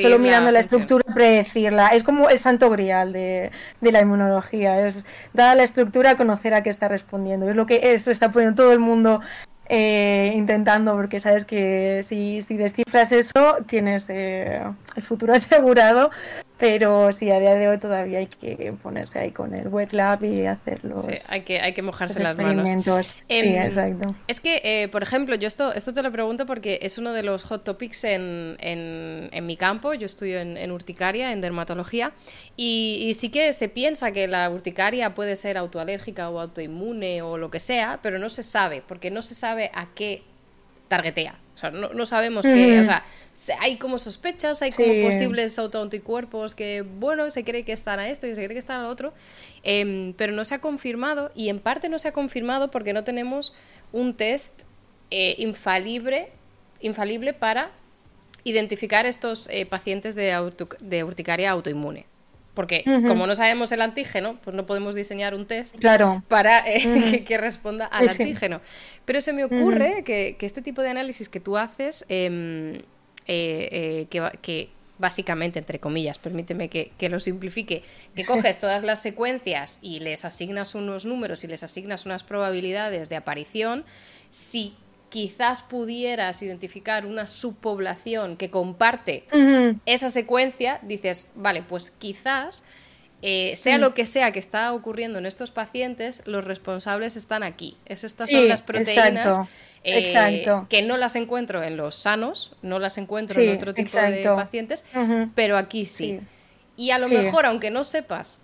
solo 0.00 0.18
mirando 0.18 0.50
la, 0.50 0.60
estructura, 0.60 1.04
predecirla. 1.14 1.88
Es 1.88 2.02
como 2.02 2.28
el 2.28 2.38
santo 2.38 2.68
grial 2.70 3.12
de, 3.12 3.50
de, 3.80 3.92
la 3.92 4.00
inmunología, 4.00 4.86
es 4.86 5.04
dada 5.32 5.54
la 5.54 5.62
estructura, 5.62 6.16
conocer 6.16 6.54
a 6.54 6.62
qué 6.62 6.70
está 6.70 6.88
respondiendo. 6.88 7.48
Es 7.48 7.56
lo 7.56 7.66
que 7.66 7.94
eso 7.94 8.10
está 8.10 8.30
poniendo 8.30 8.62
todo 8.62 8.72
el 8.72 8.80
mundo 8.80 9.20
eh, 9.68 10.32
intentando, 10.34 10.94
porque 10.94 11.20
sabes 11.20 11.44
que 11.44 12.02
si, 12.02 12.42
si 12.42 12.56
descifras 12.56 13.12
eso, 13.12 13.58
tienes 13.66 14.06
eh, 14.08 14.62
el 14.96 15.02
futuro 15.02 15.34
asegurado. 15.34 16.10
Pero 16.62 17.10
sí, 17.10 17.28
a 17.28 17.40
día 17.40 17.56
de 17.56 17.66
hoy 17.66 17.78
todavía 17.78 18.20
hay 18.20 18.28
que 18.28 18.72
ponerse 18.80 19.18
ahí 19.18 19.32
con 19.32 19.52
el 19.52 19.66
wet 19.66 19.92
lab 19.92 20.22
y 20.22 20.46
hacerlo. 20.46 21.02
Sí, 21.02 21.18
hay 21.28 21.40
que, 21.40 21.60
hay 21.60 21.72
que 21.72 21.82
mojarse 21.82 22.22
las 22.22 22.38
manos. 22.38 22.68
sí, 22.68 23.14
em, 23.28 23.60
exacto. 23.60 24.14
Es 24.28 24.38
que, 24.38 24.60
eh, 24.62 24.86
por 24.86 25.02
ejemplo, 25.02 25.34
yo 25.34 25.48
esto, 25.48 25.72
esto 25.72 25.92
te 25.92 26.04
lo 26.04 26.12
pregunto 26.12 26.46
porque 26.46 26.78
es 26.82 26.98
uno 26.98 27.12
de 27.14 27.24
los 27.24 27.42
hot 27.42 27.64
topics 27.64 28.04
en, 28.04 28.56
en, 28.60 29.44
mi 29.44 29.56
campo. 29.56 29.92
Yo 29.92 30.06
estudio 30.06 30.38
en, 30.38 30.70
urticaria, 30.70 31.32
en 31.32 31.40
dermatología, 31.40 32.12
y, 32.56 33.08
y, 33.08 33.14
sí 33.14 33.30
que 33.30 33.52
se 33.54 33.68
piensa 33.68 34.12
que 34.12 34.28
la 34.28 34.48
urticaria 34.48 35.16
puede 35.16 35.34
ser 35.34 35.58
autoalérgica 35.58 36.30
o 36.30 36.38
autoinmune 36.38 37.22
o 37.22 37.38
lo 37.38 37.50
que 37.50 37.58
sea, 37.58 37.98
pero 38.04 38.20
no 38.20 38.28
se 38.28 38.44
sabe, 38.44 38.84
porque 38.86 39.10
no 39.10 39.22
se 39.22 39.34
sabe 39.34 39.72
a 39.74 39.88
qué 39.96 40.22
targetea. 40.86 41.41
Sea, 41.62 41.70
no, 41.70 42.06
sabemos 42.06 42.44
qué. 42.44 42.80
O 42.80 42.84
sea, 42.84 43.04
hay 43.60 43.76
como 43.76 43.98
sospechas, 43.98 44.62
hay 44.62 44.70
como 44.70 45.06
posibles 45.06 45.58
autoanticuerpos 45.58 46.54
que, 46.54 46.82
bueno, 46.82 47.30
se 47.30 47.44
cree 47.44 47.64
que 47.64 47.72
están 47.72 48.00
a 48.00 48.08
esto 48.08 48.26
y 48.26 48.34
se 48.34 48.42
cree 48.42 48.48
que 48.48 48.58
están 48.58 48.80
a 48.80 48.82
lo 48.82 48.88
otro, 48.88 49.14
em, 49.62 50.12
pero 50.14 50.32
no 50.32 50.44
se 50.44 50.54
ha 50.54 50.60
confirmado 50.60 51.30
y 51.34 51.48
en 51.48 51.60
parte 51.60 51.88
no 51.88 51.98
se 51.98 52.08
ha 52.08 52.12
confirmado 52.12 52.70
porque 52.70 52.92
no 52.92 53.04
tenemos 53.04 53.54
un 53.92 54.14
test 54.14 54.52
eh, 55.10 55.36
infalible, 55.38 56.30
infalible 56.80 57.32
para 57.32 57.70
identificar 58.44 59.06
estos 59.06 59.48
eh, 59.48 59.64
pacientes 59.66 60.14
de, 60.14 60.52
de 60.80 61.04
urticaria 61.04 61.50
autoinmune. 61.50 62.06
Porque 62.54 62.82
como 62.84 63.26
no 63.26 63.34
sabemos 63.34 63.72
el 63.72 63.80
antígeno, 63.80 64.38
pues 64.44 64.54
no 64.54 64.66
podemos 64.66 64.94
diseñar 64.94 65.34
un 65.34 65.46
test 65.46 65.76
para 66.28 66.62
eh, 66.66 67.24
que, 67.26 67.38
responda 67.38 67.86
al 67.86 68.08
antígeno. 68.08 68.60
Pero 69.06 69.20
se 69.22 69.32
me 69.32 69.44
ocurre 69.44 70.04
que, 70.04 70.36
este 70.40 70.60
tipo 70.60 70.82
de 70.82 70.90
análisis 70.90 71.28
que 71.28 71.40
tú 71.40 71.56
haces, 71.56 72.04
em, 72.08 72.74
eh, 73.26 74.06
eh, 74.06 74.06
que, 74.42 74.68
básicamente, 74.98 75.58
entre 75.58 75.78
comillas, 75.78 76.18
permíteme 76.18 76.68
que, 76.68 77.08
lo 77.08 77.20
simplifique, 77.20 77.82
que 78.14 78.24
coges 78.26 78.58
todas 78.60 78.82
las 78.82 79.00
secuencias 79.00 79.78
y 79.80 80.00
les 80.00 80.26
asignas 80.26 80.74
unos 80.74 81.06
números 81.06 81.44
y 81.44 81.46
les 81.46 81.62
asignas 81.62 82.04
unas 82.04 82.22
probabilidades 82.22 83.08
de 83.08 83.16
aparición, 83.16 83.84
si 84.30 84.76
quizás 85.12 85.60
pudieras 85.60 86.40
identificar 86.42 87.04
una 87.04 87.26
subpoblación 87.26 88.38
que 88.38 88.48
comparte 88.48 89.26
esa 89.84 90.08
secuencia, 90.08 90.78
dices, 90.80 91.28
vale, 91.34 91.62
pues 91.62 91.90
quizás 91.90 92.62
eh, 93.20 93.54
sea 93.56 93.76
lo 93.76 93.92
que 93.92 94.06
sea 94.06 94.32
que 94.32 94.38
está 94.38 94.72
ocurriendo 94.72 95.18
en 95.18 95.26
estos 95.26 95.50
pacientes, 95.50 96.22
los 96.24 96.42
responsables 96.44 97.16
están 97.16 97.42
aquí. 97.42 97.76
Es, 97.84 98.04
estas 98.04 98.30
son 98.30 98.48
las 98.48 98.62
proteínas 98.62 99.46
eh, 99.84 100.46
que 100.70 100.80
no 100.80 100.96
las 100.96 101.14
encuentro 101.14 101.62
en 101.62 101.76
los 101.76 101.94
sanos, 101.94 102.56
no 102.62 102.78
las 102.78 102.96
encuentro 102.96 103.38
en 103.42 103.54
otro 103.54 103.74
tipo 103.74 103.98
de 103.98 104.24
pacientes, 104.24 104.82
pero 105.34 105.58
aquí 105.58 105.84
sí. 105.84 106.20
Y 106.74 106.90
a 106.90 106.98
lo 106.98 107.08
mejor, 107.08 107.44
aunque 107.44 107.70
no 107.70 107.84
sepas 107.84 108.40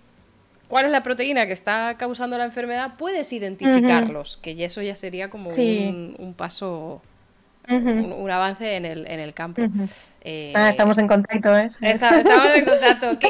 cuál 0.68 0.84
es 0.84 0.92
la 0.92 1.02
proteína 1.02 1.46
que 1.46 1.52
está 1.52 1.96
causando 1.98 2.38
la 2.38 2.44
enfermedad, 2.44 2.94
puedes 2.96 3.32
identificarlos, 3.32 4.36
que 4.36 4.64
eso 4.64 4.82
ya 4.82 4.96
sería 4.96 5.30
como 5.30 5.48
un, 5.48 6.34
paso, 6.36 7.02
un, 7.68 8.30
avance 8.30 8.76
en 8.76 8.84
el, 8.84 9.06
en 9.06 9.20
el 9.20 9.34
campo. 9.34 9.62
Eh, 10.22 10.52
ah, 10.54 10.68
estamos 10.68 10.98
en 10.98 11.08
contacto, 11.08 11.56
¿eh? 11.56 11.68
estamos 11.80 12.54
en 12.54 12.64
contacto. 12.64 13.18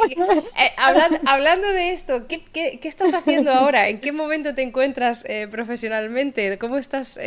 Eh, 0.59 1.21
hablando, 1.27 1.69
de 1.69 1.93
esto, 1.93 2.27
¿qué, 2.27 2.45
¿qué, 2.45 2.81
qué, 2.81 2.89
estás 2.89 3.15
haciendo 3.15 3.53
ahora? 3.53 3.89
¿En 3.89 4.01
qué 4.01 4.11
momento 4.11 4.55
te 4.55 4.63
encuentras 4.63 5.25
eh, 5.29 5.47
profesionalmente? 5.49 6.59
¿Cómo 6.59 6.77
estás 6.77 7.19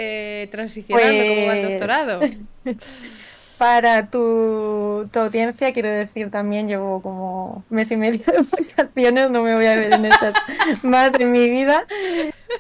transicionando 0.52 1.36
como 1.36 1.52
al 1.52 1.60
pues 1.60 1.70
doctorado? 1.70 2.20
Para 3.62 4.08
tu, 4.08 5.08
audiencia, 5.14 5.72
quiero 5.72 5.88
decir 5.88 6.32
también, 6.32 6.68
llevo 6.68 7.00
como 7.00 7.64
mes 7.70 7.92
y 7.92 7.96
medio 7.96 8.24
de 8.26 8.44
vacaciones, 8.76 9.30
no 9.30 9.44
me 9.44 9.54
voy 9.54 9.68
a 9.68 9.76
ver 9.76 9.94
en 9.94 10.06
estas 10.06 10.34
más 10.82 11.12
de 11.14 11.26
mi 11.26 11.48
vida. 11.48 11.86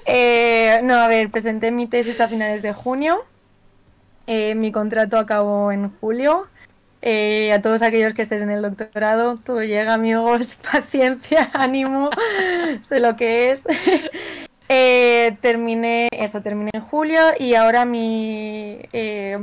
Eh, 0.05 0.79
no, 0.83 0.93
a 0.93 1.07
ver, 1.07 1.31
presenté 1.31 1.71
mi 1.71 1.87
tesis 1.87 2.21
a 2.21 2.27
finales 2.27 2.61
de 2.61 2.71
junio. 2.71 3.25
Eh, 4.27 4.53
mi 4.53 4.71
contrato 4.71 5.17
acabó 5.17 5.71
en 5.71 5.89
julio. 5.89 6.45
Eh, 7.01 7.51
a 7.51 7.63
todos 7.63 7.81
aquellos 7.81 8.13
que 8.13 8.21
estéis 8.21 8.43
en 8.43 8.51
el 8.51 8.61
doctorado, 8.61 9.37
todo 9.37 9.63
llega, 9.63 9.95
amigos, 9.95 10.55
paciencia, 10.71 11.49
ánimo, 11.53 12.11
sé 12.81 12.99
lo 12.99 13.15
que 13.15 13.49
es. 13.49 13.63
terminé, 15.41 16.09
eso, 16.11 16.43
terminé 16.43 16.69
en 16.75 16.81
julio 16.81 17.21
y 17.39 17.55
ahora 17.55 17.85
mi, 17.85 18.77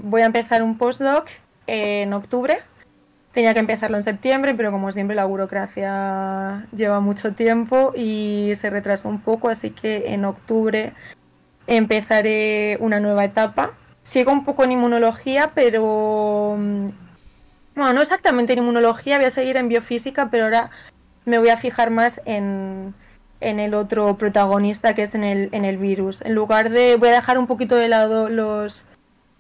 voy 0.05 0.23
a 0.23 0.27
empezar 0.27 0.63
un 0.63 0.79
postdoc 0.79 1.29
en 1.69 2.13
octubre. 2.13 2.59
Tenía 3.33 3.55
que 3.55 3.61
empezarlo 3.61 3.97
en 3.97 4.03
septiembre, 4.03 4.55
pero 4.55 4.73
como 4.73 4.91
siempre 4.91 5.15
la 5.15 5.27
burocracia 5.27 6.67
lleva 6.75 6.99
mucho 6.99 7.35
tiempo 7.35 7.93
y 7.95 8.53
se 8.57 8.71
retrasó 8.71 9.09
un 9.09 9.21
poco, 9.21 9.49
así 9.49 9.71
que 9.71 10.13
en 10.15 10.25
octubre 10.25 10.95
empezaré 11.67 12.79
una 12.81 12.99
nueva 12.99 13.25
etapa. 13.25 13.75
Sigo 14.03 14.33
un 14.33 14.45
poco 14.45 14.65
en 14.65 14.73
inmunología, 14.73 15.53
pero 15.55 16.57
mm, 16.59 16.89
bueno, 17.77 17.93
no 17.93 18.01
exactamente 18.01 18.55
en 18.55 18.61
inmunología, 18.61 19.19
voy 19.19 19.27
a 19.27 19.31
seguir 19.31 19.57
en 19.57 19.69
biofísica, 19.69 20.31
pero 20.31 20.45
ahora 20.45 20.71
me 21.27 21.39
voy 21.39 21.51
a 21.51 21.59
fijar 21.59 21.91
más 21.91 22.23
en, 22.25 22.95
en 23.41 23.61
el 23.61 23.75
otro 23.75 24.17
protagonista 24.17 24.95
que 24.95 25.03
es 25.03 25.15
en 25.15 25.25
el, 25.25 25.51
en 25.53 25.67
el 25.67 25.77
virus. 25.77 26.23
En 26.23 26.35
lugar 26.35 26.71
de, 26.71 26.97
voy 26.97 27.11
a 27.11 27.13
dejar 27.13 27.39
un 27.39 27.47
poquito 27.47 27.77
de 27.77 27.89
lado 27.89 28.31
los, 28.31 28.85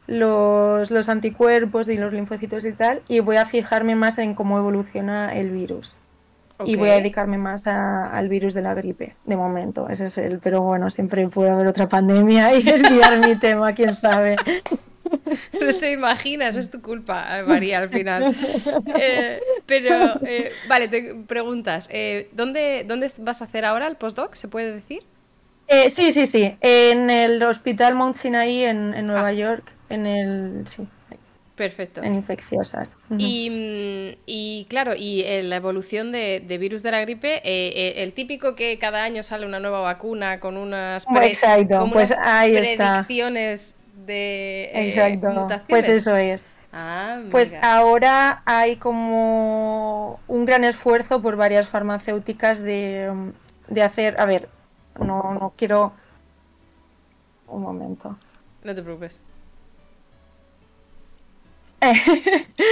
los, 0.08 0.90
los, 0.90 1.08
anticuerpos 1.08 1.88
y 1.88 1.96
los 1.96 2.12
linfocitos 2.12 2.64
y 2.64 2.72
tal, 2.72 3.02
y 3.08 3.20
voy 3.20 3.36
a 3.36 3.46
fijarme 3.46 3.94
más 3.94 4.18
en 4.18 4.34
cómo 4.34 4.58
evoluciona 4.58 5.36
el 5.36 5.50
virus. 5.50 5.94
Y 6.64 6.74
voy 6.74 6.88
a 6.88 6.94
dedicarme 6.94 7.38
más 7.38 7.68
al 7.68 8.28
virus 8.28 8.52
de 8.52 8.62
la 8.62 8.74
gripe, 8.74 9.14
de 9.26 9.36
momento. 9.36 9.88
Ese 9.88 10.06
es 10.06 10.18
el, 10.18 10.40
pero 10.40 10.60
bueno, 10.62 10.90
siempre 10.90 11.28
puede 11.28 11.50
haber 11.50 11.68
otra 11.68 11.88
pandemia 11.88 12.52
y 12.54 12.62
desviar 12.64 13.24
mi 13.24 13.36
tema, 13.36 13.72
quién 13.74 13.94
sabe. 13.94 14.36
No 15.58 15.74
te 15.74 15.92
imaginas, 15.92 16.56
es 16.56 16.70
tu 16.70 16.82
culpa, 16.82 17.42
María, 17.46 17.78
al 17.78 17.88
final. 17.88 18.34
Eh, 18.94 19.40
pero, 19.64 20.20
eh, 20.26 20.52
vale, 20.68 20.88
te 20.88 21.14
preguntas, 21.26 21.88
eh, 21.90 22.28
¿dónde, 22.32 22.84
¿dónde 22.86 23.10
vas 23.16 23.40
a 23.40 23.46
hacer 23.46 23.64
ahora 23.64 23.86
el 23.86 23.96
postdoc? 23.96 24.34
¿Se 24.34 24.48
puede 24.48 24.70
decir? 24.70 25.02
sí, 25.88 26.12
sí, 26.12 26.26
sí, 26.26 26.56
en 26.60 27.08
el 27.08 27.42
Hospital 27.42 27.94
Mount 27.94 28.16
Sinai 28.16 28.64
en, 28.64 28.92
en 28.92 29.06
Nueva 29.06 29.28
ah. 29.28 29.32
York 29.32 29.72
en 29.88 30.06
el. 30.06 30.66
Sí. 30.66 30.86
Perfecto. 31.58 32.04
En 32.04 32.14
infecciosas. 32.14 32.96
y, 33.18 34.16
y, 34.26 34.66
claro, 34.70 34.92
y 34.96 35.22
eh, 35.22 35.42
la 35.42 35.56
evolución 35.56 36.12
de, 36.12 36.56
virus 36.60 36.84
de 36.84 36.92
la 36.92 37.00
gripe, 37.00 37.38
eh, 37.38 37.72
eh, 37.74 37.94
el 38.04 38.12
típico 38.12 38.54
que 38.54 38.78
cada 38.78 39.02
año 39.02 39.24
sale 39.24 39.44
una 39.44 39.58
nueva 39.58 39.80
vacuna 39.80 40.38
con 40.38 40.56
unas, 40.56 41.04
Exacto. 41.20 41.90
pues 41.92 42.16
ahí 42.16 42.52
predicciones 42.52 43.76
de 44.06 44.70
Exacto. 44.72 45.30
mutaciones. 45.30 45.66
Pues 45.68 45.88
eso 45.88 46.16
es. 46.16 46.46
Ah, 46.72 47.22
pues 47.30 47.54
ahora 47.60 48.42
hay 48.44 48.76
como 48.76 50.20
un 50.28 50.44
gran 50.44 50.62
esfuerzo 50.62 51.20
por 51.20 51.34
varias 51.34 51.66
farmacéuticas 51.66 52.60
de, 52.62 53.32
de 53.66 53.82
hacer. 53.82 54.20
A 54.20 54.26
ver, 54.26 54.48
no, 55.00 55.34
no 55.34 55.54
quiero. 55.56 55.92
Un 57.48 57.62
momento. 57.62 58.16
No 58.62 58.74
te 58.74 58.82
preocupes. 58.82 59.20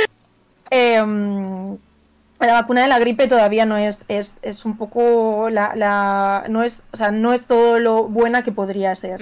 Em, 0.68 1.78
la 2.40 2.52
vacuna 2.54 2.82
de 2.82 2.88
la 2.88 2.98
gripe 2.98 3.28
todavía 3.28 3.64
no 3.66 3.76
es, 3.76 4.04
es, 4.09 4.40
es 4.42 4.64
un 4.64 4.76
poco 4.76 5.48
la, 5.48 6.44
no 6.48 6.64
es, 6.64 6.82
o 6.92 6.96
sea, 6.96 7.12
no 7.12 7.32
es 7.32 7.46
todo 7.46 7.78
lo 7.78 8.04
buena 8.09 8.42
que 8.42 8.52
podría 8.52 8.94
ser. 8.94 9.20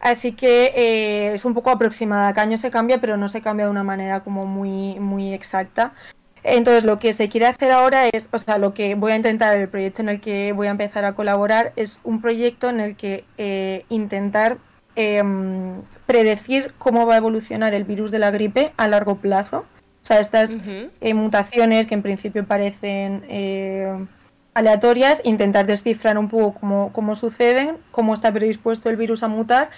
Así 0.00 0.32
que 0.32 0.72
eh, 0.74 1.32
es 1.34 1.44
un 1.44 1.54
poco 1.54 1.70
aproximada. 1.70 2.32
Cada 2.32 2.46
año 2.46 2.56
se 2.56 2.70
cambia, 2.70 3.00
pero 3.00 3.16
no 3.16 3.28
se 3.28 3.42
cambia 3.42 3.66
de 3.66 3.70
una 3.70 3.84
manera 3.84 4.20
como 4.20 4.46
muy, 4.46 4.98
muy 4.98 5.32
exacta. 5.32 5.92
Entonces, 6.42 6.84
lo 6.84 6.98
que 6.98 7.12
se 7.12 7.28
quiere 7.28 7.46
hacer 7.46 7.70
ahora 7.70 8.08
es, 8.08 8.28
o 8.32 8.38
sea, 8.38 8.56
lo 8.56 8.72
que 8.72 8.94
voy 8.94 9.12
a 9.12 9.16
intentar, 9.16 9.56
el 9.58 9.68
proyecto 9.68 10.00
en 10.00 10.08
el 10.08 10.20
que 10.20 10.52
voy 10.52 10.68
a 10.68 10.70
empezar 10.70 11.04
a 11.04 11.14
colaborar, 11.14 11.72
es 11.76 12.00
un 12.02 12.22
proyecto 12.22 12.70
en 12.70 12.80
el 12.80 12.96
que 12.96 13.24
eh, 13.36 13.84
intentar 13.90 14.56
Em, 15.02 15.80
predecir 16.04 16.74
cómo 16.76 17.06
va 17.06 17.14
a 17.14 17.16
evolucionar 17.16 17.72
el 17.72 17.84
virus 17.84 18.10
de 18.10 18.18
la 18.18 18.30
gripe 18.30 18.74
a 18.76 18.86
largo 18.86 19.16
plazo. 19.16 19.60
O 19.60 20.04
sea, 20.04 20.20
estas 20.20 20.52
eh, 21.00 21.14
mutaciones 21.14 21.86
que 21.86 21.94
en 21.94 22.02
principio 22.02 22.44
parecen 22.44 23.24
eh, 23.28 24.06
aleatorias, 24.52 25.22
intentar 25.24 25.66
descifrar 25.66 26.18
un 26.18 26.28
poco 26.28 26.52
cómo, 26.60 26.92
cómo 26.92 27.14
suceden, 27.14 27.78
cómo 27.92 28.12
está 28.12 28.30
predispuesto 28.30 28.90
el 28.90 28.96
virus 28.96 29.22
a 29.22 29.28
mutar 29.28 29.70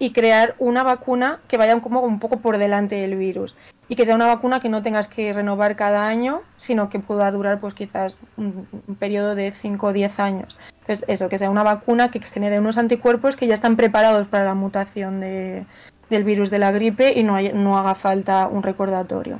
y 0.00 0.12
crear 0.12 0.56
una 0.58 0.82
vacuna 0.82 1.38
que 1.46 1.58
vaya 1.58 1.78
como 1.80 2.00
un 2.00 2.18
poco 2.18 2.38
por 2.38 2.58
delante 2.58 2.96
del 2.96 3.16
virus 3.16 3.56
y 3.86 3.96
que 3.96 4.04
sea 4.04 4.14
una 4.14 4.26
vacuna 4.26 4.58
que 4.58 4.70
no 4.70 4.82
tengas 4.82 5.08
que 5.08 5.32
renovar 5.32 5.76
cada 5.76 6.08
año, 6.08 6.40
sino 6.56 6.88
que 6.88 7.00
pueda 7.00 7.30
durar 7.30 7.60
pues 7.60 7.74
quizás 7.74 8.16
un, 8.36 8.66
periodo 8.98 9.34
de 9.34 9.52
5 9.52 9.86
o 9.86 9.92
10 9.92 10.18
años. 10.20 10.58
Entonces 10.80 11.04
eso, 11.06 11.28
que 11.28 11.36
sea 11.36 11.50
una 11.50 11.64
vacuna 11.64 12.10
que 12.10 12.20
genere 12.20 12.58
unos 12.58 12.78
anticuerpos 12.78 13.36
que 13.36 13.46
ya 13.46 13.54
están 13.54 13.76
preparados 13.76 14.26
para 14.26 14.44
la 14.44 14.54
mutación 14.54 15.20
de, 15.20 15.66
del 16.08 16.24
virus 16.24 16.50
de 16.50 16.60
la 16.60 16.72
gripe 16.72 17.12
y 17.18 17.22
no, 17.22 17.38
no 17.40 17.78
haga 17.78 17.94
falta 17.94 18.48
un 18.48 18.62
recordatorio. 18.62 19.38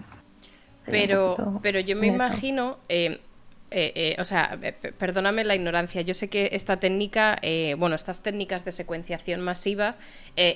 Pero, 0.84 1.60
pero 1.62 1.80
yo 1.80 1.96
me 1.96 2.08
imagino, 2.08 2.78
eh, 2.88 3.20
eh, 3.70 3.92
eh, 3.94 4.16
o 4.18 4.24
sea, 4.24 4.58
perdóname 4.98 5.44
la 5.44 5.54
ignorancia, 5.54 6.02
yo 6.02 6.14
sé 6.14 6.28
que 6.28 6.50
esta 6.52 6.78
técnica, 6.78 7.40
bueno, 7.78 7.96
estas 7.96 8.22
técnicas 8.22 8.64
de 8.64 8.72
secuenciación 8.72 9.40
masivas 9.40 9.98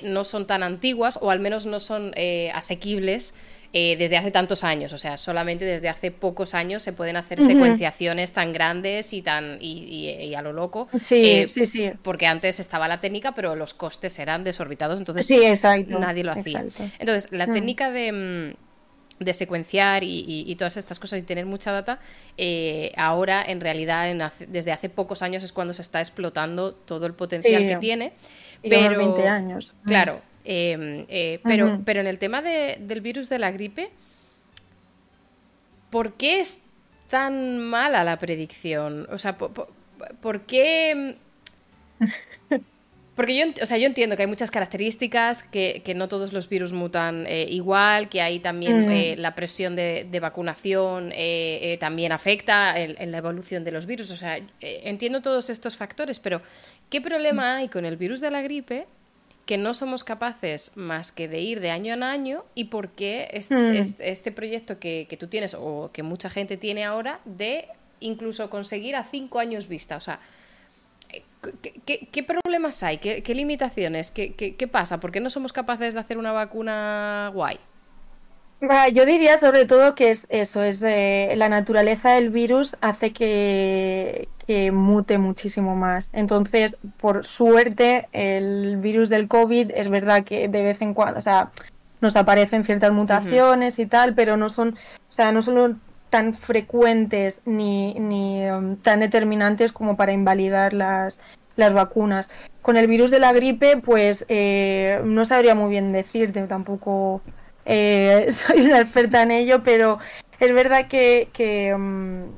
no 0.03 0.23
son 0.23 0.47
tan 0.47 0.63
antiguas 0.63 1.17
o 1.21 1.31
al 1.31 1.39
menos 1.39 1.65
no 1.65 1.79
son 1.79 2.13
asequibles 2.53 3.33
desde 3.73 4.15
hace 4.15 4.31
tantos 4.31 4.63
años, 4.63 4.93
o 4.93 4.97
sea, 4.97 5.17
solamente 5.17 5.65
desde 5.65 5.89
hace 5.89 6.09
pocos 6.11 6.53
años 6.53 6.81
se 6.81 6.93
pueden 6.93 7.17
hacer 7.17 7.41
secuenciaciones 7.43 8.31
tan 8.31 8.53
grandes 8.53 9.11
y 9.11 9.21
tan 9.21 9.57
y, 9.59 10.33
a 10.35 10.41
lo 10.41 10.53
loco. 10.53 10.87
Sí, 10.99 11.45
sí, 11.49 11.65
sí. 11.65 11.91
Porque 12.01 12.27
antes 12.27 12.59
estaba 12.59 12.87
la 12.87 13.01
técnica, 13.01 13.33
pero 13.33 13.55
los 13.55 13.73
costes 13.73 14.17
eran 14.19 14.43
desorbitados, 14.43 14.99
entonces 14.99 15.25
sí, 15.25 15.43
exacto, 15.43 15.99
nadie 15.99 16.23
lo 16.23 16.31
hacía. 16.31 16.65
Entonces, 16.99 17.27
la 17.31 17.47
mm. 17.47 17.53
técnica 17.53 17.91
de 17.91 18.11
mm, 18.11 18.64
de 19.19 19.33
secuenciar 19.33 20.03
y, 20.03 20.53
todas 20.57 20.77
estas 20.77 20.99
cosas 20.99 21.19
y 21.19 21.23
tener 21.23 21.45
mucha 21.45 21.71
data, 21.71 21.99
eh, 22.37 22.91
ahora 22.97 23.43
en 23.45 23.61
realidad 23.61 24.33
desde 24.47 24.71
hace 24.71 24.89
pocos 24.89 25.21
años 25.21 25.43
es 25.43 25.51
cuando 25.51 25.73
se 25.73 25.81
está 25.81 26.01
explotando 26.01 26.73
todo 26.73 27.05
el 27.05 27.13
potencial 27.13 27.67
que 27.67 27.77
tiene. 27.77 28.13
pero, 28.61 28.97
20 28.97 29.27
años. 29.27 29.73
Claro, 29.85 30.21
em, 30.43 31.05
eh, 31.07 31.39
pero, 31.43 31.81
pero 31.85 32.01
en 32.01 32.07
el 32.07 32.19
tema 32.19 32.41
del 32.41 33.01
virus 33.01 33.29
de 33.29 33.39
la 33.39 33.51
gripe, 33.51 33.89
¿por 35.89 36.13
qué 36.13 36.41
es 36.41 36.61
tan 37.09 37.59
mala 37.59 38.03
la 38.03 38.17
predicción? 38.17 39.07
O 39.11 39.17
sea, 39.17 39.37
por 39.37 40.41
qué... 40.41 41.17
Porque 43.15 43.37
yo, 43.37 43.45
o 43.63 43.65
sea, 43.65 43.77
yo 43.77 43.85
entiendo 43.85 44.17
que 44.17 44.23
hay 44.23 44.27
muchas 44.27 44.51
características, 44.51 45.43
que, 45.43 45.93
no 45.95 46.09
todos 46.09 46.33
los 46.33 46.49
virus 46.49 46.73
mutan 46.73 47.25
eh, 47.27 47.47
igual, 47.49 48.09
que 48.09 48.21
hay 48.21 48.39
también 48.39 48.87
mm. 48.87 48.91
eh, 48.91 49.15
la 49.17 49.35
presión 49.35 49.75
de, 49.75 50.19
vacunación 50.21 51.11
eh, 51.15 51.77
también 51.79 52.11
afecta 52.11 52.77
en, 52.77 53.11
la 53.11 53.17
evolución 53.17 53.63
de 53.63 53.71
los 53.71 53.85
virus. 53.85 54.11
O 54.11 54.17
sea, 54.17 54.37
entiendo 54.59 55.21
todos 55.21 55.49
estos 55.49 55.77
factores, 55.77 56.19
pero 56.19 56.41
¿qué 56.89 56.99
problema 56.99 57.53
mm. 57.53 57.57
hay 57.57 57.67
con 57.69 57.85
el 57.85 57.95
virus 57.95 58.19
de 58.19 58.31
la 58.31 58.41
gripe 58.41 58.85
que 59.45 59.57
no 59.57 59.73
somos 59.73 60.03
capaces 60.03 60.71
más 60.75 61.11
que 61.11 61.27
de 61.29 61.39
ir 61.39 61.61
de 61.61 61.69
año 61.69 61.93
en 61.93 62.03
año 62.03 62.43
y 62.53 62.65
por 62.65 62.89
qué 62.89 63.29
mm. 63.49 64.01
este 64.01 64.31
proyecto 64.33 64.77
que, 64.77 65.05
que 65.09 65.15
tú 65.15 65.27
tienes 65.27 65.55
o 65.57 65.89
que 65.93 66.03
mucha 66.03 66.29
gente 66.29 66.57
tiene 66.57 66.83
ahora 66.83 67.21
de 67.23 67.67
incluso 68.01 68.49
conseguir 68.49 68.97
a 68.97 69.03
cinco 69.03 69.39
años 69.39 69.69
vista? 69.69 69.95
O 69.95 70.01
sea, 70.01 70.19
¿Qué, 71.85 72.23
problemas 72.23 72.83
hay? 72.83 72.97
¿Qué, 72.97 73.35
limitaciones? 73.35 74.11
¿Qué, 74.11 74.69
pasa? 74.71 74.99
¿Por 74.99 75.11
qué 75.11 75.19
no 75.19 75.29
somos 75.29 75.53
capaces 75.53 75.93
de 75.93 75.99
hacer 75.99 76.17
una 76.17 76.31
vacuna 76.31 77.31
guay? 77.33 77.59
Yo 78.93 79.05
diría 79.05 79.37
sobre 79.37 79.65
todo 79.65 79.95
que 79.95 80.09
es 80.09 80.27
eso, 80.31 80.63
es 80.63 80.81
la 80.81 81.49
naturaleza 81.49 82.11
del 82.13 82.29
virus 82.29 82.77
hace 82.81 83.11
que, 83.13 84.27
mute 84.71 85.17
muchísimo 85.17 85.75
más. 85.75 86.09
Entonces, 86.13 86.77
por 86.97 87.25
suerte, 87.25 88.07
el 88.13 88.77
virus 88.77 89.09
del 89.09 89.27
COVID 89.27 89.71
es 89.75 89.89
verdad 89.89 90.23
que 90.23 90.47
de 90.47 90.63
vez 90.63 90.81
en 90.81 90.93
cuando, 90.93 91.19
o 91.19 91.21
sea, 91.21 91.51
nos 92.01 92.15
aparecen 92.15 92.63
ciertas 92.63 92.91
mutaciones 92.91 93.79
y 93.79 93.85
tal, 93.85 94.13
pero 94.15 94.37
no 94.37 94.49
son, 94.49 94.77
o 95.09 95.11
sea, 95.11 95.31
no 95.31 95.41
son 95.41 95.81
tan 96.15 96.33
frecuentes 96.33 97.41
ni, 97.43 97.93
ni 97.95 98.49
um, 98.49 98.77
tan 98.77 99.01
determinantes 99.01 99.73
como 99.73 99.97
para 99.97 100.13
invalidar 100.13 100.71
las, 100.71 101.19
las 101.57 101.73
vacunas. 101.73 102.29
Con 102.61 102.77
el 102.77 102.87
virus 102.87 103.11
de 103.11 103.19
la 103.19 103.33
gripe, 103.33 103.75
pues 103.75 104.25
eh, 104.29 105.01
no 105.03 105.25
sabría 105.25 105.55
muy 105.55 105.69
bien 105.69 105.91
decirte, 105.91 106.41
tampoco 106.47 107.21
eh, 107.65 108.27
soy 108.29 108.61
una 108.61 108.79
experta 108.79 109.23
en 109.23 109.31
ello, 109.31 109.61
pero 109.61 109.99
es 110.39 110.53
verdad 110.53 110.87
que, 110.87 111.73
um, 111.75 112.31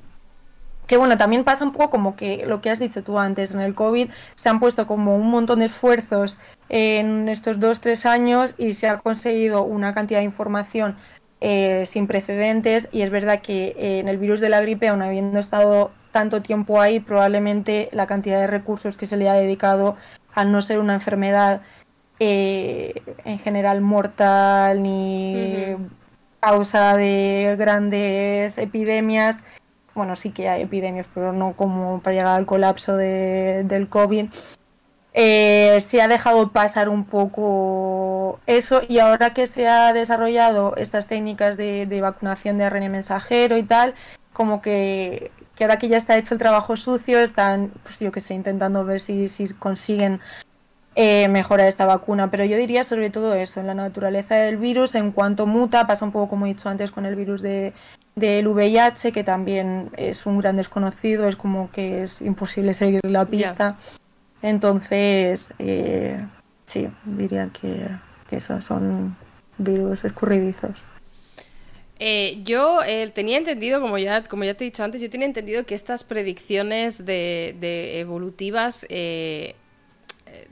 que, 0.88 0.98
bueno, 0.98 1.16
también 1.16 1.44
pasa 1.44 1.64
un 1.64 1.72
poco 1.72 1.92
como 1.92 2.16
que 2.16 2.48
lo 2.48 2.62
que 2.62 2.72
has 2.72 2.80
dicho 2.80 3.04
tú 3.04 3.20
antes, 3.20 3.52
en 3.52 3.62
el 3.62 3.76
COVID 3.76 4.10
se 4.34 4.50
han 4.50 4.60
puesto 4.60 4.88
como 4.88 5.16
un 5.16 5.30
montón 5.30 5.60
de 5.60 5.66
esfuerzos 5.66 6.40
en 6.70 7.30
estos 7.30 7.60
dos, 7.60 7.80
tres 7.80 8.08
años 8.08 8.56
y 8.58 8.74
se 8.74 8.88
ha 8.88 8.98
conseguido 8.98 9.62
una 9.62 9.94
cantidad 9.94 10.22
de 10.22 10.26
información 10.26 10.98
eh, 11.40 11.86
sin 11.86 12.08
precedentes 12.08 12.90
y 12.92 13.02
es 13.02 13.10
verdad 13.10 13.42
que 13.42 13.76
eh, 13.78 14.00
en 14.00 14.08
el 14.08 14.18
virus 14.18 14.40
de 14.40 14.50
la 14.50 14.62
gripe, 14.62 14.88
aun 14.88 15.02
habiendo 15.02 15.40
estado 15.40 15.92
tanto 16.12 16.42
tiempo 16.42 16.82
ahí, 16.82 17.00
probablemente 17.00 17.90
la 17.92 18.08
cantidad 18.08 18.40
de 18.40 18.48
recursos 18.48 18.98
que 18.98 19.06
se 19.06 19.18
le 19.18 19.30
ha 19.30 19.34
dedicado 19.34 19.98
al 20.34 20.52
no 20.52 20.62
ser 20.62 20.80
una 20.80 20.94
enfermedad 20.94 21.62
eh, 22.20 23.02
en 23.26 23.38
general 23.38 23.82
mortal 23.82 24.82
ni 24.82 25.76
causa 26.40 26.96
de 26.96 27.56
grandes 27.58 28.58
epidemias, 28.58 29.40
bueno, 29.94 30.16
sí 30.16 30.32
que 30.32 30.48
hay 30.48 30.62
epidemias, 30.62 31.08
pero 31.14 31.34
no 31.34 31.54
como 31.54 32.00
para 32.02 32.16
llegar 32.16 32.36
al 32.36 32.46
colapso 32.46 32.96
de, 32.96 33.64
del 33.66 33.90
COVID, 33.90 34.30
eh, 35.14 35.80
se 35.80 36.02
ha 36.02 36.08
dejado 36.08 36.52
pasar 36.52 36.90
un 36.90 37.04
poco 37.04 38.16
eso 38.46 38.82
y 38.88 39.00
ahora 39.00 39.34
que 39.34 39.48
se 39.48 39.68
ha 39.68 39.94
desarrollado 39.94 40.76
estas 40.78 41.08
técnicas 41.08 41.58
de, 41.58 42.00
vacunación 42.02 42.58
de 42.58 42.66
ARN 42.66 42.92
mensajero 42.92 43.58
y 43.58 43.64
tal, 43.64 43.96
como 44.34 44.62
que, 44.62 45.32
ahora 45.60 45.78
que 45.78 45.88
ya 45.88 45.98
está 45.98 46.18
hecho 46.18 46.34
el 46.34 46.40
trabajo 46.40 46.76
sucio, 46.78 47.20
están, 47.20 47.72
pues 47.84 48.00
yo 48.00 48.12
que 48.12 48.20
sé, 48.20 48.34
intentando 48.34 48.86
ver 48.86 49.00
si, 49.00 49.28
si 49.28 49.48
consiguen 49.54 50.20
eh, 51.00 51.28
mejorar 51.28 51.68
esta 51.68 51.86
vacuna. 51.86 52.32
Pero 52.32 52.44
yo 52.44 52.58
diría 52.58 52.84
sobre 52.84 53.12
todo 53.12 53.36
eso, 53.36 53.60
en 53.60 53.68
la 53.68 53.76
naturaleza 53.76 54.36
del 54.36 54.58
virus, 54.58 54.96
en 54.96 55.12
cuanto 55.12 55.46
muta, 55.46 55.86
pasa 55.86 56.04
un 56.06 56.12
poco 56.12 56.28
como 56.30 56.46
he 56.46 56.50
dicho 56.50 56.70
antes 56.70 56.92
con 56.92 57.06
el 57.06 57.16
virus 57.16 57.44
de, 57.44 57.74
del 58.16 58.48
VIH, 58.48 59.12
que 59.12 59.24
también 59.24 59.92
es 59.96 60.26
un 60.26 60.40
gran 60.40 60.58
desconocido, 60.58 61.28
es 61.28 61.36
como 61.36 61.70
que 61.70 62.02
es 62.02 62.22
imposible 62.24 62.74
seguir 62.74 63.00
la 63.04 63.26
pista. 63.26 63.78
Entonces, 64.42 65.54
eh, 65.60 66.26
sí, 66.66 66.90
diría 67.06 67.50
que, 67.54 67.88
esos 68.36 68.66
son 68.66 69.16
virus 69.58 70.04
escurridizos. 70.04 70.84
Eh, 72.00 72.42
yo 72.44 72.84
eh, 72.84 73.10
tenía 73.16 73.38
entendido, 73.38 73.82
como 73.82 73.98
ya, 73.98 74.24
como 74.24 74.44
ya 74.44 74.54
te 74.54 74.66
he 74.66 74.68
dicho 74.68 74.84
antes, 74.84 75.02
yo 75.02 75.10
tenía 75.10 75.26
entendido 75.26 75.66
que 75.66 75.74
estas 75.74 76.04
predicciones 76.04 77.06
de, 77.06 77.56
de 77.60 78.00
evolutivas 78.00 78.86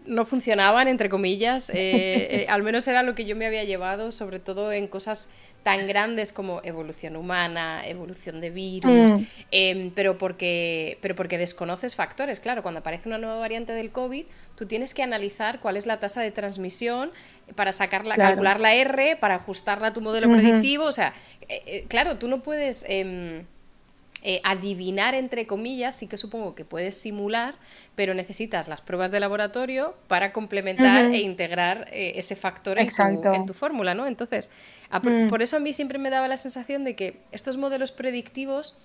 no 0.06 0.26
funcionaban, 0.26 0.88
entre 0.88 1.10
comillas. 1.10 1.72
al 2.48 2.64
menos 2.64 2.88
era 2.88 3.04
lo 3.04 3.16
que 3.16 3.26
yo 3.26 3.36
me 3.36 3.46
había 3.46 3.64
llevado, 3.64 4.12
sobre 4.12 4.40
todo 4.40 4.72
en 4.72 4.88
cosas 4.88 5.30
tan 5.66 5.88
grandes 5.88 6.32
como 6.32 6.62
evolución 6.64 7.16
humana, 7.16 7.82
evolución 7.88 8.40
de 8.40 8.52
virus, 8.52 9.14
mm. 9.14 9.28
em, 9.50 9.90
pero, 9.90 10.16
porque, 10.16 11.00
pero 11.02 11.16
porque 11.16 11.40
desconoces 11.40 11.96
factores. 11.96 12.40
Claro, 12.40 12.62
cuando 12.62 12.82
aparece 12.82 13.10
una 13.10 13.18
nueva 13.18 13.40
variante 13.40 13.74
del 13.74 13.90
COVID, 13.90 14.26
tú 14.56 14.68
tienes 14.68 14.94
que 14.94 15.02
analizar 15.02 15.60
cuál 15.60 15.76
es 15.76 15.88
la 15.88 16.00
tasa 16.00 16.22
de 16.22 16.30
transmisión 16.30 17.10
para 17.56 17.74
sacarla, 17.74 18.16
calcular 18.16 18.60
la 18.60 18.76
R, 18.76 19.16
para 19.16 19.36
ajustarla 19.36 19.88
a 19.88 19.94
tu 19.94 20.02
modelo 20.02 20.30
predictivo. 20.30 20.86
O 20.86 20.92
sea, 20.92 21.16
eh, 21.50 21.64
eh, 21.66 21.86
claro, 21.88 22.18
tú 22.18 22.28
no 22.28 22.44
puedes... 22.44 22.86
Eh, 24.28 24.42
adivinar, 24.44 25.14
entre 25.14 25.46
comillas, 25.46 25.96
sí 25.96 26.08
que 26.08 26.18
supongo 26.18 26.56
que 26.56 26.66
puedes 26.66 27.00
simular, 27.00 27.54
pero 27.96 28.16
necesitas 28.16 28.68
las 28.68 28.82
pruebas 28.82 29.12
de 29.12 29.20
laboratorio 29.20 29.94
para 30.08 30.34
complementar 30.34 31.06
e 31.06 31.20
integrar 31.20 31.88
ese 31.92 32.36
factor 32.36 32.80
en 32.80 32.88
tu, 32.88 33.34
en 33.34 33.46
tu, 33.46 33.54
fórmula, 33.54 33.94
¿no? 33.94 34.08
Entonces, 34.08 34.50
Mm. 34.92 35.28
Por 35.28 35.42
eso 35.42 35.58
a 35.58 35.60
mí 35.60 35.74
siempre 35.74 35.98
me 36.00 36.10
daba 36.10 36.28
la 36.28 36.38
sensación 36.38 36.84
de 36.84 36.96
que 36.96 37.18
estos 37.32 37.58
modelos 37.58 37.92
predictivos 37.92 38.78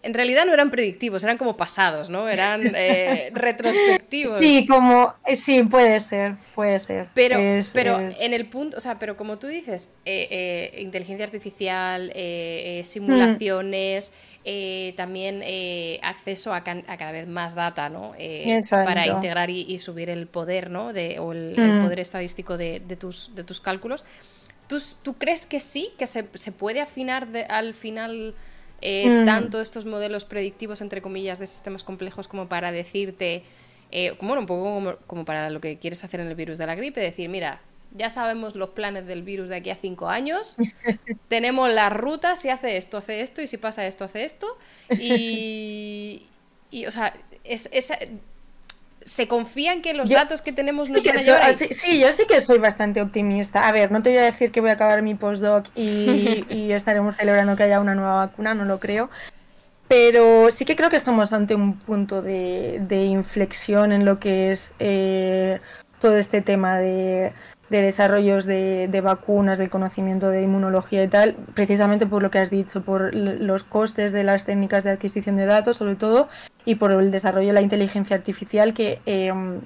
en 0.00 0.14
realidad 0.14 0.46
no 0.46 0.54
eran 0.54 0.70
predictivos, 0.70 1.24
eran 1.24 1.38
como 1.38 1.56
pasados, 1.56 2.08
¿no? 2.08 2.28
Eran 2.28 2.60
eh, 2.76 3.30
retrospectivos. 3.34 4.34
Sí, 4.34 4.64
como, 4.64 5.12
eh, 5.26 5.34
sí, 5.34 5.64
puede 5.64 5.98
ser, 5.98 6.36
puede 6.54 6.78
ser. 6.78 7.08
Pero, 7.14 7.36
pero 7.74 7.98
en 8.20 8.32
el 8.32 8.46
punto, 8.46 8.76
o 8.76 8.80
sea, 8.80 9.00
pero 9.00 9.16
como 9.16 9.38
tú 9.40 9.48
dices, 9.48 9.90
eh, 10.04 10.76
inteligencia 10.78 11.24
artificial, 11.24 12.12
simulaciones, 12.84 14.12
también 14.96 15.42
acceso 16.02 16.54
a, 16.54 16.62
cada 16.62 17.12
vez 17.12 17.26
más 17.26 17.54
data, 17.54 17.88
¿no? 17.88 18.14
para 18.70 19.06
integrar 19.06 19.50
y, 19.50 19.78
subir 19.78 20.10
el 20.10 20.26
poder, 20.26 20.70
¿no? 20.70 20.92
De, 20.92 21.18
o 21.18 21.32
el, 21.32 21.54
mm. 21.56 21.82
poder 21.82 22.00
estadístico 22.00 22.56
de, 22.56 22.80
tus, 22.98 23.34
de 23.34 23.44
tus 23.44 23.60
cálculos. 23.60 24.04
¿Tú, 24.68 25.14
crees 25.16 25.46
que 25.46 25.60
sí, 25.60 25.90
que 25.98 26.06
se, 26.06 26.22
puede 26.52 26.82
afinar 26.82 27.26
al 27.48 27.72
final 27.72 28.34
eh, 28.82 29.08
mm. 29.08 29.24
tanto 29.24 29.60
estos 29.62 29.86
modelos 29.86 30.26
predictivos, 30.26 30.82
entre 30.82 31.00
comillas, 31.00 31.38
de 31.38 31.46
sistemas 31.46 31.82
complejos 31.82 32.28
como 32.28 32.48
para 32.48 32.70
decirte, 32.70 33.44
eh, 33.90 34.14
bueno, 34.20 34.40
un 34.40 34.46
poco 34.46 34.98
como, 35.06 35.24
para 35.24 35.48
lo 35.48 35.62
que 35.62 35.78
quieres 35.78 36.04
hacer 36.04 36.20
en 36.20 36.26
el 36.26 36.34
virus 36.34 36.58
de 36.58 36.66
la 36.66 36.74
gripe, 36.74 37.00
decir, 37.00 37.30
mira, 37.30 37.62
ya 37.94 38.10
sabemos 38.10 38.54
los 38.54 38.70
planes 38.70 39.06
del 39.06 39.22
virus 39.22 39.48
de 39.48 39.56
aquí 39.56 39.70
a 39.70 39.76
cinco 39.76 40.08
años, 40.08 40.56
tenemos 41.28 41.70
las 41.72 41.92
rutas, 41.92 42.40
si 42.40 42.48
hace 42.48 42.76
esto, 42.76 42.98
hace 42.98 43.20
esto, 43.20 43.42
y 43.42 43.46
si 43.46 43.56
pasa 43.56 43.86
esto, 43.86 44.04
hace 44.04 44.24
esto, 44.24 44.46
y, 44.90 46.26
y 46.70 46.86
o 46.86 46.90
sea, 46.90 47.14
es, 47.44 47.68
se 49.04 49.26
confían 49.26 49.80
que 49.80 49.94
los 49.94 50.10
datos 50.10 50.42
que 50.42 50.52
tenemos 50.52 50.90
nos 50.90 51.02
van 51.02 51.16
a 51.16 51.22
llevar 51.22 51.54
Sí, 51.54 51.98
yo 51.98 52.12
sí 52.12 52.24
que 52.28 52.42
soy 52.42 52.58
bastante 52.58 53.00
optimista. 53.00 53.66
A 53.66 53.72
ver, 53.72 53.90
no 53.90 54.02
te 54.02 54.10
voy 54.10 54.18
a 54.18 54.24
decir 54.24 54.52
que 54.52 54.60
voy 54.60 54.68
a 54.68 54.74
acabar 54.74 55.00
mi 55.00 55.14
postdoc 55.14 55.66
y, 55.74 56.44
y 56.50 56.72
estaremos 56.72 57.16
celebrando 57.16 57.56
que 57.56 57.62
haya 57.62 57.80
una 57.80 57.94
nueva 57.94 58.26
vacuna, 58.26 58.54
no 58.54 58.66
lo 58.66 58.78
creo. 58.78 59.08
Pero 59.88 60.50
sí 60.50 60.66
que 60.66 60.76
creo 60.76 60.90
que 60.90 60.98
estamos 60.98 61.32
ante 61.32 61.54
un 61.54 61.78
punto 61.78 62.20
de, 62.20 62.78
inflexión 62.90 63.90
en 63.90 64.04
lo 64.04 64.20
que 64.20 64.52
es 64.52 64.70
eh, 64.78 65.60
todo 66.02 66.18
este 66.18 66.42
tema 66.42 66.78
de, 66.78 67.32
desarrollos 67.68 68.46
de, 68.46 69.00
vacunas, 69.02 69.58
del 69.58 69.70
conocimiento 69.70 70.30
de 70.30 70.42
inmunología 70.42 71.04
y 71.04 71.08
tal, 71.08 71.34
precisamente 71.54 72.06
por 72.06 72.22
lo 72.22 72.30
que 72.30 72.38
has 72.38 72.50
dicho, 72.50 72.82
por 72.82 73.14
los 73.14 73.64
costes 73.64 74.12
de 74.12 74.24
las 74.24 74.44
técnicas 74.44 74.84
de 74.84 74.90
adquisición 74.90 75.36
de 75.36 75.46
datos, 75.46 75.76
sobre 75.76 75.96
todo, 75.96 76.28
y 76.64 76.76
por 76.76 76.92
el 76.92 77.10
desarrollo 77.10 77.48
de 77.48 77.52
la 77.52 77.62
inteligencia 77.62 78.16
artificial 78.16 78.72
que, 78.74 79.00
em, 79.06 79.60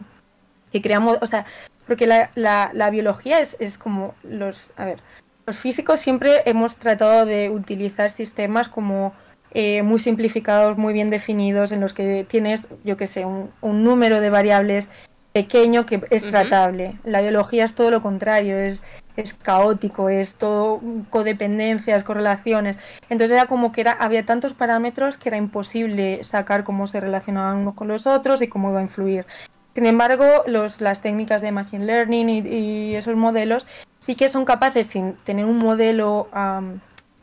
que 0.72 0.82
creamos, 0.82 1.18
o 1.20 1.26
sea, 1.26 1.46
porque 1.86 2.06
la, 2.06 2.30
la, 2.34 2.90
biología 2.90 3.40
es, 3.40 3.56
es, 3.60 3.78
como 3.78 4.14
los, 4.22 4.70
a 4.76 4.84
ver, 4.84 4.98
los 5.46 5.56
físicos 5.56 6.00
siempre 6.00 6.42
hemos 6.44 6.76
tratado 6.76 7.26
de 7.26 7.50
utilizar 7.50 8.10
sistemas 8.10 8.68
como 8.68 9.12
eh, 9.52 9.82
muy 9.82 9.98
simplificados, 9.98 10.78
muy 10.78 10.92
bien 10.92 11.10
definidos, 11.10 11.72
en 11.72 11.80
los 11.80 11.94
que 11.94 12.24
tienes, 12.28 12.68
yo 12.84 12.96
que 12.96 13.06
sé, 13.06 13.24
un, 13.24 13.50
un 13.60 13.84
número 13.84 14.20
de 14.20 14.30
variables 14.30 14.88
pequeño 15.32 15.86
que 15.86 16.02
es 16.10 16.28
tratable. 16.30 16.98
La 17.04 17.20
biología 17.20 17.64
es 17.64 17.74
todo 17.74 17.90
lo 17.90 18.02
contrario, 18.02 18.58
es, 18.58 18.84
es 19.16 19.34
caótico, 19.34 20.08
es 20.08 20.34
todo 20.34 20.80
codependencias, 21.10 22.04
correlaciones. 22.04 22.78
Entonces 23.08 23.32
era 23.32 23.46
como 23.46 23.72
que 23.72 23.80
era, 23.82 23.92
había 23.92 24.24
tantos 24.24 24.54
parámetros 24.54 25.16
que 25.16 25.28
era 25.28 25.38
imposible 25.38 26.22
sacar 26.22 26.64
cómo 26.64 26.86
se 26.86 27.00
relacionaban 27.00 27.58
unos 27.58 27.74
con 27.74 27.88
los 27.88 28.06
otros 28.06 28.42
y 28.42 28.48
cómo 28.48 28.70
iba 28.70 28.80
a 28.80 28.82
influir. 28.82 29.26
Sin 29.74 29.86
embargo, 29.86 30.26
los, 30.46 30.80
las 30.80 31.00
técnicas 31.00 31.40
de 31.40 31.50
Machine 31.50 31.86
Learning 31.86 32.28
y, 32.28 32.94
esos 32.94 33.16
modelos 33.16 33.66
sí 33.98 34.16
que 34.16 34.28
son 34.28 34.44
capaces, 34.44 34.86
sin 34.86 35.14
tener 35.24 35.46
un 35.46 35.58
modelo 35.58 36.28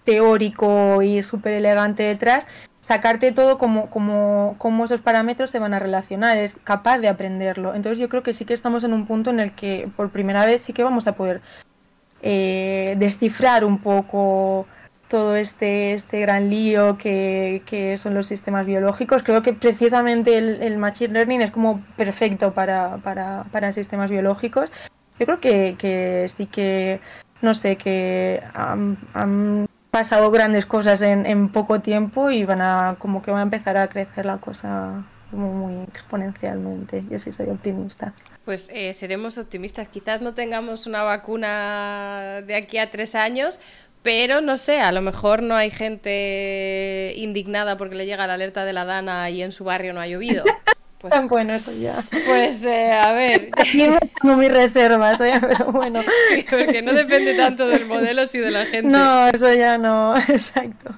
teórico 0.04 1.04
y 1.04 1.22
súper 1.22 1.54
elegante 1.54 2.02
detrás, 2.02 2.48
sacarte 2.82 3.32
todo 3.32 3.58
como, 3.58 3.90
como, 3.90 4.56
como 4.58 4.86
esos 4.86 5.02
parámetros 5.02 5.50
se 5.50 5.60
van 5.60 5.74
a 5.74 5.80
relacionar, 5.80 6.38
es 6.38 6.56
capaz 6.64 7.00
de 7.00 7.08
aprenderlo. 7.08 7.76
Entonces 7.76 8.00
yo 8.00 8.10
creo 8.10 8.24
que 8.24 8.34
sí 8.34 8.46
que 8.46 8.54
estamos 8.54 8.84
en 8.84 8.94
un 8.94 9.06
punto 9.06 9.30
en 9.30 9.40
el 9.40 9.52
que 9.54 9.90
por 9.96 10.10
primera 10.10 10.46
vez 10.46 10.62
sí 10.62 10.74
que 10.74 10.84
vamos 10.84 11.08
a 11.08 11.16
poder 11.16 11.42
eh, 12.22 12.96
descifrar 12.98 13.66
un 13.66 13.80
poco 13.80 14.68
todo 15.10 15.36
este, 15.36 15.94
este 15.94 16.20
gran 16.22 16.50
lío 16.50 16.98
que, 16.98 17.64
que, 17.66 17.98
son 17.98 18.14
los 18.14 18.28
sistemas 18.28 18.66
biológicos. 18.66 19.24
Creo 19.24 19.42
que 19.42 19.54
precisamente 19.54 20.38
el, 20.38 20.78
Machine 20.78 21.14
Learning 21.14 21.42
es 21.42 21.52
como 21.52 21.82
perfecto 21.98 22.54
para, 22.54 22.98
para, 22.98 23.46
para 23.52 23.72
sistemas 23.72 24.12
biológicos. 24.12 24.72
Yo 25.20 25.26
creo 25.26 25.40
que, 25.40 25.76
que 25.78 26.28
sí 26.30 26.46
que, 26.46 27.02
no 27.42 27.54
sé, 27.54 27.76
que 27.76 28.42
han 28.54 29.68
pasado 29.92 30.32
grandes 30.32 30.66
cosas 30.66 31.02
en, 31.02 31.26
en, 31.26 31.50
poco 31.50 31.82
tiempo 31.82 32.32
y 32.32 32.46
van 32.46 32.62
a 32.62 32.96
como 33.00 33.22
que 33.22 33.32
va 33.32 33.40
a 33.40 33.44
empezar 33.44 33.78
a 33.78 33.88
crecer 33.88 34.26
la 34.26 34.38
cosa 34.38 35.04
muy 35.32 35.84
exponencialmente. 35.84 37.04
Yo 37.10 37.20
sí 37.20 37.32
soy 37.32 37.50
optimista. 37.50 38.14
Pues 38.46 38.70
eh, 38.74 38.94
seremos 38.94 39.38
optimistas. 39.38 39.88
Quizás 39.88 40.22
no 40.22 40.34
tengamos 40.34 40.88
una 40.88 41.04
vacuna 41.04 42.42
de 42.46 42.56
aquí 42.56 42.78
a 42.78 42.90
tres 42.90 43.16
años, 43.16 43.60
pero 44.02 44.42
no 44.42 44.58
sé, 44.58 44.80
a 44.82 44.92
lo 44.92 45.02
mejor 45.02 45.44
no 45.44 45.56
hay 45.56 45.70
gente 45.72 47.14
indignada 47.16 47.78
porque 47.78 47.96
le 47.96 48.06
llega 48.06 48.28
la 48.28 48.36
alerta 48.36 48.66
de 48.66 48.74
la 48.74 48.86
Dana 48.86 49.30
y 49.30 49.44
en 49.44 49.52
su 49.52 49.64
barrio 49.64 49.94
no 49.94 50.02
ha 50.02 50.08
llovido. 50.08 50.44
Pues, 51.00 51.30
bueno, 51.30 51.56
eso 51.56 51.72
ya. 51.72 52.04
Pues 52.26 52.66
eh, 52.66 52.92
a 52.92 53.14
ver. 53.14 53.50
Aquí 53.58 53.88
me 53.88 54.00
tengo 54.00 54.36
mis 54.36 54.52
reservas, 54.52 55.22
¿eh? 55.22 55.40
pero 55.40 55.72
bueno. 55.72 56.02
Sí, 56.30 56.46
porque 56.48 56.82
no 56.82 56.94
depende 56.94 57.36
tanto 57.36 57.68
del 57.68 57.86
modelo, 57.86 58.26
sino 58.26 58.46
de 58.46 58.52
la 58.52 58.66
gente. 58.66 58.90
No, 58.90 59.30
eso 59.30 59.54
ya 59.54 59.78
no, 59.78 60.18
exacto. 60.28 60.94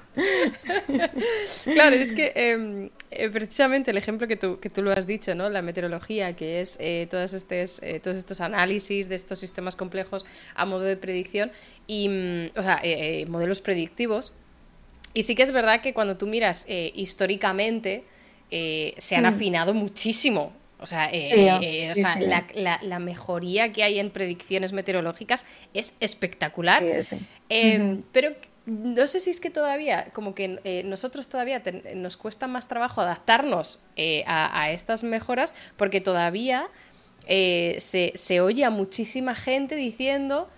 Claro, 1.64 1.96
es 1.96 2.12
que 2.12 2.32
em, 2.34 2.90
eh, 3.12 3.30
precisamente 3.30 3.92
el 3.92 3.96
ejemplo 3.96 4.26
que 4.26 4.36
tú, 4.36 4.58
que 4.58 4.70
tú 4.70 4.82
lo 4.82 4.90
has 4.90 5.06
dicho, 5.06 5.36
¿no? 5.36 5.48
La 5.48 5.62
meteorología, 5.62 6.34
que 6.34 6.60
es 6.60 6.76
eh, 6.80 7.06
todos, 7.08 7.32
estos, 7.32 7.80
todos 8.02 8.16
estos 8.16 8.40
análisis 8.40 9.08
de 9.08 9.14
estos 9.14 9.38
sistemas 9.38 9.76
complejos 9.76 10.26
a 10.56 10.66
modo 10.66 10.82
de 10.82 10.96
predicción, 10.96 11.52
y, 11.86 12.08
mm, 12.08 12.58
o 12.58 12.62
sea, 12.62 12.82
modelos 13.28 13.60
predictivos. 13.60 14.34
Y 15.14 15.22
sí 15.22 15.36
que 15.36 15.44
es 15.44 15.52
verdad 15.52 15.80
que 15.80 15.94
cuando 15.94 16.16
tú 16.16 16.26
miras 16.26 16.66
históricamente 16.68 18.04
eh, 18.54 18.92
se 18.98 19.16
han 19.16 19.22
mm. 19.22 19.34
afinado 19.34 19.72
muchísimo. 19.72 20.52
O 20.78 20.84
sea, 20.84 21.08
eh, 21.10 21.22
eh, 21.32 21.94
la, 22.82 22.98
mejoría 22.98 23.72
que 23.72 23.82
hay 23.82 23.98
en 23.98 24.10
predicciones 24.10 24.74
meteorológicas 24.74 25.46
es 25.72 25.94
espectacular. 26.00 26.82
Pero 27.48 28.36
no 28.66 29.06
sé 29.06 29.20
si 29.20 29.30
es 29.30 29.40
que 29.40 29.48
todavía, 29.48 30.10
como 30.12 30.34
que 30.34 30.82
nosotros 30.84 31.28
todavía 31.28 31.62
nos 31.94 32.18
cuesta 32.18 32.46
más 32.46 32.68
trabajo 32.68 33.00
adaptarnos 33.00 33.80
a, 34.26 34.70
estas 34.70 35.02
mejoras, 35.02 35.54
porque 35.78 36.02
todavía 36.02 36.68
se, 37.26 38.12
se 38.14 38.40
oye 38.42 38.64
a 38.64 38.70
muchísima 38.70 39.34
gente 39.34 39.76
diciendo 39.76 40.50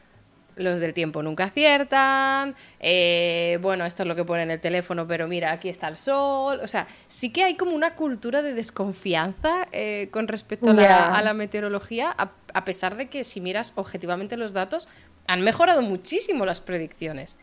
los 0.56 0.80
del 0.80 0.94
tiempo 0.94 1.22
nunca 1.22 1.44
aciertan, 1.44 2.54
eh, 2.80 3.58
bueno, 3.62 3.84
esto 3.84 4.02
es 4.02 4.08
lo 4.08 4.14
que 4.14 4.24
pone 4.24 4.42
en 4.42 4.50
el 4.50 4.60
teléfono, 4.60 5.06
pero 5.06 5.28
mira, 5.28 5.52
aquí 5.52 5.68
está 5.68 5.88
el 5.88 5.96
sol, 5.96 6.60
o 6.62 6.68
sea, 6.68 6.86
sí 7.08 7.30
que 7.30 7.44
hay 7.44 7.56
como 7.56 7.72
una 7.72 7.94
cultura 7.94 8.42
de 8.42 8.54
desconfianza 8.54 9.66
eh, 9.72 10.08
con 10.10 10.28
respecto 10.28 10.70
a 10.70 11.22
la, 11.22 11.34
meteorología, 11.34 12.14
a, 12.16 12.64
pesar 12.64 12.96
de 12.96 13.08
que 13.08 13.24
si 13.24 13.40
miras 13.40 13.72
objetivamente 13.76 14.36
los 14.36 14.52
datos, 14.52 14.88
han 15.26 15.40
mejorado 15.42 15.82
muchísimo 15.82 16.44
las 16.44 16.60
predicciones. 16.60 17.38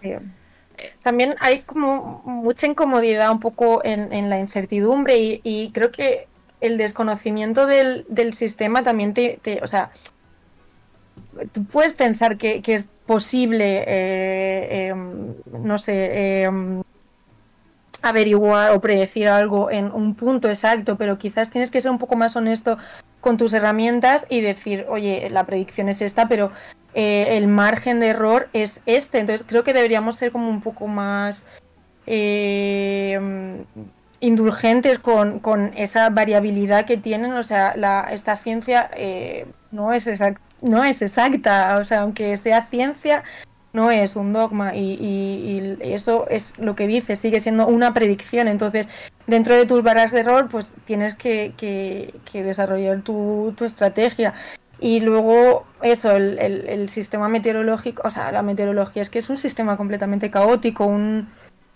También 1.03 1.35
hay 1.39 1.61
como 1.61 2.21
mucha 2.25 2.67
incomodidad 2.67 3.31
un 3.31 3.39
poco 3.39 3.81
en, 3.83 4.29
la 4.29 4.39
incertidumbre 4.39 5.41
y, 5.43 5.71
creo 5.73 5.91
que 5.91 6.27
el 6.61 6.77
desconocimiento 6.77 7.65
del, 7.65 8.33
sistema 8.33 8.83
también 8.83 9.13
te, 9.13 9.39
te, 9.41 9.61
o 9.63 9.67
sea, 9.67 9.91
tú 11.51 11.65
puedes 11.65 11.93
pensar 11.93 12.37
que, 12.37 12.61
es 12.65 12.89
posible, 13.05 13.83
eh, 13.87 14.87
em, 14.89 15.33
no 15.63 15.77
sé, 15.77 16.43
em, 16.43 16.81
averiguar 18.01 18.71
o 18.71 18.81
predecir 18.81 19.27
algo 19.27 19.69
en 19.69 19.91
un 19.91 20.15
punto 20.15 20.49
exacto, 20.49 20.97
pero 20.97 21.17
quizás 21.17 21.51
tienes 21.51 21.71
que 21.71 21.81
ser 21.81 21.91
un 21.91 21.99
poco 21.99 22.15
más 22.15 22.35
honesto 22.35 22.77
con 23.19 23.37
tus 23.37 23.53
herramientas 23.53 24.25
y 24.29 24.41
decir, 24.41 24.85
oye, 24.89 25.29
la 25.29 25.45
predicción 25.45 25.89
es 25.89 26.01
esta, 26.01 26.27
pero 26.27 26.51
eh, 26.93 27.37
el 27.37 27.47
margen 27.47 27.99
de 27.99 28.07
error 28.07 28.49
es 28.53 28.81
este. 28.85 29.19
Entonces 29.19 29.45
creo 29.47 29.63
que 29.63 29.73
deberíamos 29.73 30.15
ser 30.15 30.31
como 30.31 30.49
un 30.49 30.61
poco 30.61 30.87
más 30.87 31.43
em, 32.07 33.63
indulgentes 34.19 34.99
con, 34.99 35.39
con, 35.39 35.71
esa 35.77 36.09
variabilidad 36.09 36.85
que 36.85 36.97
tienen. 36.97 37.33
O 37.33 37.43
sea, 37.43 37.75
esta 38.11 38.35
ciencia 38.37 38.89
eh, 38.95 39.45
no 39.71 39.93
es 39.93 40.07
exacta 40.07 40.41
no 40.61 40.83
es 40.83 41.01
exacta, 41.01 41.77
o 41.79 41.85
sea, 41.85 42.01
aunque 42.01 42.37
sea 42.37 42.67
ciencia, 42.67 43.23
no 43.73 43.89
es 43.89 44.15
un 44.15 44.33
dogma 44.33 44.75
y, 44.75 45.77
eso 45.81 46.27
es 46.29 46.57
lo 46.57 46.75
que 46.75 46.87
dice, 46.87 47.15
sigue 47.15 47.39
siendo 47.39 47.67
una 47.67 47.93
predicción. 47.93 48.47
Entonces, 48.47 48.89
dentro 49.27 49.55
de 49.55 49.65
tus 49.65 49.83
barras 49.83 50.11
de 50.11 50.21
error, 50.21 50.49
pues 50.49 50.73
tienes 50.85 51.15
que, 51.15 52.13
desarrollar 52.33 53.01
tu, 53.01 53.53
estrategia. 53.61 54.33
Y 54.79 54.99
luego, 54.99 55.65
eso, 55.81 56.11
el, 56.11 56.89
sistema 56.89 57.29
meteorológico, 57.29 58.03
o 58.05 58.11
sea, 58.11 58.31
la 58.31 58.41
meteorología 58.41 59.01
es 59.01 59.09
que 59.09 59.19
es 59.19 59.29
un 59.29 59.37
sistema 59.37 59.77
completamente 59.77 60.31
caótico, 60.31 60.85
un, 60.85 61.29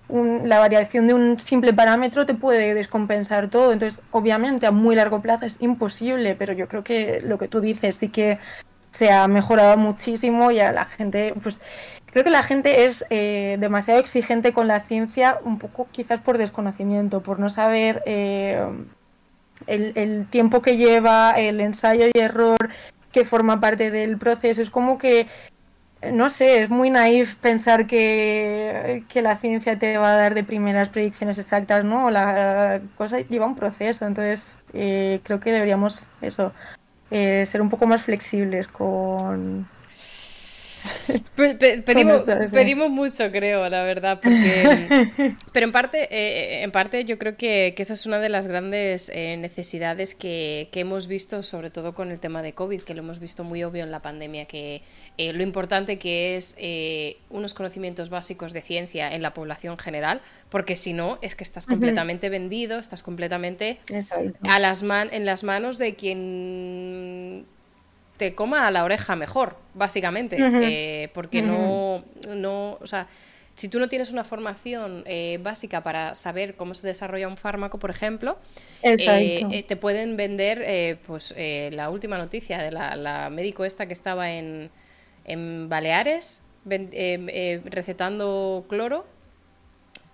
la 0.09 0.59
variación 0.59 1.07
de 1.07 1.13
un 1.13 1.39
simple 1.39 1.73
parámetro 1.73 2.25
te 2.25 2.33
puede 2.33 2.73
descompensar 2.73 3.49
todo. 3.49 3.71
Entonces, 3.71 4.01
obviamente, 4.11 4.65
a 4.67 4.71
muy 4.71 4.95
largo 4.95 5.21
plazo 5.21 5.45
es 5.45 5.57
imposible, 5.59 6.35
pero 6.35 6.53
yo 6.53 6.67
creo 6.67 6.83
que 6.83 7.21
lo 7.21 7.37
que 7.37 7.47
tú 7.47 7.61
dices 7.61 7.95
sí 7.95 8.09
que 8.09 8.39
se 8.95 9.11
ha 9.11 9.27
mejorado 9.27 9.77
muchísimo 9.77 10.51
y 10.51 10.59
a 10.59 10.71
la 10.71 10.85
gente, 10.85 11.33
pues 11.41 11.59
creo 12.11 12.23
que 12.23 12.29
la 12.29 12.43
gente 12.43 12.85
es 12.85 13.05
eh, 13.09 13.57
demasiado 13.59 13.99
exigente 13.99 14.53
con 14.53 14.67
la 14.67 14.81
ciencia, 14.81 15.39
un 15.43 15.59
poco 15.59 15.87
quizás 15.91 16.21
por 16.21 16.37
desconocimiento, 16.37 17.21
por 17.21 17.39
no 17.39 17.49
saber 17.49 18.01
eh, 18.05 18.65
el, 19.67 20.27
tiempo 20.27 20.61
que 20.61 20.77
lleva, 20.77 21.31
el 21.31 21.59
ensayo 21.59 22.05
y 22.13 22.17
error 22.19 22.57
que 23.11 23.25
forma 23.25 23.59
parte 23.59 23.91
del 23.91 24.17
proceso. 24.17 24.61
Es 24.61 24.69
como 24.69 24.97
que, 24.97 25.27
no 26.11 26.29
sé, 26.29 26.61
es 26.61 26.69
muy 26.69 26.89
naif 26.89 27.35
pensar 27.35 27.87
que, 27.87 29.03
que 29.09 29.21
la 29.21 29.37
ciencia 29.37 29.77
te 29.77 29.97
va 29.97 30.13
a 30.13 30.15
dar 30.15 30.35
de 30.35 30.43
primeras 30.43 30.89
predicciones 30.89 31.37
exactas, 31.37 31.83
¿no? 31.83 32.09
La 32.11 32.81
cosa 32.97 33.19
lleva 33.19 33.45
un 33.45 33.55
proceso, 33.55 34.05
entonces 34.05 34.59
eh, 34.73 35.19
creo 35.23 35.39
que 35.39 35.51
deberíamos 35.51 36.07
eso 36.21 36.53
eh, 37.11 37.45
ser 37.45 37.61
un 37.61 37.69
poco 37.69 37.87
más 37.87 38.03
flexibles 38.03 38.67
con, 38.67 39.67
pedimos, 41.35 42.23
pedimos, 42.51 42.89
mucho, 42.89 43.31
creo, 43.31 43.67
la 43.69 43.83
verdad, 43.83 44.19
porque... 44.21 45.35
pero 45.53 45.65
en 45.65 45.71
parte, 45.71 46.07
eh, 46.11 46.63
en 46.63 46.71
parte 46.71 47.05
yo 47.05 47.17
creo 47.17 47.37
que, 47.37 47.73
esa 47.77 47.93
es 47.93 48.05
una 48.05 48.19
de 48.19 48.29
las 48.29 48.47
grandes 48.47 49.09
eh, 49.09 49.37
necesidades 49.37 50.15
que, 50.15 50.69
hemos 50.73 51.07
visto, 51.07 51.41
sobre 51.43 51.69
todo 51.69 51.93
con 51.95 52.11
el 52.11 52.19
tema 52.19 52.41
de 52.41 52.53
COVID, 52.53 52.81
que 52.81 52.93
lo 52.93 53.01
hemos 53.01 53.19
visto 53.19 53.43
muy 53.43 53.63
obvio 53.63 53.83
en 53.83 53.91
la 53.91 54.01
pandemia, 54.01 54.45
que 54.45 54.81
eh, 55.17 55.33
lo 55.33 55.43
importante 55.43 55.97
que 55.97 56.35
es 56.35 56.55
unos 57.29 57.53
conocimientos 57.53 58.09
básicos 58.09 58.53
de 58.53 58.61
ciencia 58.61 59.13
en 59.13 59.21
la 59.21 59.33
población 59.33 59.77
general, 59.77 60.21
porque 60.49 60.75
si 60.75 60.93
no, 60.93 61.17
es 61.21 61.35
que 61.35 61.43
estás 61.43 61.65
completamente 61.65 62.29
vendido, 62.29 62.79
estás 62.79 63.03
completamente 63.03 63.79
a 64.43 64.59
las 64.59 64.83
man 64.83 65.09
en 65.11 65.25
las 65.25 65.43
manos 65.43 65.77
de 65.77 65.95
quien 65.95 67.45
te 68.17 68.35
coma 68.35 68.67
a 68.67 68.71
la 68.71 68.83
oreja 68.83 69.15
mejor, 69.15 69.57
básicamente, 69.73 70.37
eh, 70.39 71.09
porque 71.13 71.41
no, 71.41 72.03
no, 72.29 72.77
o 72.81 72.87
sea, 72.87 73.07
si 73.55 73.69
tú 73.69 73.79
no 73.79 73.89
tienes 73.89 74.11
una 74.11 74.23
formación 74.23 75.03
eh, 75.05 75.39
básica 75.41 75.83
para 75.83 76.15
saber 76.15 76.55
cómo 76.55 76.75
se 76.75 76.85
desarrolla 76.85 77.27
un 77.27 77.37
fármaco, 77.37 77.77
por 77.77 77.89
ejemplo, 77.89 78.37
eh, 78.81 79.65
te 79.67 79.75
pueden 79.75 80.17
vender, 80.17 80.97
pues, 81.05 81.33
la 81.37 81.89
última 81.89 82.17
noticia 82.17 82.57
de 82.57 82.71
la, 82.71 82.95
la, 82.95 83.29
médico 83.29 83.65
esta 83.65 83.85
que 83.85 83.93
estaba 83.93 84.31
en, 84.31 84.69
en 85.25 85.69
Baleares 85.69 86.41
recetando 86.65 88.65
cloro 88.69 89.05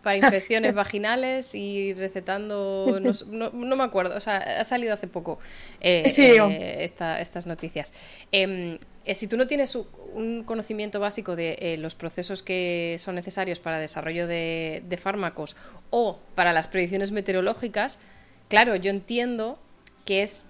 para 0.03 0.17
infecciones 0.17 0.73
vaginales 0.73 1.53
y 1.55 1.93
recetando, 1.93 2.99
no, 2.99 3.49
no, 3.51 3.75
me 3.75 3.83
acuerdo, 3.83 4.17
o 4.17 4.21
sea, 4.21 4.37
ha 4.37 4.63
salido 4.63 4.93
hace 4.93 5.07
poco 5.07 5.39
eh, 5.79 6.11
eh, 6.17 6.83
estas 6.83 7.45
noticias. 7.45 7.93
Em, 8.31 8.79
eh, 9.05 9.15
si 9.15 9.27
tú 9.27 9.37
no 9.37 9.47
tienes 9.47 9.75
un 9.75 10.43
conocimiento 10.43 10.99
básico 10.99 11.35
de 11.35 11.77
los 11.79 11.95
procesos 11.95 12.43
que 12.43 12.97
son 12.99 13.15
necesarios 13.15 13.59
para 13.59 13.77
el 13.77 13.83
desarrollo 13.83 14.27
de, 14.27 14.83
de 14.87 14.97
fármacos 14.97 15.55
o 15.89 16.19
para 16.35 16.53
las 16.53 16.67
predicciones 16.67 17.11
meteorológicas, 17.11 17.99
claro, 18.47 18.75
yo 18.75 18.89
entiendo 18.91 19.59
que 20.05 20.23
es 20.23 20.47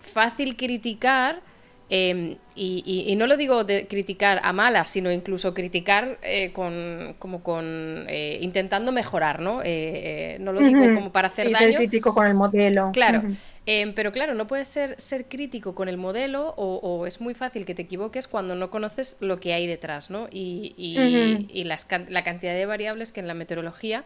fácil 0.00 0.56
criticar 0.56 1.42
Em, 1.88 2.36
y, 2.56 3.14
no 3.16 3.28
lo 3.28 3.36
digo 3.36 3.62
de 3.62 3.86
criticar 3.86 4.40
a 4.42 4.52
malas, 4.52 4.90
sino 4.90 5.12
incluso 5.12 5.54
criticar 5.54 6.18
eh, 6.22 6.52
con, 6.52 7.14
como 7.18 7.42
con 7.42 8.06
eh, 8.08 8.38
intentando 8.40 8.90
mejorar, 8.90 9.40
¿no? 9.40 9.60
Eh, 9.62 10.38
no 10.40 10.52
lo 10.52 10.60
digo 10.60 10.82
como 10.94 11.12
para 11.12 11.28
hacer 11.28 11.52
daño. 11.52 11.68
Ser 11.68 11.76
crítico 11.76 12.12
con 12.12 12.26
el 12.26 12.34
modelo. 12.34 12.90
Claro, 12.92 13.22
em, 13.66 13.94
pero 13.94 14.10
claro, 14.10 14.34
no 14.34 14.48
puedes 14.48 14.66
ser, 14.66 15.00
ser 15.00 15.26
crítico 15.26 15.74
con 15.74 15.88
el 15.88 15.96
modelo 15.96 16.54
o, 16.56 17.06
es 17.06 17.20
muy 17.20 17.34
fácil 17.34 17.64
que 17.64 17.74
te 17.74 17.82
equivoques 17.82 18.26
cuando 18.26 18.56
no 18.56 18.70
conoces 18.70 19.16
lo 19.20 19.38
que 19.38 19.52
hay 19.52 19.66
detrás, 19.66 20.10
¿no? 20.10 20.28
Y, 20.32 20.74
y 20.76 21.64
la 21.64 22.24
cantidad 22.24 22.54
de 22.54 22.66
variables 22.66 23.12
que 23.12 23.20
en 23.20 23.28
la 23.28 23.34
meteorología 23.34 24.04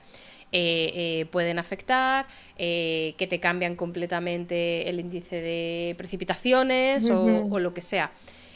eh, 0.53 0.91
eh, 0.95 1.27
pueden 1.27 1.61
afectar, 1.61 2.27
eh, 2.59 3.15
que 3.17 3.29
te 3.29 3.39
cambian 3.39 3.77
completamente 3.77 4.89
el 4.89 4.99
índice 4.99 5.41
de 5.41 5.95
precipitaciones 5.97 7.09
o, 7.09 7.59
lo 7.61 7.73
que 7.73 7.81
sea. 7.81 8.11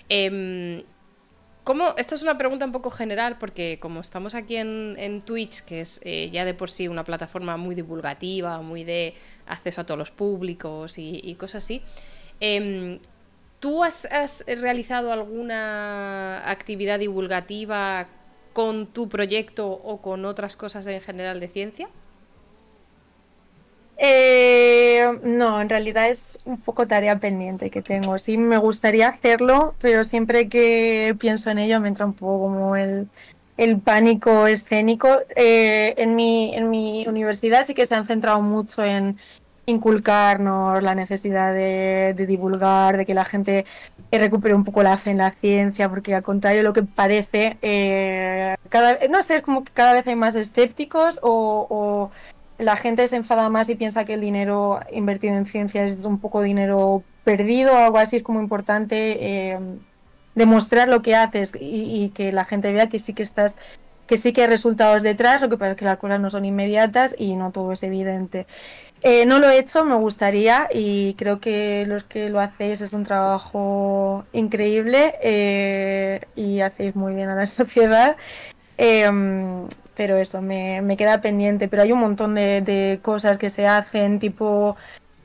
Em, 0.08 0.82
¿Cómo? 1.62 1.94
Esto 1.96 2.16
es 2.16 2.22
una 2.24 2.36
pregunta 2.36 2.66
un 2.66 2.72
poco 2.72 2.90
general 2.90 3.38
porque 3.38 3.78
como 3.80 4.00
estamos 4.00 4.34
aquí 4.34 4.56
en, 4.56 5.22
Twitch, 5.24 5.60
que 5.60 5.82
es 5.82 6.00
ya 6.32 6.44
de 6.44 6.52
por 6.52 6.68
sí 6.68 6.88
una 6.88 7.04
plataforma 7.04 7.56
muy 7.56 7.76
divulgativa, 7.76 8.60
muy 8.60 8.82
de 8.82 9.14
acceso 9.46 9.82
a 9.82 9.84
todos 9.84 9.96
los 9.96 10.10
públicos 10.10 10.98
y, 10.98 11.34
cosas 11.36 11.62
así, 11.64 11.80
em, 12.40 12.98
¿tú 13.60 13.84
has, 13.84 14.44
realizado 14.46 15.12
alguna 15.12 16.50
actividad 16.50 16.98
divulgativa 16.98 18.08
con 18.54 18.86
tu 18.86 19.10
proyecto 19.10 19.68
o 19.68 20.00
con 20.00 20.24
otras 20.24 20.56
cosas 20.56 20.86
en 20.86 21.02
general 21.02 21.40
de 21.40 21.48
ciencia? 21.48 21.88
Eh, 23.96 25.06
no, 25.22 25.60
en 25.60 25.68
realidad 25.68 26.08
es 26.08 26.40
un 26.44 26.60
poco 26.60 26.86
tarea 26.86 27.18
pendiente 27.20 27.70
que 27.70 27.82
tengo. 27.82 28.16
Sí, 28.18 28.38
me 28.38 28.58
gustaría 28.58 29.08
hacerlo, 29.08 29.74
pero 29.80 30.02
siempre 30.04 30.48
que 30.48 31.14
pienso 31.18 31.50
en 31.50 31.58
ello 31.58 31.80
me 31.80 31.88
entra 31.88 32.06
un 32.06 32.14
poco 32.14 32.44
como 32.44 32.76
el, 32.76 33.08
pánico 33.84 34.46
escénico. 34.46 35.18
Eh, 35.36 35.94
en, 35.98 36.16
mi, 36.16 36.54
en 36.54 36.70
mi 36.70 37.06
universidad 37.06 37.64
sí 37.66 37.74
que 37.74 37.86
se 37.86 37.94
han 37.94 38.06
centrado 38.06 38.40
mucho 38.40 38.82
en 38.82 39.18
inculcarnos 39.66 40.82
la 40.82 40.94
necesidad 40.94 41.54
de, 41.54 42.14
divulgar, 42.26 42.96
de 42.96 43.06
que 43.06 43.14
la 43.14 43.24
gente 43.24 43.64
recupere 44.12 44.54
un 44.54 44.64
poco 44.64 44.82
la 44.82 44.96
fe 44.96 45.10
en 45.10 45.18
la 45.18 45.32
ciencia, 45.32 45.88
porque 45.88 46.14
al 46.14 46.22
contrario 46.22 46.62
lo 46.62 46.72
que 46.72 46.82
parece, 46.82 47.58
eh, 47.62 48.56
cada, 48.68 48.98
no 49.10 49.22
sé, 49.22 49.36
es 49.36 49.42
como 49.42 49.64
que 49.64 49.72
cada 49.72 49.92
vez 49.92 50.06
hay 50.06 50.16
más 50.16 50.34
escépticos 50.34 51.18
o, 51.22 52.10
la 52.56 52.76
gente 52.76 53.08
se 53.08 53.16
enfada 53.16 53.48
más 53.48 53.68
y 53.68 53.74
piensa 53.74 54.04
que 54.04 54.14
el 54.14 54.20
dinero 54.20 54.78
invertido 54.92 55.34
en 55.34 55.44
ciencia 55.44 55.84
es 55.84 56.04
un 56.04 56.20
poco 56.20 56.40
dinero 56.40 57.02
perdido 57.24 57.72
o 57.72 57.76
algo 57.78 57.98
así, 57.98 58.18
es 58.18 58.22
como 58.22 58.40
importante 58.40 59.52
eh, 59.52 59.58
demostrar 60.36 60.88
lo 60.88 61.02
que 61.02 61.16
haces 61.16 61.52
y, 61.58 62.04
y, 62.04 62.10
que 62.10 62.30
la 62.30 62.44
gente 62.44 62.70
vea 62.72 62.88
que 62.88 63.00
sí 63.00 63.12
que 63.12 63.24
estás 63.24 63.56
que 64.06 64.16
sí 64.16 64.32
que 64.32 64.42
hay 64.42 64.48
resultados 64.48 65.02
detrás, 65.02 65.42
lo 65.42 65.48
que 65.48 65.56
pasa 65.56 65.72
es 65.72 65.76
que 65.76 65.84
las 65.84 65.98
cosas 65.98 66.20
no 66.20 66.30
son 66.30 66.44
inmediatas 66.44 67.14
y 67.18 67.36
no 67.36 67.50
todo 67.52 67.72
es 67.72 67.82
evidente. 67.82 68.46
Eh, 69.02 69.26
no 69.26 69.38
lo 69.38 69.50
he 69.50 69.58
hecho, 69.58 69.84
me 69.84 69.96
gustaría 69.96 70.68
y 70.72 71.14
creo 71.14 71.38
que 71.38 71.84
los 71.86 72.04
que 72.04 72.30
lo 72.30 72.40
hacéis 72.40 72.80
es 72.80 72.94
un 72.94 73.04
trabajo 73.04 74.24
increíble 74.32 75.14
eh, 75.22 76.22
y 76.36 76.60
hacéis 76.60 76.96
muy 76.96 77.14
bien 77.14 77.28
a 77.28 77.34
la 77.34 77.46
sociedad. 77.46 78.16
Em, 78.78 79.68
pero 79.94 80.16
eso, 80.16 80.42
me, 80.42 80.96
queda 80.96 81.20
pendiente. 81.20 81.68
Pero 81.68 81.82
hay 81.82 81.92
un 81.92 82.00
montón 82.00 82.34
de, 82.34 82.98
cosas 83.02 83.38
que 83.38 83.50
se 83.50 83.66
hacen, 83.66 84.18
tipo 84.18 84.76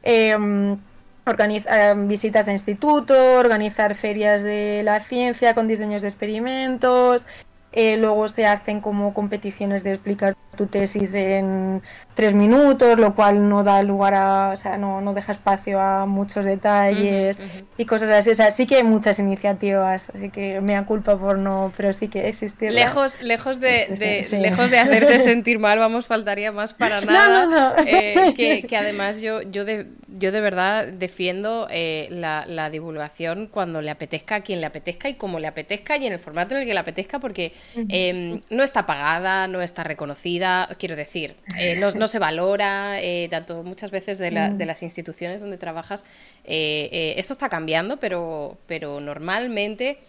em, 0.03 0.77
organizar 1.25 1.97
visitas 2.07 2.47
a 2.47 2.51
institutos, 2.51 3.17
organizar 3.17 3.95
ferias 3.95 4.43
de 4.43 4.81
la 4.83 4.99
ciencia 4.99 5.53
con 5.55 5.67
diseños 5.67 6.01
de 6.01 6.09
experimentos, 6.09 7.25
eh, 7.71 7.97
luego 7.97 8.27
se 8.27 8.45
hacen 8.45 8.81
como 8.81 9.13
competiciones 9.13 9.83
de 9.83 9.93
explicar 9.93 10.35
tu 10.57 10.65
tesis 10.65 11.13
en 11.13 11.81
tres 12.15 12.33
minutos, 12.33 12.99
lo 12.99 13.15
cual 13.15 13.47
no 13.47 13.63
da 13.63 13.81
lugar 13.83 14.13
a, 14.13 14.49
o 14.49 14.55
sea, 14.57 14.77
no, 14.77 14.99
no 14.99 15.13
deja 15.13 15.31
espacio 15.31 15.79
a 15.79 16.05
muchos 16.05 16.43
detalles 16.43 17.39
y 17.77 17.85
cosas 17.85 18.09
así. 18.09 18.31
O 18.31 18.35
sea, 18.35 18.51
sí 18.51 18.67
que 18.67 18.77
hay 18.77 18.83
muchas 18.83 19.19
iniciativas, 19.19 20.09
así 20.13 20.29
que 20.29 20.59
me 20.61 20.73
da 20.73 20.85
culpa 20.85 21.17
por 21.17 21.37
no, 21.37 21.71
pero 21.77 21.93
sí 21.93 22.09
que 22.09 22.27
existen. 22.27 22.73
Lejos, 22.73 23.21
lejos 23.21 23.59
de, 23.59 24.27
lejos 24.31 24.69
de 24.71 24.79
hacerte 24.79 25.19
sentir 25.21 25.59
mal, 25.59 25.79
vamos, 25.79 26.07
faltaría 26.07 26.51
más 26.51 26.73
para 26.73 27.01
nada. 27.01 27.75
Eh, 27.85 28.33
que, 28.67 28.77
además 28.77 29.21
yo, 29.21 29.41
yo, 29.43 29.63
de, 29.63 29.87
yo 30.15 30.31
de 30.31 30.41
verdad 30.41 30.87
defiendo 30.87 31.67
eh, 31.69 32.07
la, 32.11 32.45
la 32.45 32.69
divulgación 32.69 33.47
cuando 33.47 33.81
le 33.81 33.91
apetezca 33.91 34.35
a 34.35 34.41
quien 34.41 34.61
le 34.61 34.67
apetezca 34.67 35.09
y 35.09 35.15
como 35.15 35.39
le 35.39 35.47
apetezca 35.47 35.97
y 35.97 36.07
en 36.07 36.13
el 36.13 36.19
formato 36.19 36.55
en 36.55 36.61
el 36.61 36.67
que 36.67 36.73
le 36.73 36.79
apetezca, 36.79 37.19
porque 37.19 37.53
Em, 37.87 38.41
no 38.49 38.63
está 38.63 38.85
pagada, 38.85 39.47
no 39.47 39.61
está 39.61 39.83
reconocida, 39.83 40.69
quiero 40.79 40.95
decir, 40.95 41.35
eh, 41.57 41.75
no, 41.77 42.07
se 42.07 42.19
valora, 42.19 43.01
eh, 43.01 43.27
tanto 43.29 43.63
muchas 43.63 43.91
veces 43.91 44.17
de, 44.17 44.31
las 44.31 44.83
instituciones 44.83 45.41
donde 45.41 45.57
trabajas. 45.57 46.05
Eh, 46.45 47.13
esto 47.17 47.33
está 47.33 47.49
cambiando, 47.49 47.97
pero, 47.99 48.57
pero 48.67 48.99
normalmente 48.99 49.99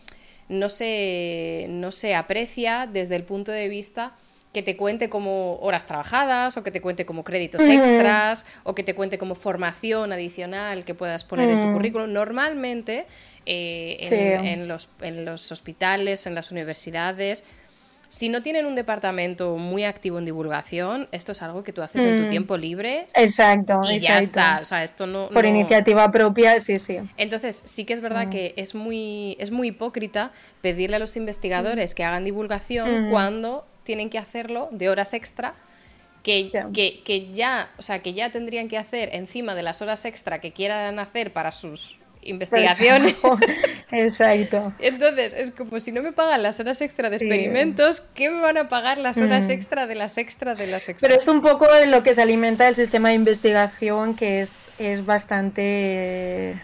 no 0.49 0.69
se, 0.69 1.67
no 1.69 1.93
se 1.93 2.15
aprecia 2.15 2.89
desde 2.91 3.17
el 3.17 3.25
punto 3.25 3.53
de 3.53 3.69
vista 3.69 4.15
que 4.53 4.63
te 4.63 4.77
cuente 4.77 5.09
como 5.09 5.57
horas 5.57 5.87
trabajadas 5.87 6.57
o 6.57 6.65
que 6.65 6.71
te 6.71 6.81
cuente 6.81 7.07
como 7.07 7.23
créditos 7.23 7.63
extras 7.63 8.47
o 8.65 8.75
que 8.75 8.83
te 8.83 8.95
cuente 8.95 9.17
como 9.17 9.37
formación 9.37 10.13
adicional 10.13 10.85
que 10.85 10.95
puedas 10.95 11.25
poner 11.25 11.51
en 11.51 11.61
tu 11.61 11.73
currículum. 11.73 12.13
Normalmente 12.13 13.07
en, 13.47 14.67
los, 14.67 14.89
en 15.01 15.25
los 15.25 15.53
hospitales, 15.53 16.27
en 16.27 16.35
las 16.35 16.51
universidades, 16.51 17.45
si 18.11 18.29
no 18.29 18.43
tienen 18.43 18.67
un 18.67 18.75
departamento 18.75 19.57
muy 19.57 19.85
activo 19.85 20.19
en 20.19 20.25
divulgación, 20.25 21.09
esto 21.13 21.31
es 21.31 21.43
algo 21.43 21.63
que 21.63 21.73
tú 21.73 21.81
haces 21.81 22.03
en 22.03 22.19
tu 22.19 22.27
mm. 22.27 22.29
tiempo 22.29 22.59
libre. 22.59 23.07
Exacto, 23.15 23.83
y 23.89 24.01
ya 24.01 24.19
está. 24.19 24.59
O 24.61 24.65
sea, 24.65 24.83
esto 24.83 25.07
no. 25.07 25.29
Por 25.29 25.47
iniciativa 25.47 26.11
propia, 26.11 26.61
sí, 26.61 26.81
sí. 26.81 26.99
Entonces, 27.17 27.63
sí 27.65 27.85
que 27.85 27.93
es 27.93 28.01
verdad 28.01 28.27
mm. 28.27 28.31
que 28.31 28.55
es 28.57 28.75
muy, 28.75 29.37
es 29.39 29.53
muy 29.53 29.69
hipócrita 29.69 30.33
pedirle 30.61 30.97
a 30.97 30.99
los 30.99 31.17
investigadores 31.17 31.95
que 31.95 32.03
hagan 32.03 32.25
divulgación 32.25 33.07
mm. 33.07 33.11
cuando 33.13 33.65
tienen 33.91 34.09
que 34.09 34.19
hacerlo 34.19 34.69
de 34.71 34.89
horas 34.89 35.15
extra. 35.15 35.53
Que, 36.23 36.53
que, 36.73 37.03
que, 37.03 37.33
ya, 37.33 37.71
o 37.77 37.83
sea, 37.83 38.03
que 38.03 38.13
ya 38.13 38.31
tendrían 38.31 38.69
que 38.69 38.79
hacer 38.79 39.09
encima 39.15 39.57
de 39.57 39.65
las 39.65 39.83
horas 39.83 40.05
extra 40.05 40.39
que 40.39 40.53
quieran 40.53 41.01
hacer 41.01 41.33
para 41.33 41.51
sus 41.51 41.99
investigación. 42.23 43.17
Exacto. 43.91 44.73
Entonces, 44.79 45.33
es 45.33 45.51
como 45.51 45.81
si 45.81 45.91
no 45.91 46.03
me 46.03 46.13
pagan 46.13 46.41
las 46.45 46.61
horas 46.61 46.81
extra 46.83 47.11
de 47.11 47.17
experimentos, 47.17 48.01
¿qué 48.15 48.31
me 48.31 48.41
van 48.41 48.59
a 48.59 48.69
pagar 48.69 48.99
las 48.99 49.17
horas 49.17 49.49
mm. 49.49 49.51
extra 49.51 49.89
de 49.89 49.97
las 49.97 50.19
extra 50.19 50.55
de 50.55 50.69
las 50.69 50.89
extra? 50.89 51.09
Pero 51.09 51.21
es 51.21 51.27
un 51.27 51.43
poco 51.43 51.67
de 51.75 51.87
lo 51.87 52.05
que 52.05 52.15
se 52.15 52.23
alimenta 52.23 52.69
el 52.69 52.77
sistema 52.77 53.09
de 53.09 53.17
investigación, 53.17 54.15
que 54.15 54.43
es, 54.43 54.71
es 54.79 55.05
bastante 55.05 56.63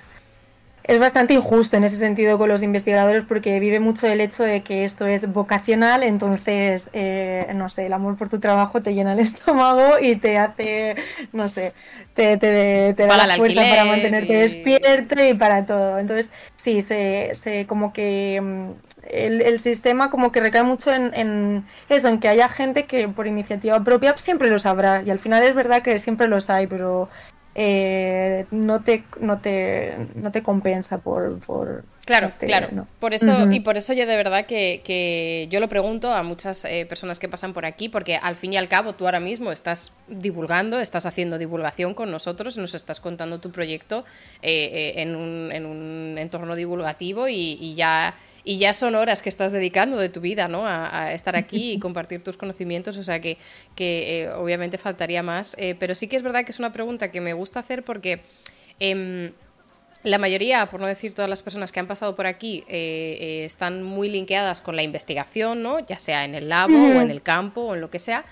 es 0.86 1.00
bastante 1.00 1.34
injusto 1.34 1.76
en 1.76 1.82
ese 1.82 1.96
sentido 1.96 2.38
con 2.38 2.48
los 2.48 2.62
investigadores 2.62 3.24
porque 3.24 3.58
vive 3.58 3.80
mucho 3.80 4.06
el 4.06 4.20
hecho 4.20 4.44
de 4.44 4.62
que 4.62 4.84
esto 4.84 5.06
es 5.06 5.32
vocacional, 5.32 6.04
entonces, 6.04 6.90
eh, 6.92 7.50
no 7.56 7.68
sé, 7.68 7.86
el 7.86 7.92
amor 7.92 8.16
por 8.16 8.28
tu 8.28 8.38
trabajo 8.38 8.80
te 8.80 8.94
llena 8.94 9.14
el 9.14 9.18
estómago 9.20 9.98
y 10.00 10.14
te 10.14 10.38
hace, 10.38 10.94
no 11.32 11.48
sé, 11.48 11.72
te, 12.14 12.36
te, 12.36 12.94
te 12.94 13.06
da 13.06 13.26
la 13.26 13.36
fuerza 13.36 13.62
para 13.62 13.84
mantenerte 13.84 14.34
despierto 14.36 15.24
y 15.24 15.34
para 15.34 15.66
todo. 15.66 15.98
Entonces, 15.98 16.32
sí, 16.54 16.80
se, 16.82 17.30
se 17.34 17.66
como 17.66 17.92
que 17.92 18.40
mm, 18.40 18.70
el, 19.10 19.42
el, 19.42 19.58
sistema 19.58 20.08
como 20.08 20.30
que 20.30 20.40
recae 20.40 20.62
mucho 20.62 20.92
en, 20.92 21.12
en, 21.14 21.66
eso, 21.88 22.06
en 22.06 22.20
que 22.20 22.28
haya 22.28 22.48
gente 22.48 22.84
que 22.86 23.08
por 23.08 23.26
iniciativa 23.26 23.82
propia 23.82 24.16
siempre 24.18 24.48
lo 24.48 24.60
sabrá. 24.60 25.02
Y 25.04 25.10
al 25.10 25.18
final 25.18 25.42
es 25.42 25.54
verdad 25.54 25.82
que 25.82 25.98
siempre 25.98 26.28
los 26.28 26.48
hay, 26.48 26.68
pero 26.68 27.08
eh, 27.58 28.44
no, 28.50 28.82
te, 28.82 29.04
no, 29.18 29.38
te, 29.38 29.96
no 30.14 30.30
te 30.30 30.42
compensa 30.42 30.98
por... 30.98 31.38
por 31.38 31.84
claro, 32.04 32.32
claro. 32.38 32.86
Por 33.00 33.14
eso, 33.14 33.50
Y 33.50 33.60
por 33.60 33.78
eso 33.78 33.94
yo 33.94 34.04
de 34.04 34.14
verdad 34.14 34.44
que, 34.44 34.82
que 34.84 35.48
yo 35.50 35.58
lo 35.58 35.66
pregunto 35.66 36.12
a 36.12 36.22
muchas 36.22 36.66
eh, 36.66 36.84
personas 36.84 37.18
que 37.18 37.30
pasan 37.30 37.54
por 37.54 37.64
aquí, 37.64 37.88
porque 37.88 38.16
al 38.16 38.36
fin 38.36 38.52
y 38.52 38.58
al 38.58 38.68
cabo 38.68 38.92
tú 38.92 39.06
ahora 39.06 39.20
mismo 39.20 39.52
estás 39.52 39.94
divulgando, 40.06 40.78
estás 40.80 41.06
haciendo 41.06 41.38
divulgación 41.38 41.94
con 41.94 42.10
nosotros, 42.10 42.58
nos 42.58 42.74
estás 42.74 43.00
contando 43.00 43.40
tu 43.40 43.50
proyecto 43.50 44.04
eh, 44.42 44.92
en, 44.96 45.16
un, 45.16 45.50
en, 45.50 45.64
un, 45.64 46.18
entorno 46.18 46.56
divulgativo 46.56 47.26
y, 47.26 47.56
y 47.58 47.74
ya 47.74 48.14
y 48.46 48.58
ya 48.58 48.72
son 48.74 48.94
horas 48.94 49.22
que 49.22 49.28
estás 49.28 49.50
dedicando 49.50 49.98
de 49.98 50.08
tu 50.08 50.20
vida, 50.20 50.46
¿no? 50.46 50.62
A, 50.66 51.12
estar 51.12 51.34
aquí 51.34 51.72
y 51.72 51.78
compartir 51.80 52.22
tus 52.22 52.36
conocimientos, 52.36 52.96
o 52.96 53.02
sea 53.02 53.20
que, 53.20 53.38
que 53.74 54.22
eh, 54.22 54.30
obviamente 54.30 54.78
faltaría 54.78 55.22
más, 55.24 55.56
eh, 55.58 55.74
pero 55.78 55.96
sí 55.96 56.06
que 56.06 56.14
es 56.14 56.22
verdad 56.22 56.44
que 56.44 56.52
es 56.52 56.60
una 56.60 56.72
pregunta 56.72 57.10
que 57.10 57.20
me 57.20 57.34
gusta 57.34 57.60
hacer 57.60 57.84
porque... 57.84 58.22
Em, 58.80 59.32
la 60.02 60.18
mayoría, 60.18 60.66
por 60.66 60.78
no 60.78 60.86
decir 60.86 61.14
todas 61.14 61.28
las 61.28 61.42
personas 61.42 61.72
que 61.72 61.80
han 61.80 61.88
pasado 61.88 62.14
por 62.14 62.26
aquí, 62.26 62.62
eh, 62.68 63.42
están 63.44 63.82
muy 63.82 64.08
linkeadas 64.08 64.60
con 64.60 64.76
la 64.76 64.84
investigación, 64.84 65.64
¿no? 65.64 65.84
ya 65.84 65.98
sea 65.98 66.24
en 66.24 66.36
el 66.36 66.48
labo 66.48 66.76
o 66.76 67.00
en 67.00 67.10
el 67.10 67.22
campo 67.22 67.62
o 67.62 67.74
en 67.74 67.80
lo 67.80 67.90
que 67.90 67.98
sea. 67.98 68.24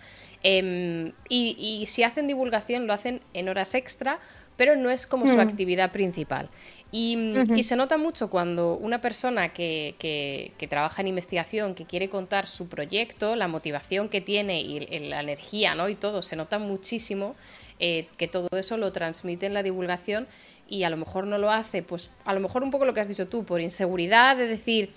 Em, 0.44 1.10
y, 1.28 1.56
y, 1.58 1.86
si 1.86 2.04
hacen 2.04 2.28
divulgación, 2.28 2.86
lo 2.86 2.92
hacen 2.92 3.22
en 3.32 3.48
horas 3.48 3.74
extra, 3.74 4.20
pero 4.56 4.76
no 4.76 4.90
es 4.90 5.06
como 5.06 5.26
su 5.26 5.40
actividad 5.40 5.90
principal. 5.90 6.48
Y, 6.96 7.64
se 7.64 7.74
nota 7.74 7.98
mucho 7.98 8.30
cuando 8.30 8.76
una 8.76 9.00
persona 9.00 9.52
que, 9.52 9.96
que, 9.98 10.68
trabaja 10.68 11.02
en 11.02 11.08
investigación, 11.08 11.74
que 11.74 11.86
quiere 11.86 12.08
contar 12.08 12.46
su 12.46 12.68
proyecto, 12.68 13.34
la 13.34 13.48
motivación 13.48 14.08
que 14.08 14.20
tiene 14.20 14.60
y, 14.60 14.78
la 15.08 15.18
energía 15.18 15.74
¿no? 15.74 15.88
y 15.88 15.96
todo, 15.96 16.22
se 16.22 16.36
nota 16.36 16.60
muchísimo 16.60 17.34
eh, 17.80 18.06
que 18.16 18.28
todo 18.28 18.48
eso 18.52 18.76
lo 18.76 18.92
transmite 18.92 19.46
en 19.46 19.54
la 19.54 19.64
divulgación 19.64 20.28
y 20.68 20.84
a 20.84 20.90
lo 20.90 20.96
mejor 20.96 21.26
no 21.26 21.36
lo 21.36 21.50
hace, 21.50 21.82
pues 21.82 22.12
a 22.24 22.32
lo 22.32 22.38
mejor 22.38 22.62
un 22.62 22.70
poco 22.70 22.84
lo 22.84 22.94
que 22.94 23.00
has 23.00 23.08
dicho 23.08 23.26
tú, 23.26 23.44
por 23.44 23.60
inseguridad 23.60 24.36
de 24.36 24.46
decir, 24.46 24.92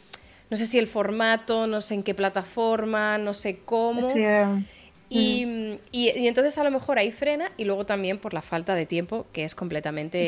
no 0.52 0.58
sé 0.58 0.68
si 0.68 0.78
el 0.78 0.86
formato, 0.86 1.66
no 1.66 1.82
sé 1.82 1.95
en 1.95 2.04
qué 2.04 2.14
plataforma, 2.14 3.18
no 3.18 3.34
sé 3.34 3.62
cómo. 3.66 4.08
Y, 5.10 5.80
y, 5.91 6.28
entonces 6.28 6.58
a 6.58 6.64
lo 6.64 6.72
mejor 6.72 6.99
ahí 6.99 7.12
frena 7.12 7.51
y 7.55 7.64
luego 7.64 7.86
también 7.86 8.18
por 8.18 8.34
la 8.34 8.41
falta 8.41 8.76
de 8.76 8.86
tiempo, 8.86 9.26
que 9.32 9.45
es 9.45 9.55
completamente 9.55 10.28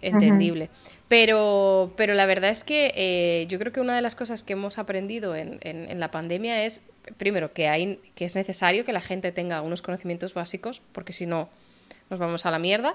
entendible. 0.00 0.70
pero, 1.08 1.92
pero 1.96 2.14
la 2.14 2.24
verdad 2.24 2.50
es 2.50 2.64
que 2.64 2.92
eh, 2.96 3.46
yo 3.48 3.58
creo 3.58 3.72
que 3.72 3.80
una 3.80 3.94
de 3.94 4.02
las 4.02 4.14
cosas 4.14 4.42
que 4.42 4.54
hemos 4.54 4.78
aprendido 4.78 5.36
en, 5.36 5.58
en, 5.62 6.00
la 6.00 6.10
pandemia 6.10 6.64
es, 6.64 6.82
primero, 7.18 7.52
que, 7.52 7.68
hay, 7.68 8.00
que 8.14 8.24
es 8.24 8.34
necesario 8.34 8.86
que 8.86 8.92
la 8.94 9.02
gente 9.02 9.30
tenga 9.30 9.60
unos 9.60 9.82
conocimientos 9.82 10.32
básicos, 10.32 10.80
porque 10.92 11.12
si 11.12 11.26
no 11.26 11.50
nos 12.10 12.18
vamos 12.18 12.46
a 12.46 12.50
la 12.50 12.58
mierda 12.58 12.94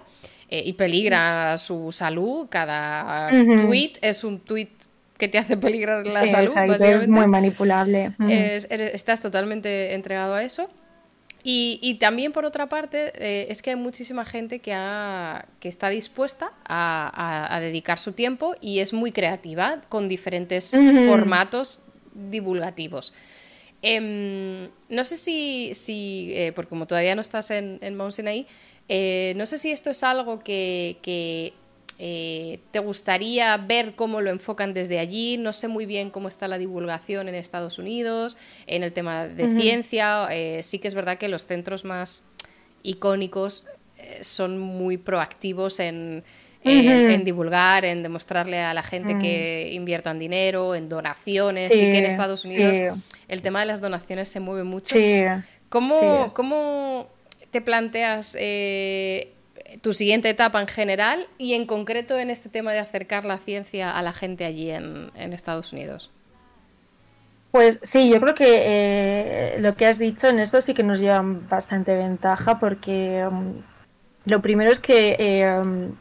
eh, 0.50 0.64
y 0.66 0.74
peligra 0.74 1.58
su 1.58 1.92
salud. 1.92 2.48
Cada 2.50 3.30
tweet 3.30 3.94
es 4.02 4.24
un 4.24 4.40
tweet 4.40 4.70
que 5.18 5.28
te 5.28 5.38
hace 5.38 5.58
peligrar 5.58 6.06
la 6.06 6.28
salud. 6.28 6.82
Es 6.82 7.08
muy 7.08 7.28
manipulable. 7.28 8.14
estás 8.28 9.22
totalmente 9.22 9.94
entregado 9.94 10.34
a 10.34 10.44
eso. 10.44 10.70
Y, 11.46 11.96
también, 12.00 12.32
por 12.32 12.46
otra 12.46 12.70
parte, 12.70 13.12
eh, 13.18 13.48
es 13.50 13.62
que 13.62 13.72
hay 13.72 13.76
muchísima 13.76 14.24
gente 14.24 14.60
que, 14.60 14.72
que 15.60 15.68
está 15.68 15.90
dispuesta 15.90 16.54
a, 16.66 17.60
dedicar 17.62 18.00
su 18.00 18.14
tiempo 18.14 18.56
y 18.62 18.80
es 18.80 18.94
muy 18.94 19.12
creativa 19.12 19.82
con 19.90 20.08
diferentes 20.08 20.72
formatos 20.72 21.82
divulgativos. 22.14 23.14
Em, 23.82 24.70
no 24.88 25.04
sé 25.04 25.18
si, 25.18 25.74
si 25.74 26.32
eh, 26.34 26.54
porque 26.54 26.70
como 26.70 26.88
todavía 26.88 27.16
no 27.16 27.22
estás 27.22 27.52
en, 27.52 27.80
en 27.82 27.98
Mount 27.98 28.14
Sinai, 28.14 28.48
eh, 28.88 29.34
no 29.36 29.46
sé 29.46 29.58
si 29.58 29.72
esto 29.72 29.90
es 29.90 30.04
algo 30.04 30.40
que, 30.40 30.98
que 31.02 31.54
eh, 32.06 32.60
¿Te 32.72 32.80
gustaría 32.80 33.56
ver 33.56 33.96
cómo 33.96 34.20
lo 34.20 34.30
enfocan 34.30 34.74
desde 34.74 35.00
allí? 35.00 35.38
No 35.38 35.54
sé 35.54 35.70
muy 35.70 35.86
bien 35.86 36.10
cómo 36.10 36.28
está 36.28 36.50
la 36.50 36.58
divulgación 36.58 37.30
en 37.30 37.36
Estados 37.36 37.80
Unidos, 37.80 38.38
en 38.68 38.84
el 38.84 38.92
tema 38.92 39.26
de 39.26 39.58
ciencia. 39.58 40.28
Eh, 40.30 40.64
sí 40.64 40.80
que 40.80 40.90
es 40.90 40.96
verdad 40.96 41.18
que 41.18 41.30
los 41.30 41.46
centros 41.46 41.86
más 41.86 42.24
icónicos 42.82 43.70
eh, 43.98 44.22
son 44.22 44.60
muy 44.60 44.98
proactivos 44.98 45.80
en, 45.80 46.26
divulgar, 47.24 47.86
en 47.86 48.04
demostrarle 48.04 48.60
a 48.60 48.74
la 48.74 48.84
gente 48.84 49.18
que 49.18 49.70
mm. 49.72 49.74
inviertan 49.74 50.20
dinero, 50.20 50.76
en 50.76 50.90
donaciones. 50.90 51.72
Sí, 51.72 51.80
que 51.80 52.00
en 52.00 52.04
Estados 52.04 52.44
Unidos 52.44 53.00
el 53.30 53.42
tema 53.42 53.62
de 53.62 53.68
las 53.68 53.80
donaciones 53.80 54.28
se 54.28 54.42
mueve 54.42 54.66
mucho. 54.66 54.98
¿Cómo, 55.70 56.34
¿Cómo, 56.34 57.08
te 57.50 57.62
planteas 57.62 58.36
tu 59.82 59.94
siguiente 59.94 60.30
etapa 60.30 60.62
en 60.62 60.68
general 60.68 61.28
y 61.38 61.54
en 61.54 61.66
concreto 61.66 62.18
en 62.18 62.30
este 62.30 62.50
tema 62.50 62.72
de 62.74 62.80
acercar 62.80 63.26
la 63.26 63.38
ciencia 63.38 63.98
a 63.98 64.02
la 64.02 64.14
gente 64.14 64.46
allí 64.46 64.72
en, 64.72 65.12
Estados 65.16 65.74
Unidos. 65.74 66.12
Pues 67.52 67.80
sí, 67.84 68.10
yo 68.10 68.20
creo 68.20 68.34
que 68.34 68.62
eh, 68.66 69.56
lo 69.60 69.76
que 69.76 69.86
has 69.86 70.00
dicho 70.00 70.28
en 70.28 70.40
eso 70.40 70.60
sí 70.62 70.74
que 70.74 70.84
nos 70.84 71.00
lleva 71.00 71.22
bastante 71.24 71.96
ventaja 71.96 72.60
porque 72.60 73.26
um, 73.30 73.62
lo 74.26 74.42
primero 74.42 74.72
es 74.72 74.80
que, 74.80 75.16
eh, 75.20 75.60
um, 75.60 75.96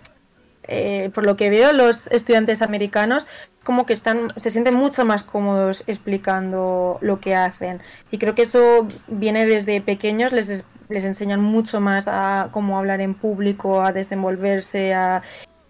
eh, 0.64 1.10
por 1.12 1.26
lo 1.26 1.36
que 1.36 1.50
veo, 1.50 1.72
los 1.72 2.06
estudiantes 2.06 2.62
americanos 2.62 3.26
como 3.64 3.86
que 3.86 3.92
están, 3.92 4.28
se 4.36 4.50
sienten 4.50 4.74
mucho 4.74 5.04
más 5.04 5.22
cómodos 5.22 5.84
explicando 5.86 6.98
lo 7.00 7.20
que 7.20 7.34
hacen. 7.34 7.80
Y 8.10 8.18
creo 8.18 8.34
que 8.34 8.42
eso 8.42 8.86
viene 9.06 9.46
desde 9.46 9.80
pequeños, 9.80 10.32
les, 10.32 10.64
les 10.92 11.04
enseñan 11.04 11.40
mucho 11.40 11.80
más 11.80 12.06
a 12.08 12.48
cómo 12.52 12.78
hablar 12.78 13.00
en 13.00 13.14
público, 13.14 13.82
a 13.82 13.92
desenvolverse, 13.92 14.94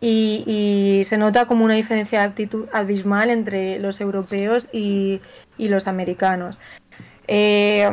y, 0.00 1.02
se 1.04 1.16
nota 1.16 1.46
como 1.46 1.64
una 1.64 1.74
diferencia 1.74 2.20
de 2.20 2.26
actitud 2.26 2.68
abismal 2.72 3.30
entre 3.30 3.78
los 3.78 4.00
europeos 4.00 4.68
y, 4.72 5.20
los 5.58 5.86
americanos. 5.86 6.58
Eh, 7.28 7.88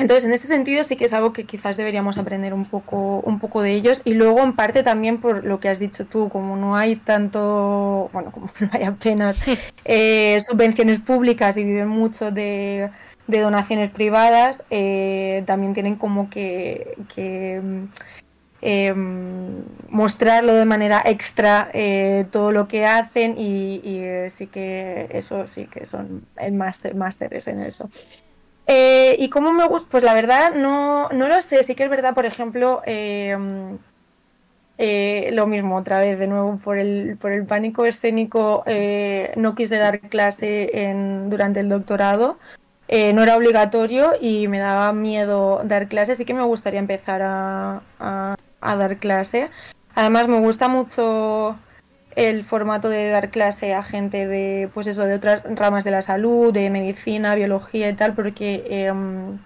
entonces, 0.00 0.24
en 0.24 0.32
ese 0.32 0.46
sentido 0.46 0.82
sí 0.82 0.96
que 0.96 1.04
es 1.04 1.12
algo 1.12 1.34
que 1.34 1.44
quizás 1.44 1.76
deberíamos 1.76 2.16
aprender 2.16 2.54
un 2.54 2.64
poco, 2.64 3.20
un 3.20 3.38
poco 3.38 3.60
de 3.60 3.74
ellos. 3.74 4.00
Y 4.06 4.14
luego, 4.14 4.40
en 4.40 4.54
parte, 4.54 4.82
también 4.82 5.20
por 5.20 5.44
lo 5.44 5.60
que 5.60 5.68
has 5.68 5.78
dicho 5.78 6.06
tú, 6.06 6.30
como 6.30 6.56
no 6.56 6.74
hay 6.74 6.96
tanto, 6.96 8.08
bueno, 8.10 8.32
como 8.32 8.50
no 8.60 8.70
hay 8.72 8.84
apenas 8.84 9.36
eh, 9.84 10.38
subvenciones 10.40 11.00
públicas 11.00 11.58
y 11.58 11.64
viven 11.64 11.88
mucho 11.88 12.30
de, 12.30 12.88
donaciones 13.38 13.90
privadas, 13.90 14.64
eh, 14.70 15.44
también 15.46 15.74
tienen 15.74 15.94
como 15.94 16.28
que, 16.28 16.96
em, 18.62 19.64
mostrarlo 19.88 20.54
de 20.54 20.64
manera 20.64 21.02
extra 21.04 21.70
eh, 21.72 22.26
todo 22.30 22.50
lo 22.52 22.66
que 22.68 22.84
hacen 22.86 23.36
y, 23.38 23.80
sí 24.28 24.48
que 24.48 25.06
eso 25.10 25.46
sí 25.46 25.66
que 25.66 25.86
son 25.86 26.26
másteres 26.94 27.46
en 27.46 27.60
eso. 27.60 27.88
Eh, 28.72 29.16
¿Y 29.18 29.30
cómo 29.30 29.52
me 29.52 29.66
gusta? 29.66 29.90
Pues 29.90 30.04
la 30.04 30.14
verdad 30.14 30.54
no, 30.54 31.08
no 31.08 31.26
lo 31.26 31.42
sé. 31.42 31.64
Sí 31.64 31.74
que 31.74 31.84
es 31.84 31.90
verdad, 31.90 32.14
por 32.14 32.24
ejemplo, 32.24 32.82
em, 32.86 33.78
eh, 34.78 35.30
lo 35.32 35.48
mismo 35.48 35.76
otra 35.76 35.98
vez, 35.98 36.18
de 36.20 36.28
nuevo, 36.28 36.56
por 36.58 36.78
el, 36.78 37.16
por 37.20 37.32
el 37.32 37.44
pánico 37.46 37.84
escénico 37.84 38.62
eh, 38.66 39.32
no 39.36 39.56
quise 39.56 39.76
dar 39.76 39.98
clase 40.00 40.70
durante 41.26 41.58
el 41.58 41.68
doctorado. 41.68 42.38
No 42.90 43.22
era 43.22 43.36
obligatorio 43.36 44.12
y 44.20 44.48
me 44.48 44.58
daba 44.58 44.92
miedo 44.92 45.62
dar 45.64 45.88
clase, 45.88 46.12
así 46.12 46.24
que 46.24 46.34
me 46.34 46.42
gustaría 46.42 46.80
empezar 46.80 47.22
a, 47.22 47.82
a 48.60 48.76
dar 48.76 48.98
clase. 48.98 49.50
Además 49.94 50.28
me 50.28 50.40
gusta 50.40 50.68
mucho 50.68 51.56
el 52.16 52.44
formato 52.44 52.88
de 52.88 53.10
dar 53.10 53.30
clase 53.30 53.74
a 53.74 53.82
gente 53.82 54.26
de, 54.26 54.68
pues 54.74 54.86
eso, 54.86 55.04
de 55.04 55.14
otras 55.14 55.44
ramas 55.44 55.84
de 55.84 55.90
la 55.90 56.02
salud, 56.02 56.52
de 56.52 56.70
medicina, 56.70 57.34
biología 57.34 57.88
y 57.88 57.94
tal, 57.94 58.14
porque 58.14 58.64
em, 58.68 59.38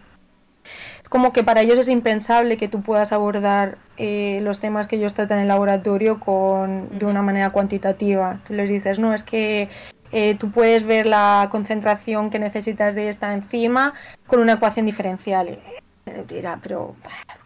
como 1.09 1.33
que 1.33 1.45
para 1.45 1.61
ellos 1.63 1.79
es 1.79 1.89
impensable 1.89 2.57
que 2.57 2.69
tú 2.69 2.83
puedas 2.83 3.13
abordar 3.13 3.79
eh, 3.97 4.41
los 4.43 4.61
temas 4.61 4.87
que 4.87 4.97
ellos 4.97 5.15
tratan 5.15 5.39
en 5.39 5.43
el 5.43 5.49
laboratorio 5.49 6.19
con, 6.21 6.99
de 6.99 7.07
una 7.07 7.23
manera 7.23 7.51
cuantitativa. 7.51 8.41
Tú 8.47 8.55
les 8.55 8.71
dices, 8.71 8.99
no, 8.99 9.13
es 9.13 9.23
que 9.23 9.69
eh, 10.17 10.37
tú 10.39 10.53
puedes 10.53 10.85
ver 10.85 11.07
la 11.07 11.49
concentración 11.51 12.31
que 12.31 12.39
necesitas 12.39 12.95
de 12.95 13.09
esta 13.09 13.35
enzima 13.35 13.95
con 14.29 14.39
una 14.39 14.53
ecuación 14.53 14.87
diferencial. 14.87 15.59
Mentira, 16.07 16.61
pero 16.63 16.95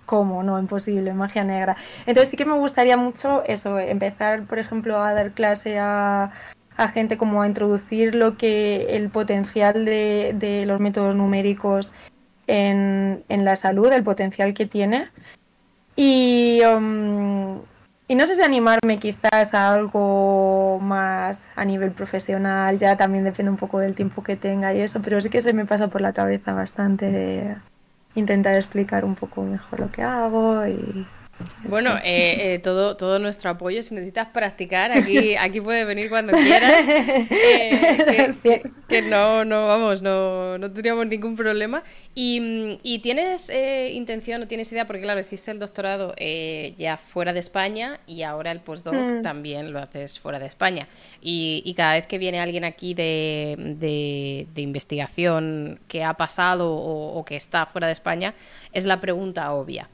¿cómo? 0.04 0.42
No, 0.42 0.58
imposible, 0.58 1.14
magia 1.14 1.44
negra. 1.44 1.78
Entonces 2.04 2.28
sí 2.28 2.36
que 2.36 2.44
me 2.44 2.52
gustaría 2.52 2.98
mucho 2.98 3.42
eso, 3.46 3.78
empezar, 3.78 4.44
por 4.44 4.58
ejemplo, 4.58 5.02
a 5.02 5.14
dar 5.14 5.32
clase 5.32 5.78
a, 5.78 6.30
gente 6.92 7.16
como 7.16 7.40
a 7.40 7.46
introducir 7.46 8.14
lo 8.14 8.36
que 8.36 8.96
el 8.96 9.08
potencial 9.08 9.86
de, 9.86 10.64
los 10.66 10.78
métodos 10.78 11.16
numéricos 11.16 11.90
en, 12.48 13.24
la 13.30 13.56
salud, 13.56 13.90
el 13.90 14.04
potencial 14.04 14.52
que 14.52 14.66
tiene. 14.66 15.08
Y, 15.96 16.60
um, 16.66 17.60
y 18.08 18.14
no 18.14 18.26
sé 18.26 18.34
si 18.34 18.42
animarme 18.42 18.98
quizás 18.98 19.54
a 19.54 19.74
algo 19.74 20.80
más 20.80 21.42
a 21.56 21.64
nivel 21.64 21.92
profesional, 21.92 22.78
ya 22.78 22.96
también 22.96 23.24
depende 23.24 23.50
un 23.50 23.58
poco 23.58 23.78
del 23.78 23.94
tiempo 23.94 24.22
que 24.22 24.34
tenga 24.34 24.72
y 24.74 24.80
eso, 24.80 25.00
pero 25.02 25.20
sí 25.20 25.28
que 25.28 25.42
se 25.42 25.52
me 25.52 25.66
pasa 25.66 25.88
por 25.88 26.00
la 26.00 26.14
cabeza 26.14 26.54
bastante 26.54 27.56
intentar 28.14 28.54
explicar 28.54 29.04
un 29.04 29.14
poco 29.14 29.42
mejor 29.42 29.80
lo 29.80 29.92
que 29.92 30.02
hago 30.02 30.66
y 30.66 31.06
bueno, 31.64 31.96
eh, 32.02 32.54
eh, 32.54 32.58
todo, 32.60 32.96
todo 32.96 33.18
nuestro 33.18 33.50
apoyo. 33.50 33.82
Si 33.82 33.94
necesitas 33.94 34.28
practicar, 34.28 34.90
aquí, 34.92 35.36
aquí 35.36 35.60
puedes 35.60 35.86
venir 35.86 36.08
cuando 36.08 36.32
quieras. 36.32 36.86
Eh, 37.30 38.62
que, 38.88 39.02
no, 39.02 39.44
no, 39.44 39.66
vamos, 39.66 40.02
no, 40.02 40.58
no 40.58 40.70
tendríamos 40.70 41.06
ningún 41.06 41.36
problema. 41.36 41.82
Y, 42.14 42.78
y 42.82 43.00
tienes 43.00 43.52
intención 43.92 44.42
o 44.42 44.48
tienes 44.48 44.70
idea, 44.72 44.86
porque 44.86 45.02
claro, 45.02 45.20
hiciste 45.20 45.50
el 45.50 45.58
doctorado 45.58 46.14
ya 46.78 46.96
fuera 46.96 47.32
de 47.32 47.40
España 47.40 48.00
y 48.06 48.22
ahora 48.22 48.50
el 48.50 48.60
postdoc 48.60 48.94
mm. 48.94 49.22
también 49.22 49.72
lo 49.72 49.78
haces 49.78 50.18
fuera 50.18 50.38
de 50.38 50.46
España. 50.46 50.88
Y, 51.20 51.62
y 51.64 51.74
cada 51.74 51.94
vez 51.94 52.06
que 52.06 52.18
viene 52.18 52.40
alguien 52.40 52.64
aquí 52.64 52.94
de, 52.94 53.56
de, 53.58 54.46
de 54.54 54.62
investigación 54.62 55.80
que 55.88 56.04
ha 56.04 56.14
pasado 56.14 56.74
o, 56.74 57.18
o 57.18 57.24
que 57.24 57.36
está 57.36 57.66
fuera 57.66 57.86
de 57.86 57.92
España, 57.92 58.34
es 58.72 58.84
la 58.84 59.00
pregunta 59.00 59.52
obvia. 59.52 59.88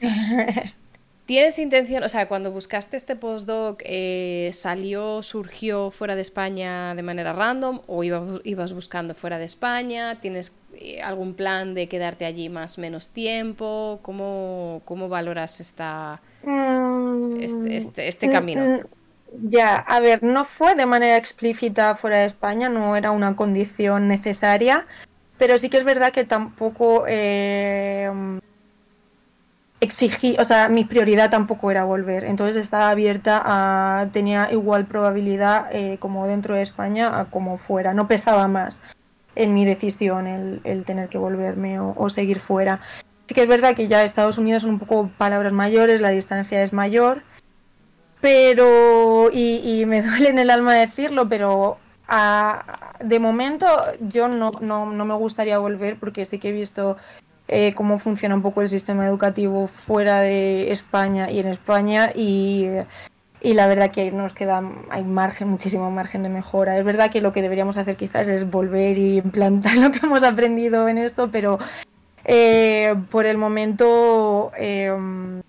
¿Tienes 1.26 1.58
intención, 1.58 2.02
o 2.02 2.08
sea, 2.10 2.28
cuando 2.28 2.52
buscaste 2.52 2.98
este 2.98 3.16
postdoc, 3.16 3.80
eh, 3.86 4.50
salió, 4.52 5.22
surgió 5.22 5.90
fuera 5.90 6.16
de 6.16 6.20
España 6.20 6.94
de 6.94 7.02
manera 7.02 7.32
random 7.32 7.80
o 7.86 8.04
ibas 8.04 8.74
buscando 8.74 9.14
fuera 9.14 9.38
de 9.38 9.46
España? 9.46 10.20
¿Tienes 10.20 10.52
eh, 10.74 11.00
algún 11.00 11.32
plan 11.32 11.74
de 11.74 11.88
quedarte 11.88 12.26
allí 12.26 12.50
más 12.50 12.76
menos 12.76 13.08
tiempo? 13.08 14.00
¿Cómo, 14.02 14.82
cómo 14.84 15.08
valoras 15.08 15.60
esta, 15.60 16.20
mm, 16.42 17.40
este, 17.40 17.76
este, 17.78 18.08
este, 18.08 18.28
camino? 18.28 18.62
Mm, 18.62 19.46
ya, 19.46 19.76
a 19.76 20.00
ver, 20.00 20.22
no 20.22 20.44
fue 20.44 20.74
de 20.74 20.84
manera 20.84 21.16
explícita 21.16 21.94
fuera 21.94 22.18
de 22.18 22.26
España, 22.26 22.68
no 22.68 22.96
era 22.96 23.12
una 23.12 23.34
condición 23.34 24.08
necesaria, 24.08 24.86
pero 25.38 25.56
sí 25.56 25.70
que 25.70 25.78
es 25.78 25.84
verdad 25.84 26.12
que 26.12 26.24
tampoco... 26.24 27.06
Eh, 27.08 28.10
exigí, 29.80 30.36
o 30.38 30.44
sea, 30.44 30.68
mi 30.68 30.84
prioridad 30.84 31.30
tampoco 31.30 31.70
era 31.70 31.84
volver, 31.84 32.24
entonces 32.24 32.56
estaba 32.56 32.90
abierta 32.90 33.42
a, 33.44 34.08
tenía 34.12 34.50
igual 34.52 34.86
probabilidad 34.86 35.68
eh, 35.72 35.98
como 35.98 36.26
dentro 36.26 36.54
de 36.54 36.62
España 36.62 37.20
a 37.20 37.26
como 37.26 37.58
fuera, 37.58 37.94
no 37.94 38.08
pesaba 38.08 38.48
más 38.48 38.80
en 39.36 39.52
mi 39.52 39.64
decisión 39.64 40.26
el, 40.26 40.84
tener 40.84 41.08
que 41.08 41.18
volverme 41.18 41.80
o, 41.80 42.08
seguir 42.08 42.38
fuera. 42.38 42.80
Sí 43.26 43.34
que 43.34 43.42
es 43.42 43.48
verdad 43.48 43.74
que 43.74 43.88
ya 43.88 44.04
Estados 44.04 44.38
Unidos 44.38 44.62
son 44.62 44.72
un 44.72 44.78
poco 44.78 45.10
palabras 45.18 45.52
mayores, 45.52 46.00
la 46.00 46.10
distancia 46.10 46.62
es 46.62 46.72
mayor, 46.72 47.22
pero, 48.20 49.30
y, 49.32 49.84
me 49.86 50.02
duele 50.06 50.30
en 50.30 50.38
el 50.38 50.50
alma 50.50 50.74
decirlo, 50.74 51.28
pero 51.28 51.78
de 53.00 53.18
momento 53.18 53.66
yo 54.00 54.28
no, 54.28 54.52
no, 54.60 54.86
no 54.86 55.04
me 55.04 55.14
gustaría 55.14 55.58
volver 55.58 55.98
porque 55.98 56.24
sí 56.24 56.38
que 56.38 56.50
he 56.50 56.52
visto 56.52 56.96
eh, 57.48 57.74
cómo 57.74 57.98
funciona 57.98 58.34
un 58.34 58.42
poco 58.42 58.62
el 58.62 58.68
sistema 58.68 59.06
educativo 59.06 59.66
fuera 59.66 60.20
de 60.20 60.72
España 60.72 61.30
y 61.30 61.40
en 61.40 61.48
España 61.48 62.10
y, 62.14 62.66
la 63.42 63.66
verdad 63.66 63.90
que 63.90 64.10
nos 64.10 64.32
queda, 64.32 64.62
hay 64.88 65.04
margen, 65.04 65.48
muchísimo 65.48 65.90
margen 65.90 66.22
de 66.22 66.30
mejora. 66.30 66.78
Es 66.78 66.84
verdad 66.84 67.10
que 67.10 67.20
lo 67.20 67.32
que 67.32 67.42
deberíamos 67.42 67.76
hacer 67.76 67.96
quizás 67.96 68.26
es 68.28 68.50
volver 68.50 68.96
y 68.96 69.18
implantar 69.18 69.76
lo 69.78 69.92
que 69.92 70.00
hemos 70.06 70.22
aprendido 70.22 70.88
en 70.88 70.96
esto, 70.96 71.30
pero 71.30 71.58
eh, 72.24 72.94
por 73.10 73.26
el 73.26 73.36
momento, 73.36 74.50
em, 74.56 75.42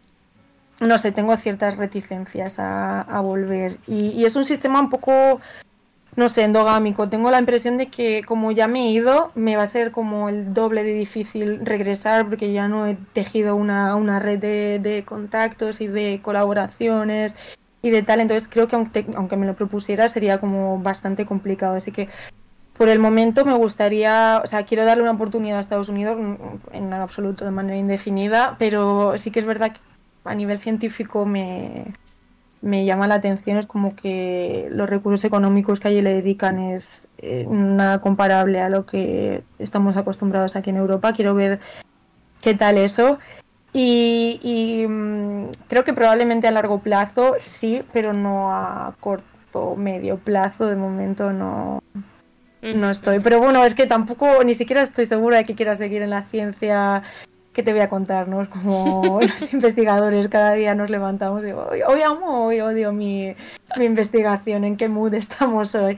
no 0.81 0.97
sé, 0.97 1.13
tengo 1.13 1.37
ciertas 1.37 1.77
reticencias 1.77 2.57
a, 2.59 3.21
volver. 3.21 3.77
y, 3.87 4.25
es 4.25 4.35
un 4.35 4.43
sistema 4.43 4.81
un 4.81 4.89
poco 4.89 5.39
no 6.15 6.29
sé, 6.29 6.43
endogámico. 6.43 7.09
Tengo 7.09 7.29
la 7.29 7.39
impresión 7.39 7.77
de 7.77 7.87
que 7.87 8.23
como 8.23 8.51
ya 8.51 8.67
me 8.67 8.85
he 8.85 8.91
ido, 8.91 9.31
me 9.35 9.57
va 9.57 9.63
a 9.63 9.67
ser 9.67 9.91
como 9.91 10.29
el 10.29 10.53
doble 10.53 10.83
de 10.83 10.93
difícil 10.93 11.65
regresar 11.65 12.25
porque 12.25 12.53
ya 12.53 12.67
no 12.67 12.87
he 12.87 12.95
tejido 13.13 13.55
una, 13.55 13.95
una 13.95 14.19
red 14.19 14.39
de, 14.39 15.03
contactos 15.05 15.81
y 15.81 15.87
de 15.87 16.21
colaboraciones 16.21 17.35
y 17.81 17.89
de 17.89 18.01
tal. 18.03 18.21
Entonces 18.21 18.47
creo 18.49 18.67
que 18.67 18.75
aunque, 18.77 19.05
aunque 19.15 19.35
me 19.35 19.45
lo 19.45 19.55
propusiera 19.55 20.07
sería 20.07 20.39
como 20.39 20.79
bastante 20.79 21.25
complicado. 21.25 21.75
Así 21.75 21.91
que 21.91 22.07
por 22.77 22.87
el 22.89 22.99
momento 22.99 23.45
me 23.45 23.53
gustaría, 23.53 24.41
o 24.43 24.47
sea, 24.47 24.63
quiero 24.63 24.85
darle 24.85 25.03
una 25.03 25.13
oportunidad 25.13 25.57
a 25.57 25.61
Estados 25.61 25.89
Unidos 25.89 26.17
en 26.71 26.93
absoluto 26.93 27.45
de 27.45 27.51
manera 27.51 27.77
indefinida, 27.77 28.55
pero 28.59 29.17
sí 29.17 29.31
que 29.31 29.39
es 29.39 29.45
verdad 29.45 29.73
que 29.73 29.79
a 30.25 30.35
nivel 30.35 30.59
científico 30.59 31.25
me, 31.25 31.93
me 32.65 32.83
llama 32.83 33.05
la 33.05 33.15
atención 33.15 33.57
es 33.57 33.67
como 33.67 33.95
que 33.95 34.67
los 34.71 34.89
recursos 34.89 35.23
económicos 35.23 35.79
que 35.79 35.87
allí 35.87 36.01
le 36.01 36.15
dedican 36.15 36.57
es 36.57 37.07
eh, 37.19 37.45
nada 37.47 38.01
comparable 38.01 38.59
a 38.59 38.69
lo 38.69 38.87
que 38.87 39.43
estamos 39.59 39.95
acostumbrados 39.95 40.55
aquí 40.55 40.71
en 40.71 40.77
Europa. 40.77 41.13
Quiero 41.13 41.35
ver 41.35 41.59
qué 42.41 42.55
tal 42.55 42.79
eso. 42.79 43.19
Y, 43.71 44.83
mm, 44.89 45.45
creo 45.67 45.83
que 45.83 45.93
probablemente 45.93 46.47
a 46.47 46.51
largo 46.51 46.79
plazo 46.79 47.35
sí, 47.37 47.83
pero 47.93 48.13
no 48.13 48.51
a 48.51 48.95
corto, 48.99 49.75
medio 49.75 50.17
plazo. 50.17 50.65
De 50.65 50.75
momento 50.75 51.31
no, 51.31 51.83
no 52.63 52.89
estoy. 52.89 53.19
Pero 53.19 53.39
bueno, 53.39 53.63
es 53.63 53.75
que 53.75 53.85
tampoco 53.85 54.43
ni 54.43 54.55
siquiera 54.55 54.81
estoy 54.81 55.05
segura 55.05 55.37
de 55.37 55.45
que 55.45 55.53
quiera 55.53 55.75
seguir 55.75 56.01
en 56.01 56.09
la 56.09 56.23
ciencia 56.23 57.03
¿qué 57.55 57.63
te 57.63 57.71
voy 57.71 57.81
a 57.81 57.89
contar? 57.89 58.27
¿no? 58.27 58.47
Como 58.49 59.19
los 59.21 59.53
investigadores 59.53 60.27
cada 60.27 60.53
día 60.53 60.75
nos 60.75 60.89
levantamos 60.89 61.41
y 61.41 61.47
digo, 61.47 61.67
hoy, 61.87 62.01
amo, 62.01 62.45
hoy 62.45 62.59
odio 62.59 62.91
mi, 62.91 63.33
mi, 63.77 63.85
investigación, 63.85 64.65
en 64.65 64.75
qué 64.75 64.89
mood 64.89 65.13
estamos 65.13 65.73
hoy. 65.73 65.97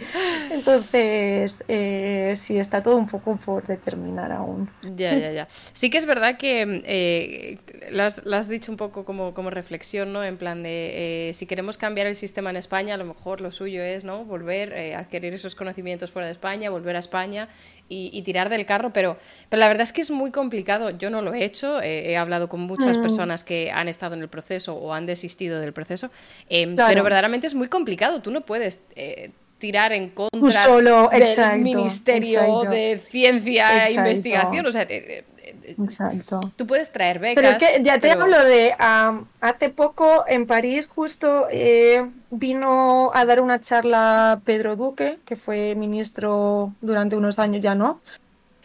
Entonces, 0.51 1.63
eh, 1.67 2.34
sí, 2.35 2.57
está 2.59 2.84
todo 2.84 2.95
un 2.95 3.07
poco 3.07 3.35
por 3.38 3.65
determinar 3.65 4.31
aún. 4.31 4.69
Ya, 4.95 5.17
ya, 5.17 5.31
ya. 5.31 5.47
Sí 5.49 5.89
que 5.89 5.97
es 5.97 6.05
verdad 6.05 6.38
que 6.38 6.84
eh, 6.85 7.57
lo, 7.91 8.03
has, 8.03 8.49
dicho 8.49 8.72
un 8.72 8.77
poco 8.77 9.05
como, 9.05 9.34
como 9.34 9.49
reflexión, 9.49 10.14
¿no? 10.14 10.23
En 10.23 10.38
plan 10.38 10.64
de, 10.64 11.30
eh, 11.30 11.34
si 11.34 11.45
queremos 11.45 11.77
cambiar 11.77 12.07
el 12.07 12.15
sistema 12.15 12.49
en 12.49 12.57
España, 12.57 12.95
a 12.95 12.97
lo 12.97 13.05
mejor 13.05 13.41
lo 13.41 13.51
suyo 13.51 13.84
es, 13.84 14.03
¿no? 14.03 14.26
Volver, 14.26 14.73
eh, 14.73 14.95
adquirir 14.95 15.34
esos 15.34 15.55
conocimientos 15.55 16.11
fuera 16.11 16.27
de 16.27 16.34
España, 16.34 16.69
volver 16.69 16.95
a 16.95 16.99
España 16.99 17.47
y, 17.89 18.22
tirar 18.23 18.49
del 18.49 18.65
carro, 18.65 18.91
pero, 18.91 19.18
pero 19.49 19.59
la 19.59 19.68
verdad 19.68 19.84
es 19.84 19.93
que 19.93 20.01
es 20.01 20.11
muy 20.11 20.31
complicado. 20.31 20.89
Yo 20.91 21.09
no 21.09 21.22
lo 21.22 21.34
he 21.34 21.43
hecho, 21.43 21.81
eh, 21.81 22.11
he 22.11 22.18
hablado 22.18 22.49
con 22.49 22.61
muchas 22.61 22.97
mm. 22.97 23.01
personas 23.01 23.43
que 23.43 23.72
han 23.72 23.88
estado 23.88 24.15
en 24.15 24.22
el 24.22 24.27
proceso 24.27 24.76
o 24.76 24.93
han 24.93 25.05
desistido 25.05 25.59
del 25.59 25.73
proceso, 25.73 26.11
em, 26.49 26.76
pero 26.76 27.03
verdaderamente 27.03 27.47
es 27.47 27.55
muy 27.55 27.68
complicado. 27.68 28.22
Tú 28.22 28.31
no 28.31 28.41
puedes 28.41 28.81
eh, 28.95 29.31
tirar 29.57 29.91
en 29.91 30.09
contra 30.09 30.68
del 31.09 31.59
Ministerio 31.59 32.64
de 32.69 33.01
Ciencia 33.09 33.88
e 33.88 33.93
Investigación. 33.93 34.65
O 34.65 34.72
sea, 34.72 34.84
eh, 34.84 35.23
Exacto. 35.68 36.39
Tú 36.56 36.65
puedes 36.65 36.91
traer 36.91 37.19
becas. 37.19 37.35
Pero 37.35 37.49
es 37.49 37.57
que 37.57 37.84
ya 37.84 37.99
te 37.99 38.11
hablo 38.11 38.44
de 38.44 38.73
hace 38.77 39.69
poco 39.69 40.26
en 40.27 40.48
París 40.48 40.88
justo 40.88 41.48
eh, 41.52 42.10
vino 42.30 43.11
a 43.14 43.26
dar 43.26 43.41
una 43.41 43.60
charla 43.60 44.41
Pedro 44.45 44.76
Duque, 44.76 45.19
que 45.26 45.35
fue 45.35 45.76
ministro 45.76 46.73
durante 46.81 47.15
unos 47.15 47.39
años 47.39 47.61
ya, 47.61 47.76
¿no? 47.76 48.02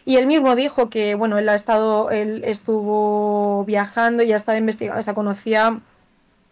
Y 0.05 0.17
él 0.17 0.27
mismo 0.27 0.55
dijo 0.55 0.89
que, 0.89 1.15
bueno, 1.15 1.37
él 1.37 1.47
ha 1.47 1.55
estado, 1.55 2.11
él 2.11 2.43
estuvo 2.45 3.63
viajando 3.65 4.23
y 4.23 4.27
ya 4.27 4.35
estaba 4.35 4.57
investigando, 4.57 4.99
o 4.99 5.03
sea, 5.03 5.13
conocía 5.13 5.79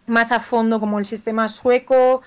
más 0.06 0.32
a 0.32 0.40
fondo 0.40 0.80
como 0.80 0.98
el 0.98 1.04
sistema 1.04 1.48
sueco, 1.48 2.22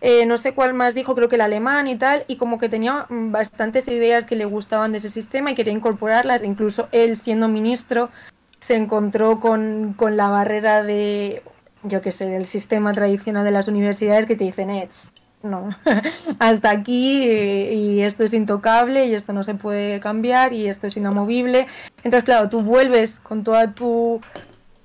eh, 0.00 0.26
no 0.26 0.38
sé 0.38 0.54
cuál 0.54 0.74
más 0.74 0.94
dijo, 0.94 1.14
creo 1.14 1.28
que 1.28 1.36
el 1.36 1.42
alemán 1.42 1.88
y 1.88 1.96
tal, 1.96 2.24
y 2.28 2.36
como 2.36 2.58
que 2.58 2.68
tenía 2.68 3.06
bastantes 3.08 3.88
ideas 3.88 4.24
que 4.24 4.36
le 4.36 4.44
gustaban 4.44 4.92
de 4.92 4.98
ese 4.98 5.10
sistema 5.10 5.50
y 5.50 5.54
quería 5.54 5.72
incorporarlas, 5.72 6.42
incluso 6.42 6.88
él 6.92 7.16
siendo 7.16 7.48
ministro 7.48 8.10
se 8.58 8.74
encontró 8.74 9.40
con, 9.40 9.96
la 9.98 10.28
barrera 10.28 10.82
de, 10.82 11.42
yo 11.82 12.00
qué 12.02 12.12
sé, 12.12 12.26
del 12.26 12.46
sistema 12.46 12.92
tradicional 12.92 13.44
de 13.44 13.50
las 13.50 13.68
universidades 13.68 14.26
que 14.26 14.36
te 14.36 14.44
dicen, 14.44 14.70
Eds, 14.70 15.12
no, 15.42 15.70
hasta 16.38 16.70
aquí 16.70 17.24
y, 17.24 18.02
esto 18.02 18.24
es 18.24 18.34
intocable 18.34 19.06
y 19.06 19.14
esto 19.14 19.32
no 19.32 19.42
se 19.42 19.54
puede 19.54 20.00
cambiar 20.00 20.52
y 20.52 20.66
esto 20.66 20.86
es 20.86 20.96
inamovible. 20.96 21.66
Entonces, 21.98 22.24
claro, 22.24 22.48
tú 22.48 22.60
vuelves 22.60 23.18
con 23.22 23.44
toda 23.44 23.72
tu, 23.72 24.20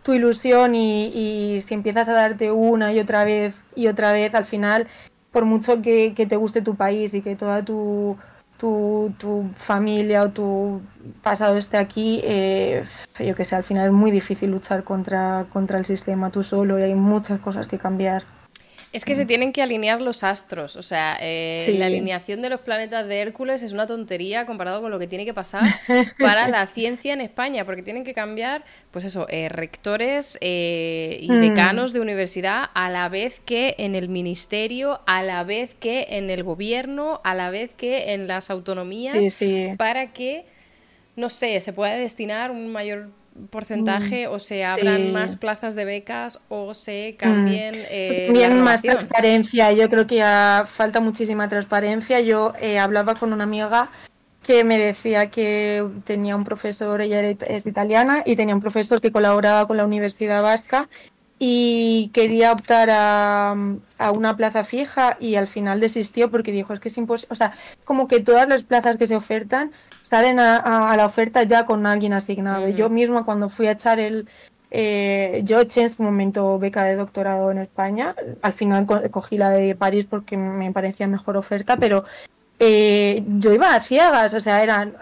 tu 0.03 0.13
ilusión 0.13 0.75
y, 0.75 1.07
y, 1.07 1.61
si 1.61 1.73
empiezas 1.73 2.09
a 2.09 2.13
darte 2.13 2.51
una 2.51 2.93
y 2.93 2.99
otra 2.99 3.23
vez 3.23 3.55
y 3.75 3.87
otra 3.87 4.11
vez, 4.11 4.35
al 4.35 4.45
final, 4.45 4.87
por 5.31 5.45
mucho 5.45 5.81
que, 5.81 6.13
te 6.15 6.35
guste 6.35 6.61
tu 6.61 6.75
país 6.75 7.13
y 7.13 7.21
que 7.21 7.35
toda 7.35 7.63
tu, 7.65 8.17
tu, 8.57 9.11
familia 9.55 10.23
o 10.23 10.29
tu 10.29 10.81
pasado 11.21 11.57
esté 11.57 11.77
aquí, 11.77 12.21
eh, 12.23 12.85
yo 13.19 13.35
que 13.35 13.45
sé, 13.45 13.55
al 13.55 13.63
final 13.63 13.87
es 13.87 13.93
muy 13.93 14.11
difícil 14.11 14.51
luchar 14.51 14.83
contra, 14.83 15.47
contra 15.51 15.79
el 15.79 15.85
sistema 15.85 16.29
tú 16.31 16.43
solo 16.43 16.79
y 16.79 16.83
hay 16.83 16.95
muchas 16.95 17.39
cosas 17.39 17.67
que 17.67 17.79
cambiar. 17.79 18.23
Es 18.93 19.05
que 19.05 19.15
se 19.15 19.25
tienen 19.25 19.51
que 19.51 19.63
alinear 19.63 19.99
los 19.99 20.23
astros, 20.23 20.75
o 20.75 20.83
sea, 20.83 21.17
eh, 21.19 21.75
la 21.79 21.87
alineación 21.87 22.43
de 22.43 22.49
los 22.49 22.59
planetas 22.59 23.07
de 23.07 23.21
Hércules 23.21 23.63
es 23.63 23.73
una 23.73 23.87
tontería 23.87 24.45
comparado 24.45 24.81
con 24.81 24.91
lo 24.91 24.99
que 24.99 25.07
tiene 25.07 25.25
que 25.25 25.33
pasar 25.33 25.63
para 26.19 26.47
la 26.47 26.67
ciencia 26.73 27.11
en 27.13 27.21
España, 27.21 27.65
porque 27.65 27.81
tienen 27.81 28.03
que 28.03 28.13
cambiar, 28.13 28.63
pues 28.91 29.03
eso, 29.05 29.25
eh, 29.29 29.49
rectores 29.49 30.37
eh, 30.41 31.17
y 31.19 31.31
mm. 31.31 31.41
decanos 31.41 31.93
de 31.93 32.01
universidad 32.01 32.69
a 32.75 32.91
la 32.91 33.09
vez 33.09 33.41
que 33.43 33.73
en 33.79 33.95
el 33.95 34.09
ministerio, 34.09 35.01
a 35.07 35.23
la 35.23 35.43
vez 35.43 35.73
que 35.73 36.05
en 36.11 36.29
el 36.29 36.43
gobierno, 36.43 37.19
a 37.23 37.33
la 37.33 37.49
vez 37.49 37.71
que 37.73 38.13
en 38.13 38.27
las 38.27 38.51
autonomías, 38.51 39.15
para 39.75 40.13
que, 40.13 40.45
no 41.15 41.29
sé, 41.29 41.59
se 41.61 41.73
pueda 41.73 41.95
destinar 41.95 42.51
un 42.51 42.71
mayor 42.71 43.09
porcentaje 43.49 44.27
mm, 44.27 44.31
o 44.31 44.39
se 44.39 44.63
abran 44.63 45.11
más 45.11 45.35
plazas 45.35 45.75
de 45.75 45.85
becas 45.85 46.41
o 46.49 46.73
se 46.73 47.15
cambien. 47.17 47.75
Mm. 47.75 47.85
Eh, 47.89 48.49
más 48.61 48.81
transparencia, 48.81 49.71
yo 49.71 49.89
creo 49.89 50.07
que 50.07 50.15
ya 50.15 50.65
falta 50.71 50.99
muchísima 50.99 51.49
transparencia. 51.49 52.19
Yo 52.21 52.53
eh, 52.59 52.79
hablaba 52.79 53.15
con 53.15 53.33
una 53.33 53.43
amiga 53.43 53.89
que 54.43 54.63
me 54.63 54.77
decía 54.77 55.29
que 55.29 55.85
tenía 56.03 56.35
un 56.35 56.43
profesor, 56.43 57.01
ella 57.01 57.21
es 57.21 57.65
italiana, 57.65 58.23
y 58.25 58.35
tenía 58.35 58.53
un 58.53 58.61
profesor 58.61 58.99
que 58.99 59.11
colaboraba 59.11 59.67
con 59.67 59.77
la 59.77 59.85
Universidad 59.85 60.43
Vasca 60.43 60.89
y 61.45 62.09
quería 62.13 62.53
optar 62.53 62.89
a, 62.89 63.53
a, 63.97 64.11
una 64.11 64.37
plaza 64.37 64.63
fija 64.63 65.17
y 65.19 65.35
al 65.35 65.47
final 65.47 65.81
desistió 65.81 66.31
porque 66.31 66.53
dijo 66.53 66.71
es 66.71 66.79
que 66.79 66.87
es 66.87 66.97
imposible, 66.97 67.33
o 67.33 67.35
sea, 67.35 67.53
como 67.83 68.07
que 68.07 68.21
todas 68.21 68.47
las 68.47 68.63
plazas 68.63 68.95
que 68.95 69.07
se 69.07 69.17
ofertan 69.17 69.73
salen 70.01 70.39
a, 70.39 70.95
la 70.95 71.05
oferta 71.05 71.43
ya 71.43 71.65
con 71.65 71.85
alguien 71.85 72.13
asignado. 72.13 72.69
Yo 72.69 72.89
misma 72.89 73.25
cuando 73.25 73.49
fui 73.49 73.67
a 73.67 73.71
echar 73.71 73.99
el... 73.99 74.29
Eh, 74.71 75.41
yo 75.43 75.59
eché 75.59 75.81
en 75.81 75.89
su 75.89 76.01
momento 76.01 76.57
beca 76.59 76.85
de 76.85 76.95
doctorado 76.95 77.51
en 77.51 77.57
España, 77.57 78.15
al 78.41 78.53
final 78.53 78.87
cogí 79.11 79.37
la 79.37 79.49
de 79.49 79.75
París 79.75 80.07
porque 80.09 80.37
me 80.37 80.71
parecía 80.71 81.07
mejor 81.07 81.35
oferta, 81.35 81.75
pero 81.75 82.05
eh, 82.57 83.21
yo 83.27 83.51
iba 83.51 83.75
a 83.75 83.81
ciegas, 83.81 84.33
o 84.33 84.39
sea, 84.39 84.63
eran 84.63 84.95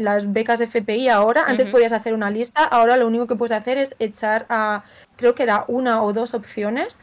las 0.00 0.32
becas 0.32 0.60
FPI 0.60 1.08
ahora, 1.08 1.44
antes 1.46 1.70
podías 1.70 1.92
hacer 1.92 2.14
una 2.14 2.30
lista, 2.30 2.64
ahora 2.64 2.96
lo 2.96 3.06
único 3.06 3.26
que 3.26 3.36
puedes 3.36 3.56
hacer 3.56 3.78
es 3.78 3.94
echar 3.98 4.46
a, 4.48 4.84
creo 5.16 5.34
que 5.34 5.42
era 5.42 5.64
una 5.68 6.02
o 6.02 6.12
dos 6.12 6.34
opciones. 6.34 7.00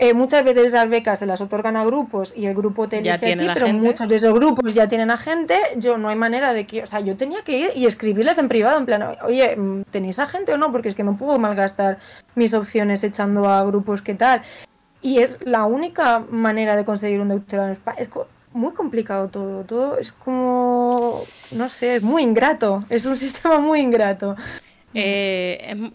Eh, 0.00 0.14
muchas 0.14 0.44
veces 0.44 0.66
esas 0.66 0.88
becas 0.88 1.18
se 1.18 1.26
las 1.26 1.40
otorgan 1.40 1.76
a 1.76 1.84
grupos 1.84 2.32
y 2.36 2.46
el 2.46 2.54
grupo 2.54 2.88
te 2.88 2.98
elige 2.98 3.50
pero 3.52 3.66
muchos 3.72 4.08
de 4.08 4.14
esos 4.14 4.32
grupos 4.32 4.72
ya 4.72 4.86
tienen 4.86 5.10
a 5.10 5.16
gente. 5.16 5.58
Yo 5.76 5.98
no 5.98 6.08
hay 6.08 6.14
manera 6.14 6.52
de 6.52 6.68
que, 6.68 6.84
o 6.84 6.86
sea, 6.86 7.00
yo 7.00 7.16
tenía 7.16 7.42
que 7.42 7.58
ir 7.58 7.72
y 7.74 7.86
escribirles 7.86 8.38
en 8.38 8.48
privado, 8.48 8.78
en 8.78 8.86
plan, 8.86 9.16
oye, 9.24 9.58
¿tenéis 9.90 10.20
a 10.20 10.28
gente 10.28 10.52
o 10.52 10.56
no? 10.56 10.70
Porque 10.70 10.88
es 10.88 10.94
que 10.94 11.02
no 11.02 11.16
puedo 11.16 11.36
malgastar 11.40 11.98
mis 12.36 12.54
opciones 12.54 13.02
echando 13.02 13.48
a 13.48 13.64
grupos 13.64 14.00
que 14.00 14.14
tal. 14.14 14.42
Y 15.02 15.18
es 15.18 15.44
la 15.44 15.64
única 15.64 16.20
manera 16.20 16.76
de 16.76 16.84
conseguir 16.84 17.20
un 17.20 17.30
doctorado 17.30 17.68
en 17.68 17.72
España. 17.72 17.98
Muy 18.58 18.72
complicado 18.72 19.28
todo, 19.28 19.62
todo 19.62 19.98
es 19.98 20.12
como, 20.12 21.22
no 21.52 21.68
sé, 21.68 21.94
es 21.94 22.02
muy 22.02 22.24
ingrato, 22.24 22.84
es 22.88 23.06
un 23.06 23.16
sistema 23.24 23.60
muy 23.60 23.78
ingrato. 23.78 24.34
Eh, 24.94 25.92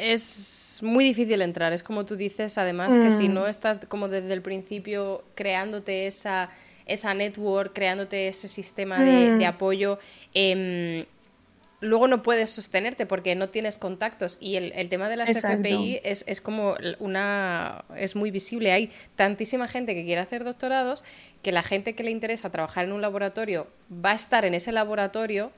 es 0.00 0.80
muy 0.82 1.04
difícil 1.04 1.40
entrar, 1.40 1.72
es 1.72 1.84
como 1.84 2.04
tú 2.04 2.16
dices, 2.16 2.58
además 2.58 2.98
que 2.98 3.12
si 3.12 3.28
mm. 3.28 3.34
no 3.34 3.46
estás 3.46 3.78
como 3.86 4.08
desde 4.08 4.32
el 4.32 4.42
principio 4.42 5.22
creándote 5.36 6.08
esa, 6.08 6.50
esa 6.84 7.14
network, 7.14 7.74
creándote 7.74 8.26
ese 8.26 8.48
sistema 8.48 8.98
de, 9.04 9.30
mm. 9.30 9.44
apoyo, 9.44 10.00
eh, 10.34 11.06
luego 11.80 12.06
no 12.06 12.22
puedes 12.22 12.50
sostenerte 12.50 13.06
porque 13.06 13.34
no 13.34 13.48
tienes 13.48 13.78
contactos 13.78 14.38
y 14.40 14.56
el, 14.56 14.88
tema 14.88 15.08
de 15.08 15.16
las 15.16 15.30
FPI 15.30 16.00
es, 16.04 16.40
como 16.40 16.74
una 16.98 17.84
es 17.96 18.16
muy 18.16 18.30
visible 18.30 18.72
hay 18.72 18.90
tantísima 19.16 19.66
gente 19.66 19.94
que 19.94 20.04
quiere 20.04 20.20
hacer 20.20 20.44
doctorados 20.44 21.04
que 21.42 21.52
la 21.52 21.62
gente 21.62 21.94
que 21.94 22.04
le 22.04 22.10
interesa 22.10 22.50
trabajar 22.50 22.84
en 22.84 22.92
un 22.92 23.00
laboratorio 23.00 23.66
va 23.92 24.12
a 24.12 24.14
estar 24.14 24.44
en 24.44 24.54
ese 24.54 24.72
laboratorio 24.72 25.52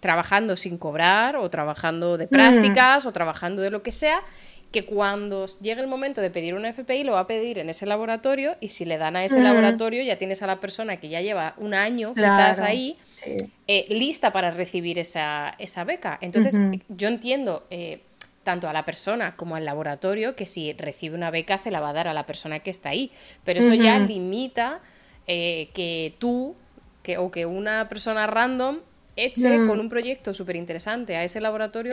trabajando 0.00 0.54
sin 0.56 0.76
cobrar 0.78 1.36
o 1.36 1.48
trabajando 1.48 2.18
de 2.18 2.26
mm. 2.26 2.28
prácticas 2.28 3.06
o 3.06 3.12
trabajando 3.12 3.62
de 3.62 3.70
lo 3.70 3.82
que 3.82 3.92
sea 3.92 4.22
que 4.70 4.84
cuando 4.84 5.46
llegue 5.62 5.80
el 5.80 5.86
momento 5.86 6.20
de 6.20 6.28
pedir 6.28 6.54
una 6.54 6.68
FPI 6.74 7.04
lo 7.04 7.12
va 7.12 7.20
a 7.20 7.26
pedir 7.26 7.58
en 7.58 7.70
ese 7.70 7.86
laboratorio 7.86 8.56
y 8.60 8.68
si 8.68 8.84
le 8.84 8.98
dan 8.98 9.16
a 9.16 9.24
ese 9.24 9.40
mm. 9.40 9.42
laboratorio 9.42 10.02
ya 10.02 10.16
tienes 10.16 10.42
a 10.42 10.46
la 10.46 10.60
persona 10.60 10.98
que 10.98 11.08
ya 11.08 11.22
lleva 11.22 11.54
un 11.56 11.72
año 11.72 12.12
quizás 12.12 12.60
ahí 12.60 12.98
eh, 13.24 13.86
lista 13.88 14.32
para 14.32 14.50
recibir 14.50 14.98
esa, 14.98 15.56
beca. 15.86 16.18
Entonces, 16.20 16.60
yo 16.88 17.08
entiendo 17.08 17.66
eh, 17.70 18.00
tanto 18.42 18.68
a 18.68 18.72
la 18.72 18.84
persona 18.84 19.36
como 19.36 19.56
al 19.56 19.64
laboratorio 19.64 20.34
que 20.34 20.46
si 20.46 20.72
recibe 20.72 21.14
una 21.14 21.30
beca 21.30 21.58
se 21.58 21.70
la 21.70 21.80
va 21.80 21.90
a 21.90 21.92
dar 21.92 22.08
a 22.08 22.14
la 22.14 22.24
persona 22.24 22.60
que 22.60 22.70
está 22.70 22.90
ahí, 22.90 23.12
pero 23.44 23.60
eso 23.60 23.74
ya 23.74 23.98
limita 23.98 24.80
eh, 25.26 25.68
que 25.74 26.14
tú 26.18 26.54
que, 27.02 27.18
o 27.18 27.30
que 27.30 27.44
una 27.44 27.88
persona 27.88 28.26
random 28.26 28.78
eche 29.16 29.66
con 29.66 29.80
un 29.80 29.88
proyecto 29.88 30.32
súper 30.32 30.56
interesante 30.56 31.16
a 31.16 31.24
ese 31.24 31.40
laboratorio 31.40 31.92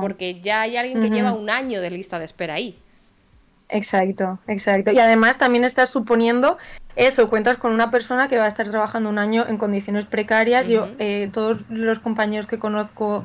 porque 0.00 0.40
ya 0.40 0.62
hay 0.62 0.76
alguien 0.76 1.00
que 1.00 1.10
lleva 1.10 1.34
un 1.34 1.50
año 1.50 1.80
de 1.80 1.90
lista 1.90 2.18
de 2.18 2.24
espera 2.24 2.54
ahí. 2.54 2.78
Exacto, 3.72 4.38
exacto. 4.46 4.92
Y 4.92 4.98
además 4.98 5.38
también 5.38 5.64
estás 5.64 5.88
suponiendo 5.88 6.58
eso, 6.94 7.30
cuentas 7.30 7.56
con 7.56 7.72
una 7.72 7.90
persona 7.90 8.28
que 8.28 8.36
va 8.36 8.44
a 8.44 8.48
estar 8.48 8.68
trabajando 8.68 9.08
un 9.08 9.18
año 9.18 9.46
en 9.48 9.56
condiciones 9.56 10.04
precarias. 10.04 10.68
Yo, 10.68 10.88
eh, 10.98 11.30
todos 11.32 11.62
los 11.70 11.98
compañeros 11.98 12.46
que 12.46 12.58
conozco 12.58 13.24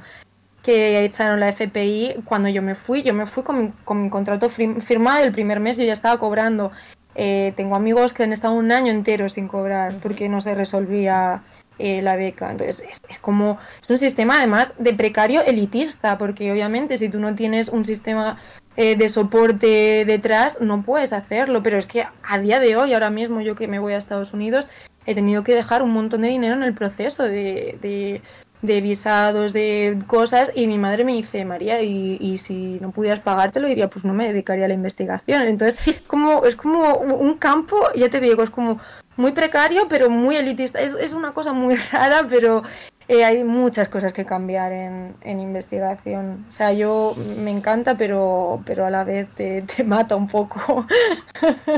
que 0.63 1.03
echaron 1.03 1.41
la 1.41 1.49
FPI, 1.49 2.23
cuando 2.23 2.47
yo 2.47 2.61
me 2.61 2.75
fui, 2.75 3.03
yo 3.03 3.13
me 3.13 3.25
fui 3.25 3.43
con 3.43 3.57
mi, 3.57 3.71
con 3.83 4.03
mi 4.03 4.09
contrato 4.09 4.49
firmado 4.49 5.23
el 5.23 5.33
primer 5.33 5.59
mes, 5.59 5.77
yo 5.77 5.83
ya 5.83 5.93
estaba 5.93 6.17
cobrando. 6.17 6.71
Eh, 7.15 7.51
tengo 7.57 7.75
amigos 7.75 8.13
que 8.13 8.23
han 8.23 8.31
estado 8.31 8.53
un 8.53 8.71
año 8.71 8.91
entero 8.91 9.27
sin 9.27 9.49
cobrar 9.49 9.95
porque 10.01 10.29
no 10.29 10.39
se 10.39 10.55
resolvía 10.55 11.41
eh, 11.79 12.01
la 12.01 12.15
beca. 12.15 12.51
Entonces, 12.51 12.83
es, 13.09 13.19
como, 13.19 13.59
es 13.81 13.89
un 13.89 13.97
sistema 13.97 14.37
además 14.37 14.73
de 14.77 14.93
precario 14.93 15.41
elitista, 15.41 16.17
porque 16.17 16.51
obviamente 16.51 16.97
si 16.97 17.09
tú 17.09 17.19
no 17.19 17.35
tienes 17.35 17.69
un 17.69 17.85
sistema 17.85 18.39
eh, 18.75 18.95
de 18.95 19.09
soporte 19.09 20.03
detrás, 20.05 20.59
no 20.61 20.83
puedes 20.83 21.13
hacerlo. 21.13 21.63
Pero 21.63 21.77
es 21.77 21.85
que 21.85 22.05
a 22.23 22.39
día 22.39 22.59
de 22.59 22.75
hoy, 22.75 22.93
ahora 22.93 23.09
mismo 23.09 23.41
yo 23.41 23.55
que 23.55 23.67
me 23.67 23.79
voy 23.79 23.93
a 23.93 23.97
Estados 23.97 24.33
Unidos, 24.33 24.67
he 25.05 25.15
tenido 25.15 25.43
que 25.43 25.55
dejar 25.55 25.81
un 25.83 25.91
montón 25.93 26.21
de 26.21 26.27
dinero 26.29 26.55
en 26.55 26.63
el 26.63 26.73
proceso 26.73 27.23
de, 27.23 28.21
de, 28.61 28.81
visados, 28.81 29.53
de 29.53 29.97
cosas, 30.05 30.51
y 30.53 30.67
mi 30.67 30.77
madre 30.77 31.05
me 31.05 31.13
dice, 31.13 31.45
María, 31.45 31.81
y, 31.81 32.17
y, 32.19 32.37
si 32.37 32.77
no 32.81 32.91
pudieras 32.91 33.21
pagártelo, 33.21 33.67
diría, 33.67 33.89
pues 33.89 34.03
no 34.03 34.13
me 34.13 34.27
dedicaría 34.27 34.65
a 34.65 34.67
la 34.67 34.73
investigación. 34.73 35.43
Entonces, 35.43 35.79
como, 36.07 36.45
es 36.45 36.55
como 36.55 36.95
un 36.97 37.35
campo, 37.35 37.77
ya 37.95 38.09
te 38.09 38.19
digo, 38.19 38.43
es 38.43 38.49
como 38.49 38.79
muy 39.17 39.33
precario, 39.33 39.87
pero 39.89 40.09
muy 40.09 40.35
elitista. 40.35 40.79
Es, 40.79 40.93
es 40.93 41.13
una 41.13 41.31
cosa 41.31 41.53
muy 41.53 41.75
rara, 41.91 42.25
pero 42.29 42.63
eh, 43.09 43.23
hay 43.23 43.41
muchas 43.45 43.87
cosas 43.87 44.11
que 44.11 44.25
cambiar 44.25 44.73
en, 44.73 45.15
investigación. 45.39 46.45
O 46.49 46.53
sea, 46.53 46.73
yo 46.73 47.15
me 47.37 47.51
encanta, 47.51 47.95
pero, 47.95 48.61
pero 48.65 48.85
a 48.85 48.89
la 48.89 49.05
vez 49.05 49.29
te, 49.33 49.63
mata 49.85 50.15
un 50.15 50.27
poco. 50.27 50.85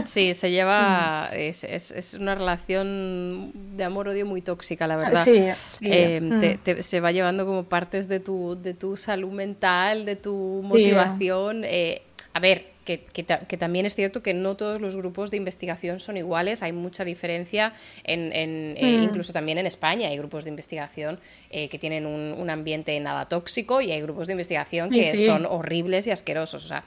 Sí, 0.06 0.34
se 0.34 0.52
lleva. 0.52 1.30
Es, 1.34 1.64
es, 1.64 2.14
una 2.14 2.34
relación 2.34 3.52
de 3.76 3.84
amor-odio 3.84 4.26
muy 4.26 4.42
tóxica, 4.42 4.88
la 4.88 4.96
verdad. 4.96 5.24
Sí, 5.24 5.46
eh, 5.82 6.22
mm. 6.22 6.82
se 6.82 7.00
va 7.02 7.12
llevando 7.12 7.46
como 7.46 7.66
partes 7.66 8.08
de 8.08 8.20
tu, 8.20 8.58
de 8.60 8.74
tu 8.74 8.96
salud 8.96 9.32
mental, 9.32 10.06
de 10.06 10.16
tu 10.16 10.62
motivación. 10.64 11.64
Eh, 11.66 12.02
a 12.34 12.40
ver, 12.40 12.66
que, 12.98 13.58
también 13.58 13.86
es 13.86 13.96
cierto 13.96 14.24
que 14.24 14.34
no 14.34 14.56
todos 14.56 14.82
los 14.82 14.96
grupos 14.96 15.30
de 15.30 15.38
investigación 15.38 16.00
son 16.00 16.18
iguales, 16.18 16.64
hay 16.64 16.72
mucha 16.72 17.06
diferencia, 17.06 17.74
en, 18.04 18.32
eh, 18.34 18.98
mm. 19.00 19.04
incluso 19.04 19.34
también 19.34 19.58
en 19.58 19.68
España 19.68 20.10
hay 20.10 20.18
grupos 20.18 20.44
de 20.44 20.50
investigación 20.50 21.20
eh, 21.52 21.70
que 21.70 21.78
tienen 21.78 22.06
un, 22.06 22.50
ambiente 22.50 23.00
nada 23.00 23.28
tóxico 23.28 23.80
y 23.80 23.92
hay 23.92 24.02
grupos 24.02 24.26
de 24.26 24.34
investigación 24.34 24.90
que 24.90 25.18
son 25.24 25.46
horribles 25.46 26.08
y 26.08 26.12
asquerosos. 26.12 26.66
O 26.66 26.68
sea, 26.68 26.84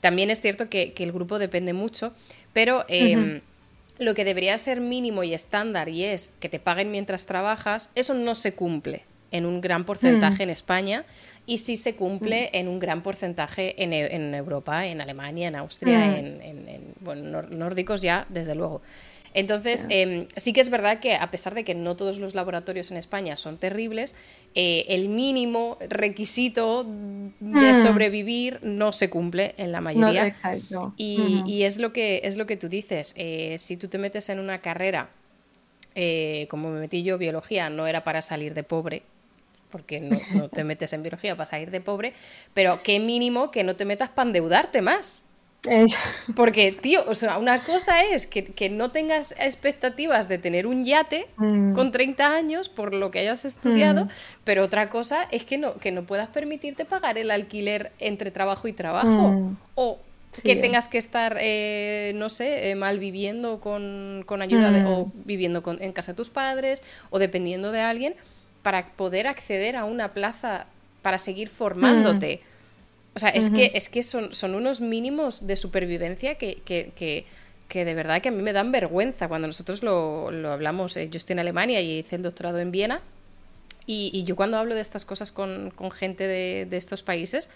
también 0.00 0.30
es 0.30 0.40
cierto 0.40 0.68
que, 0.68 0.94
el 0.96 1.12
grupo 1.12 1.38
depende 1.38 1.72
mucho, 1.72 2.12
pero... 2.52 2.84
Em, 2.88 3.40
lo 3.98 4.14
que 4.14 4.24
debería 4.24 4.58
ser 4.58 4.80
mínimo 4.80 5.24
y 5.24 5.34
estándar 5.34 5.90
y 5.90 6.04
es 6.04 6.32
que 6.40 6.48
te 6.48 6.58
paguen 6.58 6.90
mientras 6.90 7.26
trabajas, 7.26 7.90
eso 7.94 8.14
no 8.14 8.34
se 8.34 8.54
cumple 8.54 9.02
en 9.30 9.46
un 9.46 9.60
gran 9.60 9.84
porcentaje 9.84 10.38
mm. 10.38 10.42
en 10.42 10.50
España 10.50 11.04
y 11.46 11.58
sí 11.58 11.76
se 11.76 11.94
cumple 11.94 12.50
mm. 12.52 12.56
en 12.56 12.68
un 12.68 12.78
gran 12.78 13.02
porcentaje 13.02 13.82
en, 13.82 13.92
en, 13.92 14.34
Europa, 14.34 14.86
en 14.86 15.00
Alemania, 15.00 15.48
en 15.48 15.56
Austria, 15.56 15.98
mm. 15.98 16.14
en, 16.42 16.94
bueno, 17.00 17.42
nórdicos 17.42 18.02
ya, 18.02 18.26
desde 18.28 18.54
luego. 18.54 18.82
Entonces, 19.32 19.86
em, 19.90 20.26
sí 20.34 20.52
que 20.52 20.60
es 20.60 20.70
verdad 20.70 20.98
que 20.98 21.14
a 21.14 21.30
pesar 21.30 21.54
de 21.54 21.62
que 21.62 21.76
no 21.76 21.94
todos 21.94 22.18
los 22.18 22.34
laboratorios 22.34 22.90
en 22.90 22.96
España 22.96 23.36
son 23.36 23.58
terribles, 23.58 24.16
eh, 24.56 24.84
el 24.88 25.08
mínimo 25.08 25.78
requisito 25.88 26.84
de 26.84 27.74
sobrevivir 27.76 28.58
no 28.62 28.92
se 28.92 29.08
cumple 29.08 29.54
en 29.56 29.70
la 29.70 29.80
mayoría. 29.80 30.26
exacto. 30.26 30.94
Y, 30.96 31.44
y, 31.46 31.62
es, 31.62 31.78
lo 31.78 31.92
que, 31.92 32.22
es 32.24 32.36
lo 32.36 32.46
que 32.46 32.56
tú 32.56 32.68
dices. 32.68 33.14
Eh, 33.16 33.54
si 33.58 33.76
tú 33.76 33.86
te 33.86 33.98
metes 33.98 34.30
en 34.30 34.40
una 34.40 34.60
carrera 34.60 35.10
eh, 35.94 36.46
como 36.48 36.70
me 36.70 36.80
metí 36.80 37.02
yo 37.02 37.18
biología, 37.18 37.68
no 37.68 37.86
era 37.86 38.04
para 38.04 38.22
salir 38.22 38.54
de 38.54 38.62
pobre, 38.62 39.02
porque 39.70 40.00
no, 40.00 40.48
te 40.48 40.64
metes 40.64 40.92
en 40.92 41.02
biología 41.02 41.36
para 41.36 41.48
salir 41.48 41.70
de 41.70 41.80
pobre, 41.80 42.12
pero 42.54 42.82
qué 42.82 42.98
mínimo 43.00 43.50
que 43.50 43.64
no 43.64 43.76
te 43.76 43.84
metas 43.84 44.08
para 44.10 44.28
endeudarte 44.28 44.82
más. 44.82 45.24
Porque, 46.34 46.72
tío, 46.72 47.04
o 47.06 47.14
sea, 47.14 47.36
una 47.36 47.64
cosa 47.64 48.02
es 48.02 48.26
que, 48.26 48.70
no 48.70 48.90
tengas 48.90 49.32
expectativas 49.32 50.28
de 50.28 50.38
tener 50.38 50.66
un 50.66 50.84
yate 50.84 51.26
mm. 51.36 51.74
con 51.74 51.92
30 51.92 52.34
años 52.34 52.68
por 52.68 52.94
lo 52.94 53.10
que 53.10 53.18
hayas 53.18 53.44
estudiado, 53.44 54.06
mm. 54.06 54.08
pero 54.44 54.64
otra 54.64 54.88
cosa 54.88 55.28
es 55.30 55.44
que 55.44 55.58
no, 55.58 55.74
que 55.74 55.92
no 55.92 56.04
puedas 56.04 56.28
permitirte 56.28 56.84
pagar 56.84 57.18
el 57.18 57.30
alquiler 57.30 57.92
entre 57.98 58.30
trabajo 58.30 58.68
y 58.68 58.72
trabajo. 58.72 59.32
Mm. 59.32 59.56
O 59.74 59.98
que 60.42 60.56
tengas 60.56 60.88
que 60.88 60.98
estar, 60.98 61.36
eh, 61.40 62.12
no 62.14 62.28
sé, 62.28 62.70
eh, 62.70 62.74
mal 62.76 62.98
viviendo 62.98 63.60
con, 63.60 64.24
ayuda 64.40 64.88
o 64.88 65.10
viviendo 65.24 65.62
en 65.80 65.92
casa 65.92 66.12
de 66.12 66.16
tus 66.16 66.30
padres 66.30 66.82
o 67.10 67.18
dependiendo 67.18 67.72
de 67.72 67.80
alguien 67.80 68.14
para 68.62 68.88
poder 68.88 69.26
acceder 69.26 69.76
a 69.76 69.84
una 69.84 70.12
plaza 70.12 70.66
para 71.02 71.18
seguir 71.18 71.48
formándote. 71.48 72.42
O 73.14 73.18
sea, 73.18 73.30
es 73.30 73.50
que, 73.50 73.72
es 73.74 73.88
que 73.88 74.02
son, 74.02 74.32
son 74.32 74.54
unos 74.54 74.80
mínimos 74.80 75.46
de 75.46 75.56
supervivencia 75.56 76.36
que, 76.36 76.56
que, 76.64 76.92
que, 76.94 77.24
que, 77.68 77.84
de 77.84 77.94
verdad 77.94 78.22
que 78.22 78.28
a 78.28 78.32
mí 78.32 78.42
me 78.42 78.52
dan 78.52 78.70
vergüenza. 78.70 79.28
Cuando 79.28 79.46
nosotros 79.46 79.82
lo, 79.82 80.30
lo 80.30 80.52
hablamos, 80.52 80.96
eh, 80.96 81.08
yo 81.10 81.16
estoy 81.16 81.34
en 81.34 81.40
Alemania 81.40 81.80
y 81.80 81.98
hice 81.98 82.16
el 82.16 82.22
doctorado 82.22 82.60
en 82.60 82.70
Viena, 82.70 83.00
y, 83.86 84.10
y 84.12 84.24
yo 84.24 84.36
cuando 84.36 84.58
hablo 84.58 84.74
de 84.74 84.82
estas 84.82 85.04
cosas 85.04 85.32
con, 85.32 85.72
con 85.74 85.90
gente 85.90 86.26
de, 86.26 86.66
de, 86.66 86.76
estos 86.76 87.02
países, 87.02 87.50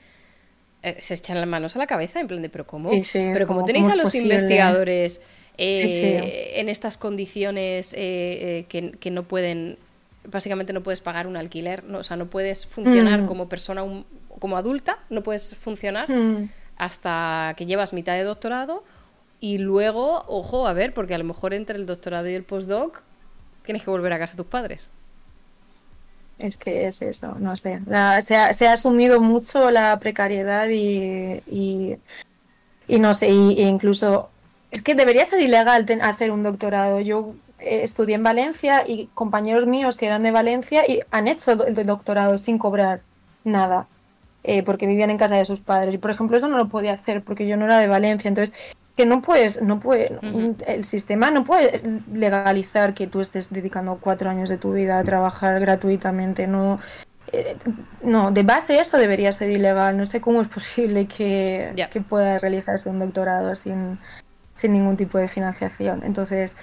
eh, 0.83 0.97
se 0.99 1.15
echan 1.15 1.39
las 1.39 1.47
manos 1.47 1.77
a 1.77 1.79
la 1.79 1.87
cabeza 1.87 2.19
en 2.19 2.27
plan 2.27 2.43
de, 2.43 2.49
pero 2.49 2.67
¿cómo? 2.67 2.91
pero 3.13 3.47
¿cómo, 3.47 3.65
tenéis 3.65 3.87
a 3.89 3.95
los 3.95 4.15
investigadores 4.17 5.21
eh, 5.57 6.55
en 6.57 6.69
estas 6.69 6.97
condiciones 6.97 7.93
que, 7.93 8.97
que 8.99 9.11
no 9.13 9.23
pueden 9.23 9.79
básicamente 10.29 10.73
no 10.73 10.83
puedes 10.83 11.01
pagar 11.01 11.27
un 11.27 11.37
alquiler, 11.37 11.85
no, 11.85 11.99
o 11.99 12.03
sea, 12.03 12.17
no 12.17 12.27
puedes 12.27 12.67
funcionar 12.67 13.23
mm. 13.23 13.27
como 13.27 13.49
persona, 13.49 13.83
como 14.39 14.57
adulta, 14.57 14.99
no 15.11 15.23
puedes 15.23 15.55
funcionar 15.55 16.11
mm. 16.11 16.49
hasta 16.77 17.55
que 17.57 17.67
llevas 17.67 17.93
mitad 17.93 18.15
de 18.15 18.25
doctorado 18.25 18.85
y 19.41 19.59
luego, 19.59 20.25
ojo, 20.27 20.67
a 20.67 20.73
ver, 20.73 20.95
porque 20.95 21.15
a 21.15 21.19
lo 21.19 21.25
mejor 21.25 21.55
entre 21.55 21.77
el 21.77 21.87
doctorado 21.87 22.29
y 22.29 22.35
el 22.35 22.45
postdoc 22.45 23.03
tienes 23.65 23.83
que 23.83 23.91
volver 23.91 24.13
a 24.13 24.19
casa 24.19 24.35
a 24.35 24.37
tus 24.37 24.47
padres. 24.47 24.91
Es 26.39 26.57
que 26.57 26.87
es 26.87 27.01
eso, 27.03 27.37
no 27.39 27.55
sé. 27.55 27.81
se, 28.23 28.37
ha, 28.37 28.73
asumido 28.73 29.21
mucho 29.21 29.71
la 29.71 29.99
precariedad 30.01 30.69
y, 30.69 31.43
y, 31.47 32.99
no 32.99 33.15
sé, 33.15 33.29
y, 33.29 33.61
e 33.61 33.63
incluso 33.63 34.31
es 34.71 34.83
que 34.83 34.97
debería 34.97 35.25
ser 35.25 35.41
ilegal 35.41 35.87
hacer 36.03 36.33
un 36.33 36.43
doctorado. 36.43 37.01
Yo 37.01 37.35
estudié 37.65 38.15
en 38.15 38.23
Valencia 38.23 38.85
y 38.87 39.09
compañeros 39.15 39.67
míos 39.67 39.97
que 39.97 40.07
eran 40.07 40.23
de 40.23 40.31
Valencia 40.31 40.85
y 40.89 41.01
han 41.11 41.29
hecho 41.29 41.53
el 41.53 41.87
doctorado 41.87 42.39
sin 42.39 42.59
cobrar 42.59 43.03
nada, 43.45 43.87
eh, 44.43 44.63
porque 44.63 44.87
vivían 44.87 45.11
en 45.11 45.19
casa 45.19 45.37
de 45.37 45.45
sus 45.45 45.61
padres. 45.61 45.95
Y 45.95 45.99
por 45.99 46.11
ejemplo, 46.11 46.37
eso 46.37 46.49
no 46.49 46.57
lo 46.57 46.69
podía 46.69 46.93
hacer 46.93 47.23
porque 47.23 47.47
yo 47.47 47.57
no 47.57 47.65
era 47.65 47.79
de 47.79 47.87
Valencia. 47.87 48.29
Entonces, 48.29 48.55
que 48.97 49.07
no 49.07 49.23
puedes, 49.23 49.61
no 49.61 49.81
puede, 49.81 50.19
el 50.67 50.85
sistema 50.85 51.31
no 51.31 51.45
puede 51.45 51.83
legalizar 52.13 52.95
que 52.95 53.07
tú 53.07 53.21
estés 53.21 53.51
dedicando 53.51 53.99
cuatro 54.01 54.31
años 54.31 54.49
de 54.49 54.57
tu 54.57 54.73
vida 54.73 54.99
a 54.99 55.05
trabajar 55.05 55.59
gratuitamente. 55.59 56.47
No, 56.47 56.79
eh, 57.33 57.57
no, 58.03 58.31
de 58.31 58.43
base 58.45 58.79
eso 58.79 58.97
debería 58.97 59.33
ser 59.33 59.51
ilegal. 59.51 59.97
No 59.97 60.07
sé 60.07 60.21
cómo 60.21 60.43
es 60.43 60.49
posible 60.49 61.07
que, 61.07 61.73
que 61.91 62.01
pueda 62.01 62.39
realizarse 62.39 62.89
un 62.89 63.01
doctorado 63.01 63.55
sin, 63.55 63.99
sin 64.53 64.73
ningún 64.73 64.97
tipo 64.97 65.19
de 65.19 65.29
financiación. 65.29 66.03
Entonces, 66.05 66.57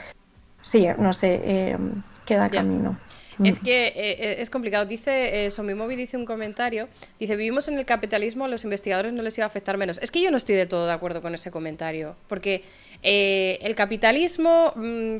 sí, 0.61 0.87
no 0.97 1.13
sé, 1.13 1.41
eh, 1.43 1.77
queda 2.25 2.49
camino. 2.49 2.97
Es 3.43 3.61
mm. 3.61 3.63
que 3.63 3.87
eh, 3.87 3.93
eh, 3.95 4.35
es 4.39 4.49
complicado. 4.49 4.85
Dice, 4.85 5.45
eh, 5.45 5.51
Somimovi 5.51 5.95
dice 5.95 6.17
un 6.17 6.25
comentario, 6.25 6.89
dice, 7.19 7.35
vivimos 7.35 7.67
en 7.67 7.77
el 7.77 7.85
capitalismo, 7.85 8.45
a 8.45 8.47
los 8.47 8.63
investigadores 8.63 9.13
no 9.13 9.23
les 9.23 9.37
iba 9.37 9.45
a 9.45 9.47
afectar 9.47 9.77
menos. 9.77 9.99
Es 10.01 10.11
que 10.11 10.21
yo 10.21 10.31
no 10.31 10.37
estoy 10.37 10.55
de 10.55 10.65
todo 10.65 10.85
de 10.85 10.93
acuerdo 10.93 11.21
con 11.21 11.33
ese 11.33 11.51
comentario, 11.51 12.15
porque 12.27 12.63
el 13.01 13.75
capitalismo... 13.75 14.73
Mm, 14.75 15.17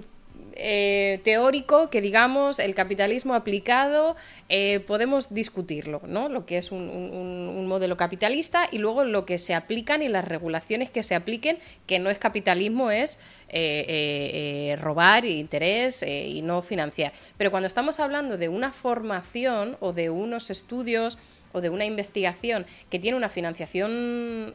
eh, 0.56 1.22
teórico 1.24 1.90
que 1.90 2.02
digamos 2.02 2.60
el 2.60 2.76
capitalismo 2.76 3.36
aplicado 3.36 4.16
eh, 4.50 4.82
podemos 4.82 5.34
discutirlo, 5.34 6.02
¿no? 6.06 6.30
Lo 6.30 6.46
que 6.46 6.58
es 6.58 6.72
un, 6.72 7.68
modelo 7.68 7.96
capitalista 7.96 8.68
y 8.70 8.80
luego 8.80 9.06
lo 9.06 9.26
que 9.26 9.38
se 9.38 9.54
aplican 9.54 10.02
y 10.02 10.10
las 10.10 10.26
regulaciones 10.26 10.90
que 10.90 11.04
se 11.04 11.16
apliquen, 11.16 11.58
que 11.88 12.00
no 12.00 12.10
es 12.10 12.20
capitalismo, 12.20 12.92
es 12.92 13.20
eh, 13.48 14.78
robar 14.82 15.24
interés 15.24 16.04
y 16.04 16.42
no 16.42 16.62
financiar. 16.62 17.14
Pero 17.38 17.50
cuando 17.50 17.68
estamos 17.68 18.00
hablando 18.02 18.38
de 18.38 18.50
una 18.50 18.74
formación 18.74 19.78
o 19.80 19.94
de 19.94 20.10
unos 20.10 20.50
estudios 20.50 21.18
o 21.54 21.62
de 21.62 21.70
una 21.70 21.86
investigación 21.86 22.66
que 22.90 23.00
tiene 23.00 23.18
una 23.18 23.30
financiación 23.30 24.54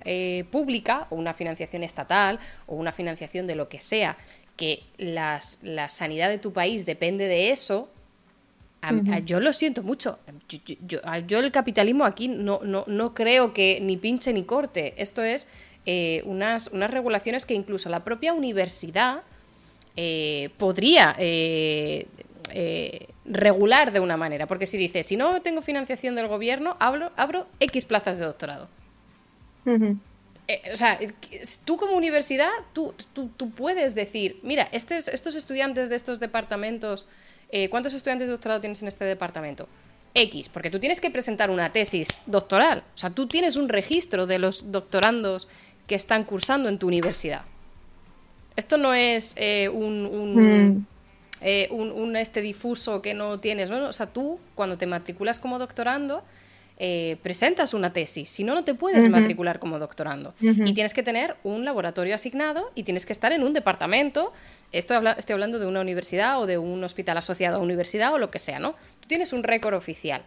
pública 0.51 1.07
o 1.09 1.17
una 1.17 1.33
financiación 1.33 1.83
estatal 1.83 2.39
o 2.67 2.75
una 2.75 2.93
financiación 2.93 3.47
de 3.47 3.55
lo 3.55 3.69
que 3.71 3.81
sea 3.81 4.17
que 4.57 4.83
la 4.99 5.41
sanidad 5.41 6.29
de 6.29 6.39
tu 6.39 6.53
país 6.53 6.87
depende 6.87 7.27
de 7.29 7.51
eso, 7.51 7.89
yo 9.25 9.41
lo 9.41 9.53
siento 9.53 9.83
mucho. 9.83 10.19
Yo, 10.87 11.01
el 11.39 11.53
capitalismo 11.53 12.05
aquí 12.05 12.29
no, 12.29 12.61
no, 12.63 13.15
creo 13.15 13.53
que 13.53 13.81
ni 13.81 13.97
pinche 13.97 14.33
ni 14.33 14.45
corte. 14.45 14.95
Esto 14.97 15.23
es 15.23 15.49
eh, 15.87 16.23
unas, 16.25 16.69
unas 16.69 16.91
regulaciones 16.91 17.47
que 17.47 17.55
incluso 17.55 17.89
la 17.89 18.05
propia 18.05 18.33
universidad 18.33 19.23
eh, 19.97 20.51
podría 20.57 21.15
eh, 21.19 22.07
regular 23.25 23.93
de 23.93 24.01
una 24.01 24.17
manera. 24.17 24.47
Porque 24.47 24.67
si 24.67 24.77
dice, 24.77 25.03
si 25.03 25.17
no 25.17 25.43
tengo 25.43 25.63
financiación 25.63 26.15
del 26.15 26.29
gobierno, 26.29 26.77
abro, 26.79 27.11
abro 27.17 27.47
X 27.61 27.85
plazas 27.85 28.19
de 28.19 28.25
doctorado. 28.25 28.69
Eh, 30.49 30.63
o 30.73 30.77
sea, 30.77 30.99
tú 31.65 31.77
como 31.77 31.97
universidad, 31.97 32.51
tú, 32.73 32.95
tú, 33.13 33.51
puedes 33.51 33.95
decir, 33.95 34.39
mira, 34.43 34.69
estos, 34.71 35.09
estos 35.09 35.35
estudiantes 35.35 35.89
de 35.89 35.97
estos 35.97 36.21
departamentos, 36.21 37.07
eh, 37.51 37.69
¿cuántos 37.69 37.95
estudiantes 37.95 38.29
de 38.29 38.33
doctorado 38.33 38.61
tienes 38.61 38.81
en 38.83 38.89
este 38.89 39.05
departamento? 39.05 39.69
X, 40.15 40.49
porque 40.49 40.71
tú 40.71 40.79
tienes 40.79 41.01
que 41.01 41.11
presentar 41.11 41.51
una 41.51 41.73
tesis 41.73 42.21
doctoral. 42.27 42.85
O 42.95 42.99
sea, 42.99 43.11
tú 43.11 43.27
tienes 43.27 43.57
un 43.57 43.69
registro 43.69 44.27
de 44.27 44.39
los 44.39 44.71
doctorandos 44.73 45.49
que 45.87 45.95
están 45.95 46.25
cursando 46.25 46.69
en 46.69 46.79
tu 46.79 46.87
universidad. 46.87 47.43
Esto 48.55 48.79
no 48.79 48.95
es 48.95 49.35
eh, 49.37 49.69
un, 49.69 50.07
un, 50.07 50.87
mm. 51.41 51.73
un, 51.73 52.17
este 52.17 52.41
difuso 52.41 53.03
que 53.03 53.15
no 53.15 53.41
tienes, 53.41 53.69
¿no? 53.69 53.89
O 53.89 53.93
sea, 53.93 54.07
tú, 54.07 54.41
cuando 54.55 54.79
te 54.79 54.87
matriculas 54.87 55.39
como 55.39 55.59
doctorando, 55.59 56.23
eh, 56.79 57.17
presentas 57.23 57.73
una 57.73 57.93
tesis, 57.95 58.29
si 58.29 58.45
no, 58.45 58.55
no 58.55 58.63
te 58.63 58.75
puedes 58.75 59.09
matricular 59.09 59.59
como 59.59 59.79
doctorando. 59.79 60.35
Y 60.41 60.75
tienes 60.75 60.93
que 60.93 61.03
tener 61.03 61.37
un 61.43 61.65
laboratorio 61.65 62.15
asignado 62.15 62.71
y 62.75 62.83
tienes 62.83 63.07
que 63.07 63.13
estar 63.13 63.33
en 63.33 63.43
un 63.43 63.55
departamento. 63.55 64.33
Estoy, 64.73 64.99
estoy 65.17 65.33
hablando 65.33 65.59
de 65.59 65.67
una 65.67 65.81
universidad 65.81 66.41
o 66.41 66.47
de 66.47 66.59
un 66.59 66.85
hospital 66.85 67.17
asociado 67.17 67.57
a 67.57 67.61
universidad 67.61 68.13
o 68.13 68.19
lo 68.19 68.31
que 68.31 68.39
sea, 68.39 68.59
¿no? 68.59 68.73
Tú 69.01 69.09
tienes 69.09 69.33
un 69.33 69.43
récord 69.43 69.75
oficial. 69.75 70.23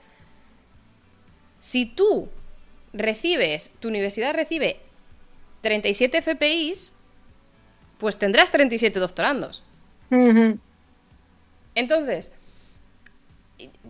Si 1.60 1.86
tú 1.86 2.30
recibes, 2.94 3.72
tu 3.80 3.90
universidad 3.90 4.34
recibe 4.34 4.80
37 5.62 6.22
FPIs, 6.22 6.94
pues 8.00 8.18
tendrás 8.18 8.52
37 8.52 9.00
doctorandos. 9.00 9.64
Entonces, 11.76 12.32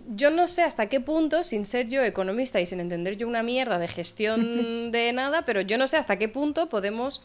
yo 0.10 0.32
no 0.32 0.48
sé 0.48 0.64
hasta 0.64 0.88
qué 0.88 1.00
punto, 1.00 1.44
sin 1.44 1.66
ser 1.66 1.88
yo 1.88 2.04
economista 2.04 2.60
y 2.60 2.66
sin 2.66 2.80
entender 2.80 3.16
yo 3.16 3.28
una 3.28 3.44
mierda 3.44 3.78
de 3.78 3.88
gestión 3.88 4.92
de 4.92 5.14
nada, 5.14 5.44
pero 5.46 5.62
yo 5.62 5.78
no 5.78 5.88
sé 5.88 5.98
hasta 5.98 6.18
qué 6.18 6.28
punto 6.28 6.68
podemos 6.70 7.24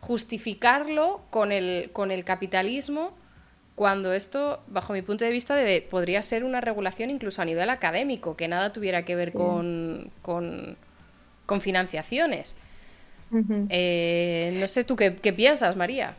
justificarlo 0.00 1.22
con 1.30 1.50
el, 1.52 1.90
con 1.92 2.10
el 2.10 2.24
capitalismo 2.24 3.12
cuando 3.74 4.14
esto, 4.14 4.60
bajo 4.68 4.92
mi 4.92 5.02
punto 5.02 5.24
de 5.24 5.30
vista, 5.30 5.54
debe, 5.54 5.82
podría 5.82 6.22
ser 6.22 6.44
una 6.44 6.62
regulación 6.62 7.10
incluso 7.10 7.42
a 7.42 7.44
nivel 7.44 7.68
académico, 7.68 8.36
que 8.36 8.48
nada 8.48 8.72
tuviera 8.72 9.04
que 9.04 9.14
ver 9.14 9.32
con, 9.32 10.10
con, 10.22 10.76
financiaciones. 11.60 12.56
Eh, 13.68 14.56
no 14.58 14.66
sé 14.68 14.84
tú 14.84 14.96
qué 14.96 15.32
piensas, 15.34 15.76
María. 15.76 16.16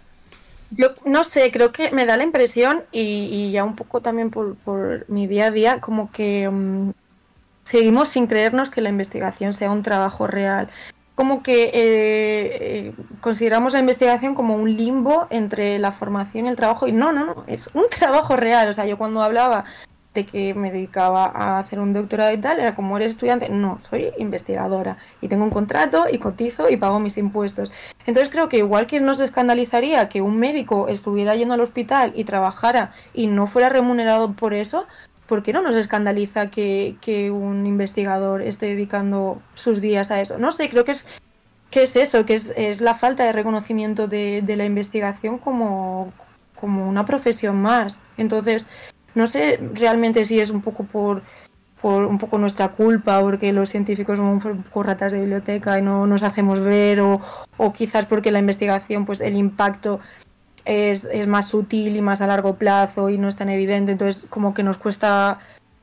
Yo 0.72 0.90
no 1.06 1.24
sé, 1.24 1.52
creo 1.52 1.72
que 1.72 1.92
me 1.92 2.06
da 2.06 2.18
la 2.18 2.24
impresión, 2.24 2.84
y, 2.92 3.52
ya 3.52 3.64
un 3.64 3.76
poco 3.76 4.02
también 4.02 4.30
por, 4.30 5.06
mi 5.10 5.28
día 5.28 5.48
a 5.48 5.52
día, 5.52 5.82
como 5.82 6.12
que 6.12 6.50
mm, 6.50 6.92
seguimos 7.64 8.10
sin 8.10 8.28
creernos 8.28 8.70
que 8.70 8.82
la 8.82 8.90
investigación 8.90 9.54
sea 9.54 9.72
un 9.72 9.84
trabajo 9.84 10.28
real. 10.28 10.70
Como 11.16 11.42
que 11.42 11.64
eh, 11.66 11.72
eh, 11.74 12.94
consideramos 13.22 13.74
la 13.74 13.80
investigación 13.80 14.36
como 14.36 14.56
un 14.56 14.76
limbo 14.76 15.28
entre 15.30 15.80
la 15.80 15.92
formación 15.92 16.46
y 16.46 16.50
el 16.50 16.56
trabajo, 16.56 16.88
y 16.88 16.92
no, 16.92 17.12
no, 17.12 17.26
no, 17.26 17.44
es 17.48 17.70
un 17.74 17.86
trabajo 17.90 18.36
real. 18.36 18.70
O 18.70 18.74
sea, 18.74 18.86
yo 18.86 18.98
cuando 18.98 19.24
hablaba 19.24 19.66
de 20.18 20.26
que 20.26 20.56
me 20.56 20.72
dedicaba 20.72 21.26
a 21.26 21.60
hacer 21.60 21.80
un 21.80 21.94
doctorado 21.94 22.34
y 22.34 22.40
tal, 22.40 22.60
era 22.60 22.74
como 22.74 22.98
eres 22.98 23.12
estudiante, 23.12 23.50
no, 23.50 23.80
soy 23.88 24.10
investigadora 24.18 24.98
y 25.22 25.28
tengo 25.28 25.44
un 25.44 25.52
contrato 25.52 26.06
y 26.12 26.18
cotizo 26.18 26.70
y 26.70 26.78
pago 26.78 27.00
mis 27.00 27.18
impuestos. 27.18 27.72
Entonces 28.08 28.30
creo 28.32 28.50
que 28.50 28.58
igual 28.58 28.88
que 28.88 29.00
nos 29.00 29.20
escandalizaría 29.20 30.10
que 30.10 30.22
un 30.22 30.38
médico 30.40 30.88
estuviera 30.88 31.36
yendo 31.36 31.54
al 31.54 31.62
hospital 31.62 32.14
y 32.16 32.24
trabajara 32.24 32.94
y 33.14 33.28
no 33.28 33.46
fuera 33.46 33.70
remunerado 33.70 34.34
por 34.34 34.56
eso, 34.56 34.88
¿por 35.28 35.44
qué 35.44 35.54
no 35.54 35.62
nos 35.62 35.76
escandaliza 35.76 36.50
que, 36.50 36.96
que 37.00 37.30
un 37.30 37.68
investigador 37.68 38.42
esté 38.42 38.68
dedicando 38.68 39.40
sus 39.54 39.82
días 39.82 40.10
a 40.10 40.20
eso? 40.20 40.40
No 40.40 40.52
sé, 40.52 40.68
creo 40.70 40.84
que 40.84 40.94
es 40.94 41.06
que 41.70 41.84
es 41.84 41.96
eso, 41.96 42.26
que 42.26 42.34
es, 42.34 42.54
es 42.56 42.82
la 42.82 42.96
falta 42.96 43.26
de 43.26 43.34
reconocimiento 43.34 44.08
de, 44.08 44.42
de 44.42 44.56
la 44.56 44.66
investigación 44.66 45.38
como, 45.38 46.14
como 46.56 46.88
una 46.88 47.06
profesión 47.06 47.62
más. 47.62 48.00
Entonces, 48.18 48.68
no 49.18 49.28
sé 49.28 49.60
realmente 49.74 50.24
si 50.24 50.40
es 50.40 50.50
un 50.52 50.62
poco 50.62 50.84
por, 50.84 51.24
por 51.82 52.06
un 52.06 52.18
poco 52.18 52.38
nuestra 52.38 52.70
culpa, 52.70 53.20
porque 53.20 53.52
los 53.52 53.70
científicos 53.70 54.18
somos 54.18 54.46
un 54.46 54.64
poco 54.64 54.84
ratas 54.84 55.12
de 55.12 55.20
biblioteca 55.20 55.78
y 55.78 55.82
no 55.82 56.08
nos 56.08 56.24
hacemos 56.24 56.60
ver, 56.62 57.02
o, 57.02 57.20
o 57.58 57.74
quizás 57.74 58.06
porque 58.06 58.32
la 58.32 58.40
investigación, 58.40 59.06
pues 59.06 59.20
el 59.20 59.36
impacto 59.36 60.00
es, 60.66 61.06
es, 61.06 61.28
más 61.28 61.48
sutil 61.48 61.96
y 61.96 62.02
más 62.02 62.22
a 62.22 62.28
largo 62.28 62.56
plazo 62.56 63.10
y 63.10 63.18
no 63.18 63.28
es 63.28 63.36
tan 63.36 63.50
evidente, 63.50 63.92
entonces 63.92 64.26
como 64.30 64.54
que 64.54 64.64
nos 64.64 64.78
cuesta 64.78 65.40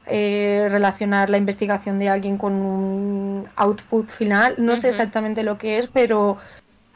eh, 0.06 0.68
relacionar 0.70 1.30
la 1.30 1.38
investigación 1.38 1.98
de 1.98 2.10
alguien 2.10 2.36
con 2.36 2.52
un 2.52 3.48
output 3.56 4.08
final. 4.10 4.54
No 4.58 4.72
uh 4.72 4.76
-huh. 4.76 4.80
sé 4.80 4.88
exactamente 4.88 5.42
lo 5.42 5.56
que 5.56 5.78
es, 5.78 5.86
pero 5.86 6.38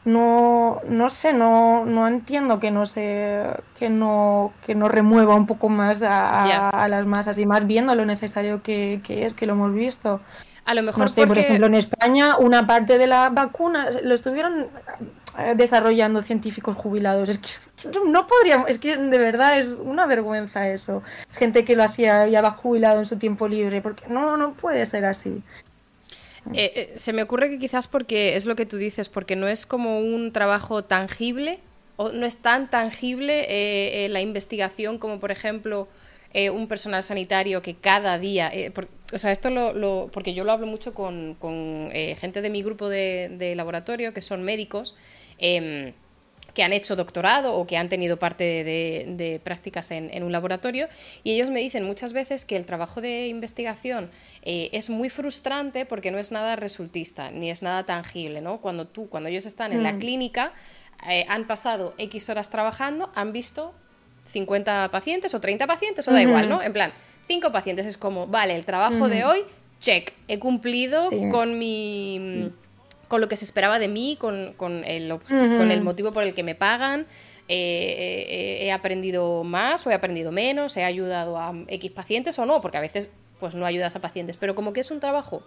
no, 0.05 0.81
no 0.87 1.09
sé, 1.09 1.33
no, 1.33 1.85
no 1.85 2.07
entiendo 2.07 2.59
que 2.59 2.71
no 2.71 2.85
se, 2.85 3.43
que 3.77 3.89
no, 3.89 4.53
que 4.65 4.75
no 4.75 4.87
remueva 4.87 5.35
un 5.35 5.45
poco 5.45 5.69
más 5.69 6.01
a, 6.01 6.45
yeah. 6.45 6.69
a 6.69 6.87
las 6.87 7.05
masas 7.05 7.37
y 7.37 7.45
más 7.45 7.67
viendo 7.67 7.93
lo 7.95 8.05
necesario 8.05 8.63
que, 8.63 9.01
que, 9.03 9.25
es, 9.25 9.33
que 9.33 9.45
lo 9.45 9.53
hemos 9.53 9.73
visto. 9.73 10.21
A 10.65 10.73
lo 10.73 10.83
mejor 10.83 11.01
no 11.01 11.07
sé, 11.07 11.21
porque... 11.21 11.27
por 11.27 11.37
ejemplo, 11.37 11.65
en 11.67 11.75
España 11.75 12.37
una 12.37 12.67
parte 12.67 12.97
de 12.97 13.07
la 13.07 13.29
vacuna 13.29 13.89
lo 14.03 14.13
estuvieron 14.13 14.67
eh, 15.37 15.53
desarrollando 15.55 16.21
científicos 16.21 16.75
jubilados. 16.75 17.27
Es 17.29 17.39
que 17.39 17.49
no 18.05 18.27
podríamos, 18.27 18.69
es 18.69 18.79
que 18.79 18.95
de 18.95 19.17
verdad 19.17 19.59
es 19.59 19.67
una 19.67 20.05
vergüenza 20.05 20.69
eso. 20.69 21.01
Gente 21.31 21.65
que 21.65 21.75
lo 21.75 21.83
hacía 21.83 22.27
ya 22.27 22.41
va 22.41 22.51
jubilado 22.51 22.99
en 22.99 23.05
su 23.05 23.17
tiempo 23.17 23.47
libre, 23.47 23.81
porque 23.81 24.07
no, 24.09 24.37
no 24.37 24.53
puede 24.53 24.85
ser 24.85 25.05
así. 25.05 25.43
Eh, 26.53 26.71
eh, 26.75 26.93
se 26.97 27.13
me 27.13 27.21
ocurre 27.21 27.49
que 27.49 27.59
quizás 27.59 27.87
porque 27.87 28.35
es 28.35 28.45
lo 28.45 28.55
que 28.55 28.65
tú 28.65 28.77
dices, 28.77 29.09
porque 29.09 29.35
no 29.35 29.47
es 29.47 29.65
como 29.65 29.99
un 29.99 30.31
trabajo 30.31 30.83
tangible, 30.83 31.59
o 31.95 32.11
no 32.11 32.25
es 32.25 32.37
tan 32.37 32.69
tangible 32.69 33.41
eh, 33.41 34.05
eh 34.05 34.09
la 34.09 34.21
investigación 34.21 34.97
como, 34.97 35.19
por 35.19 35.31
ejemplo, 35.31 35.87
un 36.53 36.67
personal 36.67 37.01
sanitario 37.01 37.63
que 37.63 37.75
cada 37.75 38.19
día. 38.19 38.51
Por, 38.73 38.87
o 39.11 39.17
sea, 39.17 39.31
esto 39.31 39.49
lo, 39.49 39.73
lo, 39.73 40.11
porque 40.13 40.35
yo 40.35 40.43
lo 40.43 40.51
hablo 40.51 40.67
mucho 40.67 40.93
con, 40.93 41.35
gente 41.91 42.41
de 42.43 42.49
mi 42.51 42.61
grupo 42.61 42.87
de, 42.87 43.29
de, 43.37 43.55
laboratorio 43.55 44.13
que 44.13 44.21
son 44.21 44.43
médicos. 44.43 44.95
Que 46.53 46.63
han 46.63 46.73
hecho 46.73 46.95
doctorado 46.95 47.55
o 47.55 47.67
que 47.67 47.77
han 47.77 47.89
tenido 47.89 48.17
parte 48.17 48.43
de, 48.43 49.05
de 49.07 49.39
prácticas 49.39 49.91
en, 49.91 50.09
en, 50.13 50.23
un 50.23 50.31
laboratorio 50.31 50.87
y 51.23 51.33
ellos 51.33 51.49
me 51.49 51.59
dicen 51.59 51.83
muchas 51.83 52.13
veces 52.13 52.45
que 52.45 52.55
el 52.57 52.65
trabajo 52.65 53.01
de 53.01 53.27
investigación 53.27 54.09
eh, 54.41 54.69
es 54.73 54.89
muy 54.89 55.09
frustrante 55.09 55.85
porque 55.85 56.11
no 56.11 56.17
es 56.17 56.31
nada 56.31 56.55
resultista 56.55 57.31
ni 57.31 57.49
es 57.51 57.61
nada 57.61 57.85
tangible, 57.85 58.41
¿no? 58.41 58.61
Cuando 58.61 58.85
tú, 58.87 59.09
cuando 59.09 59.29
ellos 59.29 59.45
están 59.45 59.71
en 59.71 59.79
mm. 59.79 59.83
la 59.83 59.97
clínica, 59.97 60.53
eh, 61.07 61.25
han 61.29 61.47
pasado 61.47 61.93
X 61.97 62.29
horas 62.29 62.49
trabajando, 62.49 63.09
han 63.15 63.31
visto 63.31 63.73
50 64.31 64.89
pacientes 64.91 65.33
o 65.33 65.41
30 65.41 65.67
pacientes 65.67 66.07
o 66.07 66.11
da 66.11 66.17
mm 66.17 66.21
-hmm. 66.21 66.27
igual, 66.27 66.49
¿no? 66.49 66.61
En 66.61 66.73
plan, 66.73 66.91
5 67.27 67.51
pacientes 67.51 67.85
es 67.85 67.97
como, 67.97 68.27
vale, 68.27 68.55
el 68.55 68.65
trabajo 68.65 68.95
mm 68.95 69.03
-hmm. 69.03 69.09
de 69.09 69.25
hoy, 69.25 69.39
check, 69.79 70.13
he 70.27 70.39
cumplido 70.39 71.03
sí. 71.09 71.29
con 71.31 71.57
mi 71.57 72.51
con 73.09 73.19
lo 73.19 73.27
que 73.27 73.35
se 73.35 73.43
esperaba 73.43 73.79
de 73.79 73.89
mí, 73.89 74.15
con, 74.17 74.53
con, 74.55 74.85
el, 74.85 75.11
uh 75.11 75.15
-huh. 75.15 75.57
con 75.57 75.71
el, 75.71 75.81
motivo 75.81 76.13
por 76.13 76.23
el 76.23 76.33
que 76.33 76.43
me 76.43 76.55
pagan. 76.55 77.07
Eh, 77.49 78.25
eh, 78.29 78.65
he 78.65 78.71
aprendido 78.71 79.43
más 79.43 79.85
o 79.85 79.91
he 79.91 79.95
aprendido 79.95 80.31
menos, 80.31 80.77
he 80.77 80.83
ayudado 80.83 81.37
a 81.37 81.51
X 81.67 81.91
pacientes 81.91 82.37
o 82.39 82.45
no, 82.45 82.61
porque 82.61 82.77
a 82.77 82.81
veces 82.81 83.09
pues 83.39 83.55
no 83.55 83.65
ayudas 83.65 83.95
a 83.95 83.99
pacientes, 84.01 84.37
pero 84.37 84.53
como 84.53 84.71
que 84.71 84.81
es 84.81 84.91
un 84.91 84.99
trabajo 84.99 85.41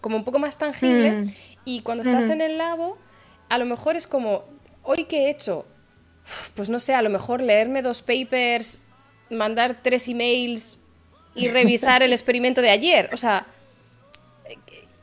como 0.00 0.16
un 0.16 0.24
poco 0.24 0.38
más 0.38 0.56
tangible 0.56 1.12
-huh. 1.12 1.34
y 1.64 1.80
cuando 1.80 2.02
estás 2.02 2.28
en 2.30 2.40
el 2.40 2.58
labo, 2.58 2.96
a 3.48 3.58
lo 3.58 3.66
mejor 3.66 3.96
es 3.96 4.06
como, 4.06 4.44
hoy 4.82 5.04
que 5.04 5.26
he 5.26 5.30
hecho, 5.30 5.66
pues 6.54 6.70
no 6.70 6.80
sé, 6.80 6.94
a 6.94 7.02
lo 7.02 7.10
mejor 7.10 7.40
leerme 7.42 7.82
dos 7.82 8.02
papers, 8.02 8.82
mandar 9.30 9.76
tres 9.82 10.08
emails 10.08 10.80
y 11.34 11.48
revisar 11.48 12.02
el 12.02 12.12
experimento 12.18 12.60
de 12.62 12.70
ayer, 12.70 13.10
o 13.12 13.16
sea, 13.16 13.46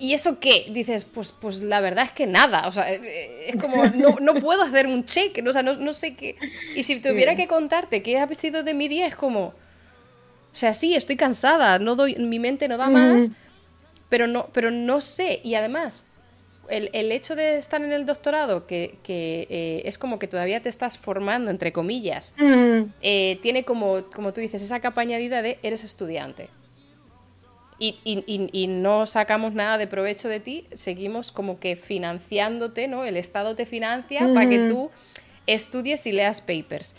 ¿Y 0.02 0.16
eso 0.16 0.40
qué? 0.40 0.66
Dices, 0.72 1.06
pues, 1.06 1.32
pues 1.32 1.62
la 1.62 1.80
verdad 1.80 2.06
es 2.06 2.12
que 2.12 2.26
nada. 2.26 2.68
O 2.68 2.72
sea, 2.72 2.92
eh, 2.92 3.00
eh, 3.04 3.46
es 3.50 3.62
como, 3.62 3.86
no, 3.86 4.16
no 4.20 4.34
puedo 4.42 4.64
hacer 4.64 4.88
un 4.88 5.06
check. 5.06 5.40
O 5.48 5.54
sea, 5.54 5.62
no, 5.62 5.76
no 5.76 5.94
sé 5.94 6.16
qué. 6.16 6.38
Y 6.76 6.82
si 6.82 7.00
tuviera 7.00 7.36
que 7.36 7.48
contarte 7.48 8.02
qué 8.02 8.18
ha 8.18 8.28
sido 8.34 8.64
de 8.64 8.74
mi 8.74 8.88
día, 8.88 9.06
es 9.06 9.16
como. 9.16 9.50
O 9.50 9.54
sea, 10.54 10.74
sí, 10.74 10.96
estoy 10.96 11.18
cansada. 11.18 11.78
No 11.78 11.96
doy, 11.96 12.16
mi 12.16 12.40
mente 12.40 12.68
no 12.68 12.78
da 12.78 12.90
más. 12.90 13.30
Mm. 13.30 13.34
Pero, 14.10 14.26
no, 14.26 14.50
pero 14.52 14.72
no 14.72 15.02
sé. 15.02 15.40
Y 15.44 15.54
además, 15.54 16.08
el, 16.68 16.90
el 16.94 17.12
hecho 17.12 17.36
de 17.36 17.60
estar 17.60 17.80
en 17.84 17.94
el 17.94 18.08
doctorado, 18.08 18.66
que, 18.66 18.98
que 19.04 19.46
eh, 19.52 19.84
es 19.86 20.00
como 20.00 20.18
que 20.18 20.28
todavía 20.28 20.64
te 20.64 20.70
estás 20.70 20.98
formando, 20.98 21.52
entre 21.52 21.72
comillas, 21.72 22.34
mm. 22.40 22.86
eh, 23.04 23.38
tiene 23.44 23.66
como, 23.66 24.06
como 24.06 24.34
tú 24.34 24.42
dices, 24.42 24.64
esa 24.64 24.80
capa 24.80 25.02
añadida 25.02 25.44
de 25.44 25.60
eres 25.62 25.84
estudiante 25.84 26.50
y, 27.82 27.98
y, 28.04 28.50
y, 28.54 28.68
no 28.68 29.08
sacamos 29.08 29.54
nada 29.54 29.80
de 29.80 29.88
provecho 29.88 30.30
de 30.30 30.40
ti, 30.40 30.68
seguimos 30.72 31.32
como 31.32 31.60
que 31.60 31.76
financiándote, 31.76 32.88
¿no? 32.88 33.04
El 33.06 33.18
Estado 33.18 33.56
te 33.56 33.66
financia 33.66 34.28
mm. 34.28 34.34
para 34.36 34.48
que 34.48 34.68
tú 34.68 34.92
estudies 35.48 36.06
y 36.06 36.12
leas 36.12 36.42
papers. 36.42 36.96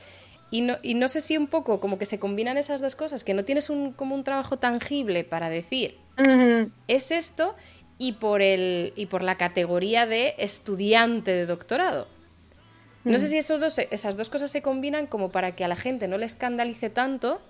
Y 0.50 0.62
no, 0.62 0.78
y 0.82 0.94
no 0.94 1.08
sé 1.08 1.20
si 1.20 1.36
un 1.36 1.46
poco 1.46 1.78
como 1.78 1.98
que 1.98 2.04
se 2.04 2.18
combinan 2.18 2.58
esas 2.58 2.80
dos 2.80 2.96
cosas, 2.96 3.22
que 3.22 3.32
no 3.32 3.44
tienes 3.44 3.70
un, 3.70 3.92
como 3.92 4.16
un 4.16 4.24
trabajo 4.24 4.58
tangible 4.58 5.22
para 5.22 5.48
decir, 5.48 5.98
mm 6.16 6.64
es 6.88 7.12
esto, 7.12 7.54
y 7.96 8.14
por, 8.14 8.42
el, 8.42 8.92
y 8.96 9.06
por 9.06 9.22
la 9.22 9.36
categoría 9.36 10.06
de 10.06 10.34
estudiante 10.38 11.30
de 11.30 11.46
doctorado. 11.46 12.08
No 13.04 13.18
mm. 13.18 13.20
sé 13.20 13.28
si 13.28 13.38
esos 13.38 13.60
dos, 13.60 13.78
esas 13.78 14.16
dos 14.16 14.28
cosas 14.28 14.50
se 14.50 14.62
combinan 14.62 15.06
como 15.06 15.30
para 15.30 15.54
que 15.54 15.64
a 15.64 15.68
la 15.68 15.76
gente 15.76 16.08
no 16.08 16.18
le 16.18 16.26
escandalice 16.26 16.90
tanto 16.90 17.40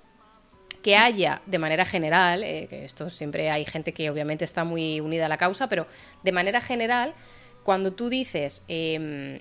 que 0.82 0.96
haya 0.96 1.42
de 1.46 1.58
manera 1.58 1.84
general, 1.84 2.42
eh, 2.44 2.66
que 2.68 2.84
esto 2.84 3.08
siempre 3.10 3.50
hay 3.50 3.64
gente 3.64 3.92
que 3.92 4.10
obviamente 4.10 4.44
está 4.44 4.64
muy 4.64 5.00
unida 5.00 5.26
a 5.26 5.28
la 5.28 5.38
causa, 5.38 5.68
pero 5.68 5.86
de 6.22 6.32
manera 6.32 6.60
general, 6.60 7.14
cuando 7.62 7.92
tú 7.92 8.08
dices 8.08 8.64
em, 8.68 9.36
eh, 9.36 9.40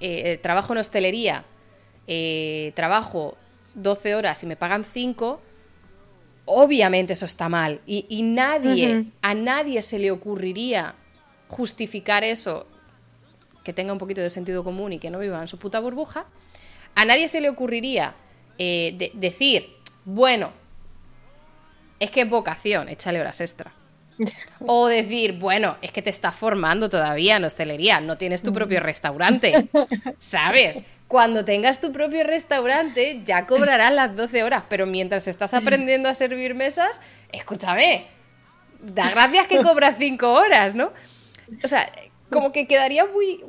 eh, 0.00 0.38
trabajo 0.42 0.72
en 0.72 0.78
hostelería, 0.80 1.44
trabajo 2.74 3.36
12 3.74 4.14
horas 4.14 4.42
y 4.42 4.46
me 4.46 4.56
pagan 4.56 4.84
5, 4.84 5.40
obviamente 6.46 7.14
eso 7.14 7.24
está 7.24 7.48
mal. 7.48 7.80
Y, 7.86 8.06
y 8.08 8.22
nadie, 8.22 8.88
uh 8.88 8.98
-huh. 9.00 9.10
a 9.22 9.34
nadie 9.34 9.80
se 9.82 9.98
le 9.98 10.10
ocurriría 10.10 10.94
justificar 11.48 12.24
eso, 12.24 12.66
que 13.62 13.72
tenga 13.72 13.92
un 13.92 13.98
poquito 13.98 14.20
de 14.20 14.30
sentido 14.30 14.62
común 14.64 14.92
y 14.92 14.98
que 14.98 15.10
no 15.10 15.18
viva 15.18 15.40
en 15.40 15.48
su 15.48 15.58
puta 15.58 15.80
burbuja, 15.80 16.26
a 16.94 17.04
nadie 17.04 17.28
se 17.28 17.40
le 17.40 17.48
ocurriría 17.48 18.14
eh, 18.58 18.94
de, 18.96 19.10
decir, 19.14 19.66
bueno, 20.04 20.52
es 22.00 22.10
que 22.10 22.22
es 22.22 22.28
vocación, 22.28 22.88
échale 22.88 23.20
horas 23.20 23.40
extra. 23.40 23.72
O 24.66 24.86
decir, 24.86 25.38
bueno, 25.38 25.76
es 25.82 25.90
que 25.90 26.00
te 26.00 26.10
estás 26.10 26.34
formando 26.34 26.88
todavía 26.88 27.36
en 27.36 27.44
hostelería, 27.44 28.00
no 28.00 28.16
tienes 28.16 28.42
tu 28.42 28.52
propio 28.52 28.80
restaurante, 28.80 29.68
¿sabes? 30.18 30.82
Cuando 31.08 31.44
tengas 31.44 31.80
tu 31.80 31.92
propio 31.92 32.24
restaurante 32.24 33.22
ya 33.24 33.46
cobrarás 33.46 33.92
las 33.92 34.16
12 34.16 34.42
horas, 34.42 34.62
pero 34.68 34.86
mientras 34.86 35.26
estás 35.26 35.52
aprendiendo 35.52 36.08
a 36.08 36.14
servir 36.14 36.54
mesas, 36.54 37.00
escúchame, 37.32 38.06
da 38.80 39.10
gracias 39.10 39.48
que 39.48 39.62
cobras 39.62 39.96
5 39.98 40.32
horas, 40.32 40.74
¿no? 40.74 40.92
O 41.62 41.68
sea, 41.68 41.90
como 42.30 42.52
que 42.52 42.66
quedaría 42.66 43.04
muy, 43.06 43.44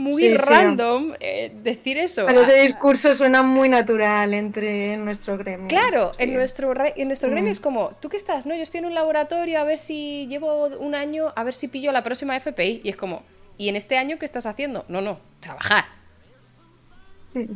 muy 0.00 0.22
sí, 0.22 0.34
random 0.34 1.12
sí. 1.12 1.18
Eh, 1.20 1.52
decir 1.62 1.98
eso. 1.98 2.26
Pero 2.26 2.40
ese 2.40 2.62
discurso 2.62 3.14
suena 3.14 3.42
muy 3.42 3.68
natural 3.68 4.34
entre 4.34 4.96
nuestro 4.96 5.36
gremio. 5.38 5.68
Claro, 5.68 6.12
sí. 6.14 6.24
en 6.24 6.34
nuestro, 6.34 6.72
en 6.96 7.06
nuestro 7.08 7.28
mm. 7.28 7.32
gremio 7.32 7.52
es 7.52 7.60
como, 7.60 7.90
¿tú 8.00 8.08
qué 8.08 8.16
estás? 8.16 8.46
No, 8.46 8.54
yo 8.54 8.62
estoy 8.62 8.78
en 8.78 8.86
un 8.86 8.94
laboratorio 8.94 9.60
a 9.60 9.64
ver 9.64 9.78
si 9.78 10.26
llevo 10.28 10.66
un 10.66 10.94
año, 10.94 11.32
a 11.36 11.44
ver 11.44 11.54
si 11.54 11.68
pillo 11.68 11.92
la 11.92 12.02
próxima 12.02 12.36
FPI. 12.36 12.80
Y 12.82 12.88
es 12.88 12.96
como, 12.96 13.22
¿y 13.56 13.68
en 13.68 13.76
este 13.76 13.98
año 13.98 14.18
qué 14.18 14.24
estás 14.24 14.46
haciendo? 14.46 14.84
No, 14.88 15.00
no, 15.00 15.20
trabajar. 15.40 15.84
Mm. 17.34 17.52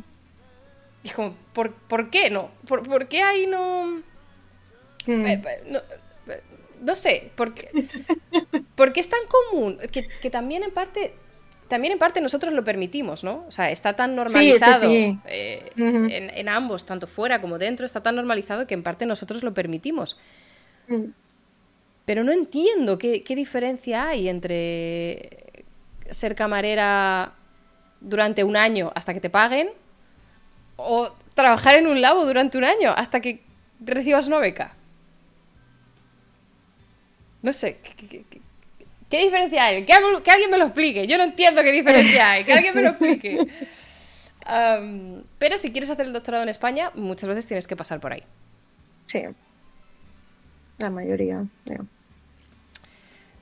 Y 1.03 1.09
es 1.09 1.15
como, 1.15 1.35
¿por, 1.53 1.73
¿por 1.73 2.11
qué 2.11 2.31
no? 2.31 2.51
¿Por, 2.69 2.83
¿Por, 2.83 3.09
qué 3.09 3.23
ahí 3.23 3.47
no...? 3.47 4.03
Mm. 5.07 5.27
Eh, 5.27 5.43
no 5.69 5.81
no 6.85 6.95
sé, 6.95 7.31
porque, 7.35 7.69
porque 8.77 9.01
es 9.01 9.09
tan 9.09 9.21
común, 9.27 9.79
que, 9.91 10.07
que, 10.21 10.31
también 10.31 10.62
en 10.62 10.71
parte 10.71 11.15
también 11.69 11.93
en 11.93 11.99
parte 11.99 12.20
nosotros 12.20 12.53
lo 12.53 12.65
permitimos, 12.65 13.24
¿no? 13.24 13.45
O 13.49 13.51
sea, 13.51 13.70
está 13.70 13.95
tan 13.95 14.15
normalizado 14.15 14.91
eh, 14.93 15.62
en, 15.77 16.49
ambos, 16.49 16.85
tanto 16.85 17.07
fuera 17.07 17.41
como 17.41 17.59
dentro, 17.59 17.86
está 17.86 18.03
tan 18.03 18.16
normalizado 18.16 18.66
que 18.66 18.74
en 18.74 18.82
parte 18.82 19.07
nosotros 19.07 19.43
lo 19.43 19.55
permitimos. 19.55 20.19
Mm. 20.89 21.05
Pero 22.05 22.23
no 22.23 22.32
entiendo 22.32 22.99
qué, 22.99 23.23
diferencia 23.27 24.09
hay 24.09 24.28
entre 24.28 25.65
ser 26.11 26.35
camarera 26.35 27.32
durante 28.01 28.45
un 28.45 28.57
año 28.57 28.93
hasta 28.95 29.15
que 29.15 29.20
te 29.20 29.31
paguen 29.31 29.70
o 30.77 31.09
trabajar 31.35 31.77
en 31.77 31.86
un 31.86 32.03
labo 32.03 32.27
durante 32.27 32.59
un 32.59 32.65
año 32.65 32.93
hasta 32.95 33.20
que 33.20 33.43
recibas 33.81 34.27
una 34.27 34.39
beca. 34.39 34.74
No 37.41 37.53
sé, 37.53 37.78
¿qué, 37.78 38.24
diferencia 39.19 39.65
hay? 39.65 39.85
Que, 39.85 39.93
alguien 39.93 40.51
me 40.51 40.59
lo 40.59 40.66
explique. 40.66 41.07
Yo 41.07 41.19
no 41.19 41.24
entiendo 41.24 41.62
qué 41.62 41.73
diferencia 41.73 42.31
hay. 42.31 42.45
Que 42.45 42.53
alguien 42.53 42.74
me 42.74 42.82
lo 42.82 42.89
explique. 42.91 43.47
pero 45.39 45.59
si 45.59 45.73
quieres 45.73 45.91
hacer 45.91 46.07
el 46.07 46.12
doctorado 46.12 46.43
en 46.43 46.49
España, 46.49 46.91
muchas 46.95 47.28
veces 47.28 47.47
tienes 47.47 47.66
que 47.66 47.77
pasar 47.77 48.01
por 48.01 48.12
ahí. 48.12 48.23
Sí. 49.07 49.23
La 50.78 50.91
mayoría. 50.91 51.45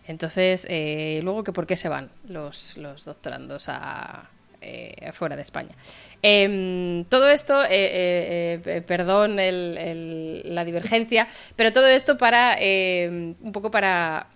Entonces, 0.07 0.67
eh, 0.69 1.21
luego 1.23 1.45
que 1.45 1.53
por 1.53 1.67
qué 1.67 1.77
se 1.77 1.89
van 1.89 2.11
los, 2.29 2.79
doctorandos 3.05 3.69
a, 3.69 4.29
eh, 4.61 5.13
fuera 5.13 5.37
de 5.37 5.43
España. 5.43 5.75
Em, 6.23 7.05
todo 7.07 7.31
esto, 7.31 7.61
eh, 7.71 8.83
perdón 8.87 9.37
la 9.37 10.65
divergencia, 10.65 11.27
pero 11.57 11.73
todo 11.73 11.89
esto 11.89 12.19
para 12.19 12.57
em, 12.61 13.35
un 13.41 13.53
poco 13.53 13.71
para 13.71 14.27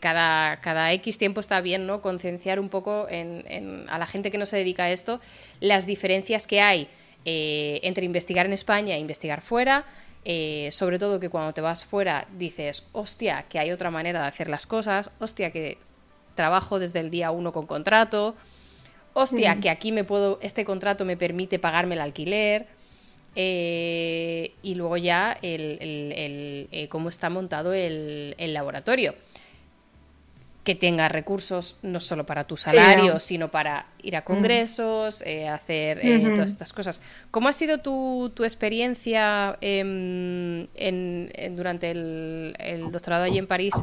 cada, 0.00 0.60
cada 0.60 0.92
X 0.92 1.16
tiempo 1.16 1.40
está 1.40 1.60
bien, 1.60 1.86
¿no? 1.86 2.02
Concienciar 2.02 2.60
un 2.60 2.68
poco 2.68 3.06
a 3.08 3.98
la 3.98 4.06
gente 4.06 4.30
que 4.30 4.38
no 4.38 4.46
se 4.46 4.56
dedica 4.56 4.84
a 4.84 4.90
esto 4.90 5.20
las 5.60 5.86
diferencias 5.86 6.46
que 6.46 6.60
hay 6.60 6.88
entre 7.24 8.04
investigar 8.04 8.44
en 8.44 8.52
España 8.52 8.94
e 8.94 8.98
investigar 8.98 9.40
fuera. 9.40 9.86
Eh, 10.26 10.70
sobre 10.72 10.98
todo 10.98 11.20
que 11.20 11.28
cuando 11.28 11.52
te 11.52 11.60
vas 11.60 11.84
fuera 11.84 12.26
dices, 12.38 12.84
hostia, 12.92 13.44
que 13.48 13.58
hay 13.58 13.70
otra 13.72 13.90
manera 13.90 14.22
de 14.22 14.28
hacer 14.28 14.48
las 14.48 14.66
cosas, 14.66 15.10
hostia, 15.18 15.50
que 15.50 15.76
trabajo 16.34 16.78
desde 16.78 17.00
el 17.00 17.10
día 17.10 17.30
uno 17.30 17.52
con 17.52 17.66
contrato, 17.66 18.34
hostia, 19.12 19.60
que 19.60 19.68
aquí 19.68 19.92
me 19.92 20.02
puedo, 20.02 20.38
este 20.40 20.64
contrato 20.64 21.04
me 21.04 21.18
permite 21.18 21.58
pagarme 21.58 21.94
el 21.94 22.00
alquiler, 22.00 22.66
eh, 23.36 24.54
y 24.62 24.76
luego 24.76 24.96
ya 24.96 25.36
el, 25.42 25.78
eh, 25.80 26.88
cómo 26.88 27.10
está 27.10 27.28
montado 27.28 27.74
el, 27.74 28.34
laboratorio 28.38 29.14
que 30.64 30.74
tenga 30.74 31.08
recursos 31.08 31.76
no 31.82 32.00
solo 32.00 32.24
para 32.24 32.44
tu 32.44 32.56
salario, 32.56 33.20
sino 33.20 33.50
para 33.50 33.86
ir 34.02 34.16
a 34.16 34.22
mm. 34.22 34.24
congresos, 34.24 35.22
eh, 35.26 35.46
hacer 35.46 36.00
eh, 36.02 36.30
todas 36.34 36.50
estas 36.50 36.72
cosas. 36.72 37.02
¿Cómo 37.30 37.48
ha 37.48 37.52
sido 37.52 37.78
tu, 37.78 38.32
experiencia 38.42 39.58
em, 39.60 40.66
durante 41.54 41.90
el, 41.90 42.88
doctorado 42.90 43.24
allí 43.24 43.36
en 43.36 43.46
París 43.46 43.74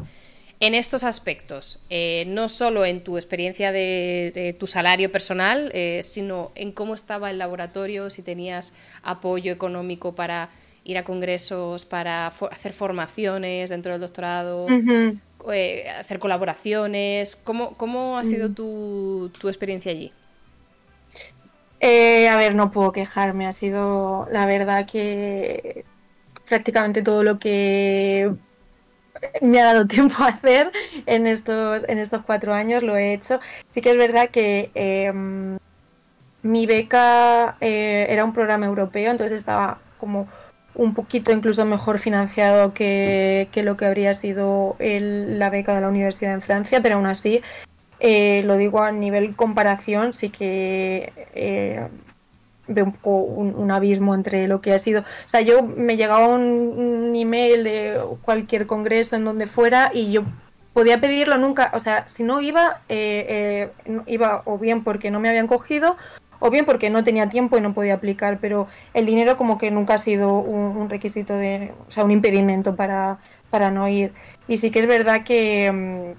en 0.58 0.74
estos 0.74 1.04
aspectos? 1.04 1.78
Eh, 1.88 2.24
no 2.26 2.48
solo 2.48 2.84
en 2.84 3.04
tu 3.04 3.16
experiencia 3.16 3.70
de, 3.70 4.56
tu 4.58 4.66
salario 4.66 5.12
personal, 5.12 5.72
sino 6.02 6.50
en 6.56 6.72
cómo 6.72 6.96
estaba 6.96 7.30
el 7.30 7.38
laboratorio, 7.38 8.10
si 8.10 8.22
tenías 8.22 8.72
apoyo 9.04 9.52
económico 9.52 10.16
para 10.16 10.50
ir 10.84 10.98
a 10.98 11.04
congresos, 11.04 11.84
para 11.84 12.26
hacer 12.26 12.72
formaciones 12.72 13.70
dentro 13.70 13.92
del 13.92 14.00
doctorado. 14.00 14.66
Eh, 15.50 15.88
hacer 15.98 16.18
colaboraciones. 16.18 17.36
¿Cómo, 17.36 17.74
cómo 17.76 18.18
ha 18.18 18.24
sido 18.24 18.50
tu, 18.50 19.30
experiencia 19.44 19.90
allí? 19.90 20.12
Eh, 21.80 22.28
a 22.28 22.36
ver, 22.36 22.54
no 22.54 22.70
puedo 22.70 22.92
quejarme. 22.92 23.46
Ha 23.46 23.52
sido, 23.52 24.28
la 24.30 24.46
verdad, 24.46 24.86
que 24.86 25.84
prácticamente 26.48 27.02
todo 27.02 27.22
lo 27.24 27.38
que 27.38 28.32
me 29.40 29.60
ha 29.60 29.66
dado 29.66 29.86
tiempo 29.88 30.22
a 30.22 30.28
hacer 30.28 30.70
en 31.06 31.26
estos, 31.26 31.82
en 31.88 31.98
estos 31.98 32.22
cuatro 32.24 32.54
años 32.54 32.82
lo 32.82 32.96
he 32.96 33.12
hecho. 33.12 33.40
Sí 33.68 33.80
que 33.80 33.90
es 33.90 33.96
verdad 33.96 34.30
que 34.30 34.70
em, 34.74 35.58
mi 36.42 36.66
beca 36.66 37.56
eh, 37.60 38.06
era 38.08 38.24
un 38.24 38.32
programa 38.32 38.66
europeo, 38.66 39.10
entonces 39.10 39.38
estaba 39.38 39.78
como 39.98 40.28
un 40.74 40.94
poquito 40.94 41.32
incluso 41.32 41.64
mejor 41.64 41.98
financiado 41.98 42.72
que, 42.72 43.48
lo 43.56 43.76
que 43.76 43.84
habría 43.84 44.14
sido 44.14 44.76
la 44.78 45.50
beca 45.50 45.74
de 45.74 45.80
la 45.80 45.88
universidad 45.88 46.32
en 46.32 46.42
Francia, 46.42 46.80
pero 46.82 46.96
aún 46.96 47.06
así, 47.06 47.42
eh, 48.00 48.42
lo 48.44 48.56
digo 48.56 48.82
a 48.82 48.92
nivel 48.92 49.36
comparación, 49.36 50.12
sí 50.14 50.30
que 50.30 51.12
eh, 51.34 51.86
veo 52.66 52.84
un 52.86 52.92
poco 52.92 53.16
un, 53.16 53.70
abismo 53.70 54.14
entre 54.14 54.48
lo 54.48 54.60
que 54.60 54.72
ha 54.72 54.78
sido. 54.78 55.02
O 55.02 55.28
sea, 55.28 55.40
yo 55.40 55.62
me 55.62 55.96
llegaba 55.96 56.26
un, 56.28 57.12
email 57.14 57.64
de 57.64 58.00
cualquier 58.22 58.66
congreso 58.66 59.16
en 59.16 59.24
donde 59.24 59.46
fuera 59.46 59.90
y 59.92 60.10
yo 60.10 60.24
podía 60.72 61.00
pedirlo 61.00 61.36
nunca, 61.36 61.70
o 61.74 61.78
sea, 61.78 62.08
si 62.08 62.24
no 62.24 62.40
iba, 62.40 62.80
eh, 62.88 63.70
iba 64.06 64.42
o 64.46 64.56
bien 64.56 64.82
porque 64.82 65.10
no 65.10 65.20
me 65.20 65.28
habían 65.28 65.46
cogido 65.46 65.96
o 66.44 66.50
bien 66.50 66.64
porque 66.66 66.90
no 66.90 67.04
tenía 67.04 67.28
tiempo 67.28 67.56
y 67.56 67.60
no 67.60 67.72
podía 67.72 67.94
aplicar, 67.94 68.38
pero 68.40 68.66
el 68.94 69.06
dinero 69.06 69.36
como 69.36 69.58
que 69.58 69.70
nunca 69.70 69.94
ha 69.94 69.98
sido 69.98 70.38
un, 70.38 70.90
requisito 70.90 71.36
de, 71.36 71.72
o 71.86 71.90
sea, 71.90 72.04
un 72.04 72.10
impedimento 72.10 72.74
para, 72.74 73.20
para 73.48 73.70
no 73.70 73.86
ir. 73.86 74.12
Y 74.48 74.56
sí 74.56 74.72
que 74.72 74.80
es 74.80 74.88
verdad 74.88 75.20
mm, 75.20 76.14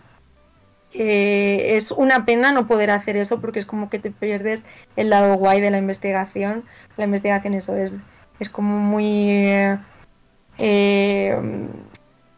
que, 0.91 1.75
es 1.75 1.91
una 1.91 2.25
pena 2.25 2.53
no 2.53 2.67
poder 2.67 2.89
hacer 2.89 3.17
eso 3.17 3.41
porque 3.41 3.59
es 3.59 3.65
como 3.65 3.89
que 3.89 3.99
te 3.99 4.11
pierdes 4.11 4.63
el 4.95 5.09
lado 5.09 5.35
guay 5.35 5.59
de 5.59 5.71
la 5.71 5.77
investigación. 5.77 6.63
La 6.95 7.03
investigación 7.03 7.53
eso 7.53 7.75
es, 7.75 7.99
es 8.39 8.47
como 8.47 8.79
muy... 8.79 9.41
Eh, 10.57 11.37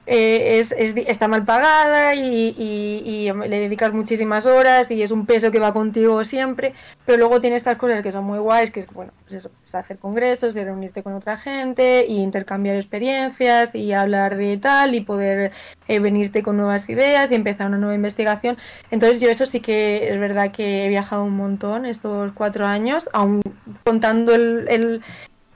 eh, 0.07 0.60
es, 0.60 0.72
está 0.77 1.27
mal 1.27 1.45
pagada 1.45 2.15
y, 2.15 3.32
le 3.48 3.60
dedicas 3.60 3.94
muchísimas 3.94 4.45
horas 4.45 4.91
y 4.91 5.02
es 5.02 5.11
un 5.11 5.26
peso 5.26 5.52
que 5.52 5.60
va 5.60 5.73
contigo 5.73 6.23
siempre, 6.26 6.73
pero 7.06 7.18
luego 7.18 7.41
tiene 7.41 7.56
estas 7.56 7.77
cosas 7.77 8.02
que 8.02 8.11
son 8.11 8.23
muy 8.23 8.40
guays, 8.40 8.72
que 8.72 8.82
es, 8.82 8.88
bueno, 8.88 9.11
pues 9.23 9.34
eso, 9.34 9.52
es 9.64 9.76
hacer 9.76 9.98
congresos, 9.98 10.56
y 10.56 10.64
reunirte 10.64 11.03
con 11.03 11.14
otra 11.14 11.38
gente 11.38 12.06
y 12.07 12.22
intercambiar 12.22 12.76
experiencias 12.76 13.73
y 13.73 13.94
hablar 13.94 14.36
de 14.38 14.57
tal 14.57 14.95
y 14.95 15.02
poder 15.02 15.52
eh, 15.88 15.99
venirte 15.99 16.44
con 16.44 16.57
nuevas 16.57 16.88
ideas 16.90 17.32
y 17.32 17.36
empezar 17.36 17.68
una 17.68 17.77
nueva 17.77 17.95
investigación. 17.95 18.57
Entonces 18.91 19.22
yo 19.22 19.30
eso 19.30 19.45
sí 19.45 19.60
que 19.60 20.10
es 20.10 20.19
verdad 20.19 20.52
que 20.52 20.86
he 20.86 20.90
viajado 20.90 21.23
un 21.23 21.36
montón 21.36 21.86
estos 21.86 22.32
cuatro 22.34 22.65
años, 22.65 23.10
aún 23.14 23.41
contando 23.84 24.36
el 24.36 25.02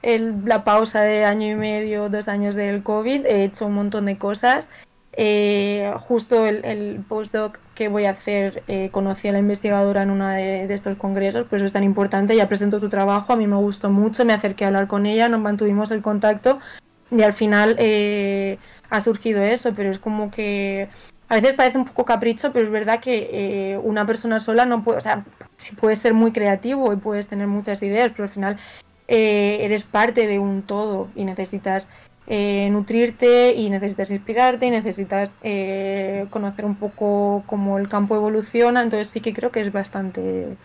la 0.02 0.64
pausa 0.64 1.02
de 1.02 1.26
año 1.26 1.48
y 1.48 1.56
medio, 1.56 2.10
dos 2.10 2.28
años 2.28 2.56
del 2.56 2.84
COVID, 2.84 3.26
he 3.26 3.44
hecho 3.44 3.66
un 3.66 3.74
montón 3.74 4.06
de 4.06 4.18
cosas. 4.18 4.70
Eh, 5.22 5.92
justo 6.08 6.46
el, 6.46 7.04
postdoc 7.08 7.60
que 7.76 7.90
voy 7.90 8.06
a 8.06 8.12
hacer, 8.12 8.64
eh, 8.68 8.90
conocí 8.90 9.28
a 9.28 9.34
la 9.34 9.40
investigadora 9.40 10.04
en 10.04 10.12
uno 10.12 10.28
de, 10.30 10.74
estos 10.74 10.98
congresos, 10.98 11.46
pues 11.50 11.62
es 11.62 11.74
tan 11.74 11.84
importante, 11.84 12.36
ya 12.36 12.48
presentó 12.48 12.80
su 12.80 12.88
trabajo, 12.88 13.34
a 13.34 13.36
mí 13.36 13.46
me 13.46 13.58
gustó 13.58 13.90
mucho, 13.90 14.24
me 14.24 14.34
acerqué 14.34 14.64
a 14.64 14.68
hablar 14.68 14.88
con 14.88 15.06
ella, 15.06 15.28
nos 15.28 15.42
mantuvimos 15.42 15.92
el 15.92 16.02
contacto 16.02 16.60
y 17.12 17.22
al 17.24 17.34
final 17.34 17.76
eh, 17.80 18.60
ha 18.90 19.02
surgido 19.02 19.42
eso, 19.42 19.74
pero 19.76 19.92
es 19.92 20.00
como 20.00 20.32
que 20.32 20.88
a 21.28 21.36
veces 21.36 21.54
parece 21.54 21.80
un 21.80 21.86
poco 21.86 22.06
capricho, 22.06 22.54
pero 22.54 22.66
es 22.66 22.72
verdad 22.72 23.02
que 23.02 23.78
una 23.84 24.06
persona 24.06 24.40
sola 24.40 24.66
no 24.66 24.84
puede, 24.86 25.00
o 25.00 25.02
sea, 25.02 25.26
sí 25.58 25.76
puedes 25.76 26.00
ser 26.00 26.14
muy 26.14 26.32
creativo 26.32 26.94
y 26.94 26.96
puedes 26.96 27.28
tener 27.28 27.48
muchas 27.48 27.84
ideas, 27.84 28.12
pero 28.12 28.24
al 28.24 28.30
final 28.30 28.58
eh, 29.12 29.66
eres 29.66 29.84
parte 29.84 30.28
de 30.28 30.38
un 30.38 30.62
todo 30.62 31.10
y 31.16 31.26
necesitas 31.26 31.90
eh, 32.28 32.70
nutrirte 32.72 33.56
y 33.56 33.72
necesitas 33.72 34.12
inspirarte 34.12 34.68
y 34.68 34.70
necesitas 34.70 35.34
eh, 35.42 36.28
conocer 36.30 36.64
un 36.66 36.76
poco 36.76 37.44
cómo 37.48 37.80
el 37.80 37.90
campo 37.90 38.16
evoluciona. 38.16 38.84
Entonces 38.84 39.08
sí 39.08 39.20
que 39.20 39.34
creo 39.34 39.52
que 39.52 39.62
es 39.62 39.72
bastante 39.72 40.56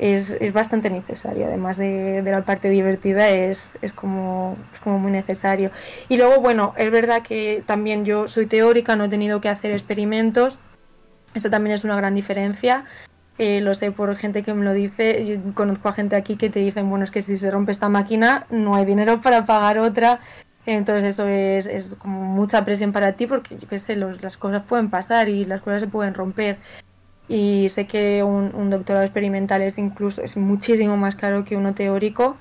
es, 0.00 0.52
bastante 0.52 0.90
necesario. 0.90 1.46
Además 1.46 1.76
de, 1.76 2.22
la 2.24 2.44
parte 2.44 2.70
divertida 2.70 3.28
es, 3.28 3.72
es, 3.82 3.92
como, 3.92 4.56
es 4.74 4.80
como 4.80 4.98
muy 4.98 5.12
necesario. 5.12 5.70
Y 6.08 6.16
luego, 6.16 6.40
bueno, 6.40 6.74
es 6.76 6.90
verdad 6.90 7.22
que 7.22 7.62
también 7.66 8.04
yo 8.04 8.26
soy 8.26 8.46
teórica, 8.46 8.96
no 8.96 9.04
he 9.04 9.08
tenido 9.08 9.40
que 9.40 9.48
hacer 9.48 9.70
experimentos. 9.70 10.58
Esta 11.34 11.50
también 11.50 11.74
es 11.74 11.84
una 11.84 11.96
gran 11.96 12.16
diferencia. 12.16 12.86
Eh, 13.42 13.62
lo 13.62 13.74
sé 13.74 13.90
por 13.90 14.14
gente 14.16 14.42
que 14.42 14.52
me 14.52 14.66
lo 14.66 14.74
dice, 14.74 15.24
yo 15.24 15.54
conozco 15.54 15.88
a 15.88 15.94
gente 15.94 16.14
aquí 16.14 16.36
que 16.36 16.50
te 16.50 16.58
dicen, 16.58 16.90
bueno, 16.90 17.04
es 17.04 17.10
que 17.10 17.22
si 17.22 17.38
se 17.38 17.50
rompe 17.50 17.72
esta 17.72 17.88
máquina 17.88 18.44
no 18.50 18.74
hay 18.74 18.84
dinero 18.84 19.22
para 19.22 19.46
pagar 19.46 19.78
otra, 19.78 20.20
entonces 20.66 21.14
eso 21.14 21.26
es, 21.26 21.94
como 21.94 22.20
mucha 22.20 22.66
presión 22.66 22.92
para 22.92 23.12
ti 23.14 23.26
porque 23.26 23.56
yo 23.56 23.66
qué 23.66 23.78
sé, 23.78 23.96
las 23.96 24.36
cosas 24.36 24.64
pueden 24.64 24.90
pasar 24.90 25.30
y 25.30 25.46
las 25.46 25.62
cosas 25.62 25.80
se 25.80 25.88
pueden 25.88 26.12
romper. 26.12 26.58
Y 27.28 27.70
sé 27.70 27.86
que 27.86 28.22
un, 28.22 28.68
doctorado 28.68 29.06
experimental 29.06 29.62
es 29.62 29.78
incluso 29.78 30.20
es 30.20 30.36
muchísimo 30.36 30.98
más 30.98 31.16
caro 31.16 31.42
que 31.46 31.56
uno 31.56 31.72
teórico. 31.72 32.36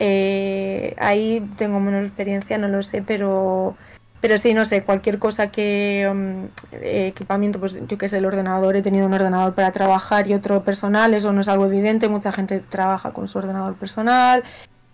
Eh, 0.00 0.96
ahí 0.98 1.48
tengo 1.56 1.78
menos 1.78 2.06
experiencia, 2.06 2.58
no 2.58 2.66
lo 2.66 2.82
sé, 2.82 3.02
pero 3.06 3.76
Pero 4.24 4.38
sí, 4.38 4.54
no 4.54 4.64
sé, 4.64 4.84
cualquier 4.84 5.18
cosa 5.18 5.50
que 5.50 6.10
mm, 6.10 6.76
eh, 6.76 7.08
equipamiento, 7.08 7.60
pues 7.60 7.76
yo 7.86 7.98
que 7.98 8.08
sé, 8.08 8.16
el 8.16 8.24
ordenador, 8.24 8.74
he 8.74 8.80
tenido 8.80 9.04
un 9.04 9.12
ordenador 9.12 9.54
para 9.54 9.70
trabajar 9.70 10.26
y 10.26 10.32
otro 10.32 10.64
personal, 10.64 11.12
eso 11.12 11.30
no 11.34 11.42
es 11.42 11.48
algo 11.48 11.66
evidente, 11.66 12.08
mucha 12.08 12.32
gente 12.32 12.60
trabaja 12.60 13.12
con 13.12 13.28
su 13.28 13.36
ordenador 13.36 13.74
personal. 13.74 14.42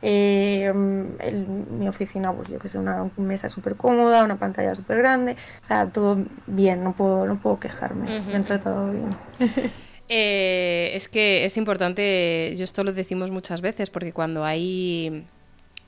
Eh, 0.02 0.72
mm, 0.74 1.78
mi 1.78 1.86
oficina, 1.86 2.32
pues 2.32 2.48
yo 2.48 2.58
que 2.58 2.68
sé, 2.68 2.80
una 2.80 3.08
mesa 3.18 3.48
súper 3.48 3.76
cómoda, 3.76 4.24
una 4.24 4.36
pantalla 4.36 4.74
súper 4.74 4.98
grande, 4.98 5.36
o 5.60 5.64
sea, 5.64 5.86
todo 5.86 6.18
bien, 6.48 6.82
no 6.82 6.96
puedo, 6.96 7.24
no 7.24 7.38
puedo 7.38 7.60
quejarme, 7.60 8.08
me 8.26 8.34
han 8.34 8.42
tratado 8.42 8.90
bien. 8.90 9.10
Eh, 10.12 10.90
es 10.96 11.08
que 11.08 11.44
es 11.44 11.56
importante, 11.56 12.52
yo 12.56 12.64
esto 12.64 12.82
lo 12.82 12.92
decimos 12.92 13.30
muchas 13.30 13.60
veces, 13.60 13.90
porque 13.90 14.12
cuando 14.12 14.44
hay 14.44 15.24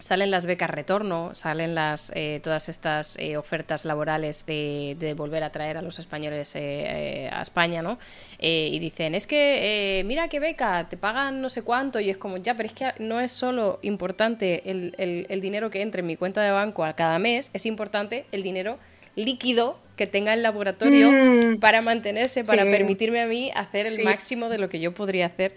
salen 0.02 0.32
las 0.32 0.46
becas 0.46 0.68
retorno, 0.68 1.30
salen 1.34 1.76
las 1.76 2.10
eh, 2.16 2.40
todas 2.42 2.68
estas 2.68 3.16
eh, 3.18 3.36
ofertas 3.36 3.84
laborales 3.84 4.44
de, 4.46 5.14
volver 5.16 5.44
a 5.44 5.50
traer 5.50 5.76
a 5.76 5.82
los 5.82 5.98
españoles 6.00 6.56
a 6.56 7.42
España, 7.42 7.82
¿no? 7.82 7.98
y 8.38 8.78
dicen, 8.80 9.14
es 9.14 9.26
que 9.26 10.02
mira 10.04 10.26
qué 10.26 10.40
beca, 10.40 10.88
te 10.88 10.96
pagan 10.96 11.40
no 11.40 11.48
sé 11.48 11.62
cuánto, 11.62 12.00
y 12.00 12.10
es 12.10 12.16
como, 12.16 12.38
ya, 12.38 12.56
pero 12.56 12.66
es 12.66 12.72
que 12.72 12.92
no 12.98 13.20
es 13.20 13.30
solo 13.30 13.78
importante 13.82 14.68
el, 14.70 14.94
el 14.98 15.40
dinero 15.40 15.70
que 15.70 15.82
entre 15.82 16.00
en 16.00 16.06
mi 16.06 16.16
cuenta 16.16 16.42
de 16.42 16.50
banco 16.50 16.84
a 16.84 16.94
cada 16.94 17.18
mes, 17.18 17.50
es 17.52 17.66
importante 17.66 18.24
el 18.32 18.42
dinero 18.42 18.78
líquido 19.14 19.78
que 19.96 20.06
tenga 20.06 20.34
el 20.34 20.42
laboratorio 20.42 21.12
mm. 21.12 21.60
para 21.60 21.82
mantenerse, 21.82 22.44
para 22.44 22.64
permitirme 22.64 23.20
a 23.20 23.26
mí 23.26 23.50
hacer 23.54 23.86
el 23.86 24.02
máximo 24.02 24.48
de 24.48 24.58
lo 24.58 24.68
que 24.68 24.80
yo 24.80 24.92
podría 24.94 25.26
hacer. 25.26 25.54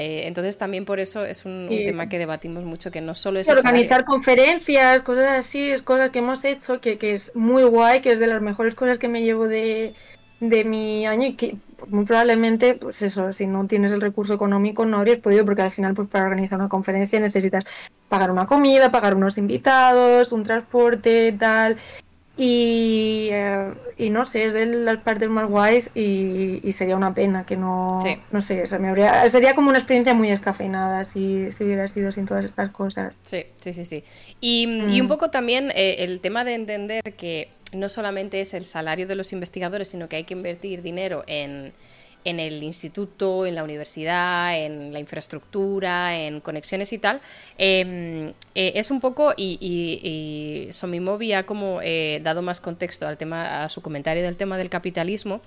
Eh, 0.00 0.28
entonces 0.28 0.56
también 0.56 0.84
por 0.84 1.00
eso 1.00 1.24
es 1.24 1.44
un, 1.44 1.68
tema 1.68 2.08
que 2.08 2.20
debatimos 2.20 2.62
mucho, 2.62 2.92
que 2.92 3.00
no 3.00 3.16
solo 3.16 3.40
es... 3.40 3.48
Organizar 3.48 4.04
conferencias, 4.04 5.02
cosas 5.02 5.38
así, 5.38 5.72
es 5.72 5.82
cosas 5.82 6.10
que 6.10 6.20
hemos 6.20 6.44
hecho, 6.44 6.80
que, 6.80 6.98
que, 6.98 7.14
es 7.14 7.34
muy 7.34 7.64
guay, 7.64 8.00
que 8.00 8.12
es 8.12 8.20
de 8.20 8.28
las 8.28 8.40
mejores 8.40 8.76
cosas 8.76 9.00
que 9.00 9.08
me 9.08 9.22
llevo 9.22 9.48
de, 9.48 9.94
de 10.38 10.64
mi 10.64 11.04
año 11.04 11.26
y 11.26 11.34
que 11.34 11.56
muy 11.88 12.04
probablemente, 12.04 12.74
pues 12.74 13.02
eso, 13.02 13.32
si 13.32 13.48
no 13.48 13.66
tienes 13.66 13.90
el 13.90 14.00
recurso 14.00 14.34
económico 14.34 14.86
no 14.86 14.98
habrías 14.98 15.18
podido 15.18 15.44
porque 15.44 15.62
al 15.62 15.72
final 15.72 15.94
pues 15.94 16.06
para 16.06 16.26
organizar 16.26 16.60
una 16.60 16.68
conferencia 16.68 17.18
necesitas 17.18 17.64
pagar 18.08 18.30
una 18.30 18.46
comida, 18.46 18.92
pagar 18.92 19.16
unos 19.16 19.36
invitados, 19.36 20.30
un 20.30 20.44
transporte, 20.44 21.32
tal. 21.32 21.76
Y, 22.40 23.30
eh, 23.32 23.74
y, 23.96 24.10
no 24.10 24.24
sé, 24.24 24.44
es 24.44 24.52
de 24.52 24.64
las 24.64 24.98
partes 24.98 25.28
más 25.28 25.48
guays 25.48 25.90
y, 25.92 26.60
sería 26.70 26.94
una 26.94 27.12
pena 27.12 27.44
que 27.44 27.56
no, 27.56 27.98
no 28.30 28.40
sé, 28.40 28.62
me 28.78 28.90
habría, 28.90 29.28
sería 29.28 29.56
como 29.56 29.70
una 29.70 29.78
experiencia 29.78 30.14
muy 30.14 30.28
descafeinada 30.28 31.02
si, 31.02 31.50
si, 31.50 31.64
hubiera 31.64 31.88
sido 31.88 32.12
sin 32.12 32.26
todas 32.26 32.44
estas 32.44 32.70
cosas. 32.70 33.18
Sí, 33.24 33.44
sí, 33.58 33.72
sí, 33.72 33.84
sí. 33.84 34.04
Y, 34.40 34.68
y 34.88 35.00
un 35.00 35.06
mm. 35.06 35.08
poco 35.08 35.30
también 35.30 35.72
eh, 35.74 35.96
el 35.98 36.20
tema 36.20 36.44
de 36.44 36.54
entender 36.54 37.02
que 37.16 37.48
no 37.72 37.88
solamente 37.88 38.40
es 38.40 38.54
el 38.54 38.64
salario 38.64 39.08
de 39.08 39.16
los 39.16 39.32
investigadores, 39.32 39.88
sino 39.88 40.08
que 40.08 40.14
hay 40.14 40.24
que 40.24 40.34
invertir 40.34 40.82
dinero 40.82 41.24
en 41.26 41.72
en 42.24 42.40
el 42.40 42.62
instituto, 42.62 43.46
en 43.46 43.54
la 43.54 43.64
universidad, 43.64 44.58
en 44.58 44.92
la 44.92 45.00
infraestructura, 45.00 46.18
en 46.18 46.40
conexiones 46.40 46.92
y 46.92 46.98
tal, 46.98 47.20
em, 47.56 48.28
eh, 48.54 48.72
es 48.74 48.90
un 48.90 49.00
poco, 49.00 49.32
y, 49.36 49.58
y, 49.60 50.72
Somimovi 50.72 51.32
ha 51.32 51.44
como 51.46 51.80
eh, 51.82 52.20
dado 52.22 52.42
más 52.42 52.60
contexto 52.60 53.06
al 53.06 53.16
tema, 53.16 53.64
a 53.64 53.68
su 53.68 53.80
comentario 53.82 54.22
del 54.22 54.36
tema 54.36 54.58
del 54.58 54.70
capitalismo, 54.70 55.40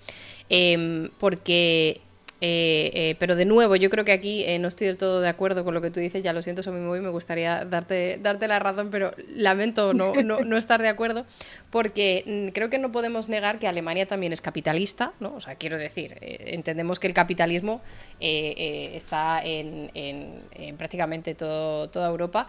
em, 0.49 1.10
porque 1.19 2.02
eh, 2.43 2.89
eh, 2.95 3.15
pero 3.19 3.35
de 3.35 3.45
nuevo, 3.45 3.76
yo 3.76 3.91
creo 3.91 4.03
que 4.03 4.11
aquí 4.11 4.43
eh, 4.45 4.57
no 4.57 4.68
estoy 4.68 4.88
del 4.88 4.97
todo 4.97 5.22
de 5.22 5.30
acuerdo 5.30 5.63
con 5.63 5.76
lo 5.76 5.81
que 5.81 5.91
tú 5.91 5.99
dices, 5.99 6.23
ya 6.23 6.34
lo 6.34 6.41
siento, 6.41 6.61
eso 6.61 6.72
mismo 6.72 6.95
y 6.95 6.99
me 6.99 7.09
gustaría 7.09 7.65
darte, 7.65 8.18
darte 8.19 8.47
la 8.47 8.57
razón, 8.57 8.89
pero 8.89 9.13
lamento 9.35 9.93
no, 9.93 10.15
no, 10.15 10.57
estar 10.57 10.81
de 10.81 10.88
acuerdo, 10.88 11.27
porque 11.69 12.23
mm, 12.26 12.47
creo 12.51 12.72
que 12.72 12.80
no 12.80 12.91
podemos 12.91 13.30
negar 13.30 13.59
que 13.59 13.68
Alemania 13.68 14.07
también 14.07 14.34
es 14.34 14.41
capitalista, 14.41 15.13
¿no? 15.19 15.35
O 15.35 15.41
sea, 15.41 15.53
quiero 15.53 15.77
decir, 15.77 16.18
entendemos 16.19 16.99
que 16.99 17.05
el 17.05 17.13
capitalismo 17.13 17.81
está 18.19 19.45
en, 19.45 19.91
en, 19.93 20.77
prácticamente 20.77 21.35
todo, 21.35 21.91
toda 21.91 22.09
Europa, 22.09 22.47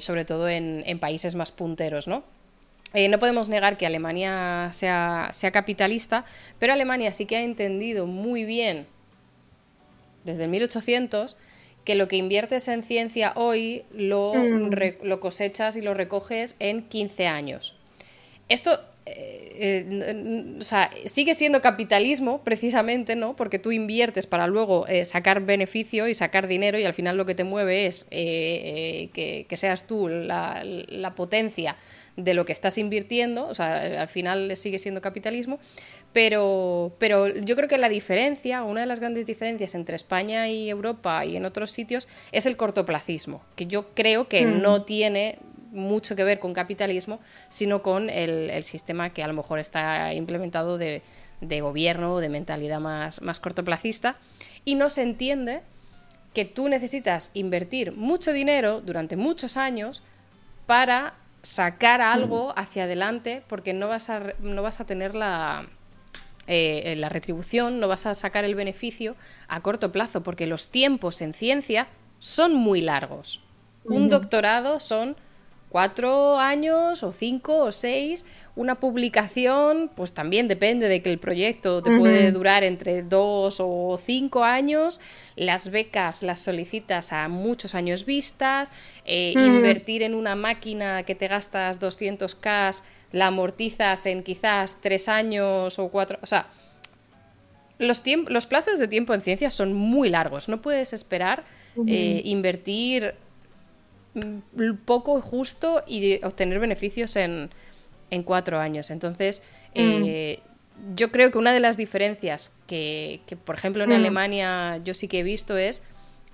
sobre 0.00 0.24
todo 0.24 0.48
en, 0.48 0.98
países 0.98 1.36
más 1.36 1.52
punteros, 1.52 2.08
¿no? 2.08 2.24
no 2.92 3.18
podemos 3.20 3.48
negar 3.48 3.78
que 3.78 3.86
Alemania 3.86 4.70
sea, 4.72 5.30
sea, 5.32 5.52
capitalista, 5.52 6.24
pero 6.58 6.72
Alemania 6.72 7.12
sí 7.12 7.24
que 7.24 7.36
ha 7.36 7.42
entendido 7.42 8.06
muy 8.06 8.44
bien 8.44 8.86
desde 10.24 10.44
el 10.44 10.50
1800, 10.50 11.36
que 11.84 11.94
lo 11.94 12.08
que 12.08 12.16
inviertes 12.16 12.68
en 12.68 12.82
ciencia 12.82 13.32
hoy 13.34 13.84
lo, 13.92 14.34
mm. 14.34 14.70
lo 15.02 15.20
cosechas 15.20 15.76
y 15.76 15.80
lo 15.80 15.94
recoges 15.94 16.56
en 16.58 16.82
15 16.82 17.26
años. 17.26 17.76
Esto 18.48 18.78
eh, 19.04 19.86
eh, 19.88 20.56
o 20.60 20.62
sea, 20.62 20.88
sigue 21.06 21.34
siendo 21.34 21.60
capitalismo 21.60 22.42
precisamente, 22.44 23.16
¿no? 23.16 23.34
Porque 23.34 23.58
tú 23.58 23.72
inviertes 23.72 24.26
para 24.26 24.46
luego 24.46 24.86
eh, 24.86 25.04
sacar 25.04 25.44
beneficio 25.44 26.06
y 26.06 26.14
sacar 26.14 26.46
dinero 26.46 26.78
y 26.78 26.84
al 26.84 26.94
final 26.94 27.16
lo 27.16 27.26
que 27.26 27.34
te 27.34 27.42
mueve 27.42 27.86
es 27.86 28.04
que, 28.04 29.46
que, 29.48 29.56
seas 29.56 29.86
tú 29.86 30.08
la, 30.08 30.62
la, 30.64 31.14
potencia 31.16 31.76
de 32.16 32.34
lo 32.34 32.44
que 32.44 32.52
estás 32.52 32.78
invirtiendo, 32.78 33.46
o 33.48 33.54
sea, 33.54 34.02
al 34.02 34.08
final 34.08 34.56
sigue 34.56 34.78
siendo 34.78 35.00
capitalismo, 35.00 35.58
pero, 36.12 36.94
pero 36.98 37.28
yo 37.28 37.56
creo 37.56 37.68
que 37.68 37.78
la 37.78 37.88
diferencia, 37.88 38.62
una 38.64 38.80
de 38.80 38.86
las 38.86 39.00
grandes 39.00 39.26
diferencias 39.26 39.74
entre 39.74 39.96
España 39.96 40.48
y 40.48 40.68
Europa 40.68 41.24
y 41.24 41.36
en 41.36 41.44
otros 41.44 41.70
sitios 41.70 42.06
es 42.32 42.44
el 42.46 42.56
cortoplacismo, 42.56 43.42
que 43.56 43.66
yo 43.66 43.94
creo 43.94 44.28
que 44.28 44.46
mm. 44.46 44.60
no 44.60 44.82
tiene 44.82 45.38
mucho 45.70 46.14
que 46.14 46.24
ver 46.24 46.38
con 46.38 46.52
capitalismo, 46.52 47.18
sino 47.48 47.82
con 47.82 48.10
el, 48.10 48.62
sistema 48.64 49.10
que 49.10 49.22
a 49.22 49.26
lo 49.26 49.32
mejor 49.32 49.58
está 49.58 50.12
implementado 50.12 50.76
de, 50.76 51.02
de 51.40 51.60
gobierno, 51.62 52.18
de 52.18 52.28
mentalidad 52.28 52.78
más, 52.78 53.22
más 53.22 53.40
cortoplacista, 53.40 54.16
y 54.66 54.74
no 54.74 54.90
se 54.90 55.02
entiende 55.02 55.62
que 56.34 56.44
tú 56.44 56.68
necesitas 56.68 57.30
invertir 57.32 57.92
mucho 57.92 58.34
dinero 58.34 58.82
durante 58.82 59.16
muchos 59.16 59.56
años 59.56 60.02
para 60.66 61.14
sacar 61.42 62.02
algo 62.02 62.48
mm. 62.48 62.60
hacia 62.60 62.84
adelante, 62.84 63.42
porque 63.48 63.72
no 63.72 63.88
vas 63.88 64.10
a, 64.10 64.34
no 64.40 64.62
vas 64.62 64.80
a 64.80 64.84
tener 64.84 65.14
la, 65.14 65.66
eh, 66.46 66.94
la 66.96 67.08
retribución, 67.08 67.80
no 67.80 67.88
vas 67.88 68.06
a 68.06 68.14
sacar 68.14 68.44
el 68.44 68.54
beneficio 68.54 69.16
a 69.48 69.60
corto 69.60 69.92
plazo, 69.92 70.22
porque 70.22 70.46
los 70.46 70.68
tiempos 70.68 71.22
en 71.22 71.34
ciencia 71.34 71.86
son 72.18 72.54
muy 72.54 72.80
largos. 72.80 73.40
Un 73.84 74.08
doctorado 74.08 74.78
son 74.78 75.16
cuatro 75.68 76.38
años 76.38 77.02
o 77.02 77.12
cinco 77.12 77.64
o 77.64 77.72
seis. 77.72 78.24
Una 78.54 78.74
publicación, 78.74 79.90
pues 79.96 80.12
también 80.12 80.46
depende 80.46 80.88
de 80.88 81.02
que 81.02 81.10
el 81.10 81.18
proyecto 81.18 81.82
te 81.82 81.96
puede 81.98 82.30
durar 82.30 82.62
entre 82.62 83.02
dos 83.02 83.56
o 83.58 83.98
cinco 84.04 84.44
años. 84.44 85.00
Las 85.34 85.70
becas 85.70 86.22
las 86.22 86.40
solicitas 86.40 87.12
a 87.12 87.28
muchos 87.28 87.74
años 87.74 88.04
vistas. 88.04 88.70
Eh, 89.06 89.32
invertir 89.34 90.02
en 90.02 90.14
una 90.14 90.36
máquina 90.36 91.02
que 91.04 91.14
te 91.14 91.28
gastas 91.28 91.80
200k 91.80 92.82
la 93.12 93.26
amortizas 93.26 94.06
en 94.06 94.22
quizás 94.22 94.78
tres 94.80 95.08
años 95.08 95.78
o 95.78 95.88
cuatro. 95.88 96.18
O 96.22 96.26
sea, 96.26 96.46
los, 97.78 98.02
los 98.28 98.46
plazos 98.46 98.78
de 98.78 98.88
tiempo 98.88 99.14
en 99.14 99.20
ciencia 99.20 99.50
son 99.50 99.74
muy 99.74 100.08
largos. 100.08 100.48
No 100.48 100.62
puedes 100.62 100.92
esperar 100.92 101.44
eh, 101.86 102.22
invertir 102.24 103.14
mm, 104.14 104.74
poco 104.84 105.20
justo 105.20 105.84
y 105.86 106.24
obtener 106.24 106.58
beneficios 106.58 107.16
en, 107.16 107.50
cuatro 108.24 108.58
años. 108.58 108.90
Entonces, 108.90 109.42
eh, 109.74 110.38
mm. 110.76 110.94
yo 110.96 111.10
creo 111.10 111.30
que 111.30 111.38
una 111.38 111.52
de 111.52 111.60
las 111.60 111.78
diferencias 111.78 112.52
que, 112.66 113.20
por 113.44 113.54
ejemplo, 113.54 113.84
en 113.84 113.90
mm. 113.90 113.94
Alemania 113.94 114.80
yo 114.84 114.92
sí 114.94 115.08
que 115.08 115.20
he 115.20 115.22
visto 115.22 115.56
es, 115.56 115.82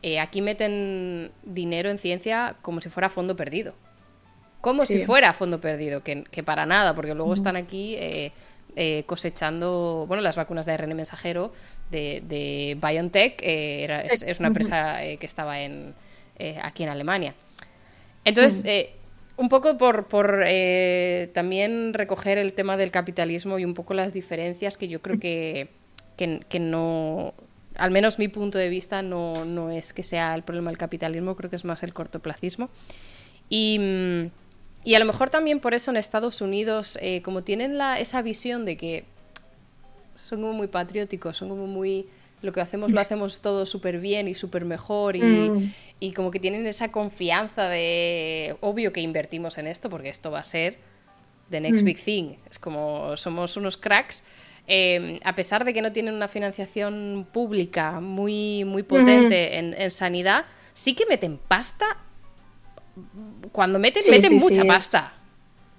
eh, 0.02 0.18
aquí 0.20 0.42
meten 0.42 1.30
dinero 1.44 1.90
en 1.90 1.98
ciencia 1.98 2.56
como 2.62 2.80
si 2.80 2.88
fuera 2.88 3.10
fondo 3.10 3.36
perdido 3.36 3.74
como 4.60 4.84
si 4.86 5.04
fuera 5.04 5.32
fondo 5.32 5.60
perdido, 5.60 6.02
que, 6.02 6.42
para 6.44 6.66
nada, 6.66 6.94
porque 6.94 7.14
luego 7.14 7.34
están 7.34 7.56
aquí 7.56 7.94
eh, 7.96 8.32
eh, 8.76 9.04
cosechando, 9.06 10.04
bueno, 10.08 10.22
las 10.22 10.36
vacunas 10.36 10.66
de 10.66 10.72
ARN 10.72 10.94
mensajero 10.94 11.52
de, 11.90 12.76
BioNTech, 12.80 13.40
eh, 13.42 14.08
es, 14.10 14.38
una 14.40 14.48
empresa 14.48 14.98
que 15.18 15.26
estaba 15.26 15.60
en, 15.60 15.94
aquí 16.62 16.82
en 16.82 16.88
Alemania. 16.88 17.34
Entonces, 18.24 18.90
un 19.36 19.48
poco 19.48 19.78
por, 19.78 20.08
por 20.08 20.44
también 21.32 21.94
recoger 21.94 22.38
el 22.38 22.52
tema 22.52 22.76
del 22.76 22.90
capitalismo 22.90 23.58
y 23.58 23.64
un 23.64 23.74
poco 23.74 23.94
las 23.94 24.12
diferencias 24.12 24.76
que 24.76 24.88
yo 24.88 25.00
creo 25.00 25.20
que, 25.20 25.68
que, 26.16 26.58
no, 26.58 27.32
al 27.76 27.92
menos 27.92 28.18
mi 28.18 28.26
punto 28.26 28.58
de 28.58 28.68
vista, 28.68 29.02
no, 29.02 29.44
no, 29.44 29.70
es 29.70 29.92
que 29.92 30.02
sea 30.02 30.34
el 30.34 30.42
problema 30.42 30.70
del 30.70 30.78
capitalismo, 30.78 31.36
creo 31.36 31.48
que 31.48 31.56
es 31.56 31.64
más 31.64 31.84
el 31.84 31.94
cortoplacismo. 31.94 32.70
Y, 33.48 33.78
mm, 33.78 34.47
y 34.84 34.94
a 34.94 34.98
lo 34.98 35.04
mejor 35.04 35.30
también 35.30 35.60
por 35.60 35.74
eso 35.74 35.90
en 35.90 35.96
Estados 35.96 36.40
Unidos, 36.40 36.98
eh, 37.02 37.22
como 37.22 37.42
tienen 37.42 37.78
la, 37.78 37.98
esa 37.98 38.22
visión 38.22 38.64
de 38.64 38.76
que 38.76 39.04
son 40.16 40.40
como 40.40 40.52
muy 40.52 40.68
patrióticos, 40.68 41.36
son 41.36 41.48
como 41.48 41.66
muy... 41.66 42.06
Lo 42.40 42.52
que 42.52 42.60
hacemos 42.60 42.92
lo 42.92 43.00
hacemos 43.00 43.40
todo 43.40 43.66
súper 43.66 43.98
bien 43.98 44.28
y 44.28 44.34
súper 44.34 44.64
mejor 44.64 45.16
y, 45.16 45.22
mm. 45.22 45.74
y, 45.98 46.12
como 46.12 46.30
que 46.30 46.38
tienen 46.38 46.66
esa 46.66 46.92
confianza 46.92 47.68
de... 47.68 48.56
Obvio 48.60 48.92
que 48.92 49.00
invertimos 49.00 49.58
en 49.58 49.66
esto 49.66 49.90
porque 49.90 50.08
esto 50.08 50.30
va 50.30 50.38
a 50.38 50.44
ser 50.44 50.78
the 51.50 51.60
next 51.60 51.82
mm. 51.82 51.84
big 51.84 51.98
thing. 51.98 52.34
Es 52.50 52.58
como 52.58 53.16
somos 53.16 53.56
unos 53.56 53.76
cracks. 53.76 54.22
Em, 54.66 55.18
a 55.24 55.34
pesar 55.34 55.64
de 55.64 55.72
que 55.72 55.80
no 55.80 55.92
tienen 55.92 56.14
una 56.14 56.28
financiación 56.28 57.26
pública 57.32 58.00
muy, 58.00 58.64
muy 58.64 58.82
potente 58.82 59.58
en, 59.58 59.90
sanidad, 59.90 60.44
sí 60.74 60.94
que 60.94 61.06
meten 61.06 61.38
pasta. 61.38 61.96
Cuando 63.52 63.78
meten, 63.78 64.02
meten 64.10 64.36
mucha 64.36 64.64
pasta. 64.64 65.14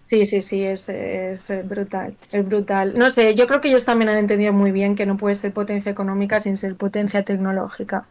Sí, 0.05 0.25
sí, 0.25 0.41
sí, 0.41 0.63
es, 0.63 0.89
es, 0.89 1.51
brutal, 1.67 2.15
es 2.31 2.43
brutal. 2.47 2.97
No 2.97 3.11
sé, 3.11 3.35
yo 3.35 3.45
creo 3.45 3.61
que 3.61 3.67
ellos 3.67 3.85
también 3.85 4.09
han 4.09 4.17
entendido 4.17 4.51
muy 4.51 4.71
bien 4.71 4.95
que 4.95 5.05
no 5.05 5.17
puede 5.17 5.35
ser 5.35 5.53
potencia 5.53 5.91
económica 5.91 6.39
sin 6.39 6.57
ser 6.57 6.75
potencia 6.75 7.23
tecnológica. 7.23 8.07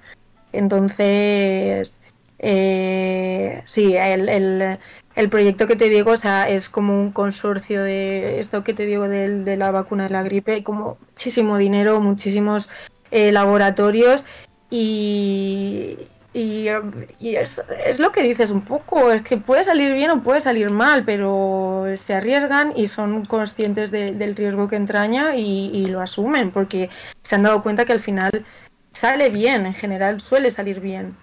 Entonces, 0.52 1.98
eh, 2.38 3.62
sí, 3.64 3.96
el, 3.96 4.28
el, 4.28 4.78
el, 5.16 5.28
proyecto 5.28 5.66
que 5.66 5.74
te 5.74 5.88
digo, 5.88 6.12
o 6.12 6.16
sea, 6.16 6.48
es 6.48 6.70
como 6.70 7.00
un 7.00 7.10
consorcio 7.10 7.82
de 7.82 8.38
esto 8.38 8.62
que 8.62 8.74
te 8.74 8.86
digo 8.86 9.08
de, 9.08 9.42
de 9.42 9.56
la 9.56 9.72
vacuna 9.72 10.04
de 10.04 10.10
la 10.10 10.22
gripe, 10.22 10.52
hay 10.52 10.62
como 10.62 10.98
muchísimo 11.00 11.58
dinero, 11.58 12.00
muchísimos 12.00 12.68
eh, 13.10 13.32
laboratorios 13.32 14.24
y, 14.70 15.98
y, 16.34 16.68
es, 16.68 17.62
lo 17.98 18.12
que 18.12 18.22
dices 18.22 18.50
un 18.50 18.60
poco, 18.60 19.10
es 19.10 19.22
que 19.22 19.38
puede 19.38 19.64
salir 19.64 19.92
bien 19.94 20.10
o 20.10 20.22
puede 20.22 20.40
salir 20.40 20.70
mal, 20.70 21.04
pero 21.04 21.86
se 21.96 22.14
arriesgan 22.14 22.72
y 22.76 22.86
son 22.86 23.24
conscientes 23.24 23.90
del 23.90 24.36
riesgo 24.36 24.68
que 24.68 24.76
entraña 24.76 25.36
y, 25.36 25.86
lo 25.86 26.00
asumen, 26.00 26.50
porque 26.50 26.90
se 27.22 27.34
han 27.34 27.42
dado 27.42 27.62
cuenta 27.62 27.84
que 27.84 27.92
al 27.92 28.00
final 28.00 28.44
sale 28.92 29.30
bien, 29.30 29.66
en 29.66 29.74
general 29.74 30.20
suele 30.20 30.50
salir 30.50 30.80
bien. 30.80 31.16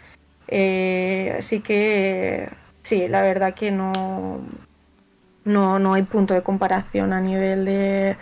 Eh, 0.48 1.36
así 1.38 1.60
que 1.61 2.49
sí, 2.82 3.07
la 3.07 3.22
verdad 3.22 3.53
que 3.53 3.72
no, 3.72 3.91
no, 5.44 5.80
no 5.80 5.94
hay 5.94 6.03
punto 6.03 6.34
de 6.34 6.44
comparación 6.44 7.14
a 7.14 7.22
nivel 7.22 7.65
de, 7.65 8.18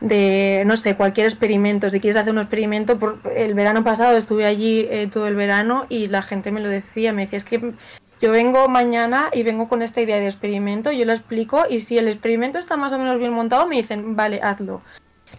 de, 0.00 0.62
no 0.66 0.76
sé, 0.76 0.96
cualquier 0.96 1.26
experimento. 1.26 1.90
Si 1.90 2.00
quieres 2.00 2.16
hacer 2.16 2.32
un 2.32 2.38
experimento, 2.38 2.98
por, 2.98 3.20
el 3.36 3.54
verano 3.54 3.84
pasado 3.84 4.16
estuve 4.16 4.46
allí 4.46 4.86
eh, 4.90 5.08
todo 5.12 5.26
el 5.26 5.34
verano 5.34 5.86
y 5.88 6.08
la 6.08 6.22
gente 6.22 6.52
me 6.52 6.60
lo 6.60 6.68
decía, 6.68 7.12
me 7.12 7.22
decía, 7.22 7.36
es 7.38 7.44
que 7.44 7.74
yo 8.20 8.32
vengo 8.32 8.68
mañana 8.68 9.30
y 9.32 9.42
vengo 9.42 9.68
con 9.68 9.82
esta 9.82 10.00
idea 10.00 10.16
de 10.16 10.26
experimento, 10.26 10.92
yo 10.92 11.04
lo 11.04 11.12
explico 11.12 11.64
y 11.68 11.80
si 11.80 11.96
el 11.98 12.08
experimento 12.08 12.58
está 12.58 12.76
más 12.76 12.92
o 12.92 12.98
menos 12.98 13.18
bien 13.18 13.32
montado, 13.32 13.66
me 13.66 13.76
dicen, 13.76 14.16
vale, 14.16 14.40
hazlo. 14.42 14.82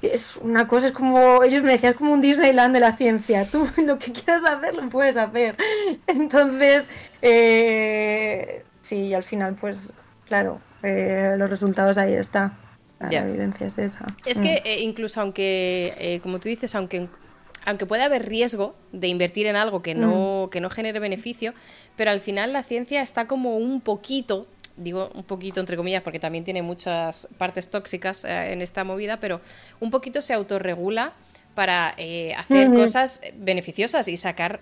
Es 0.02 0.38
una 0.38 0.68
cosa, 0.68 0.88
es 0.88 0.94
como, 0.94 1.44
ellos 1.44 1.64
me 1.64 1.74
decían, 1.74 1.92
es 1.92 1.98
como 1.98 2.14
un 2.14 2.22
Disneyland 2.22 2.74
de 2.74 2.80
la 2.80 2.96
ciencia, 2.96 3.46
tú 3.46 3.68
lo 3.86 4.00
que 4.00 4.12
quieras 4.12 4.44
hacer 4.44 4.74
lo 4.74 4.90
puedes 4.90 5.18
hacer. 5.18 5.58
Entonces, 6.08 6.88
eh, 7.22 8.64
sí, 8.82 9.14
al 9.14 9.24
final, 9.24 9.56
pues, 9.60 9.94
claro, 10.28 10.60
eh, 10.82 11.36
los 11.38 11.50
resultados 11.50 11.98
ahí 11.98 12.14
están. 12.14 12.54
La 13.10 13.28
evidencia 13.28 13.68
es 13.68 13.78
esa. 13.78 14.06
Es 14.26 14.40
que 14.40 14.62
mm. 14.64 14.68
eh, 14.68 14.82
incluso 14.82 15.22
aunque, 15.22 15.94
eh, 15.98 16.20
como 16.22 16.40
tú 16.40 16.50
dices, 16.50 16.76
aunque, 16.76 17.08
aunque 17.66 17.86
puede 17.86 18.04
haber 18.04 18.28
riesgo 18.28 18.76
de 18.92 19.08
invertir 19.08 19.48
en 19.48 19.56
algo 19.56 19.82
que 19.82 19.96
no, 19.96 20.46
mm. 20.48 20.50
que 20.50 20.62
no 20.62 20.70
genere 20.70 21.00
beneficio, 21.00 21.54
pero 21.96 22.12
al 22.12 22.20
final 22.20 22.54
la 22.54 22.64
ciencia 22.64 23.02
está 23.02 23.28
como 23.28 23.58
un 23.58 23.82
poquito 23.82 24.48
digo 24.78 25.12
un 25.14 25.24
poquito 25.24 25.60
entre 25.60 25.76
comillas 25.76 26.02
porque 26.02 26.18
también 26.18 26.46
tiene 26.46 26.62
muchas 26.62 27.28
partes 27.38 27.70
tóxicas 27.70 28.24
eh, 28.24 28.54
en 28.54 28.62
esta 28.62 28.84
movida, 28.84 29.20
pero 29.20 29.42
un 29.80 29.92
poquito 29.92 30.22
se 30.22 30.34
autorregula 30.34 31.12
para 31.54 31.90
hacer 32.38 32.70
cosas 32.70 33.22
beneficiosas 33.36 34.08
y 34.08 34.16
sacar 34.16 34.62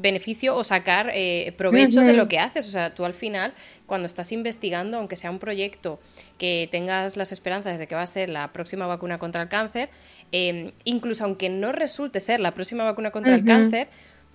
beneficio 0.00 0.56
o 0.56 0.64
sacar 0.64 1.10
eh, 1.14 1.52
provecho 1.56 2.00
de 2.00 2.12
lo 2.12 2.28
que 2.28 2.38
haces. 2.38 2.66
O 2.68 2.70
sea, 2.70 2.94
tú 2.94 3.04
al 3.04 3.14
final, 3.14 3.54
cuando 3.86 4.06
estás 4.06 4.32
investigando, 4.32 4.98
aunque 4.98 5.16
sea 5.16 5.30
un 5.30 5.38
proyecto 5.38 6.00
que 6.38 6.68
tengas 6.70 7.16
las 7.16 7.32
esperanzas 7.32 7.78
de 7.78 7.86
que 7.86 7.94
va 7.94 8.02
a 8.02 8.06
ser 8.06 8.28
la 8.28 8.52
próxima 8.52 8.86
vacuna 8.86 9.18
contra 9.18 9.42
el 9.42 9.48
cáncer, 9.48 9.88
eh, 10.32 10.72
incluso 10.84 11.24
aunque 11.24 11.48
no 11.48 11.72
resulte 11.72 12.20
ser 12.20 12.40
la 12.40 12.54
próxima 12.54 12.84
vacuna 12.84 13.10
contra 13.10 13.34
el 13.34 13.44
cáncer, 13.44 13.88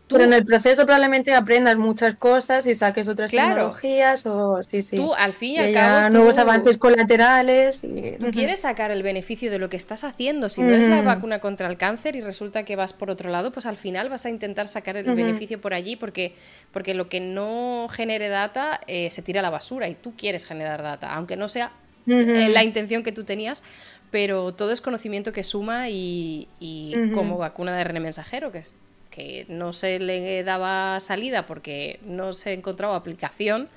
pero 0.09 0.23
en 0.23 0.33
el 0.33 0.45
proceso 0.45 0.83
probablemente 0.85 1.33
aprendas 1.33 1.77
muchas 1.77 2.15
cosas 2.15 2.65
y 2.65 2.75
saques 2.75 3.07
otras 3.07 3.31
tecnologías 3.31 4.25
o 4.25 4.61
sí, 4.63 4.81
sí. 4.81 4.97
Tú 4.97 5.13
al 5.13 5.33
fin 5.33 5.53
y 5.53 5.57
al 5.57 5.73
cabo 5.73 6.09
nuevos 6.09 6.37
avances 6.37 6.77
colaterales 6.77 7.83
y... 7.83 8.17
Tú 8.19 8.31
quieres 8.31 8.61
sacar 8.61 8.91
el 8.91 9.03
beneficio 9.03 9.51
de 9.51 9.59
lo 9.59 9.69
que 9.69 9.77
estás 9.77 10.03
haciendo. 10.03 10.49
Si 10.49 10.61
no 10.61 10.73
es 10.73 10.87
la 10.87 11.01
vacuna 11.01 11.39
contra 11.39 11.69
el 11.69 11.77
cáncer 11.77 12.15
y 12.15 12.21
resulta 12.21 12.63
que 12.63 12.75
vas 12.75 12.93
por 12.93 13.09
otro 13.09 13.29
lado, 13.29 13.51
pues 13.51 13.65
al 13.65 13.77
final 13.77 14.09
vas 14.09 14.25
a 14.25 14.29
intentar 14.29 14.67
sacar 14.67 14.97
el 14.97 15.05
beneficio 15.13 15.61
por 15.61 15.73
allí 15.73 15.95
porque 15.95 16.33
porque 16.71 16.93
lo 16.93 17.09
que 17.09 17.19
no 17.19 17.87
genere 17.91 18.29
data 18.29 18.79
eh, 18.87 19.09
se 19.11 19.21
tira 19.21 19.39
a 19.39 19.43
la 19.43 19.49
basura 19.49 19.87
y 19.87 19.95
tú 19.95 20.13
quieres 20.15 20.45
generar 20.45 20.81
data, 20.81 21.13
aunque 21.13 21.35
no 21.35 21.49
sea 21.49 21.71
eh, 22.07 22.49
la 22.49 22.63
intención 22.63 23.03
que 23.03 23.11
tú 23.11 23.23
tenías, 23.23 23.63
pero 24.11 24.53
todo 24.53 24.71
es 24.71 24.81
conocimiento 24.81 25.31
que 25.31 25.43
suma 25.43 25.89
y, 25.89 26.47
y 26.59 27.11
como 27.13 27.37
vacuna 27.37 27.75
de 27.77 27.83
RN 27.83 28.01
mensajero, 28.01 28.51
que 28.51 28.59
es 28.59 28.75
que 29.09 29.45
no 29.49 29.73
se 29.73 29.99
le 29.99 30.43
daba 30.43 30.99
salida 30.99 31.45
porque 31.45 31.99
no 32.03 32.33
se 32.33 32.53
encontraba 32.53 32.95
aplicación 32.95 33.69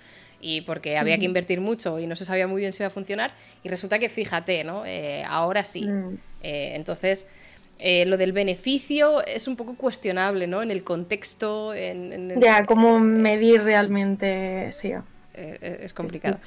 y 0.43 0.63
porque 0.63 0.99
había 0.99 1.19
que 1.19 1.25
invertir 1.25 1.61
mucho 1.61 2.01
y 2.01 2.07
no 2.09 2.17
se 2.17 2.25
sabía 2.25 2.49
muy 2.49 2.61
bien 2.61 2.73
si 2.73 2.83
iba 2.83 2.89
a 2.89 2.91
funcionar. 2.91 3.33
Y 3.63 3.69
resulta 3.69 4.01
que, 4.01 4.09
fíjate, 4.09 4.65
¿no? 4.65 4.85
Eh, 4.85 5.23
ahora 5.27 5.63
sí. 5.63 5.87
Mm. 5.87 6.19
Eh, 6.43 6.73
entonces, 6.75 7.29
eh, 7.79 8.05
lo 8.07 8.17
del 8.17 8.33
beneficio 8.33 9.25
es 9.25 9.47
un 9.47 9.55
poco 9.55 9.77
cuestionable, 9.77 10.49
¿no? 10.49 10.61
En 10.61 10.73
el 10.73 10.83
contexto. 10.83 11.73
En, 11.75 12.41
ya, 12.41 12.67
cómo 12.67 12.99
medir 12.99 13.63
realmente, 13.63 14.71
sí. 14.73 14.93
es 15.35 15.93
complicado. 15.93 16.41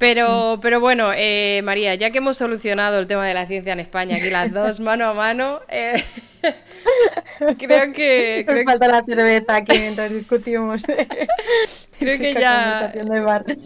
Pero 0.00 0.80
bueno, 0.80 1.10
eh, 1.14 1.60
María, 1.62 1.94
ya 1.94 2.10
que 2.10 2.18
hemos 2.18 2.38
solucionado 2.38 2.98
el 2.98 3.06
tema 3.06 3.26
de 3.26 3.34
la 3.34 3.44
ciencia 3.44 3.74
en 3.74 3.80
España, 3.80 4.16
aquí 4.16 4.30
las 4.30 4.50
dos 4.50 4.80
mano 4.80 5.04
a 5.04 5.12
mano, 5.12 5.60
eh, 5.68 6.02
creo 7.58 7.92
que... 7.92 8.44
Creo 8.46 8.64
falta 8.64 8.88
la 8.88 9.04
cerveza 9.04 9.56
aquí 9.56 9.78
mientras 9.78 10.10
discutimos. 10.10 10.82
creo 11.98 12.18
que 12.18 12.32
ya 12.32 12.94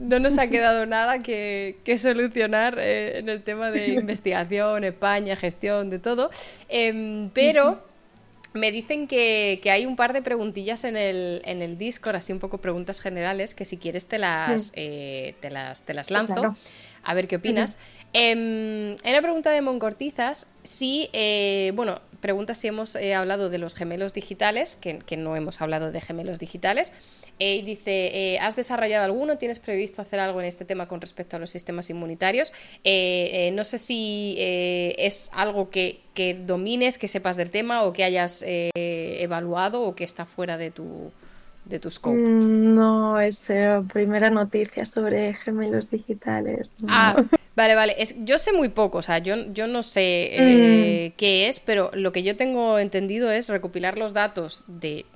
no 0.03 0.19
nos 0.19 0.37
ha 0.39 0.49
quedado 0.49 0.87
nada 0.87 1.23
que, 1.23 1.77
solucionar 2.01 2.79
eh, 2.81 3.19
en 3.19 3.29
el 3.29 3.45
tema 3.45 3.71
de 3.71 3.93
investigación, 3.93 4.83
España, 4.83 5.37
gestión, 5.37 5.89
de 5.89 6.01
todo. 6.01 6.31
Em, 6.69 7.31
pero... 7.31 7.94
Me 8.55 8.71
dicen 8.71 9.09
que, 9.09 9.61
hay 9.71 9.85
un 9.85 9.97
par 9.97 10.13
de 10.13 10.23
preguntillas 10.23 10.85
en 10.85 10.97
el, 10.97 11.43
en 11.45 11.61
el 11.61 11.77
Discord, 11.77 12.15
así 12.15 12.33
un 12.33 12.39
poco 12.39 12.59
preguntas 12.59 13.01
generales, 13.01 13.53
que 13.53 13.65
si 13.65 13.79
quieres 13.79 14.07
te 14.07 14.17
las, 14.17 14.73
eh, 14.77 15.35
te 15.41 15.51
las, 15.51 15.83
te 15.83 15.93
las 15.93 16.13
lanzo, 16.13 16.55
a 17.03 17.15
ver 17.15 17.27
qué 17.27 17.37
opinas. 17.37 17.79
en 18.13 18.97
em, 19.03 19.13
la 19.13 19.21
pregunta 19.21 19.51
de 19.51 19.61
Moncortizas, 19.61 20.47
sí, 20.63 21.11
eh, 21.13 21.73
bueno, 21.75 22.01
pregunta 22.25 22.55
si 22.55 22.69
hemos 22.69 22.97
eh, 22.97 23.15
hablado 23.15 23.51
de 23.51 23.59
los 23.59 23.75
gemelos 23.75 24.15
digitales, 24.15 24.77
que, 24.77 25.17
no 25.19 25.37
hemos 25.37 25.61
hablado 25.61 25.93
de 25.93 26.01
gemelos 26.01 26.39
digitales, 26.39 26.91
eh, 27.39 27.63
dice, 27.63 28.13
eh, 28.15 28.39
¿has 28.39 28.57
desarrollado 28.57 29.05
alguno? 29.05 29.37
¿Tienes 29.37 29.59
previsto 29.59 30.01
hacer 30.01 30.21
algo 30.21 30.41
en 30.41 30.47
este 30.47 30.65
tema 30.65 30.89
con 30.89 31.03
respecto 31.03 31.37
a 31.37 31.39
los 31.39 31.51
sistemas 31.51 31.91
inmunitarios? 31.91 32.55
Eh, 32.83 33.51
no 33.53 33.63
sé 33.63 33.77
si 33.77 34.37
es 34.39 35.29
algo 35.35 35.69
que, 35.69 36.01
domines, 36.47 36.97
que 36.97 37.09
sepas 37.09 37.37
del 37.37 37.51
tema 37.51 37.83
o 37.83 37.93
que 37.93 38.05
hayas 38.05 38.43
evaluado 38.47 39.83
o 39.83 39.95
que 39.95 40.05
está 40.05 40.25
fuera 40.25 40.57
de 40.57 40.71
tu, 40.71 41.13
de 41.65 41.79
tu 41.79 41.91
scope. 41.91 42.17
Mm, 42.17 42.75
no, 42.75 43.21
es 43.21 43.47
primera 43.93 44.31
noticia 44.31 44.85
sobre 44.85 45.35
gemelos 45.35 45.91
digitales. 45.91 46.75
Ah, 46.89 47.23
vale, 47.57 47.75
vale. 47.75 47.95
yo 48.19 48.39
sé 48.39 48.53
muy 48.53 48.69
poco, 48.69 48.99
o 48.99 49.03
sea, 49.03 49.19
yo, 49.19 49.35
yo 49.53 49.67
no 49.67 49.83
sé 49.83 50.31
mm. 51.13 51.17
qué 51.17 51.49
es, 51.49 51.61
pero 51.61 51.91
lo 51.95 52.13
que 52.13 52.23
yo 52.23 52.37
tengo 52.37 52.79
entendido 52.79 53.31
es 53.31 53.49
recopilar 53.49 53.99
los 53.99 54.15
datos 54.15 54.65
de 54.67 55.07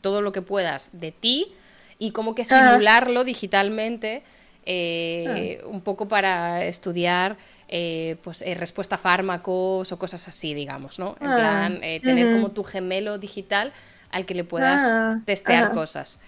todo 0.00 0.22
lo 0.22 0.32
que 0.32 0.42
puedas 0.42 0.90
de 0.92 1.12
ti 1.12 1.52
y 1.98 2.12
como 2.12 2.34
que 2.34 2.44
simularlo 2.44 3.24
digitalmente 3.24 4.22
eh, 4.70 5.62
un 5.66 5.80
poco 5.80 6.08
para 6.08 6.64
estudiar 6.66 7.36
eh, 7.68 8.16
pues 8.22 8.42
eh, 8.42 8.54
respuesta 8.54 8.94
a 8.96 8.98
fármacos 8.98 9.90
o 9.90 9.98
cosas 9.98 10.26
así, 10.28 10.54
digamos, 10.54 10.98
¿no? 10.98 11.16
En 11.20 11.26
ah, 11.26 11.36
plan, 11.36 11.80
tener 12.02 12.34
como 12.34 12.50
tu 12.50 12.64
gemelo 12.64 13.18
digital 13.18 13.72
al 14.10 14.26
que 14.26 14.34
le 14.34 14.44
puedas 14.44 14.82
ah, 14.82 15.20
testear 15.24 15.72
cosas. 15.72 16.20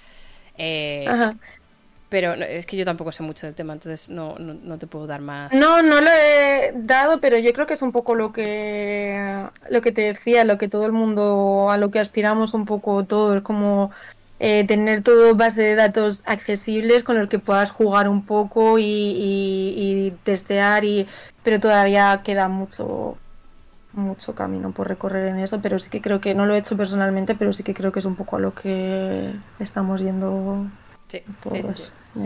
Pero 2.10 2.34
es 2.34 2.66
que 2.66 2.76
yo 2.76 2.84
tampoco 2.84 3.12
sé 3.12 3.22
mucho 3.22 3.46
del 3.46 3.54
tema, 3.54 3.72
entonces 3.72 4.10
no, 4.10 4.36
no, 4.36 4.78
te 4.78 4.88
puedo 4.88 5.06
dar 5.06 5.20
más. 5.20 5.52
No, 5.52 5.80
no 5.80 6.00
lo 6.00 6.10
he 6.10 6.72
dado, 6.74 7.20
pero 7.20 7.38
yo 7.38 7.52
creo 7.52 7.68
que 7.68 7.74
es 7.74 7.82
un 7.82 7.92
poco 7.92 8.16
lo 8.16 8.32
que 8.32 9.46
lo 9.70 9.80
que 9.80 9.92
te 9.92 10.12
decía, 10.12 10.44
lo 10.44 10.58
que 10.58 10.66
todo 10.66 10.86
el 10.86 10.92
mundo, 10.92 11.70
a 11.70 11.76
lo 11.76 11.92
que 11.92 12.00
aspiramos 12.00 12.52
un 12.52 12.66
poco 12.66 13.04
todo, 13.04 13.36
es 13.36 13.42
como 13.42 13.92
eh, 14.40 14.64
tener 14.66 15.04
todo 15.04 15.36
base 15.36 15.62
de 15.62 15.76
datos 15.76 16.22
accesibles 16.26 17.04
con 17.04 17.16
los 17.16 17.28
que 17.28 17.38
puedas 17.38 17.70
jugar 17.70 18.08
un 18.08 18.26
poco 18.26 18.78
y, 18.80 20.12
testear, 20.24 20.84
y, 20.84 21.06
pero 21.44 21.60
todavía 21.60 22.22
queda 22.24 22.48
mucho 22.48 23.18
mucho 23.92 24.34
camino 24.34 24.72
por 24.72 24.88
recorrer 24.88 25.28
en 25.28 25.40
eso, 25.40 25.60
pero 25.60 25.78
sí 25.78 25.90
que 25.90 26.00
creo 26.00 26.20
que 26.20 26.34
no 26.34 26.46
lo 26.46 26.54
he 26.54 26.58
hecho 26.58 26.76
personalmente, 26.76 27.34
pero 27.34 27.52
sí 27.52 27.62
que 27.62 27.74
creo 27.74 27.92
que 27.92 27.98
es 27.98 28.04
un 28.04 28.16
poco 28.16 28.36
a 28.36 28.40
lo 28.40 28.54
que 28.54 29.32
estamos 29.58 30.00
yendo 30.00 30.66
sí, 31.08 31.22
todos. 31.42 31.92
Sí, 32.14 32.20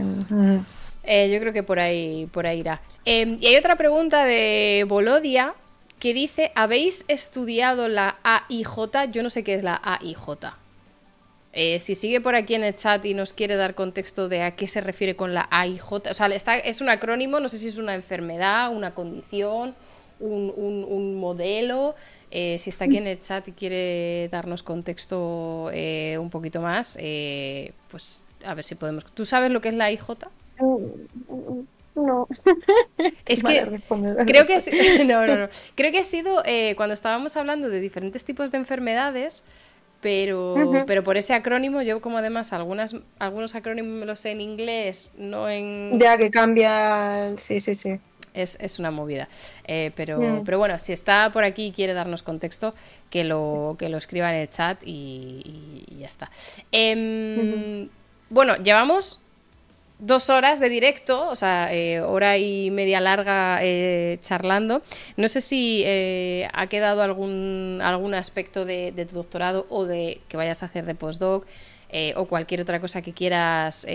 Eh, 1.07 1.31
yo 1.31 1.39
creo 1.39 1.53
que 1.53 1.63
por 1.63 1.79
ahí, 1.79 2.27
por 2.33 2.47
ahí 2.47 2.61
irá. 2.61 2.81
Em, 3.05 3.37
y 3.41 3.47
hay 3.47 3.57
otra 3.57 3.77
pregunta 3.77 4.25
de 4.25 4.87
Bolodia 4.89 5.55
que 5.99 6.15
dice, 6.15 6.51
¿habéis 6.55 7.05
estudiado 7.09 7.89
la 7.89 8.17
AIJ? 8.23 9.11
Yo 9.11 9.23
no 9.23 9.31
sé 9.31 9.45
qué 9.45 9.55
es 9.55 9.63
la 9.63 9.81
AIJ. 9.83 10.55
Eh, 11.53 11.79
si 11.79 11.95
sigue 11.95 12.21
por 12.21 12.35
aquí 12.35 12.55
en 12.55 12.65
el 12.65 12.75
chat 12.75 13.05
y 13.05 13.15
nos 13.15 13.33
quiere 13.33 13.55
dar 13.55 13.75
contexto 13.75 14.29
de 14.29 14.43
a 14.43 14.57
qué 14.57 14.67
se 14.67 14.81
refiere 14.81 15.15
con 15.15 15.35
la 15.35 15.47
AIJ, 15.51 15.93
o 15.93 16.15
sea, 16.15 16.27
está, 16.27 16.57
es 16.57 16.81
un 16.81 16.89
acrónimo, 16.89 17.39
no 17.39 17.49
sé 17.49 17.59
si 17.59 17.69
es 17.69 17.79
una 17.79 17.95
enfermedad, 17.95 18.75
una 18.75 18.93
condición, 18.93 19.75
un, 20.21 21.17
modelo. 21.19 21.95
Eh, 22.31 22.59
si 22.59 22.71
está 22.71 22.87
aquí 22.87 22.99
en 22.99 23.07
el 23.07 23.21
chat 23.21 23.47
y 23.49 23.53
quiere 23.53 24.29
darnos 24.31 24.63
contexto 24.63 25.71
eh, 25.73 26.19
un 26.19 26.31
poquito 26.31 26.61
más, 26.61 26.99
pues 27.91 28.23
a 28.45 28.55
ver 28.55 28.65
si 28.65 28.75
podemos. 28.75 29.05
¿Tú 29.15 29.25
sabes 29.27 29.51
lo 29.51 29.61
que 29.61 29.69
es 29.69 29.75
la 29.75 29.87
AIJ? 29.87 30.03
No. 31.95 32.27
Es 33.27 33.43
que 33.43 33.81
creo 34.27 34.45
que 34.45 35.05
no, 35.05 35.27
no, 35.27 35.37
no. 35.37 35.49
Creo 35.75 35.93
que 35.93 35.99
ha 35.99 36.05
sido 36.05 36.43
cuando 36.77 36.95
estábamos 36.95 37.37
hablando 37.37 37.69
de 37.69 37.81
diferentes 37.81 38.25
tipos 38.25 38.51
de 38.51 38.59
enfermedades 38.59 39.45
pero, 40.05 40.85
pero 40.87 41.03
por 41.03 41.17
ese 41.17 41.33
acrónimo, 41.33 41.81
yo 41.81 42.03
como 42.03 42.19
además 42.19 42.53
algunas, 42.53 42.95
algunos 43.19 43.55
acrónimos 43.55 44.01
me 44.01 44.05
los 44.05 44.21
sé 44.21 44.33
en 44.33 44.43
inglés, 44.43 45.15
no 45.17 45.49
en... 45.49 45.99
Ya 45.99 46.19
que 46.19 46.31
cambia, 46.31 47.33
sí, 47.39 47.59
sí, 47.59 47.75
sí. 47.75 47.99
Es, 48.35 48.79
una 48.79 48.91
movida. 48.91 49.29
Eh, 49.67 49.93
pero, 49.95 50.21
mm. 50.21 50.45
pero 50.45 50.59
bueno, 50.59 50.79
si 50.79 50.93
está 50.93 51.31
por 51.33 51.45
aquí 51.45 51.67
y 51.67 51.73
quiere 51.73 51.95
darnos 51.95 52.23
contexto, 52.23 52.75
que 53.09 53.25
lo, 53.25 53.77
que 53.79 53.89
lo 53.89 53.97
escriba 53.97 54.31
en 54.35 54.41
el 54.41 54.51
chat 54.51 54.83
y, 54.85 55.85
ya 55.99 56.09
está. 56.09 56.31
Em, 56.73 57.89
bueno, 58.29 58.57
llevamos 58.57 59.21
dos 59.99 60.29
horas 60.29 60.61
de 60.61 60.69
directo, 60.69 61.29
o 61.29 61.37
sea, 61.37 61.73
eh, 61.73 62.01
hora 62.01 62.37
y 62.37 62.71
media 62.71 63.01
larga 63.01 63.59
eh, 63.63 64.19
charlando. 64.23 64.83
No 65.17 65.29
sé 65.29 65.41
si 65.41 65.83
eh, 65.87 66.49
ha 66.53 66.67
quedado 66.67 67.03
algún, 67.03 67.81
algún 67.83 68.15
aspecto 68.15 68.65
de, 68.65 68.93
tu 69.09 69.15
doctorado 69.15 69.67
o 69.71 69.85
de 69.85 70.21
que 70.29 70.37
vayas 70.37 70.63
a 70.63 70.67
hacer 70.67 70.85
de 70.85 70.95
postdoc 70.95 71.47
o 72.17 72.25
cualquier 72.27 72.61
otra 72.61 72.81
cosa 72.81 73.03
que 73.03 73.13
quieras 73.13 73.87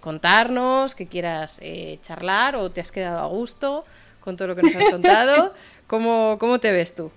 contarnos, 0.00 0.94
que 0.94 1.06
quieras 1.06 1.60
charlar 2.02 2.56
o 2.56 2.70
te 2.70 2.80
has 2.80 2.92
quedado 2.92 3.20
a 3.20 3.26
gusto 3.26 3.84
con 4.20 4.36
todo 4.36 4.48
lo 4.48 4.56
que 4.56 4.62
nos 4.62 4.74
has 4.74 4.90
contado. 4.90 5.54
¿Cómo, 5.86 6.36
cómo 6.40 6.58
te 6.58 6.72
ves 6.72 6.94
tú? 6.94 7.10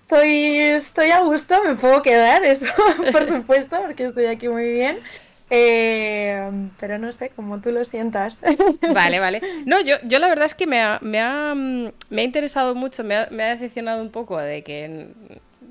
Estoy, 0.00 0.58
estoy 0.58 1.10
a 1.10 1.20
gusto, 1.20 1.62
me 1.62 1.74
puedo 1.74 2.02
quedar, 2.02 2.44
eso 2.44 2.66
por 3.12 3.24
supuesto, 3.24 3.80
porque 3.82 4.04
estoy 4.04 4.26
aquí 4.26 4.48
muy 4.48 4.70
bien. 4.70 5.00
Eh, 5.50 6.50
pero 6.80 6.98
no 6.98 7.12
sé, 7.12 7.28
como 7.30 7.60
tú 7.60 7.70
lo 7.70 7.84
sientas. 7.84 8.38
Vale, 8.94 9.20
vale. 9.20 9.42
No, 9.66 9.82
yo, 9.82 9.96
yo 10.04 10.18
la 10.18 10.28
verdad 10.28 10.46
es 10.46 10.54
que 10.54 10.66
me 10.66 10.80
ha, 10.80 10.98
me 11.02 11.20
ha, 11.20 11.54
me 11.54 12.22
ha 12.22 12.24
interesado 12.24 12.74
mucho, 12.74 13.04
me 13.04 13.16
ha, 13.16 13.28
me 13.30 13.42
ha, 13.42 13.48
decepcionado 13.48 14.00
un 14.00 14.10
poco 14.10 14.40
de 14.40 14.62
que 14.62 15.08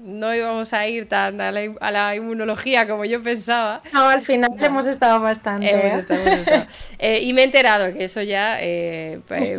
no 0.04 0.34
íbamos 0.34 0.74
a 0.74 0.88
ir 0.88 1.08
tan 1.08 1.40
a 1.42 1.52
la, 1.52 2.16
inmunología 2.16 2.88
como 2.88 3.06
yo 3.06 3.22
pensaba. 3.22 3.82
No, 3.94 4.08
al 4.08 4.22
final 4.22 4.52
hemos 4.60 4.88
estado 4.88 5.20
bastante. 5.20 5.70
Hemos 5.70 5.94
¿eh? 5.94 5.98
estado, 5.98 6.22
hemos 6.22 6.40
estado. 6.40 6.68
Eh, 7.00 7.22
y 7.24 7.34
me 7.34 7.42
he 7.42 7.46
enterado 7.46 7.94
que 7.94 8.06
eso 8.06 8.22
ya, 8.22 8.60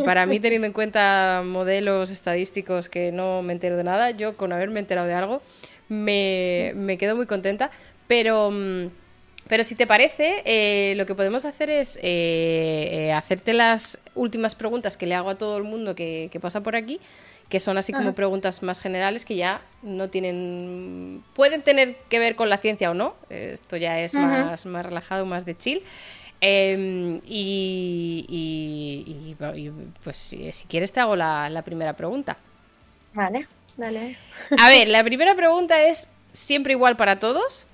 para 0.04 0.26
mí 0.26 0.38
teniendo 0.38 0.66
en 0.66 0.72
cuenta 0.72 1.42
modelos 1.44 2.10
estadísticos 2.10 2.88
que 2.88 3.12
no 3.12 3.42
me 3.42 3.52
entero 3.52 3.76
de 3.76 3.84
nada, 3.84 4.10
yo 4.10 4.36
con 4.36 4.52
haberme 4.52 4.80
enterado 4.80 5.08
de 5.08 5.14
algo 5.14 5.42
me, 5.88 6.72
me 6.74 6.98
quedo 6.98 7.16
muy 7.16 7.26
contenta, 7.26 7.70
pero... 8.06 8.50
Mm, 8.50 8.88
pero 9.48 9.64
si 9.64 9.74
te 9.74 9.86
parece, 9.86 10.42
eh, 10.44 10.94
lo 10.96 11.04
que 11.04 11.14
podemos 11.14 11.44
hacer 11.44 11.68
es 11.68 11.96
eh, 11.96 12.88
eh, 12.92 13.12
hacerte 13.12 13.52
las 13.52 13.98
últimas 14.14 14.54
preguntas 14.54 14.96
que 14.96 15.06
le 15.06 15.14
hago 15.14 15.30
a 15.30 15.34
todo 15.36 15.56
el 15.56 15.64
mundo 15.64 15.94
que, 15.94 16.30
pasa 16.40 16.62
por 16.62 16.76
aquí, 16.76 17.00
que 17.52 17.60
son 17.60 17.76
así 17.76 17.92
como 17.92 18.14
preguntas 18.14 18.62
más 18.62 18.80
generales 18.80 19.26
que 19.26 19.36
ya 19.36 19.60
no 19.82 20.08
tienen. 20.08 21.22
pueden 21.34 21.60
tener 21.60 21.96
que 22.08 22.18
ver 22.18 22.34
con 22.34 22.48
la 22.48 22.56
ciencia 22.56 22.90
o 22.90 22.94
no. 22.94 23.14
Esto 23.28 23.76
ya 23.76 24.00
es 24.00 24.14
más, 24.14 24.64
más 24.64 24.86
relajado, 24.86 25.26
más 25.26 25.44
de 25.44 25.54
chill. 25.54 25.82
Em, 26.40 27.20
y, 27.26 28.56
pues 30.02 30.16
si, 30.16 30.50
quieres 30.66 30.92
te 30.92 31.00
hago 31.00 31.14
la, 31.14 31.50
la 31.50 31.60
primera 31.60 31.94
pregunta. 31.94 32.38
Vale, 33.12 33.46
dale. 33.76 34.16
A 34.58 34.70
ver, 34.70 34.88
la 34.88 35.04
primera 35.04 35.34
pregunta 35.34 35.84
es 35.84 36.08
siempre 36.32 36.72
igual 36.72 36.96
para 36.96 37.18
todos. 37.18 37.66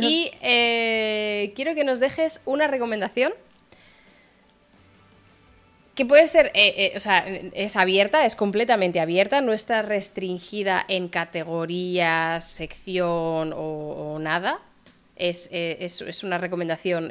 Y 0.00 0.30
eh, 0.40 1.52
quiero 1.54 1.74
que 1.74 1.84
nos 1.84 2.00
dejes 2.00 2.40
una 2.46 2.66
recomendación 2.66 3.34
que 5.94 6.06
puede 6.06 6.26
ser, 6.26 6.46
eh, 6.54 6.74
eh, 6.76 6.92
o 6.96 7.00
sea, 7.00 7.26
es 7.26 7.76
abierta, 7.76 8.24
es 8.24 8.34
completamente 8.34 9.00
abierta, 9.00 9.40
no 9.40 9.52
está 9.52 9.82
restringida 9.82 10.84
en 10.88 11.08
categorías, 11.08 12.48
sección 12.48 13.52
o, 13.54 14.18
nada. 14.18 14.60
Es, 15.16 15.50
una 16.24 16.38
recomendación 16.38 17.10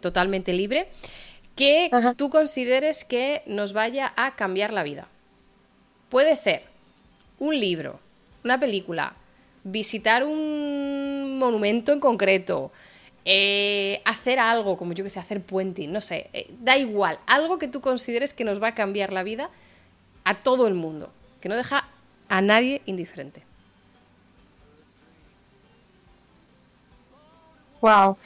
totalmente 0.00 0.52
libre 0.52 0.88
que 1.56 1.90
tú 2.16 2.30
consideres 2.30 3.04
que 3.04 3.42
nos 3.46 3.72
vaya 3.72 4.12
a 4.16 4.34
cambiar 4.34 4.72
la 4.72 4.82
vida. 4.82 5.08
Puede 6.08 6.36
ser 6.36 6.62
un 7.38 7.58
libro, 7.58 8.00
una 8.44 8.58
película, 8.58 9.14
visitar 9.64 10.24
un 10.24 11.38
monumento 11.38 11.92
en 11.92 12.00
concreto, 12.00 12.72
eh, 13.24 14.00
hacer 14.06 14.38
algo, 14.38 14.78
como 14.78 14.94
yo 14.94 15.04
que 15.04 15.10
sé, 15.10 15.20
hacer 15.20 15.42
puenting, 15.42 15.92
no 15.92 16.00
sé, 16.00 16.30
eh, 16.32 16.50
da 16.60 16.78
igual, 16.78 17.18
algo 17.26 17.58
que 17.58 17.68
tú 17.68 17.80
consideres 17.80 18.32
que 18.32 18.44
nos 18.44 18.62
va 18.62 18.68
a 18.68 18.74
cambiar 18.74 19.12
la 19.12 19.22
vida 19.22 19.50
a 20.24 20.34
todo 20.34 20.66
el 20.66 20.74
mundo, 20.74 21.12
que 21.40 21.48
no 21.48 21.56
deja 21.56 21.88
a 22.28 22.40
nadie 22.40 22.80
indiferente. 22.86 23.42
Wow. 27.82 28.16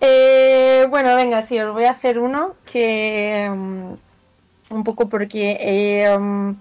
Eh, 0.00 0.86
bueno, 0.90 1.14
venga, 1.14 1.40
sí, 1.40 1.58
os 1.60 1.72
voy 1.72 1.84
a 1.84 1.92
hacer 1.92 2.18
uno 2.18 2.56
que 2.70 3.48
mm, 3.50 3.92
un 4.70 4.84
poco 4.84 5.08
porque 5.08 6.08
mm, 6.18 6.52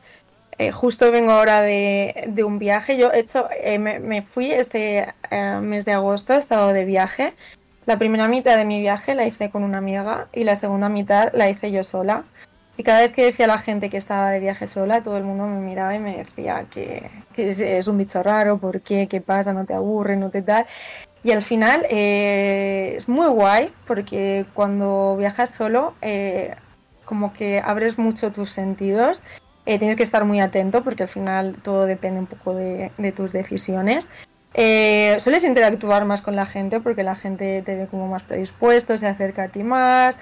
justo 0.74 1.12
vengo 1.12 1.32
ahora 1.32 1.62
de, 1.62 2.44
un 2.46 2.60
viaje. 2.60 2.98
Yo 2.98 3.12
he 3.12 3.20
hecho, 3.20 3.48
me, 3.80 4.22
fui 4.22 4.52
este 4.52 5.14
mes 5.62 5.86
de 5.86 5.94
agosto, 5.94 6.34
he 6.34 6.38
estado 6.38 6.74
de 6.74 6.86
viaje. 6.86 7.34
La 7.86 7.98
primera 7.98 8.28
mitad 8.28 8.58
de 8.58 8.66
mi 8.66 8.80
viaje 8.80 9.16
la 9.16 9.26
hice 9.26 9.50
con 9.50 9.64
una 9.64 9.80
amiga 9.80 10.28
y 10.34 10.44
la 10.44 10.56
segunda 10.56 10.90
mitad 10.90 11.30
la 11.34 11.50
hice 11.50 11.72
yo 11.72 11.84
sola. 11.84 12.24
Y 12.78 12.84
cada 12.84 13.02
vez 13.02 13.12
que 13.12 13.26
decía 13.26 13.46
a 13.46 13.50
la 13.50 13.60
gente 13.60 13.90
que 13.90 13.98
estaba 13.98 14.32
de 14.32 14.40
viaje 14.40 14.68
sola, 14.68 15.04
todo 15.04 15.18
el 15.18 15.24
mundo 15.24 15.46
me 15.46 15.60
miraba 15.60 15.94
y 15.96 16.00
me 16.00 16.18
decía 16.18 16.66
que, 16.72 17.10
es, 17.36 17.88
un 17.88 17.98
bicho 17.98 18.24
raro, 18.24 18.58
¿por 18.58 18.82
qué? 18.82 19.08
¿Qué 19.08 19.22
pasa? 19.22 19.54
¿No 19.54 19.66
te 19.66 19.74
aburre? 19.74 20.16
¿No 20.16 20.32
te 20.32 20.42
tal? 20.42 20.66
Y 21.24 21.32
al 21.32 21.42
final 21.42 21.86
es 21.90 23.08
muy 23.08 23.28
guay 23.28 23.72
porque 23.86 24.46
cuando 24.54 25.16
viajas 25.18 25.52
solo, 25.52 25.94
como 27.06 27.34
que 27.34 27.62
abres 27.64 28.00
mucho 28.00 28.32
tus 28.32 28.50
sentidos 28.50 29.22
eh, 29.66 29.80
tienes 29.80 29.96
que 29.96 30.04
estar 30.04 30.26
muy 30.26 30.42
atento 30.42 30.84
porque 30.84 31.04
al 31.04 31.10
final 31.10 31.56
todo 31.64 31.86
depende 31.86 32.20
un 32.20 32.28
poco 32.28 32.54
de, 32.54 32.92
tus 33.16 33.32
decisiones. 33.32 34.12
Eh, 34.54 35.18
sueles 35.20 35.44
interactuar 35.44 36.06
más 36.06 36.22
con 36.22 36.36
la 36.36 36.46
gente 36.46 36.80
porque 36.80 37.04
la 37.04 37.16
gente 37.16 37.62
te 37.64 37.76
ve 37.76 37.88
como 37.88 38.08
más 38.08 38.24
predispuesto, 38.24 38.98
se 38.98 39.08
acerca 39.08 39.44
a 39.44 39.48
ti 39.50 39.64
más. 39.64 40.20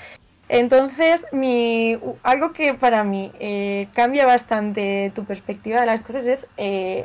Entonces, 0.48 1.24
mi, 1.32 1.98
algo 2.24 2.52
que 2.52 2.74
para 2.74 3.03
mí 3.03 3.32
eh, 3.40 3.88
cambia 3.94 4.26
bastante 4.26 5.12
tu 5.16 5.24
perspectiva 5.24 5.80
de 5.80 5.86
las 5.86 6.02
cosas 6.02 6.28
es 6.28 6.48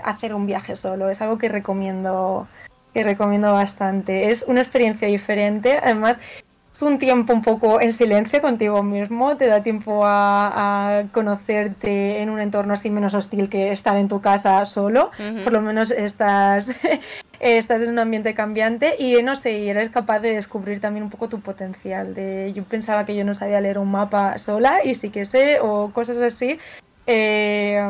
hacer 0.03 0.35
un 0.35 0.47
viaje 0.47 0.75
solo. 0.77 1.11
Es 1.11 1.21
algo 1.21 1.39
que 1.39 1.49
recomiendo, 1.49 2.49
que 2.93 3.05
recomiendo 3.05 3.53
bastante. 3.53 4.31
Es 4.31 4.45
una 4.49 4.61
experiencia 4.61 5.07
diferente. 5.07 5.79
Además, 5.81 6.21
es 6.77 6.83
un 6.83 6.99
tiempo 6.99 7.33
un 7.33 7.41
poco 7.41 7.81
en 7.81 7.91
silencio 7.91 8.43
contigo 8.43 8.83
mismo, 8.83 9.39
te 9.39 9.47
da 9.47 9.63
tiempo 9.63 10.03
a, 10.05 11.05
conocerte 11.11 12.21
en 12.21 12.29
un 12.29 12.39
entorno 12.39 12.75
así 12.75 12.91
menos 12.91 13.15
hostil 13.15 13.49
que 13.49 13.73
estar 13.73 13.97
en 13.97 14.09
tu 14.09 14.21
casa 14.21 14.63
solo, 14.67 15.11
por 15.43 15.55
lo 15.55 15.63
menos 15.63 15.91
estás, 15.91 16.69
estás 17.41 17.81
en 17.81 17.93
un 17.93 17.99
ambiente 17.99 18.35
cambiante 18.35 18.95
y 18.99 19.23
no 19.23 19.37
sé, 19.37 19.71
eres 19.71 19.89
capaz 19.89 20.19
de 20.19 20.35
descubrir 20.35 20.79
también 20.79 21.05
un 21.05 21.09
poco 21.09 21.31
tu 21.31 21.41
potencial. 21.41 22.13
De, 22.15 22.53
yo 22.55 22.63
pensaba 22.65 23.07
que 23.07 23.17
yo 23.17 23.25
no 23.25 23.33
sabía 23.33 23.59
leer 23.63 23.79
un 23.79 23.91
mapa 23.91 24.37
sola 24.37 24.85
y 24.85 24.97
sí 24.97 25.09
que 25.09 25.25
sé, 25.25 25.61
o 25.63 25.91
cosas 25.95 26.19
así. 26.19 26.59
Eh, 27.07 27.83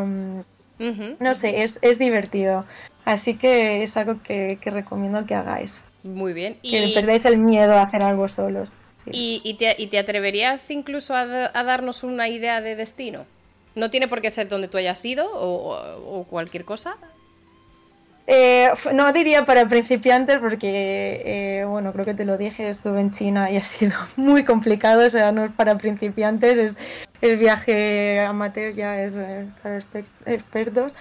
no 1.18 1.34
sé, 1.34 1.62
es, 1.64 1.80
es, 1.82 1.98
divertido. 1.98 2.64
Así 3.04 3.34
que 3.34 3.82
es 3.82 3.96
algo 3.96 4.22
que 4.22 4.60
recomiendo 4.64 5.26
que 5.26 5.34
hagáis. 5.34 5.82
Muy 6.06 6.32
bien. 6.32 6.58
Que 6.62 6.92
perdáis 6.94 7.24
el 7.24 7.38
miedo 7.38 7.72
a 7.74 7.82
hacer 7.82 8.02
algo 8.02 8.28
solos. 8.28 8.72
¿Y, 9.12 9.54
te, 9.54 9.98
atreverías 9.98 10.70
incluso 10.70 11.14
a, 11.14 11.24
darnos 11.24 12.02
una 12.02 12.28
idea 12.28 12.60
de 12.60 12.76
destino? 12.76 13.26
¿No 13.74 13.90
tiene 13.90 14.08
por 14.08 14.20
qué 14.20 14.30
ser 14.30 14.48
donde 14.48 14.68
tú 14.68 14.78
hayas 14.78 15.04
ido 15.04 15.28
o, 15.32 16.26
cualquier 16.28 16.64
cosa? 16.64 16.96
Eh, 18.28 18.70
no 18.92 19.12
diría 19.12 19.44
para 19.44 19.68
principiantes 19.68 20.38
porque, 20.38 21.22
eh, 21.24 21.64
bueno, 21.64 21.92
creo 21.92 22.04
que 22.04 22.14
te 22.14 22.24
lo 22.24 22.36
dije, 22.36 22.68
estuve 22.68 23.00
en 23.00 23.12
China 23.12 23.52
y 23.52 23.56
ha 23.56 23.62
sido 23.62 23.92
muy 24.16 24.44
complicado, 24.44 25.06
o 25.06 25.10
sea, 25.10 25.30
no 25.30 25.44
es 25.44 25.52
para 25.52 25.78
principiantes, 25.78 26.58
es 26.58 26.78
el 27.20 27.36
viaje 27.36 28.20
amateur, 28.20 28.72
ya 28.72 29.00
es 29.00 29.16
eh, 29.16 29.46
para 29.62 29.78
expertos. 30.26 30.92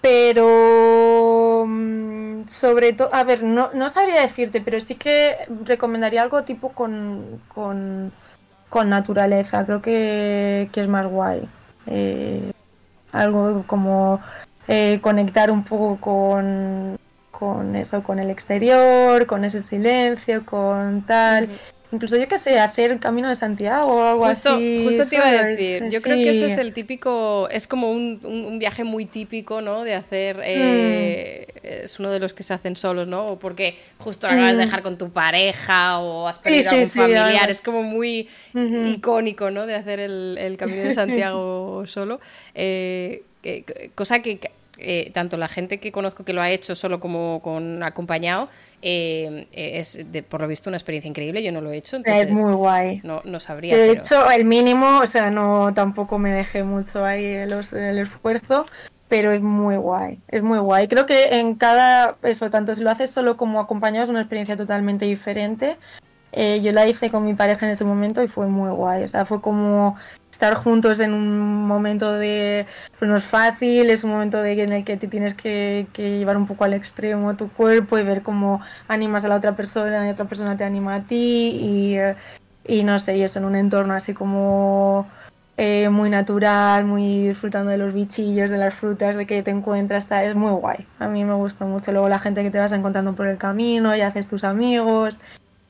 Pero 0.00 1.64
mm, 1.66 2.48
sobre 2.48 2.92
todo, 2.92 3.12
a 3.12 3.24
ver, 3.24 3.42
no, 3.42 3.70
no, 3.74 3.88
sabría 3.88 4.22
decirte, 4.22 4.60
pero 4.60 4.80
sí 4.80 4.94
que 4.94 5.36
recomendaría 5.64 6.22
algo 6.22 6.42
tipo 6.44 6.70
con, 6.72 7.42
con, 7.48 8.12
con 8.68 8.88
naturaleza, 8.88 9.64
creo 9.66 9.82
que, 9.82 10.70
que, 10.72 10.80
es 10.80 10.88
más 10.88 11.06
guay. 11.06 11.48
algo 13.12 13.64
como 13.66 14.20
eh, 14.68 15.00
conectar 15.02 15.50
un 15.50 15.64
poco 15.64 15.96
con, 16.00 16.96
con 17.30 17.74
eso, 17.76 18.02
con 18.02 18.18
el 18.20 18.30
exterior, 18.30 19.26
con 19.26 19.44
ese 19.44 19.62
silencio, 19.62 20.46
con 20.46 21.02
tal. 21.02 21.48
Incluso 21.92 22.16
yo 22.16 22.28
qué 22.28 22.38
sé, 22.38 22.58
hacer 22.58 22.92
el 22.92 23.00
camino 23.00 23.28
de 23.28 23.34
Santiago 23.34 23.94
o 23.94 24.02
algo 24.02 24.24
así. 24.24 24.84
Justo 24.84 25.08
te 25.08 25.16
iba 25.16 25.26
a 25.26 25.44
decir, 25.44 25.88
yo 25.90 26.00
creo 26.00 26.16
que 26.16 26.30
ese 26.30 26.46
es 26.46 26.58
el 26.58 26.72
típico, 26.72 27.48
es 27.50 27.66
como 27.66 27.90
un, 27.90 28.20
un, 28.22 28.58
viaje 28.58 28.84
muy 28.84 29.06
típico, 29.06 29.60
¿no? 29.60 29.82
De 29.82 29.94
hacer, 29.94 30.40
eh, 30.44 31.48
mm. 31.54 31.84
es 31.84 31.98
uno 31.98 32.10
de 32.10 32.20
los 32.20 32.32
que 32.32 32.42
se 32.42 32.54
hacen 32.54 32.76
solos, 32.76 33.08
¿no? 33.08 33.26
O 33.26 33.38
porque 33.38 33.76
justo 33.98 34.26
acabas 34.26 34.56
de 34.56 34.62
mm. 34.62 34.66
dejar 34.66 34.82
con 34.82 34.98
tu 34.98 35.10
pareja 35.10 35.98
o 35.98 36.28
has 36.28 36.38
perdido 36.38 36.70
a 36.70 36.72
algún 36.74 36.88
familiar, 36.88 37.50
es 37.50 37.60
como 37.60 37.82
muy 37.82 38.28
icónico, 38.52 39.50
¿no? 39.50 39.66
De 39.66 39.74
hacer 39.74 39.98
el, 39.98 40.38
el 40.38 40.56
camino 40.56 40.82
de 40.82 40.92
Santiago 40.94 41.84
solo. 41.86 42.20
Eh, 42.54 43.24
cosa 43.94 44.20
que 44.20 44.38
eh, 44.82 45.10
tanto 45.12 45.36
la 45.36 45.48
gente 45.48 45.78
que 45.78 45.92
conozco 45.92 46.24
que 46.24 46.32
lo 46.32 46.42
ha 46.42 46.50
hecho 46.50 46.74
solo 46.74 47.00
como 47.00 47.40
con 47.42 47.82
acompañado, 47.82 48.48
eh, 48.82 49.46
es 49.52 50.04
por 50.28 50.40
lo 50.40 50.48
visto 50.48 50.70
una 50.70 50.76
experiencia 50.76 51.08
increíble. 51.08 51.42
Yo 51.42 51.52
no 51.52 51.60
lo 51.60 51.70
he 51.70 51.76
hecho, 51.76 51.96
entonces 51.96 52.28
es 52.28 52.32
muy 52.32 52.52
guay. 52.54 53.00
No, 53.04 53.20
no 53.24 53.40
sabría. 53.40 53.76
De 53.76 53.92
hecho, 53.92 54.30
el 54.30 54.44
mínimo, 54.44 54.98
o 55.00 55.06
sea, 55.06 55.30
no 55.30 55.72
tampoco 55.74 56.18
me 56.18 56.32
dejé 56.32 56.64
mucho 56.64 57.04
ahí 57.04 57.24
el, 57.24 57.52
el 57.52 57.98
esfuerzo, 57.98 58.66
pero 59.08 59.32
es 59.32 59.42
muy 59.42 59.76
guay, 59.76 60.20
es 60.28 60.42
muy 60.42 60.58
guay. 60.58 60.88
Creo 60.88 61.04
que 61.04 61.40
en 61.40 61.56
cada, 61.56 62.16
eso, 62.22 62.48
tanto 62.48 62.74
si 62.74 62.82
lo 62.82 62.90
haces 62.90 63.10
solo 63.10 63.36
como 63.36 63.60
acompañado, 63.60 64.04
es 64.04 64.10
una 64.10 64.20
experiencia 64.20 64.56
totalmente 64.56 65.04
diferente. 65.04 65.76
Eh, 66.32 66.60
yo 66.62 66.70
la 66.70 66.86
hice 66.86 67.10
con 67.10 67.24
mi 67.24 67.34
pareja 67.34 67.66
en 67.66 67.72
ese 67.72 67.84
momento 67.84 68.22
y 68.22 68.28
fue 68.28 68.46
muy 68.46 68.70
guay. 68.70 69.02
O 69.02 69.08
sea, 69.08 69.24
fue 69.24 69.40
como 69.40 69.96
estar 70.40 70.54
juntos 70.54 71.00
en 71.00 71.12
un 71.12 71.66
momento 71.66 72.14
de 72.14 72.66
pues 72.98 73.10
no 73.10 73.16
es 73.18 73.24
fácil, 73.24 73.90
es 73.90 74.04
un 74.04 74.10
momento 74.12 74.40
de, 74.40 74.52
en 74.62 74.72
el 74.72 74.84
que 74.84 74.96
te 74.96 75.06
tienes 75.06 75.34
que, 75.34 75.86
llevar 75.94 76.38
un 76.38 76.46
poco 76.46 76.64
al 76.64 76.72
extremo 76.72 77.36
tu 77.36 77.50
cuerpo 77.50 77.98
y 77.98 78.04
ver 78.04 78.22
cómo 78.22 78.62
animas 78.88 79.22
a 79.26 79.28
la 79.28 79.36
otra 79.36 79.54
persona 79.54 80.06
y 80.06 80.10
otra 80.10 80.24
persona 80.24 80.56
te 80.56 80.64
anima 80.64 80.94
a 80.94 81.04
ti 81.04 81.92
y, 82.66 82.82
no 82.84 82.98
sé, 82.98 83.18
y 83.18 83.22
eso 83.22 83.38
en 83.38 83.44
un 83.44 83.54
entorno 83.54 83.92
así 83.92 84.14
como 84.14 85.06
eh, 85.58 85.90
muy 85.90 86.08
natural, 86.08 86.86
muy 86.86 87.28
disfrutando 87.28 87.70
de 87.70 87.76
los 87.76 87.92
bichillos, 87.92 88.50
de 88.50 88.56
las 88.56 88.72
frutas, 88.72 89.16
de 89.16 89.26
que 89.26 89.42
te 89.42 89.50
encuentras, 89.50 90.04
está, 90.04 90.24
es 90.24 90.34
muy 90.34 90.52
guay. 90.52 90.86
A 90.98 91.08
mí 91.08 91.22
me 91.22 91.34
gusta 91.34 91.66
mucho. 91.66 91.92
Luego 91.92 92.08
la 92.08 92.18
gente 92.18 92.42
que 92.42 92.50
te 92.50 92.58
vas 92.58 92.72
encontrando 92.72 93.14
por 93.14 93.26
el 93.26 93.36
camino 93.36 93.94
y 93.94 94.00
haces 94.00 94.26
tus 94.26 94.44
amigos. 94.44 95.18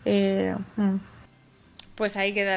Eh, 0.05 0.55
mm. 0.77 1.10
Pues 2.01 2.17
ahí 2.17 2.33
queda 2.33 2.57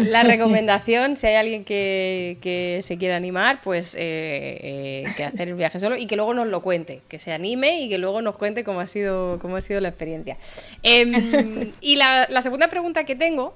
la, 0.00 0.22
recomendación. 0.24 1.16
Si 1.16 1.24
hay 1.28 1.36
alguien 1.36 1.64
que, 1.64 2.80
se 2.82 2.98
quiera 2.98 3.14
animar, 3.14 3.60
pues 3.62 3.94
eh, 3.94 4.00
eh, 4.00 5.04
que 5.16 5.22
hacer 5.22 5.46
el 5.46 5.54
viaje 5.54 5.78
solo 5.78 5.96
y 5.96 6.08
que 6.08 6.16
luego 6.16 6.34
nos 6.34 6.48
lo 6.48 6.60
cuente, 6.60 7.00
que 7.06 7.20
se 7.20 7.32
anime 7.32 7.82
y 7.82 7.88
que 7.88 7.98
luego 7.98 8.20
nos 8.20 8.34
cuente 8.34 8.64
cómo 8.64 8.80
ha 8.80 8.88
sido, 8.88 9.38
cómo 9.40 9.54
ha 9.54 9.60
sido 9.60 9.80
la 9.80 9.90
experiencia. 9.90 10.38
Em, 10.82 11.70
y 11.80 11.94
la, 11.94 12.26
segunda 12.42 12.66
pregunta 12.66 13.04
que 13.04 13.14
tengo, 13.14 13.54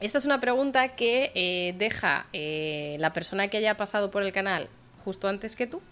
esta 0.00 0.16
es 0.16 0.24
una 0.24 0.40
pregunta 0.40 0.96
que 0.96 1.30
eh, 1.34 1.74
deja 1.76 2.24
la 2.32 3.12
persona 3.12 3.48
que 3.48 3.58
haya 3.58 3.76
pasado 3.76 4.10
por 4.10 4.22
el 4.22 4.32
canal 4.32 4.70
justo 5.04 5.28
antes 5.28 5.56
que 5.56 5.66
tú, 5.66 5.82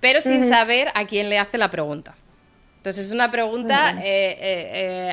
pero 0.00 0.20
sin 0.20 0.46
saber 0.46 0.88
a 0.94 1.06
quién 1.06 1.30
le 1.30 1.38
hace 1.38 1.56
la 1.56 1.70
pregunta. 1.70 2.14
Entonces 2.76 3.06
es 3.06 3.12
una 3.12 3.32
pregunta 3.32 3.96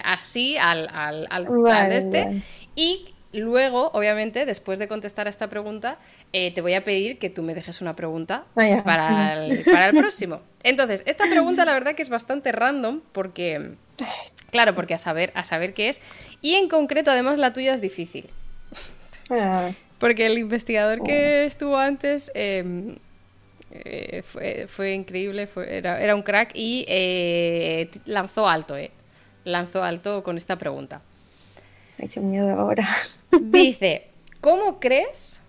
así 0.04 0.58
al, 0.58 0.90
al, 0.94 1.28
al, 1.32 1.92
este. 1.94 2.44
Y 2.76 3.14
luego, 3.34 3.92
obviamente, 3.94 4.46
después 4.46 4.80
de 4.80 4.88
contestar 4.88 5.28
a 5.28 5.30
esta 5.30 5.50
pregunta, 5.50 5.98
eh, 6.32 6.52
te 6.54 6.62
voy 6.62 6.74
a 6.74 6.84
pedir 6.84 7.20
que 7.20 7.30
tú 7.30 7.44
me 7.44 7.56
dejes 7.56 7.82
una 7.82 7.96
pregunta 7.96 8.46
para, 8.54 9.46
el, 9.46 9.64
próximo. 9.96 10.42
Entonces, 10.64 11.04
esta 11.06 11.26
pregunta 11.26 11.66
la 11.66 11.74
verdad 11.74 11.96
que 11.96 12.04
es 12.04 12.10
bastante 12.10 12.52
random 12.52 13.02
porque, 13.12 13.72
claro, 14.52 14.76
porque 14.76 14.94
a 14.94 15.00
saber, 15.00 15.32
a 15.36 15.44
saber 15.44 15.74
qué 15.74 15.90
es. 15.90 16.02
Y 16.42 16.56
en 16.56 16.70
concreto, 16.70 17.12
además, 17.12 17.38
la 17.40 17.54
tuya 17.54 17.74
es 17.74 17.82
difícil. 17.82 18.30
Ah. 19.30 19.72
Porque 20.00 20.26
el 20.26 20.38
investigador 20.38 21.02
que 21.04 21.44
oh. 21.44 21.48
estuvo 21.48 21.78
antes 21.78 22.30
em, 22.36 22.98
eh, 23.72 24.68
fue, 24.68 24.94
increíble, 24.94 25.50
era, 25.68 26.16
un 26.16 26.22
crack 26.22 26.52
y 26.54 26.86
eh, 26.88 27.90
lanzó 28.06 28.48
alto, 28.48 28.78
eh. 28.78 28.92
Lanzó 29.46 29.84
alto 29.84 30.24
con 30.24 30.38
esta 30.38 30.58
pregunta. 30.58 31.02
Me 31.98 32.06
hecho 32.06 32.22
miedo 32.22 32.50
ahora. 32.50 32.88
Dice, 33.42 34.08
¿cómo 34.42 34.80
crees 34.80 35.42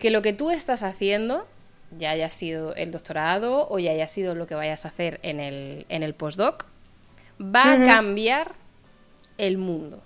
que 0.00 0.10
lo 0.10 0.22
que 0.22 0.32
tú 0.32 0.50
estás 0.50 0.82
haciendo, 0.82 1.46
ya 1.98 2.10
haya 2.10 2.30
sido 2.30 2.74
el 2.74 2.90
doctorado 2.90 3.68
o 3.70 3.78
ya 3.78 3.92
haya 3.92 4.08
sido 4.08 4.34
lo 4.34 4.46
que 4.46 4.54
vayas 4.54 4.84
a 4.84 4.88
hacer 4.88 5.20
en 5.22 5.40
el, 5.40 5.86
en 5.88 6.02
el 6.02 6.14
postdoc, 6.14 6.66
va 7.40 7.72
a 7.72 7.84
cambiar 7.84 8.54
el 9.38 9.58
mundo? 9.58 10.02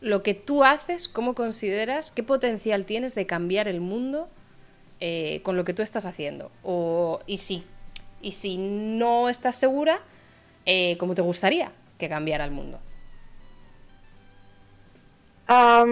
Lo 0.00 0.22
que 0.22 0.34
tú 0.34 0.64
haces, 0.64 1.08
¿cómo 1.08 1.34
consideras, 1.34 2.10
qué 2.10 2.22
potencial 2.22 2.86
tienes 2.86 3.14
de 3.14 3.26
cambiar 3.26 3.68
el 3.68 3.80
mundo 3.80 4.28
eh, 4.98 5.40
con 5.42 5.56
lo 5.56 5.64
que 5.64 5.74
tú 5.74 5.82
estás 5.82 6.06
haciendo? 6.06 6.50
O, 6.62 7.20
y, 7.26 7.38
si, 7.38 7.64
y 8.22 8.32
si 8.32 8.56
no 8.56 9.28
estás 9.28 9.56
segura, 9.56 10.00
eh, 10.64 10.96
¿cómo 10.98 11.14
te 11.14 11.22
gustaría 11.22 11.72
que 11.98 12.08
cambiara 12.08 12.46
el 12.46 12.50
mundo? 12.50 12.80
A 15.50 15.84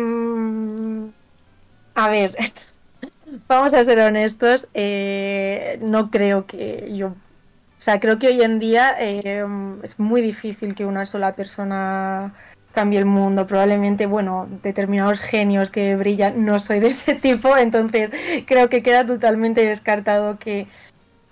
ver, 2.08 2.36
vamos 3.48 3.74
a 3.74 3.84
ser 3.84 3.98
honestos. 4.00 4.68
Eh, 4.74 5.78
no 5.82 6.10
creo 6.10 6.46
que 6.46 6.88
yo. 6.94 7.08
O 7.08 7.82
sea, 7.82 8.00
creo 8.00 8.18
que 8.18 8.28
hoy 8.28 8.42
en 8.42 8.58
día 8.58 8.94
em, 8.98 9.82
es 9.84 9.98
muy 10.00 10.20
difícil 10.20 10.74
que 10.74 10.84
una 10.84 11.06
sola 11.06 11.34
persona 11.34 12.34
cambie 12.72 12.98
el 12.98 13.04
mundo. 13.04 13.46
Probablemente, 13.46 14.06
bueno, 14.06 14.48
determinados 14.62 15.20
genios 15.20 15.70
que 15.70 15.96
brillan, 15.96 16.44
no 16.44 16.58
soy 16.58 16.80
de 16.80 16.88
ese 16.88 17.14
tipo, 17.26 17.56
entonces 17.56 18.10
creo 18.46 18.68
que 18.68 18.82
queda 18.82 19.06
totalmente 19.06 19.64
descartado 19.64 20.38
que 20.38 20.66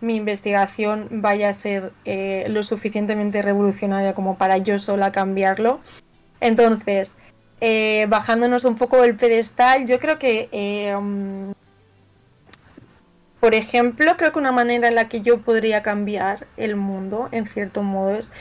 mi 0.01 0.17
investigación 0.17 1.09
vaya 1.11 1.49
a 1.49 1.53
ser 1.53 1.93
eh, 2.05 2.47
lo 2.49 2.63
suficientemente 2.63 3.43
revolucionaria 3.43 4.15
como 4.15 4.37
para 4.37 4.59
yo 4.59 4.79
sola 4.79 5.11
cambiarlo. 5.11 5.81
Entonces, 6.41 7.17
eh, 7.61 8.07
bajándonos 8.09 8.65
un 8.65 8.75
poco 8.75 9.03
el 9.05 9.17
pedestal, 9.17 9.87
yo 9.87 9.99
creo 9.99 10.19
que, 10.19 10.49
eh, 10.53 10.95
um, 10.95 11.55
por 13.41 13.55
ejemplo, 13.55 14.17
creo 14.19 14.33
que 14.33 14.39
una 14.39 14.53
manera 14.53 14.89
en 14.89 14.95
la 14.95 15.09
que 15.09 15.23
yo 15.23 15.41
podría 15.41 15.83
cambiar 15.83 16.47
el 16.57 16.77
mundo, 16.77 17.29
en 17.33 17.47
cierto 17.47 17.83
modo, 17.83 18.17
es 18.17 18.33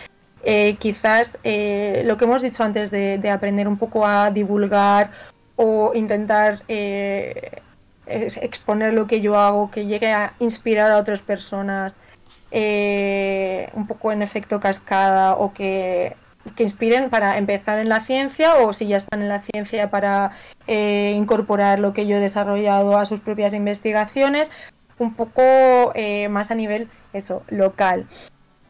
eh, 0.44 0.76
quizás 0.80 1.36
lo 1.44 2.18
que 2.18 2.26
hemos 2.26 2.42
dicho 2.42 2.64
antes 2.64 2.92
de, 2.92 3.30
aprender 3.30 3.68
un 3.68 3.78
poco 3.78 4.06
a 4.06 4.32
divulgar 4.32 5.12
o 5.56 5.94
intentar 5.96 6.64
exponer 8.08 8.94
lo 8.94 9.08
que 9.08 9.22
yo 9.22 9.38
hago, 9.40 9.72
que 9.72 9.86
llegue 9.86 10.12
a 10.12 10.34
inspirar 10.40 10.92
a 10.92 10.98
otras 10.98 11.22
personas. 11.22 11.96
un 12.52 13.88
poco 13.88 14.12
en 14.12 14.22
efecto 14.22 14.60
cascada 14.60 15.36
o 15.36 15.54
que 15.54 16.16
que 16.56 16.64
inspiren 16.64 17.10
para 17.10 17.38
empezar 17.38 17.80
en 17.80 17.90
la 17.90 18.02
ciencia 18.02 18.56
o 18.56 18.74
si 18.74 18.88
ya 18.88 18.98
están 18.98 19.22
en 19.22 19.30
la 19.30 19.40
ciencia 19.40 19.90
para 19.90 20.32
eh, 20.68 21.14
incorporar 21.16 21.80
lo 21.80 21.94
que 21.94 22.08
yo 22.08 22.18
he 22.18 22.20
desarrollado 22.20 22.98
a 22.98 23.06
sus 23.06 23.20
propias 23.20 23.54
investigaciones, 23.54 24.52
un 25.00 25.14
poco 25.16 25.42
eh, 25.96 26.30
más 26.30 26.52
a 26.52 26.56
nivel 26.56 26.90
eso, 27.14 27.44
local. 27.48 28.08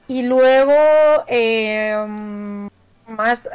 Y 0.08 0.22
luego, 0.22 0.74
eh, 1.28 1.96
más 3.08 3.50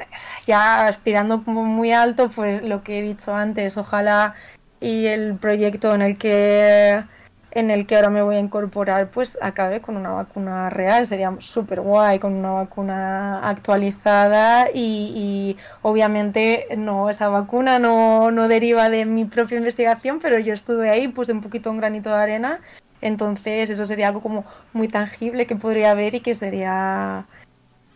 ya 0.47 0.87
aspirando 0.87 1.39
muy 1.39 1.93
alto, 1.93 2.29
pues 2.29 2.63
lo 2.63 2.83
que 2.83 2.99
he 2.99 3.03
dicho 3.03 3.35
antes, 3.35 3.77
ojalá 3.77 4.35
y 4.81 5.07
el 5.07 5.37
proyecto 5.37 5.95
en 5.95 6.03
el 6.03 6.19
que 6.19 7.05
en 7.53 7.71
el 7.71 7.87
que 7.87 7.97
ahora 7.97 8.11
me 8.11 8.23
voy 8.23 8.37
a 8.37 8.39
incorporar, 8.39 9.11
pues 9.11 9.39
acabe 9.43 9.81
con 9.81 9.97
una 9.97 10.11
vacuna 10.11 10.71
real. 10.71 11.07
Sería 11.07 11.35
súper 11.39 11.81
guay 11.81 12.19
con 12.19 12.35
una 12.35 12.53
vacuna 12.53 13.49
actualizada 13.49 14.69
y, 14.73 15.57
obviamente 15.83 16.67
no, 16.77 17.11
esa 17.11 17.29
vacuna 17.29 17.79
no, 17.79 18.31
no, 18.31 18.49
deriva 18.49 18.89
de 18.89 19.05
mi 19.05 19.25
propia 19.25 19.59
investigación, 19.59 20.21
pero 20.21 20.39
yo 20.39 20.55
estuve 20.55 20.91
ahí, 20.91 21.09
puse 21.09 21.33
un 21.33 21.41
poquito 21.41 21.71
un 21.71 21.79
granito 21.79 22.11
de 22.11 22.17
arena 22.17 22.61
Entonces, 23.01 23.71
eso 23.71 23.85
sería 23.87 24.09
algo 24.09 24.21
como 24.21 24.45
muy 24.73 24.89
tangible 24.89 25.47
que 25.47 25.57
podría 25.57 25.91
haber 25.93 26.15
y 26.15 26.21
que 26.21 26.35
sería 26.35 27.27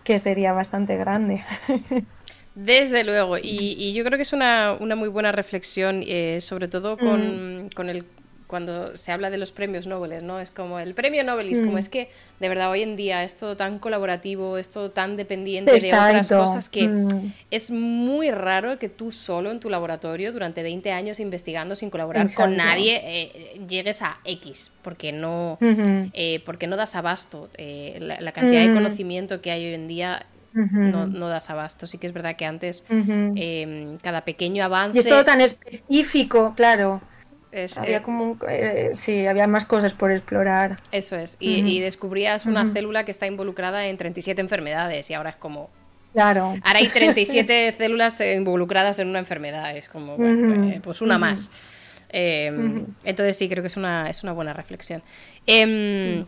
que 0.02 0.18
sería 0.18 0.52
bastante 0.52 0.96
grande. 0.96 1.42
Desde 2.54 3.02
luego, 3.04 3.36
y, 3.42 3.94
yo 3.94 4.04
creo 4.04 4.16
que 4.16 4.22
es 4.22 4.32
una, 4.32 4.76
muy 4.78 5.08
buena 5.08 5.32
reflexión, 5.32 6.04
eh, 6.06 6.38
sobre 6.40 6.68
todo 6.68 6.96
con, 6.96 7.68
con 7.74 7.90
el 7.90 8.04
cuando 8.54 8.96
se 8.96 9.10
habla 9.10 9.30
de 9.30 9.36
los 9.36 9.50
premios 9.50 9.88
Nobel, 9.88 10.24
¿no? 10.24 10.38
Es 10.38 10.52
como 10.52 10.78
el 10.78 10.94
premio 10.94 11.24
Nobel, 11.24 11.50
es 11.50 11.58
como 11.58 11.72
mm. 11.72 11.78
es 11.78 11.88
que 11.88 12.08
de 12.38 12.48
verdad 12.48 12.70
hoy 12.70 12.82
en 12.82 12.94
día 12.94 13.24
es 13.24 13.34
todo 13.34 13.56
tan 13.56 13.80
colaborativo, 13.80 14.58
es 14.58 14.70
todo 14.70 14.92
tan 14.92 15.16
dependiente 15.16 15.72
de 15.72 15.88
otras 15.88 16.28
cosas 16.28 16.68
que 16.68 16.86
mm. 16.86 17.32
es 17.50 17.72
muy 17.72 18.30
raro 18.30 18.78
que 18.78 18.88
tú 18.88 19.10
solo 19.10 19.50
en 19.50 19.58
tu 19.58 19.70
laboratorio 19.70 20.32
durante 20.32 20.62
20 20.62 20.92
años 20.92 21.18
investigando 21.18 21.74
sin 21.74 21.90
colaborar 21.90 22.32
con 22.32 22.56
nadie 22.56 23.00
eh, 23.02 23.60
llegues 23.68 24.02
a 24.02 24.20
X, 24.24 24.70
porque 24.82 25.10
no, 25.10 25.58
eh, 25.60 26.40
porque 26.46 26.68
no 26.68 26.76
das 26.76 26.94
abasto. 26.94 27.50
Eh, 27.58 27.98
la, 28.00 28.30
cantidad 28.30 28.60
de 28.60 28.68
mm. 28.68 28.74
conocimiento 28.74 29.40
que 29.40 29.50
hay 29.50 29.66
hoy 29.66 29.74
en 29.74 29.88
día 29.88 30.26
no, 30.52 31.08
no, 31.08 31.28
das 31.28 31.50
abasto. 31.50 31.88
Sí 31.88 31.98
que 31.98 32.06
es 32.06 32.12
verdad 32.12 32.36
que 32.36 32.44
antes 32.44 32.84
em, 32.88 33.98
cada 33.98 34.24
pequeño 34.24 34.62
avance. 34.62 34.96
Y 34.96 35.00
es 35.00 35.08
todo 35.08 35.24
tan 35.24 35.40
específico, 35.40 36.54
claro 36.54 37.02
había 37.76 37.98
eh, 37.98 38.02
como 38.02 38.36
eh, 38.48 38.90
sí, 38.94 39.26
había 39.26 39.46
más 39.46 39.64
cosas 39.64 39.92
por 39.92 40.10
explorar. 40.10 40.76
Eso 40.90 41.16
es. 41.16 41.36
Y, 41.40 41.80
descubrías 41.80 42.46
una 42.46 42.72
célula 42.72 43.04
que 43.04 43.10
está 43.10 43.26
involucrada 43.26 43.86
en 43.86 43.96
37 43.96 44.40
enfermedades 44.40 45.10
y 45.10 45.14
ahora 45.14 45.30
es 45.30 45.36
como. 45.36 45.70
Claro. 46.12 46.54
Ahora 46.62 46.78
hay 46.78 46.88
37 46.88 47.74
células 47.78 48.20
involucradas 48.20 48.98
en 48.98 49.08
una 49.08 49.18
enfermedad. 49.18 49.76
Es 49.76 49.88
como, 49.88 50.16
bueno, 50.16 50.80
pues 50.82 51.00
una 51.00 51.18
más. 51.18 51.50
Em, 52.16 52.86
entonces 53.02 53.36
sí, 53.36 53.48
creo 53.48 53.60
que 53.60 53.66
es 53.66 53.76
una, 53.76 54.08
es 54.08 54.22
una 54.22 54.32
buena 54.32 54.52
reflexión. 54.52 55.02
Em, 55.46 56.24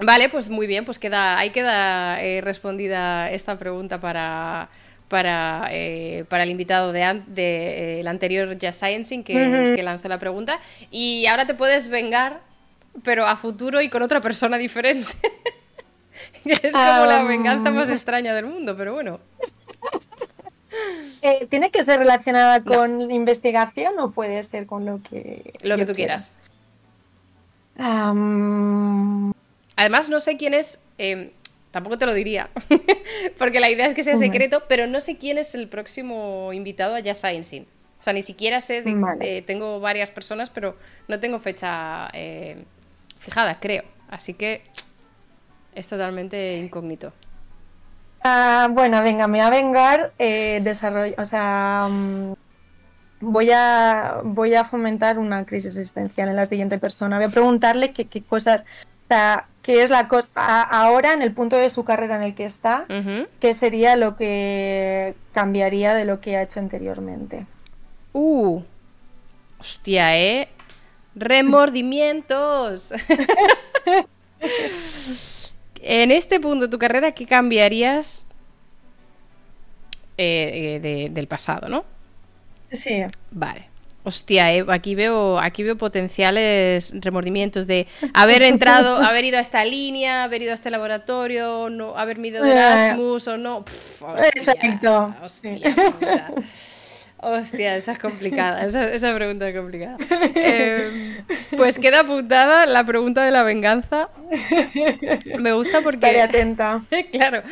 vale, 0.00 0.28
pues 0.28 0.48
muy 0.48 0.66
bien, 0.66 0.84
pues 0.84 0.98
queda, 0.98 1.38
ahí 1.38 1.50
queda 1.50 2.20
eh, 2.22 2.40
respondida 2.40 3.30
esta 3.30 3.56
pregunta 3.56 4.00
para, 4.00 4.68
para, 5.12 5.68
eh, 5.70 6.24
para 6.30 6.44
el 6.44 6.48
invitado 6.48 6.90
de, 6.90 7.22
de 7.26 8.00
eh, 8.00 8.08
anterior 8.08 8.48
Just 8.48 8.82
Sciencing 8.82 9.22
que, 9.22 9.74
que 9.76 9.82
lanzó 9.82 10.08
la 10.08 10.18
pregunta. 10.18 10.58
Y 10.90 11.26
ahora 11.26 11.44
te 11.44 11.52
puedes 11.52 11.88
vengar, 11.88 12.40
pero 13.02 13.26
a 13.26 13.36
futuro 13.36 13.82
y 13.82 13.90
con 13.90 14.00
otra 14.00 14.22
persona 14.22 14.56
diferente. 14.56 15.12
es 16.46 16.72
como 16.72 17.04
la 17.04 17.24
venganza 17.24 17.70
más 17.70 17.90
extraña 17.90 18.34
del 18.34 18.46
mundo, 18.46 18.74
pero 18.74 18.94
bueno. 18.94 19.20
Eh, 21.20 21.46
¿Tiene 21.50 21.70
que 21.70 21.82
ser 21.82 21.98
relacionada 21.98 22.64
con 22.64 23.10
investigación 23.10 23.98
o 23.98 24.12
puede 24.12 24.42
ser 24.42 24.64
con 24.64 24.86
lo 24.86 25.02
que... 25.02 25.52
Lo 25.60 25.76
que 25.76 25.84
tú 25.84 25.92
quieras. 25.92 26.32
Además, 27.76 29.34
no 30.08 30.20
sé 30.20 30.38
quién 30.38 30.54
es... 30.54 30.82
Tampoco 31.72 31.96
te 31.96 32.04
lo 32.04 32.12
diría, 32.12 32.50
porque 33.38 33.58
la 33.58 33.70
idea 33.70 33.86
es 33.86 33.94
que 33.94 34.04
sea 34.04 34.18
secreto, 34.18 34.64
pero 34.68 34.86
no 34.86 35.00
sé 35.00 35.16
quién 35.16 35.38
es 35.38 35.54
el 35.54 35.68
próximo 35.68 36.52
invitado 36.52 36.94
a 36.94 37.00
Just 37.00 37.24
Sciencing. 37.24 37.66
O 37.98 38.02
sea, 38.02 38.12
ni 38.12 38.22
siquiera 38.22 38.60
sé, 38.60 38.82
de, 38.82 39.42
tengo 39.46 39.80
varias 39.80 40.10
personas, 40.10 40.50
pero 40.50 40.76
no 41.08 41.18
tengo 41.18 41.38
fecha 41.38 42.10
eh, 42.12 42.62
fijada, 43.20 43.58
creo. 43.58 43.84
Así 44.10 44.34
que 44.34 44.62
es 45.74 45.88
totalmente 45.88 46.58
incógnito. 46.58 47.14
Ah, 48.22 48.68
bueno, 48.70 49.00
venga, 49.02 49.26
me 49.26 49.38
voy 49.38 49.46
a 49.46 49.50
vengar. 49.50 50.12
Eh, 50.18 50.60
desarrollo, 50.62 51.14
o 51.16 51.24
sea, 51.24 51.88
mm, 51.90 52.34
voy 53.20 53.50
a, 53.50 54.20
voy 54.24 54.54
a 54.54 54.64
fomentar 54.64 55.18
una 55.18 55.46
crisis 55.46 55.78
existencial 55.78 56.28
en 56.28 56.36
la 56.36 56.44
siguiente 56.44 56.78
persona. 56.78 57.16
Voy 57.16 57.26
a 57.26 57.30
preguntarle 57.30 57.92
qué, 57.92 58.06
qué 58.06 58.22
cosas 58.22 58.64
qué 59.62 59.82
es 59.82 59.90
la 59.90 60.08
cosa 60.08 60.62
ahora 60.62 61.12
en 61.12 61.22
el 61.22 61.32
punto 61.32 61.56
de 61.56 61.70
su 61.70 61.84
carrera 61.84 62.16
en 62.16 62.22
el 62.22 62.34
que 62.34 62.44
está, 62.44 62.86
qué 63.40 63.54
sería 63.54 63.96
lo 63.96 64.16
que 64.16 65.14
cambiaría 65.32 65.94
de 65.94 66.04
lo 66.04 66.20
que 66.20 66.36
ha 66.36 66.42
hecho 66.42 66.60
anteriormente. 66.60 67.46
Uh, 68.12 68.60
hostia, 69.58 70.18
¿eh? 70.18 70.48
Remordimientos. 71.14 72.92
en 75.80 76.10
este 76.10 76.40
punto 76.40 76.66
de 76.66 76.70
tu 76.70 76.78
carrera, 76.78 77.12
¿qué 77.12 77.26
cambiarías 77.26 78.26
eh, 80.18 80.80
eh, 80.82 81.10
del 81.10 81.28
pasado, 81.28 81.68
no? 81.68 81.84
Sí. 82.72 83.02
Vale. 83.30 83.71
Hostia, 84.04 84.52
eh, 84.52 84.64
aquí 84.68 84.96
veo, 84.96 85.38
aquí 85.38 85.62
veo 85.62 85.76
potenciales 85.76 86.92
remordimientos 87.00 87.68
de 87.68 87.86
haber 88.14 88.42
entrado, 88.42 88.96
haber 89.04 89.24
ido 89.24 89.38
a 89.38 89.40
esta 89.40 89.64
línea, 89.64 90.24
haber 90.24 90.42
ido 90.42 90.50
a 90.50 90.54
este 90.54 90.70
laboratorio, 90.70 91.70
no, 91.70 91.96
haber 91.96 92.18
ido 92.18 92.42
de 92.42 92.50
eh. 92.50 92.52
Erasmus 92.52 93.28
o 93.28 93.36
no. 93.36 93.64
Exacto. 94.34 95.14
Hostia, 95.22 95.60
Hostia, 97.24 97.76
esa 97.76 97.92
es 97.92 98.00
complicada, 98.00 98.64
esa, 98.64 99.14
pregunta 99.14 99.48
es 99.48 99.56
complicada. 99.56 99.96
Em, 100.34 101.24
pues 101.56 101.78
queda 101.78 102.00
apuntada 102.00 102.66
la 102.66 102.84
pregunta 102.84 103.24
de 103.24 103.30
la 103.30 103.44
venganza. 103.44 104.08
Me 105.38 105.52
gusta 105.52 105.82
porque... 105.82 105.96
Estaré 105.96 106.20
atenta. 106.20 106.82
claro, 107.12 107.42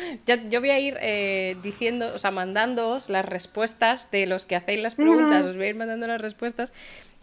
yo 0.49 0.59
voy 0.59 0.71
a 0.71 0.79
ir 0.79 0.97
eh, 0.99 1.55
diciendo, 1.63 2.11
o 2.13 2.17
sea, 2.17 2.31
mandándoos 2.31 3.09
las 3.09 3.23
respuestas 3.23 4.11
de 4.11 4.25
los 4.25 4.45
que 4.45 4.57
hacéis 4.57 4.81
las 4.81 4.95
preguntas, 4.95 5.45
os 5.45 5.55
voy 5.55 5.67
a 5.67 5.69
ir 5.69 5.75
mandando 5.75 6.05
las 6.05 6.19
respuestas 6.19 6.73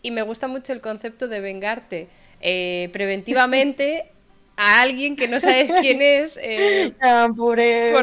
y 0.01 0.11
me 0.11 0.23
gusta 0.23 0.49
mucho 0.49 0.73
el 0.73 0.81
concepto 0.81 1.29
de 1.29 1.41
vengarte 1.41 2.09
eh, 2.41 2.89
preventivamente 2.95 4.11
a 4.59 4.81
alguien 4.81 5.15
que 5.15 5.29
no 5.29 5.39
sabes 5.39 5.71
quién 5.81 6.03
es 6.03 6.37
eh, 6.43 6.93
ah, 7.01 7.29
por 7.33 7.57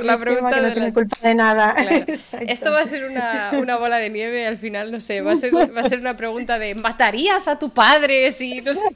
la 0.06 0.18
pregunta 0.18 0.56
que 0.56 0.62
no 0.62 0.72
tiene 0.72 0.94
culpa 0.94 1.18
de 1.22 1.36
nada. 1.36 1.76
Esto 2.48 2.72
va 2.72 2.80
a 2.80 2.86
ser 2.86 3.04
una, 3.04 3.52
una, 3.60 3.76
bola 3.76 3.98
de 3.98 4.10
nieve 4.10 4.48
al 4.48 4.58
final, 4.58 4.90
no 4.90 5.02
sé, 5.02 5.22
va 5.22 5.34
a 5.34 5.36
ser, 5.36 5.54
va 5.54 5.82
a 5.82 5.90
ser 5.90 6.00
una 6.00 6.16
pregunta 6.16 6.58
de 6.58 6.74
¿matarías 6.74 7.50
a 7.50 7.60
tu 7.60 7.74
padre 7.74 8.32
si 8.32 8.62
no 8.62 8.74
sé? 8.74 8.82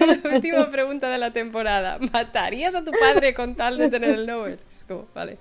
la 0.00 0.34
última 0.34 0.68
pregunta 0.68 1.08
de 1.08 1.18
la 1.18 1.32
temporada. 1.32 1.98
¿Matarías 2.12 2.74
a 2.74 2.84
tu 2.84 2.90
padre 2.90 3.32
con 3.32 3.54
tal 3.54 3.78
de 3.78 3.88
tener 3.88 4.10
el 4.10 4.26
Nobel? 4.26 4.58
Es 4.68 4.82
como, 4.82 5.06
vale. 5.14 5.38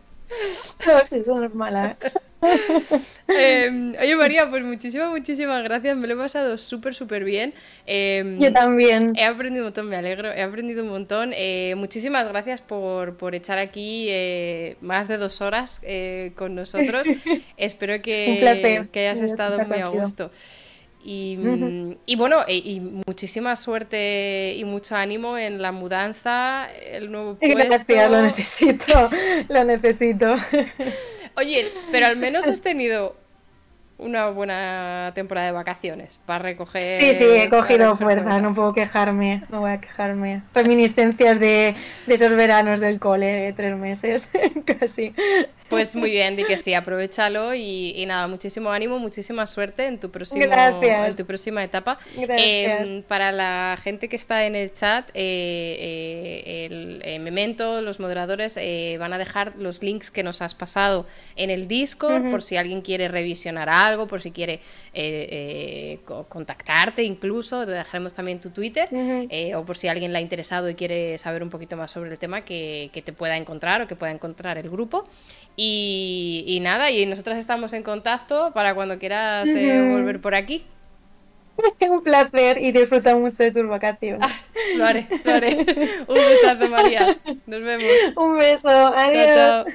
eh, 3.27 3.95
oye 3.99 4.15
María, 4.15 4.49
pues 4.49 4.63
muchísimas, 4.63 5.09
muchísimas 5.09 5.63
gracias. 5.63 5.97
Me 5.97 6.07
lo 6.07 6.13
he 6.13 6.17
pasado 6.17 6.57
súper, 6.57 6.93
súper 6.93 7.23
bien. 7.23 7.53
Em, 7.85 8.39
Yo 8.39 8.51
también. 8.53 9.13
He 9.15 9.23
aprendido 9.23 9.63
un 9.63 9.67
montón, 9.67 9.89
me 9.89 9.95
alegro. 9.95 10.31
He 10.31 10.41
aprendido 10.41 10.83
un 10.83 10.89
montón. 10.89 11.31
Eh, 11.35 11.73
muchísimas 11.77 12.27
gracias 12.27 12.61
por, 12.61 13.17
por 13.17 13.35
echar 13.35 13.57
aquí 13.57 14.07
eh, 14.09 14.77
más 14.81 15.07
de 15.07 15.17
dos 15.17 15.41
horas 15.41 15.81
eh, 15.83 16.33
con 16.35 16.55
nosotros. 16.55 17.07
Espero 17.57 18.01
que, 18.01 18.87
que 18.91 18.99
hayas 19.07 19.21
estado 19.21 19.65
muy 19.65 19.79
a 19.79 19.87
gusto. 19.87 20.31
Y, 21.07 21.37
y 22.07 22.15
bueno, 22.15 22.37
y, 22.47 22.79
muchísima 23.05 23.55
suerte 23.55 24.55
y 24.57 24.63
mucho 24.63 24.95
ánimo 24.95 25.37
en 25.37 25.61
la 25.61 25.71
mudanza, 25.71 26.67
el 26.73 27.11
nuevo 27.11 27.35
puesto. 27.35 27.55
Gracias, 27.55 28.09
lo 28.09 28.21
necesito, 28.23 29.09
lo 29.49 29.63
necesito. 29.65 30.35
Oye, 31.37 31.67
pero 31.91 32.07
al 32.07 32.17
menos 32.17 32.47
has 32.47 32.61
tenido 32.61 33.15
una 33.97 34.29
buena 34.29 35.11
temporada 35.15 35.47
de 35.47 35.53
vacaciones 35.53 36.19
para 36.25 36.39
recoger. 36.39 36.97
Sí, 36.97 37.13
sí, 37.13 37.25
he 37.25 37.49
cogido 37.49 37.95
fuerza, 37.95 38.39
no 38.39 38.53
puedo 38.53 38.73
quejarme, 38.73 39.43
no 39.49 39.61
voy 39.61 39.71
a 39.71 39.81
quejarme. 39.81 40.41
Reminiscencias 40.53 41.39
de, 41.39 41.75
esos 42.07 42.35
veranos 42.35 42.79
del 42.79 42.99
cole 42.99 43.27
de 43.27 43.53
tres 43.53 43.75
meses, 43.75 44.29
casi. 44.79 45.13
Pues 45.69 45.95
muy 45.95 46.11
bien, 46.11 46.35
di 46.35 46.43
que 46.43 46.57
sí, 46.57 46.75
aprovechalo 46.75 47.55
y, 47.55 48.03
nada, 48.05 48.27
muchísimo 48.27 48.69
ánimo, 48.69 48.99
muchísima 48.99 49.47
suerte 49.47 49.87
en 49.87 49.99
tu, 49.99 50.11
próximo, 50.11 50.43
en 50.43 51.15
tu 51.15 51.25
próxima 51.25 51.63
etapa. 51.63 51.97
Em, 52.15 53.01
para 53.01 53.31
la 53.31 53.77
gente 53.81 54.07
que 54.07 54.15
está 54.15 54.45
en 54.45 54.55
el 54.55 54.71
chat, 54.73 55.09
eh, 55.15 55.15
eh, 55.79 56.65
el 56.65 57.01
eh, 57.03 57.19
Memento, 57.19 57.81
los 57.81 57.99
moderadores 57.99 58.59
van 58.99 59.13
a 59.13 59.17
dejar 59.17 59.53
los 59.57 59.81
links 59.81 60.11
que 60.11 60.21
nos 60.21 60.43
has 60.43 60.53
pasado 60.53 61.07
en 61.35 61.49
el 61.49 61.67
Discord 61.67 62.29
por 62.29 62.43
si 62.43 62.57
alguien 62.57 62.81
quiere 62.81 63.07
revisionar 63.07 63.67
algo, 63.67 63.84
por 64.07 64.21
si 64.21 64.31
quiere 64.31 64.59
contactarte 66.05 67.03
incluso, 67.03 67.65
dejaremos 67.65 68.13
también 68.13 68.39
tu 68.39 68.49
Twitter 68.49 68.89
o 69.55 69.65
por 69.65 69.77
si 69.77 69.87
alguien 69.87 70.11
le 70.11 70.19
ha 70.19 70.21
interesado 70.21 70.69
y 70.69 70.75
quiere 70.75 71.17
saber 71.17 71.43
un 71.43 71.49
poquito 71.49 71.77
más 71.77 71.91
sobre 71.91 72.11
el 72.11 72.19
tema 72.19 72.41
que, 72.41 72.89
que 72.93 73.01
te 73.01 73.13
pueda 73.13 73.37
encontrar 73.37 73.81
o 73.81 73.87
que 73.87 73.95
pueda 73.95 74.11
encontrar 74.11 74.57
el 74.57 74.69
grupo. 74.69 75.05
Y, 75.57 76.59
nada, 76.61 76.91
y 76.91 77.05
nosotros 77.05 77.37
estamos 77.37 77.73
en 77.73 77.83
contacto 77.83 78.51
para 78.53 78.75
cuando 78.75 78.99
quieras 78.99 79.47
eh, 79.49 79.87
volver 79.89 80.19
por 80.19 80.35
aquí. 80.35 80.65
Un 81.89 82.03
placer 82.03 82.57
y 82.57 82.73
disfruta 82.73 83.15
mucho 83.15 83.43
de 83.43 83.51
tus 83.51 83.67
vacaciones. 83.67 84.19
Ah, 84.21 84.35
lo 84.75 84.85
haré, 84.85 85.07
lo 85.23 85.33
haré. 85.33 85.55
Un 86.07 86.15
besazo, 86.15 86.69
María. 86.69 87.17
Nos 87.45 87.61
vemos. 87.61 87.85
Un 88.17 88.37
beso. 88.37 88.69
Adiós. 88.69 89.65